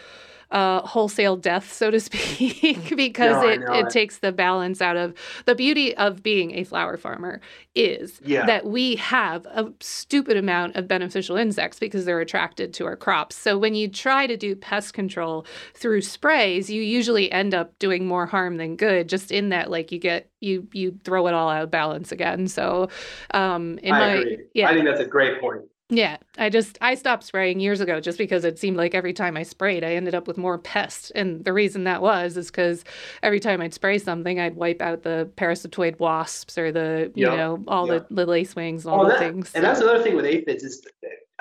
uh, 0.51 0.81
wholesale 0.81 1.35
death, 1.37 1.71
so 1.71 1.91
to 1.91 1.99
speak, 1.99 2.95
because 2.95 3.41
No, 3.41 3.47
it, 3.47 3.61
it 3.71 3.85
it. 3.85 3.89
takes 3.89 4.19
the 4.19 4.31
balance 4.31 4.81
out 4.81 4.97
of 4.97 5.13
the 5.45 5.55
beauty 5.55 5.95
of 5.97 6.23
being 6.23 6.51
a 6.55 6.63
flower 6.63 6.97
farmer 6.97 7.39
is 7.75 8.19
Yeah. 8.23 8.45
that 8.47 8.65
we 8.65 8.95
have 8.95 9.45
a 9.47 9.71
stupid 9.79 10.37
amount 10.37 10.75
of 10.75 10.87
beneficial 10.87 11.37
insects 11.37 11.79
because 11.79 12.05
they're 12.05 12.19
attracted 12.19 12.73
to 12.75 12.85
our 12.85 12.95
crops. 12.95 13.35
So 13.35 13.57
when 13.57 13.75
you 13.75 13.87
try 13.87 14.25
to 14.27 14.35
do 14.37 14.55
pest 14.55 14.93
control 14.93 15.45
through 15.75 16.01
sprays, 16.01 16.69
you 16.69 16.81
usually 16.81 17.31
end 17.31 17.53
up 17.53 17.77
doing 17.79 18.07
more 18.07 18.25
harm 18.25 18.57
than 18.57 18.75
good. 18.75 19.07
Just 19.07 19.31
in 19.31 19.49
that, 19.49 19.69
like 19.69 19.91
you 19.91 19.99
get 19.99 20.29
you 20.41 20.67
you 20.73 20.97
throw 21.03 21.27
it 21.27 21.33
all 21.33 21.49
out 21.49 21.63
of 21.63 21.71
balance 21.71 22.11
again. 22.11 22.47
So, 22.47 22.89
um, 23.31 23.77
in 23.83 23.93
I 23.93 23.99
my 23.99 24.07
agree. 24.13 24.37
yeah 24.53 24.69
I 24.69 24.73
think 24.73 24.85
that's 24.85 24.99
a 25.01 25.05
great 25.05 25.39
point. 25.39 25.61
Yeah, 25.89 26.17
I 26.37 26.49
just 26.49 26.77
I 26.81 26.95
stopped 26.95 27.23
spraying 27.23 27.59
years 27.59 27.81
ago 27.81 27.99
just 27.99 28.17
because 28.17 28.45
it 28.45 28.59
seemed 28.59 28.77
like 28.77 28.93
every 28.93 29.13
time 29.13 29.35
I 29.35 29.43
sprayed, 29.43 29.83
I 29.83 29.95
ended 29.95 30.13
up 30.15 30.27
with 30.27 30.37
more 30.37 30.57
pests, 30.57 31.11
and 31.11 31.43
the 31.43 31.53
reason 31.53 31.83
that 31.85 32.01
was 32.01 32.37
is 32.37 32.51
because 32.51 32.83
every 33.23 33.39
time 33.39 33.59
I'd 33.61 33.73
spray 33.73 33.97
something, 33.97 34.39
I'd 34.39 34.55
wipe 34.55 34.81
out 34.81 35.03
the 35.03 35.29
parasitoid 35.35 35.99
wasps 35.99 36.57
or 36.57 36.71
the 36.71 37.11
you 37.15 37.25
know 37.25 37.63
all 37.67 37.87
the, 37.87 38.05
the 38.11 38.25
lace 38.25 38.55
wings 38.55 38.85
and 38.85 38.93
all 38.93 39.01
Oh, 39.01 39.05
the 39.05 39.11
that, 39.11 39.19
things. 39.19 39.51
and 39.55 39.63
that's 39.63 39.81
another 39.81 40.03
thing 40.03 40.15
with 40.15 40.25
aphids 40.25 40.64
is 40.64 40.85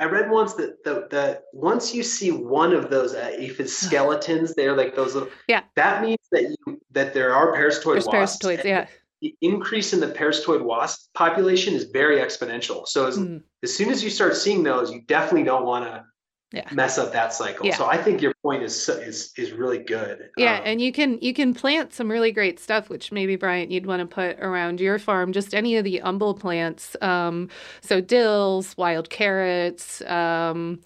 I 0.00 0.04
read 0.04 0.30
once 0.30 0.54
that 0.54 0.84
the, 0.84 1.08
the 1.10 1.42
once 1.52 1.92
you 1.92 2.04
see 2.04 2.30
one 2.30 2.72
of 2.72 2.88
those 2.88 3.14
uh, 3.14 3.32
aphid 3.36 3.68
skeletons, 3.82 4.54
they're 4.54 4.76
like 4.76 4.94
those 4.94 5.14
little. 5.14 5.28
Yeah. 5.48 5.62
That 5.74 6.02
means 6.02 6.20
that 6.30 6.42
you 6.66 6.80
that 6.92 7.14
there 7.14 7.34
are 7.34 7.52
parasitoid 7.52 7.94
There's 7.94 8.06
wasps. 8.06 8.44
parasitoids, 8.44 8.64
yeah. 8.64 8.86
The 9.20 9.34
increase 9.40 9.92
in 9.92 10.00
the 10.00 10.06
parasitoid 10.08 10.62
wasp 10.62 11.12
population 11.14 11.74
is 11.74 11.84
very 11.84 12.18
exponential. 12.18 12.86
So 12.86 13.06
as, 13.06 13.18
Mm, 13.18 13.42
as 13.64 13.74
soon 13.74 13.90
as 13.90 14.04
you 14.04 14.10
start 14.10 14.36
seeing 14.36 14.62
those, 14.62 14.92
you 14.92 15.00
definitely 15.02 15.42
don't 15.44 15.64
want 15.64 15.84
to 15.86 16.04
Yeah. 16.50 16.64
mess 16.72 16.96
up 16.96 17.12
that 17.12 17.34
cycle. 17.34 17.66
Yeah. 17.66 17.76
So 17.76 17.84
I 17.86 17.98
think 17.98 18.22
your 18.22 18.32
point 18.42 18.62
is 18.62 18.88
is 18.88 19.32
is 19.36 19.52
really 19.52 19.78
good. 19.80 20.30
yeah, 20.38 20.58
Um, 20.58 20.62
and 20.64 20.80
you 20.80 20.92
can 20.92 21.18
you 21.20 21.34
can 21.34 21.52
plant 21.52 21.92
some 21.92 22.10
really 22.10 22.32
great 22.32 22.58
stuff, 22.58 22.88
which 22.88 23.12
maybe 23.12 23.36
Bryant 23.36 23.70
you'd 23.70 23.84
want 23.84 24.00
to 24.00 24.06
put 24.06 24.38
around 24.40 24.80
your 24.80 24.98
farm. 24.98 25.32
Just 25.32 25.52
any 25.52 25.76
of 25.76 25.84
the 25.84 26.00
umbel 26.00 26.32
plants, 26.34 26.96
um, 27.02 27.50
so 27.82 28.00
dills, 28.00 28.74
wild 28.78 29.10
carrots, 29.10 30.00
um, 30.02 30.80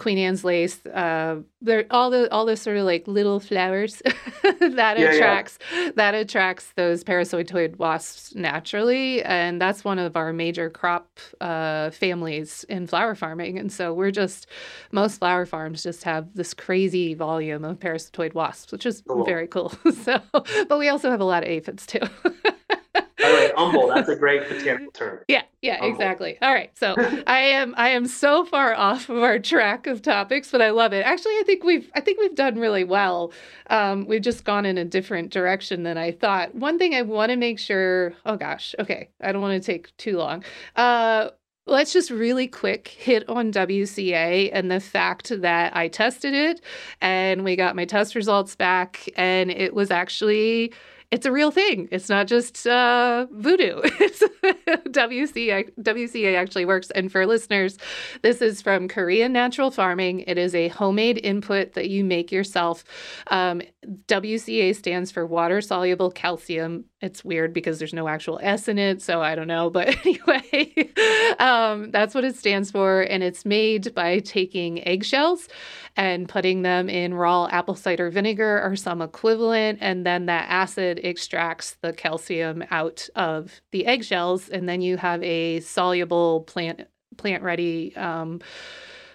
Queen 0.00 0.18
Anne's 0.18 0.42
lace. 0.44 0.84
Uh, 0.86 1.42
there 1.62 1.84
all 1.90 2.10
the 2.10 2.28
all 2.32 2.46
the 2.46 2.56
sort 2.56 2.78
of 2.78 2.84
like 2.86 3.06
little 3.06 3.38
flowers 3.38 4.00
that 4.42 4.98
Yeah, 4.98 4.98
yeah. 4.98 5.10
attracts 5.12 5.58
that 5.94 6.14
attracts 6.14 6.72
those 6.74 7.04
parasitoid 7.04 7.76
wasps 7.76 8.34
naturally, 8.34 9.22
and 9.22 9.60
that's 9.60 9.84
one 9.84 9.98
of 9.98 10.16
our 10.16 10.32
major 10.32 10.70
crop 10.70 11.20
uh, 11.40 11.90
families 11.90 12.64
in 12.68 12.86
flower 12.86 13.14
farming. 13.14 13.58
And 13.58 13.70
so 13.70 13.92
we're 13.94 14.10
just 14.10 14.46
most 14.90 15.18
flower 15.18 15.44
farms 15.46 15.82
just 15.82 16.02
have 16.04 16.34
this 16.34 16.54
crazy 16.54 17.14
volume 17.14 17.64
of 17.64 17.78
parasitoid 17.78 18.32
wasps, 18.34 18.72
which 18.72 18.86
is 18.86 19.02
Cool. 19.06 19.24
very 19.24 19.46
cool. 19.46 19.68
so, 20.04 20.18
but 20.68 20.78
we 20.78 20.88
also 20.88 21.10
have 21.10 21.20
a 21.20 21.24
lot 21.24 21.42
of 21.42 21.48
aphids 21.50 21.86
too. 21.86 22.00
By 23.20 23.52
humble, 23.56 23.88
that's 23.88 24.08
a 24.08 24.16
great 24.16 24.48
botanical 24.48 24.90
term. 24.94 25.20
Yeah, 25.28 25.42
yeah, 25.62 25.78
Humble. 25.78 25.94
exactly. 25.94 26.38
All 26.40 26.52
right. 26.52 26.70
So 26.78 26.94
I 27.26 27.40
am 27.40 27.74
I 27.76 27.90
am 27.90 28.06
so 28.06 28.44
far 28.44 28.74
off 28.74 29.08
of 29.08 29.18
our 29.18 29.38
track 29.38 29.86
of 29.86 30.02
topics, 30.02 30.50
but 30.50 30.62
I 30.62 30.70
love 30.70 30.92
it. 30.92 31.04
Actually, 31.04 31.34
I 31.34 31.42
think 31.46 31.64
we've 31.64 31.90
I 31.94 32.00
think 32.00 32.18
we've 32.20 32.34
done 32.34 32.58
really 32.58 32.84
well. 32.84 33.32
Um, 33.68 34.06
we've 34.06 34.22
just 34.22 34.44
gone 34.44 34.66
in 34.66 34.78
a 34.78 34.84
different 34.84 35.30
direction 35.30 35.82
than 35.82 35.98
I 35.98 36.12
thought. 36.12 36.54
One 36.54 36.78
thing 36.78 36.94
I 36.94 37.02
want 37.02 37.30
to 37.30 37.36
make 37.36 37.58
sure, 37.58 38.14
oh 38.26 38.36
gosh, 38.36 38.74
okay, 38.78 39.08
I 39.20 39.32
don't 39.32 39.42
want 39.42 39.62
to 39.62 39.66
take 39.66 39.96
too 39.96 40.16
long. 40.16 40.44
Uh 40.76 41.30
Let's 41.66 41.92
just 41.92 42.10
really 42.10 42.48
quick 42.48 42.88
hit 42.88 43.28
on 43.28 43.52
WCA 43.52 44.50
and 44.52 44.70
the 44.72 44.80
fact 44.80 45.28
that 45.40 45.76
I 45.76 45.86
tested 45.86 46.34
it 46.34 46.60
and 47.00 47.44
we 47.44 47.54
got 47.54 47.76
my 47.76 47.84
test 47.84 48.16
results 48.16 48.56
back 48.56 49.08
and 49.14 49.52
it 49.52 49.72
was 49.72 49.90
actually 49.92 50.72
it's 51.10 51.26
a 51.26 51.32
real 51.32 51.50
thing. 51.50 51.88
It's 51.90 52.08
not 52.08 52.26
just 52.26 52.66
uh, 52.66 53.26
voodoo. 53.32 53.80
It's 54.00 54.22
WCA, 54.88 55.70
WCA 55.80 56.36
actually 56.36 56.64
works. 56.64 56.90
And 56.92 57.10
for 57.12 57.26
listeners, 57.26 57.76
this 58.22 58.40
is 58.40 58.62
from 58.62 58.88
Korean 58.88 59.32
Natural 59.32 59.70
Farming. 59.70 60.20
It 60.20 60.38
is 60.38 60.54
a 60.54 60.68
homemade 60.68 61.20
input 61.22 61.74
that 61.74 61.90
you 61.90 62.04
make 62.04 62.32
yourself. 62.32 62.84
Um, 63.28 63.62
WCA 64.06 64.74
stands 64.74 65.10
for 65.10 65.26
water 65.26 65.60
soluble 65.60 66.10
calcium. 66.10 66.84
It's 67.00 67.24
weird 67.24 67.52
because 67.52 67.78
there's 67.78 67.94
no 67.94 68.08
actual 68.08 68.38
S 68.42 68.68
in 68.68 68.78
it, 68.78 69.02
so 69.02 69.22
I 69.22 69.34
don't 69.34 69.46
know. 69.46 69.70
But 69.70 69.96
anyway, 70.06 70.92
um, 71.38 71.90
that's 71.90 72.14
what 72.14 72.24
it 72.24 72.36
stands 72.36 72.70
for. 72.70 73.02
And 73.02 73.22
it's 73.22 73.44
made 73.44 73.94
by 73.94 74.20
taking 74.20 74.86
eggshells 74.86 75.48
and 75.96 76.28
putting 76.28 76.62
them 76.62 76.88
in 76.88 77.14
raw 77.14 77.46
apple 77.50 77.74
cider 77.74 78.10
vinegar 78.10 78.62
or 78.62 78.76
some 78.76 79.02
equivalent. 79.02 79.78
And 79.80 80.06
then 80.06 80.26
that 80.26 80.46
acid 80.48 81.00
extracts 81.02 81.76
the 81.82 81.92
calcium 81.92 82.64
out 82.70 83.08
of 83.14 83.60
the 83.72 83.86
eggshells. 83.86 84.48
And 84.48 84.68
then 84.68 84.80
you 84.80 84.96
have 84.96 85.22
a 85.22 85.60
soluble 85.60 86.42
plant 86.42 86.82
plant 87.16 87.42
ready 87.42 87.94
um, 87.96 88.40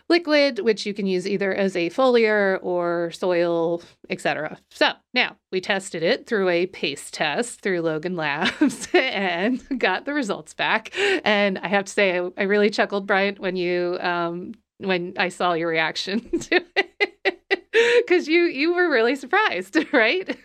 liquid, 0.09 0.59
which 0.59 0.85
you 0.85 0.93
can 0.93 1.07
use 1.07 1.27
either 1.27 1.53
as 1.53 1.75
a 1.75 1.89
foliar 1.89 2.59
or 2.61 3.11
soil, 3.11 3.81
etc. 4.09 4.57
So 4.69 4.91
now 5.13 5.37
we 5.51 5.61
tested 5.61 6.03
it 6.03 6.27
through 6.27 6.49
a 6.49 6.67
paste 6.67 7.13
test 7.13 7.61
through 7.61 7.81
Logan 7.81 8.15
Labs 8.15 8.87
and 8.93 9.61
got 9.79 10.05
the 10.05 10.13
results 10.13 10.53
back. 10.53 10.91
And 11.23 11.57
I 11.57 11.67
have 11.67 11.85
to 11.85 11.91
say, 11.91 12.19
I, 12.19 12.29
I 12.37 12.43
really 12.43 12.69
chuckled, 12.69 13.07
Bryant, 13.07 13.39
when 13.39 13.55
you 13.55 13.97
um, 13.99 14.53
when 14.77 15.13
I 15.17 15.29
saw 15.29 15.53
your 15.53 15.69
reaction 15.69 16.19
to 16.39 16.61
it. 16.75 18.01
Because 18.05 18.27
you 18.27 18.43
you 18.43 18.73
were 18.73 18.89
really 18.89 19.15
surprised, 19.15 19.77
right? 19.93 20.37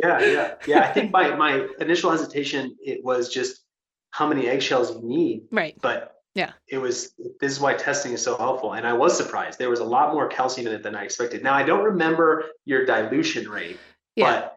Yeah, 0.00 0.20
yeah, 0.20 0.54
yeah. 0.66 0.80
I 0.82 0.92
think 0.92 1.10
my 1.10 1.34
my 1.34 1.66
initial 1.80 2.10
hesitation 2.10 2.76
it 2.80 3.04
was 3.04 3.28
just 3.32 3.62
how 4.10 4.26
many 4.28 4.48
eggshells 4.48 4.94
you 4.94 5.00
need, 5.02 5.42
right. 5.50 5.76
but 5.80 6.14
Yeah. 6.34 6.52
it 6.68 6.78
was. 6.78 7.12
This 7.40 7.52
is 7.52 7.60
why 7.60 7.74
testing 7.74 8.12
is 8.12 8.22
so 8.22 8.36
helpful, 8.36 8.74
and 8.74 8.86
I 8.86 8.92
was 8.92 9.16
surprised. 9.16 9.58
There 9.58 9.68
was 9.70 9.80
a 9.80 9.84
lot 9.84 10.14
more 10.14 10.28
calcium 10.28 10.68
in 10.68 10.74
it 10.74 10.82
than 10.84 10.94
I 10.94 11.02
expected. 11.04 11.42
Now 11.42 11.54
I 11.54 11.64
don't 11.64 11.84
remember 11.84 12.44
your 12.64 12.86
dilution 12.86 13.48
rate, 13.50 13.78
Yeah. 14.14 14.30
but 14.32 14.56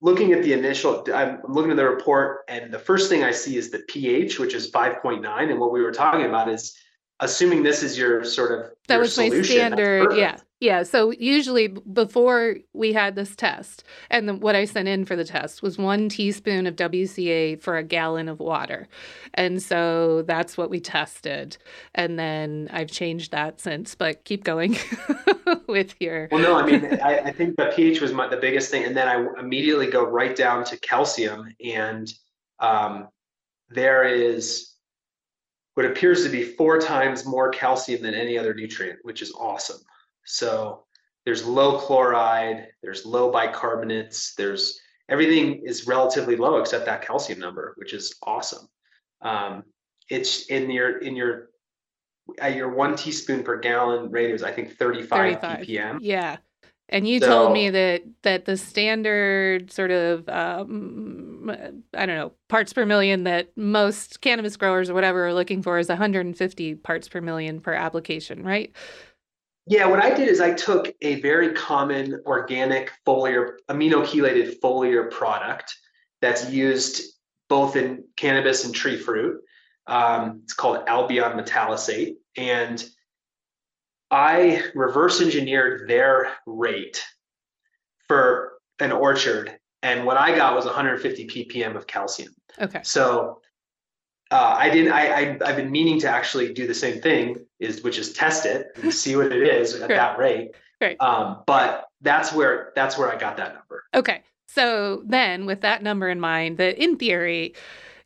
looking 0.00 0.32
at 0.32 0.42
the 0.42 0.54
initial, 0.54 1.04
I'm 1.14 1.40
looking 1.46 1.70
at 1.70 1.76
the 1.76 1.84
report, 1.88 2.40
and 2.48 2.72
the 2.72 2.78
first 2.78 3.10
thing 3.10 3.22
I 3.24 3.30
see 3.32 3.56
is 3.58 3.70
the 3.70 3.80
pH, 3.88 4.38
which 4.38 4.54
is 4.54 4.70
5.9, 4.70 5.50
and 5.50 5.60
what 5.60 5.70
we 5.70 5.82
were 5.82 5.92
talking 5.92 6.24
about 6.26 6.48
is 6.48 6.74
assuming 7.22 7.62
this 7.62 7.82
is 7.82 7.96
your 7.96 8.24
sort 8.24 8.52
of 8.52 8.72
That 8.88 8.94
your 8.94 9.02
was 9.02 9.16
my 9.16 9.42
standard. 9.42 10.14
Yeah. 10.14 10.38
Yeah. 10.60 10.84
So 10.84 11.10
usually 11.10 11.68
before 11.68 12.56
we 12.72 12.92
had 12.92 13.16
this 13.16 13.34
test, 13.34 13.82
and 14.10 14.28
the, 14.28 14.34
what 14.34 14.54
I 14.54 14.64
sent 14.64 14.86
in 14.86 15.04
for 15.04 15.16
the 15.16 15.24
test 15.24 15.60
was 15.60 15.76
one 15.76 16.08
teaspoon 16.08 16.66
of 16.66 16.76
WCA 16.76 17.60
for 17.60 17.76
a 17.76 17.82
gallon 17.82 18.28
of 18.28 18.38
water. 18.38 18.86
And 19.34 19.60
so 19.60 20.22
that's 20.22 20.56
what 20.56 20.70
we 20.70 20.78
tested. 20.78 21.56
And 21.96 22.16
then 22.16 22.68
I've 22.72 22.90
changed 22.90 23.32
that 23.32 23.60
since, 23.60 23.96
but 23.96 24.24
keep 24.24 24.44
going 24.44 24.76
with 25.66 25.96
your. 26.00 26.28
Well, 26.30 26.42
no, 26.42 26.56
I 26.56 26.64
mean, 26.64 27.00
I, 27.02 27.18
I 27.18 27.32
think 27.32 27.56
the 27.56 27.72
pH 27.74 28.00
was 28.00 28.12
my, 28.12 28.28
the 28.28 28.36
biggest 28.36 28.70
thing, 28.70 28.84
and 28.84 28.96
then 28.96 29.08
I 29.08 29.40
immediately 29.40 29.88
go 29.88 30.04
right 30.04 30.34
down 30.36 30.64
to 30.66 30.78
calcium, 30.78 31.48
and 31.64 32.12
um, 32.60 33.08
there 33.68 34.04
is 34.04 34.71
what 35.74 35.86
appears 35.86 36.24
to 36.24 36.30
be 36.30 36.42
four 36.42 36.78
times 36.78 37.24
more 37.24 37.50
calcium 37.50 38.02
than 38.02 38.14
any 38.14 38.36
other 38.36 38.54
nutrient, 38.54 38.98
which 39.02 39.22
is 39.22 39.32
awesome. 39.32 39.80
So 40.24 40.84
there's 41.24 41.44
low 41.44 41.78
chloride, 41.78 42.68
there's 42.82 43.06
low 43.06 43.32
bicarbonates, 43.32 44.34
there's 44.34 44.80
everything 45.08 45.62
is 45.64 45.86
relatively 45.86 46.36
low 46.36 46.56
except 46.58 46.86
that 46.86 47.02
calcium 47.02 47.38
number, 47.38 47.74
which 47.76 47.94
is 47.94 48.14
awesome. 48.22 48.68
Um, 49.20 49.64
it's 50.08 50.46
in 50.46 50.70
your 50.70 50.98
in 50.98 51.16
your 51.16 51.50
at 52.38 52.54
your 52.54 52.68
one 52.68 52.96
teaspoon 52.96 53.42
per 53.42 53.58
gallon 53.58 54.10
rate 54.10 54.30
is 54.30 54.42
I 54.42 54.52
think 54.52 54.76
35, 54.76 55.40
35. 55.40 55.58
ppm. 55.58 55.98
Yeah. 56.00 56.36
And 56.88 57.08
you 57.08 57.20
told 57.20 57.54
me 57.54 57.70
that 57.70 58.02
that 58.22 58.44
the 58.44 58.56
standard 58.56 59.72
sort 59.72 59.90
of 59.90 60.28
um, 60.28 61.31
I 61.48 62.06
don't 62.06 62.16
know 62.16 62.32
parts 62.48 62.72
per 62.72 62.86
million 62.86 63.24
that 63.24 63.56
most 63.56 64.20
cannabis 64.20 64.56
growers 64.56 64.90
or 64.90 64.94
whatever 64.94 65.26
are 65.26 65.34
looking 65.34 65.62
for 65.62 65.78
is 65.78 65.88
150 65.88 66.74
parts 66.76 67.08
per 67.08 67.20
million 67.20 67.60
per 67.60 67.72
application, 67.72 68.42
right? 68.42 68.72
Yeah, 69.66 69.86
what 69.86 70.02
I 70.02 70.12
did 70.12 70.28
is 70.28 70.40
I 70.40 70.54
took 70.54 70.92
a 71.02 71.20
very 71.20 71.52
common 71.52 72.20
organic 72.26 72.90
foliar, 73.06 73.54
amino 73.70 74.04
chelated 74.04 74.58
foliar 74.60 75.10
product 75.10 75.76
that's 76.20 76.50
used 76.50 77.02
both 77.48 77.76
in 77.76 78.04
cannabis 78.16 78.64
and 78.64 78.74
tree 78.74 78.96
fruit. 78.96 79.40
Um, 79.86 80.40
it's 80.44 80.52
called 80.52 80.84
Albion 80.88 81.32
Metalosate. 81.32 82.14
And 82.36 82.82
I 84.10 84.62
reverse 84.74 85.20
engineered 85.20 85.88
their 85.88 86.32
rate 86.46 87.02
for 88.08 88.52
an 88.78 88.92
orchard. 88.92 89.58
And 89.82 90.06
what 90.06 90.16
I 90.16 90.34
got 90.36 90.54
was 90.54 90.64
150 90.64 91.26
ppm 91.26 91.76
of 91.76 91.86
calcium. 91.86 92.32
Okay. 92.60 92.80
So 92.82 93.40
uh, 94.30 94.54
I 94.56 94.70
didn't. 94.70 94.92
I, 94.92 95.06
I 95.08 95.38
I've 95.44 95.56
been 95.56 95.70
meaning 95.70 96.00
to 96.00 96.08
actually 96.08 96.52
do 96.52 96.66
the 96.66 96.74
same 96.74 97.00
thing, 97.00 97.36
is 97.60 97.82
which 97.82 97.98
is 97.98 98.12
test 98.12 98.46
it 98.46 98.68
and 98.82 98.92
see 99.02 99.16
what 99.16 99.32
it 99.32 99.42
is 99.42 99.74
at 99.80 99.88
that 99.88 100.18
rate. 100.18 100.52
Right. 100.80 100.96
Um, 101.00 101.42
but 101.46 101.86
that's 102.00 102.32
where 102.32 102.72
that's 102.74 102.96
where 102.96 103.12
I 103.12 103.18
got 103.18 103.36
that 103.36 103.54
number. 103.54 103.84
Okay. 103.94 104.22
So 104.48 105.02
then, 105.06 105.46
with 105.46 105.62
that 105.62 105.82
number 105.82 106.08
in 106.08 106.20
mind, 106.20 106.58
that 106.58 106.76
in 106.82 106.96
theory, 106.96 107.54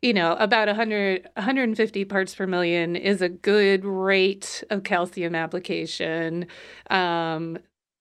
you 0.01 0.13
know, 0.13 0.33
about 0.33 0.67
100, 0.67 1.27
150 1.35 2.05
parts 2.05 2.35
per 2.35 2.47
million 2.47 2.95
is 2.95 3.21
a 3.21 3.29
good 3.29 3.83
rate 3.83 4.63
of 4.69 4.83
calcium 4.83 5.35
application. 5.35 6.47
Um, 6.89 7.57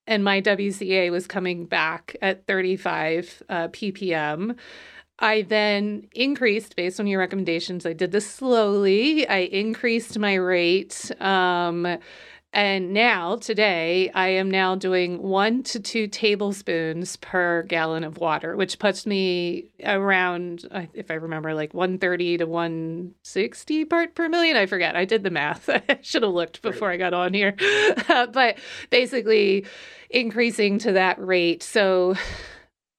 and 0.06 0.24
my 0.24 0.40
WCA 0.40 1.10
was 1.10 1.26
coming 1.26 1.64
back 1.66 2.16
at 2.22 2.46
35 2.46 3.42
uh, 3.48 3.68
ppm. 3.68 4.56
I 5.18 5.42
then 5.42 6.08
increased 6.12 6.76
based 6.76 7.00
on 7.00 7.06
your 7.06 7.20
recommendations. 7.20 7.86
I 7.86 7.94
did 7.94 8.12
this 8.12 8.30
slowly. 8.30 9.26
I 9.26 9.38
increased 9.38 10.18
my 10.18 10.34
rate. 10.34 11.10
Um, 11.20 11.98
and 12.56 12.94
now, 12.94 13.36
today, 13.36 14.10
I 14.14 14.28
am 14.28 14.50
now 14.50 14.76
doing 14.76 15.22
one 15.22 15.62
to 15.64 15.78
two 15.78 16.06
tablespoons 16.06 17.16
per 17.18 17.64
gallon 17.64 18.02
of 18.02 18.16
water, 18.16 18.56
which 18.56 18.78
puts 18.78 19.04
me 19.04 19.66
around, 19.84 20.66
if 20.94 21.10
I 21.10 21.14
remember, 21.16 21.52
like 21.52 21.74
130 21.74 22.38
to 22.38 22.46
160 22.46 23.84
part 23.84 24.14
per 24.14 24.30
million. 24.30 24.56
I 24.56 24.64
forget. 24.64 24.96
I 24.96 25.04
did 25.04 25.22
the 25.22 25.28
math. 25.28 25.68
I 25.68 25.98
should 26.00 26.22
have 26.22 26.32
looked 26.32 26.62
before 26.62 26.90
I 26.90 26.96
got 26.96 27.12
on 27.12 27.34
here. 27.34 27.54
but 28.08 28.56
basically, 28.88 29.66
increasing 30.08 30.78
to 30.78 30.92
that 30.92 31.22
rate. 31.22 31.62
So, 31.62 32.14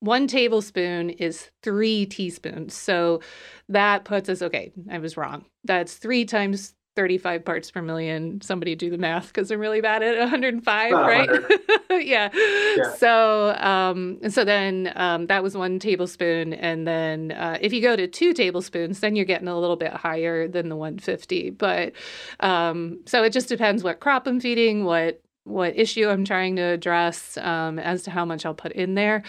one 0.02 0.28
tablespoon 0.28 1.10
is 1.10 1.50
three 1.64 2.06
teaspoons. 2.06 2.76
So 2.76 3.22
that 3.70 4.06
puts 4.06 4.30
us, 4.30 4.44
okay, 4.44 4.72
I 4.92 5.00
was 5.00 5.18
wrong. 5.18 5.46
That's 5.64 5.96
three 5.96 6.26
times 6.26 6.76
35 6.98 7.46
parts 7.46 7.70
per 7.70 7.80
million. 7.84 8.42
Somebody 8.42 8.74
do 8.74 8.90
the 8.90 8.98
math 8.98 9.28
because 9.28 9.52
I'm 9.52 9.60
really 9.60 9.82
bad 9.82 10.02
at 10.02 10.18
105, 10.18 10.92
About 10.92 11.06
right? 11.06 11.30
100. 11.30 11.62
yeah. 12.04 12.30
Yeah. 12.34 12.96
So, 12.96 13.56
um, 13.60 14.18
so 14.30 14.44
then 14.44 14.92
um, 14.96 15.28
that 15.28 15.44
was 15.44 15.56
one 15.56 15.78
tablespoon. 15.78 16.54
And 16.54 16.88
then 16.88 17.34
uh, 17.34 17.60
if 17.62 17.72
you 17.72 17.84
go 17.84 17.96
to 17.96 18.08
two 18.08 18.34
tablespoons, 18.34 19.00
then 19.00 19.16
you're 19.16 19.26
getting 19.26 19.48
a 19.48 19.60
little 19.60 19.76
bit 19.76 19.94
higher 19.94 20.48
than 20.48 20.70
the 20.70 20.76
150. 20.76 21.52
But 21.52 21.94
um, 22.40 23.02
so 23.06 23.24
it 23.24 23.32
just 23.32 23.48
depends 23.48 23.84
what 23.84 24.00
crop 24.00 24.26
I'm 24.26 24.40
feeding, 24.40 24.84
what 24.84 25.22
what 25.44 25.78
issue 25.78 26.10
I'm 26.10 26.26
trying 26.26 26.58
to 26.58 26.64
address 26.64 27.38
um, 27.38 27.80
as 27.80 28.04
to 28.04 28.12
how 28.12 28.26
much 28.26 28.46
I'll 28.46 28.54
put 28.54 28.74
in 28.74 28.96
there. 28.96 29.24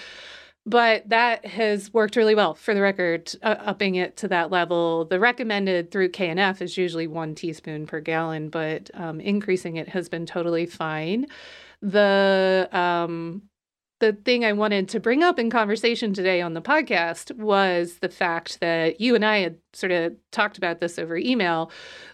But 0.69 1.09
that 1.09 1.47
has 1.47 1.95
worked 1.95 2.15
really 2.15 2.35
well 2.35 2.53
for 2.53 2.75
the 2.75 2.83
record, 2.83 3.33
uh, 3.43 3.57
upping 3.59 3.95
it 3.95 4.19
to 4.19 4.29
that 4.29 4.51
level. 4.51 5.07
The 5.07 5.19
recommended 5.19 5.91
through 5.91 6.11
KNF 6.11 6.61
is 6.61 6.77
usually 6.77 7.07
one 7.07 7.35
teaspoon 7.35 7.87
per 7.87 8.01
gallon, 8.01 8.51
but 8.51 8.91
um, 8.93 9.19
increasing 9.19 9.77
it 9.77 9.89
has 9.89 10.11
been 10.11 10.27
totally 10.27 10.67
fine. 10.67 11.25
The 11.81 12.69
um, 12.71 13.45
the 14.01 14.13
thing 14.13 14.45
I 14.45 14.53
wanted 14.53 14.91
to 14.91 15.01
bring 15.01 15.23
up 15.23 15.39
in 15.39 15.49
conversation 15.49 16.13
today 16.13 16.43
on 16.43 16.53
the 16.53 16.61
podcast 16.61 17.35
was 17.37 18.01
the 18.01 18.11
fact 18.11 18.61
that 18.61 19.01
you 19.01 19.15
and 19.15 19.25
I 19.25 19.39
had 19.39 19.57
sort 19.73 19.91
of 19.91 20.13
talked 20.31 20.59
about 20.59 20.81
this 20.81 20.99
over 20.99 21.17
email 21.17 21.71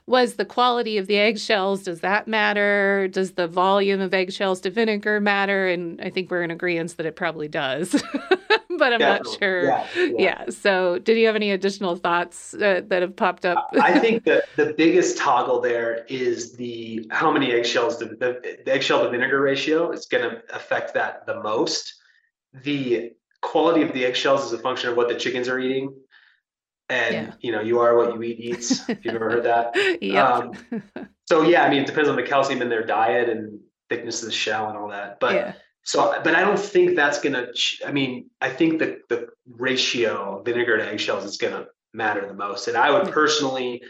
was 0.06 0.34
the 0.34 0.44
quality 0.44 0.98
of 0.98 1.06
the 1.06 1.16
eggshells 1.16 1.82
does 1.82 2.00
that 2.00 2.28
matter? 2.28 3.08
Does 3.08 3.32
the 3.32 3.48
volume 3.48 4.00
of 4.00 4.14
eggshells 4.14 4.60
to 4.62 4.70
vinegar 4.70 5.20
matter? 5.20 5.68
And 5.68 6.00
I 6.00 6.10
think 6.10 6.30
we're 6.30 6.42
in 6.42 6.50
agreement 6.50 6.96
that 6.96 7.06
it 7.06 7.16
probably 7.16 7.48
does 7.48 8.02
but 8.78 8.92
I'm 8.92 9.00
not 9.00 9.26
sure. 9.38 9.64
Yeah, 9.64 9.86
yeah. 9.96 10.12
yeah, 10.18 10.50
so 10.50 10.98
did 10.98 11.16
you 11.16 11.26
have 11.26 11.36
any 11.36 11.50
additional 11.50 11.96
thoughts 11.96 12.54
uh, 12.54 12.82
that 12.86 13.02
have 13.02 13.16
popped 13.16 13.44
up? 13.44 13.70
I 13.80 13.98
think 14.00 14.24
that 14.24 14.44
the 14.56 14.74
biggest 14.76 15.18
toggle 15.18 15.60
there 15.60 16.04
is 16.08 16.52
the 16.56 17.06
how 17.10 17.30
many 17.30 17.52
eggshells 17.52 17.98
the, 17.98 18.06
the, 18.06 18.58
the 18.64 18.72
eggshell 18.72 19.02
to 19.04 19.10
vinegar 19.10 19.40
ratio 19.40 19.90
is 19.92 20.06
going 20.06 20.28
to 20.28 20.42
affect 20.54 20.94
that 20.94 21.26
the 21.26 21.42
most. 21.42 21.94
The 22.62 23.12
quality 23.40 23.82
of 23.82 23.92
the 23.92 24.04
eggshells 24.04 24.44
is 24.44 24.52
a 24.52 24.58
function 24.58 24.90
of 24.90 24.96
what 24.96 25.08
the 25.08 25.14
chickens 25.14 25.48
are 25.48 25.58
eating 25.58 25.94
and 26.88 27.14
yeah. 27.14 27.32
you 27.40 27.52
know 27.52 27.60
you 27.60 27.80
are 27.80 27.96
what 27.96 28.14
you 28.14 28.22
eat 28.22 28.40
eats 28.40 28.88
if 28.88 29.04
you've 29.04 29.14
ever 29.14 29.30
heard 29.30 29.44
that 29.44 29.74
yep. 30.02 30.26
Um, 30.26 30.52
so 31.26 31.42
yeah 31.42 31.64
i 31.64 31.70
mean 31.70 31.82
it 31.82 31.86
depends 31.86 32.08
on 32.08 32.16
the 32.16 32.22
calcium 32.22 32.62
in 32.62 32.68
their 32.68 32.84
diet 32.84 33.28
and 33.28 33.60
thickness 33.88 34.22
of 34.22 34.26
the 34.26 34.32
shell 34.32 34.68
and 34.68 34.76
all 34.76 34.88
that 34.88 35.18
but 35.20 35.34
yeah. 35.34 35.52
so 35.82 36.20
but 36.22 36.34
i 36.34 36.40
don't 36.40 36.58
think 36.58 36.96
that's 36.96 37.20
gonna 37.20 37.46
i 37.86 37.92
mean 37.92 38.28
i 38.40 38.50
think 38.50 38.78
the 38.78 39.00
the 39.08 39.28
ratio 39.48 40.42
vinegar 40.42 40.76
to 40.76 40.86
eggshells 40.86 41.24
is 41.24 41.36
gonna 41.36 41.66
matter 41.92 42.26
the 42.26 42.34
most 42.34 42.68
and 42.68 42.76
i 42.76 42.90
would 42.90 43.10
personally 43.12 43.82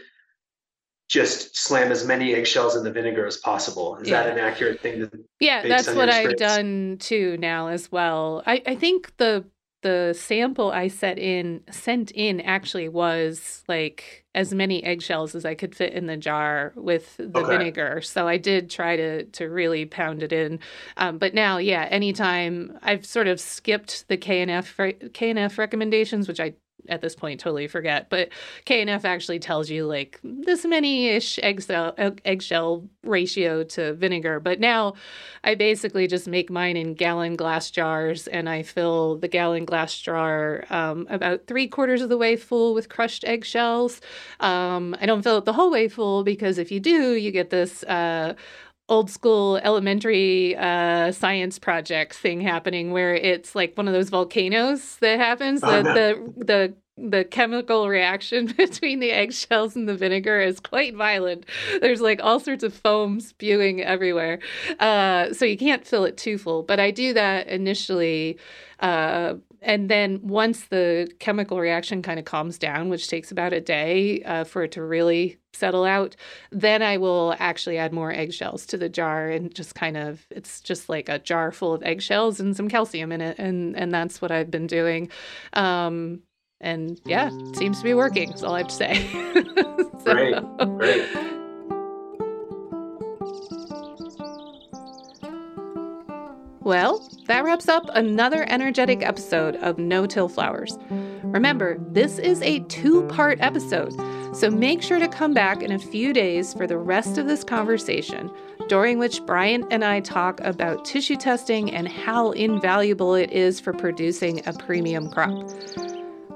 just 1.07 1.55
slam 1.55 1.91
as 1.91 2.05
many 2.05 2.33
eggshells 2.33 2.75
in 2.75 2.83
the 2.83 2.91
vinegar 2.91 3.25
as 3.27 3.37
possible. 3.37 3.97
Is 3.97 4.09
yeah. 4.09 4.23
that 4.23 4.33
an 4.33 4.39
accurate 4.39 4.81
thing 4.81 5.01
to 5.01 5.11
Yeah, 5.39 5.67
that's 5.67 5.87
what 5.93 6.09
I've 6.09 6.35
done 6.35 6.97
too 6.99 7.37
now 7.37 7.67
as 7.67 7.91
well. 7.91 8.41
I, 8.45 8.61
I 8.65 8.75
think 8.75 9.15
the 9.17 9.45
the 9.85 10.15
sample 10.19 10.71
I 10.71 10.87
set 10.87 11.19
in 11.19 11.61
sent 11.69 12.09
in 12.09 12.41
actually 12.41 12.89
was 12.89 13.63
like 13.67 14.25
as 14.33 14.51
many 14.51 14.83
eggshells 14.83 15.35
as 15.35 15.45
I 15.45 15.53
could 15.53 15.75
fit 15.75 15.93
in 15.93 16.07
the 16.07 16.17
jar 16.17 16.73
with 16.75 17.15
the 17.17 17.39
okay. 17.39 17.57
vinegar. 17.57 18.01
So 18.01 18.27
I 18.27 18.37
did 18.37 18.71
try 18.71 18.95
to 18.95 19.25
to 19.25 19.45
really 19.45 19.85
pound 19.85 20.23
it 20.23 20.33
in. 20.33 20.59
Um, 20.97 21.19
but 21.19 21.35
now, 21.35 21.59
yeah, 21.59 21.87
anytime 21.91 22.79
I've 22.81 23.05
sort 23.05 23.27
of 23.27 23.39
skipped 23.39 24.07
the 24.07 24.17
KNF 24.17 25.11
KNF 25.11 25.59
recommendations, 25.59 26.27
which 26.27 26.39
I 26.39 26.55
at 26.89 27.01
this 27.01 27.15
point 27.15 27.39
totally 27.39 27.67
forget. 27.67 28.09
But 28.09 28.29
KNF 28.65 29.05
actually 29.05 29.39
tells 29.39 29.69
you 29.69 29.85
like 29.85 30.19
this 30.23 30.65
many 30.65 31.09
ish 31.09 31.39
eggshell, 31.41 31.95
eggshell 32.23 32.87
ratio 33.03 33.63
to 33.63 33.93
vinegar. 33.93 34.39
But 34.39 34.59
now 34.59 34.93
I 35.43 35.55
basically 35.55 36.07
just 36.07 36.27
make 36.27 36.49
mine 36.49 36.77
in 36.77 36.93
gallon 36.93 37.35
glass 37.35 37.71
jars 37.71 38.27
and 38.27 38.49
I 38.49 38.63
fill 38.63 39.17
the 39.17 39.27
gallon 39.27 39.65
glass 39.65 39.97
jar 39.99 40.65
um, 40.69 41.07
about 41.09 41.47
three 41.47 41.67
quarters 41.67 42.01
of 42.01 42.09
the 42.09 42.17
way 42.17 42.35
full 42.35 42.73
with 42.73 42.89
crushed 42.89 43.23
eggshells. 43.23 44.01
Um, 44.39 44.95
I 44.99 45.05
don't 45.05 45.21
fill 45.21 45.37
it 45.37 45.45
the 45.45 45.53
whole 45.53 45.71
way 45.71 45.87
full 45.87 46.23
because 46.23 46.57
if 46.57 46.71
you 46.71 46.79
do, 46.79 47.13
you 47.13 47.31
get 47.31 47.49
this. 47.49 47.83
Uh, 47.83 48.33
old 48.87 49.09
school 49.09 49.57
elementary 49.57 50.55
uh, 50.55 51.11
science 51.11 51.57
project 51.57 52.15
thing 52.15 52.41
happening 52.41 52.91
where 52.91 53.15
it's 53.15 53.55
like 53.55 53.75
one 53.77 53.87
of 53.87 53.93
those 53.93 54.09
volcanoes 54.09 54.97
that 54.97 55.19
happens. 55.19 55.61
Oh, 55.63 55.81
the, 55.81 55.83
no. 55.83 55.93
the 55.93 56.45
the 56.45 56.73
the 56.97 57.25
chemical 57.25 57.89
reaction 57.89 58.45
between 58.57 58.99
the 58.99 59.11
eggshells 59.11 59.75
and 59.75 59.87
the 59.87 59.95
vinegar 59.95 60.39
is 60.39 60.59
quite 60.59 60.95
violent. 60.95 61.45
There's 61.81 62.01
like 62.01 62.21
all 62.23 62.39
sorts 62.39 62.63
of 62.63 62.73
foam 62.73 63.19
spewing 63.19 63.81
everywhere. 63.81 64.39
Uh, 64.79 65.33
so 65.33 65.45
you 65.45 65.57
can't 65.57 65.85
fill 65.85 66.05
it 66.05 66.17
too 66.17 66.37
full. 66.37 66.63
But 66.63 66.79
I 66.79 66.91
do 66.91 67.13
that 67.13 67.47
initially. 67.47 68.37
Uh, 68.79 69.35
and 69.65 69.89
then 69.89 70.19
once 70.21 70.65
the 70.65 71.11
chemical 71.19 71.59
reaction 71.59 72.03
kind 72.03 72.19
of 72.19 72.25
calms 72.25 72.59
down, 72.59 72.87
which 72.87 73.07
takes 73.07 73.31
about 73.31 73.51
a 73.51 73.59
day 73.59 74.21
uh, 74.21 74.43
for 74.43 74.63
it 74.63 74.71
to 74.73 74.83
really 74.83 75.37
settle 75.53 75.85
out, 75.85 76.15
then 76.51 76.83
I 76.83 76.97
will 76.97 77.35
actually 77.39 77.79
add 77.79 77.91
more 77.91 78.11
eggshells 78.11 78.67
to 78.67 78.77
the 78.77 78.89
jar 78.89 79.27
and 79.27 79.53
just 79.53 79.73
kind 79.73 79.97
of 79.97 80.27
it's 80.29 80.61
just 80.61 80.87
like 80.87 81.09
a 81.09 81.17
jar 81.17 81.51
full 81.51 81.73
of 81.73 81.81
eggshells 81.81 82.39
and 82.39 82.55
some 82.55 82.69
calcium 82.69 83.11
in 83.11 83.21
it, 83.21 83.39
and 83.39 83.75
and 83.75 83.91
that's 83.91 84.21
what 84.21 84.31
I've 84.31 84.51
been 84.51 84.67
doing. 84.67 85.09
Um, 85.53 86.21
and 86.61 87.01
yeah, 87.03 87.31
it 87.31 87.55
seems 87.55 87.79
to 87.79 87.83
be 87.83 87.95
working. 87.95 88.29
That's 88.29 88.43
all 88.43 88.53
I 88.53 88.59
have 88.59 88.67
to 88.67 88.75
say. 88.75 89.07
so. 90.05 90.13
Great, 90.13 90.35
great. 90.77 91.35
Well, 96.61 97.07
that 97.25 97.43
wraps 97.43 97.67
up 97.67 97.89
another 97.93 98.45
energetic 98.49 99.01
episode 99.01 99.55
of 99.57 99.77
No 99.79 100.05
Till 100.05 100.29
Flowers. 100.29 100.77
Remember, 101.23 101.77
this 101.89 102.19
is 102.19 102.41
a 102.41 102.59
two 102.61 103.03
part 103.07 103.39
episode, 103.41 103.93
so 104.35 104.49
make 104.51 104.81
sure 104.81 104.99
to 104.99 105.07
come 105.07 105.33
back 105.33 105.63
in 105.63 105.71
a 105.71 105.79
few 105.79 106.13
days 106.13 106.53
for 106.53 106.67
the 106.67 106.77
rest 106.77 107.17
of 107.17 107.27
this 107.27 107.43
conversation, 107.43 108.31
during 108.67 108.99
which 108.99 109.25
Bryant 109.25 109.65
and 109.71 109.83
I 109.83 110.01
talk 110.01 110.39
about 110.41 110.85
tissue 110.85 111.15
testing 111.15 111.71
and 111.71 111.87
how 111.87 112.31
invaluable 112.31 113.15
it 113.15 113.31
is 113.31 113.59
for 113.59 113.73
producing 113.73 114.45
a 114.47 114.53
premium 114.53 115.09
crop. 115.09 115.49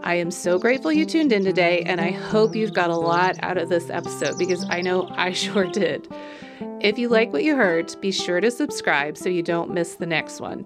I 0.01 0.15
am 0.15 0.31
so 0.31 0.57
grateful 0.57 0.91
you 0.91 1.05
tuned 1.05 1.31
in 1.31 1.43
today, 1.43 1.83
and 1.85 2.01
I 2.01 2.11
hope 2.11 2.55
you've 2.55 2.73
got 2.73 2.89
a 2.89 2.95
lot 2.95 3.35
out 3.43 3.57
of 3.57 3.69
this 3.69 3.89
episode 3.89 4.39
because 4.39 4.65
I 4.69 4.81
know 4.81 5.07
I 5.11 5.33
sure 5.33 5.67
did. 5.67 6.07
If 6.81 6.97
you 6.97 7.09
like 7.09 7.31
what 7.31 7.43
you 7.43 7.55
heard, 7.55 7.93
be 8.01 8.11
sure 8.11 8.41
to 8.41 8.49
subscribe 8.49 9.17
so 9.17 9.29
you 9.29 9.43
don't 9.43 9.71
miss 9.71 9.95
the 9.95 10.05
next 10.05 10.39
one. 10.39 10.65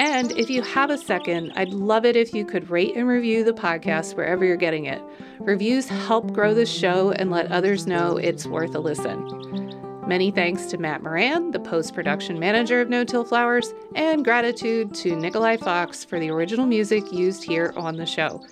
And 0.00 0.32
if 0.32 0.48
you 0.48 0.62
have 0.62 0.88
a 0.88 0.96
second, 0.96 1.52
I'd 1.56 1.74
love 1.74 2.06
it 2.06 2.16
if 2.16 2.32
you 2.32 2.46
could 2.46 2.70
rate 2.70 2.96
and 2.96 3.06
review 3.06 3.44
the 3.44 3.52
podcast 3.52 4.16
wherever 4.16 4.46
you're 4.46 4.56
getting 4.56 4.86
it. 4.86 5.02
Reviews 5.40 5.88
help 5.88 6.32
grow 6.32 6.54
the 6.54 6.64
show 6.64 7.10
and 7.12 7.30
let 7.30 7.52
others 7.52 7.86
know 7.86 8.16
it's 8.16 8.46
worth 8.46 8.74
a 8.74 8.78
listen. 8.78 9.76
Many 10.06 10.30
thanks 10.30 10.64
to 10.66 10.78
Matt 10.78 11.02
Moran, 11.02 11.50
the 11.50 11.60
post 11.60 11.94
production 11.94 12.38
manager 12.38 12.80
of 12.80 12.88
No 12.88 13.04
Till 13.04 13.26
Flowers, 13.26 13.74
and 13.94 14.24
gratitude 14.24 14.94
to 14.94 15.14
Nikolai 15.14 15.58
Fox 15.58 16.02
for 16.02 16.18
the 16.18 16.30
original 16.30 16.64
music 16.64 17.12
used 17.12 17.44
here 17.44 17.74
on 17.76 17.96
the 17.96 18.06
show. 18.06 18.42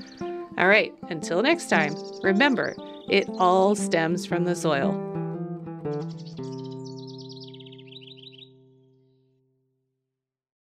All 0.59 0.69
right, 0.69 0.95
until 1.09 1.41
next 1.41 1.71
time, 1.71 1.95
remember, 2.23 2.77
it 3.09 3.27
all 3.39 3.75
stems 3.75 4.27
from 4.27 4.45
the 4.45 4.55
soil. 4.55 4.93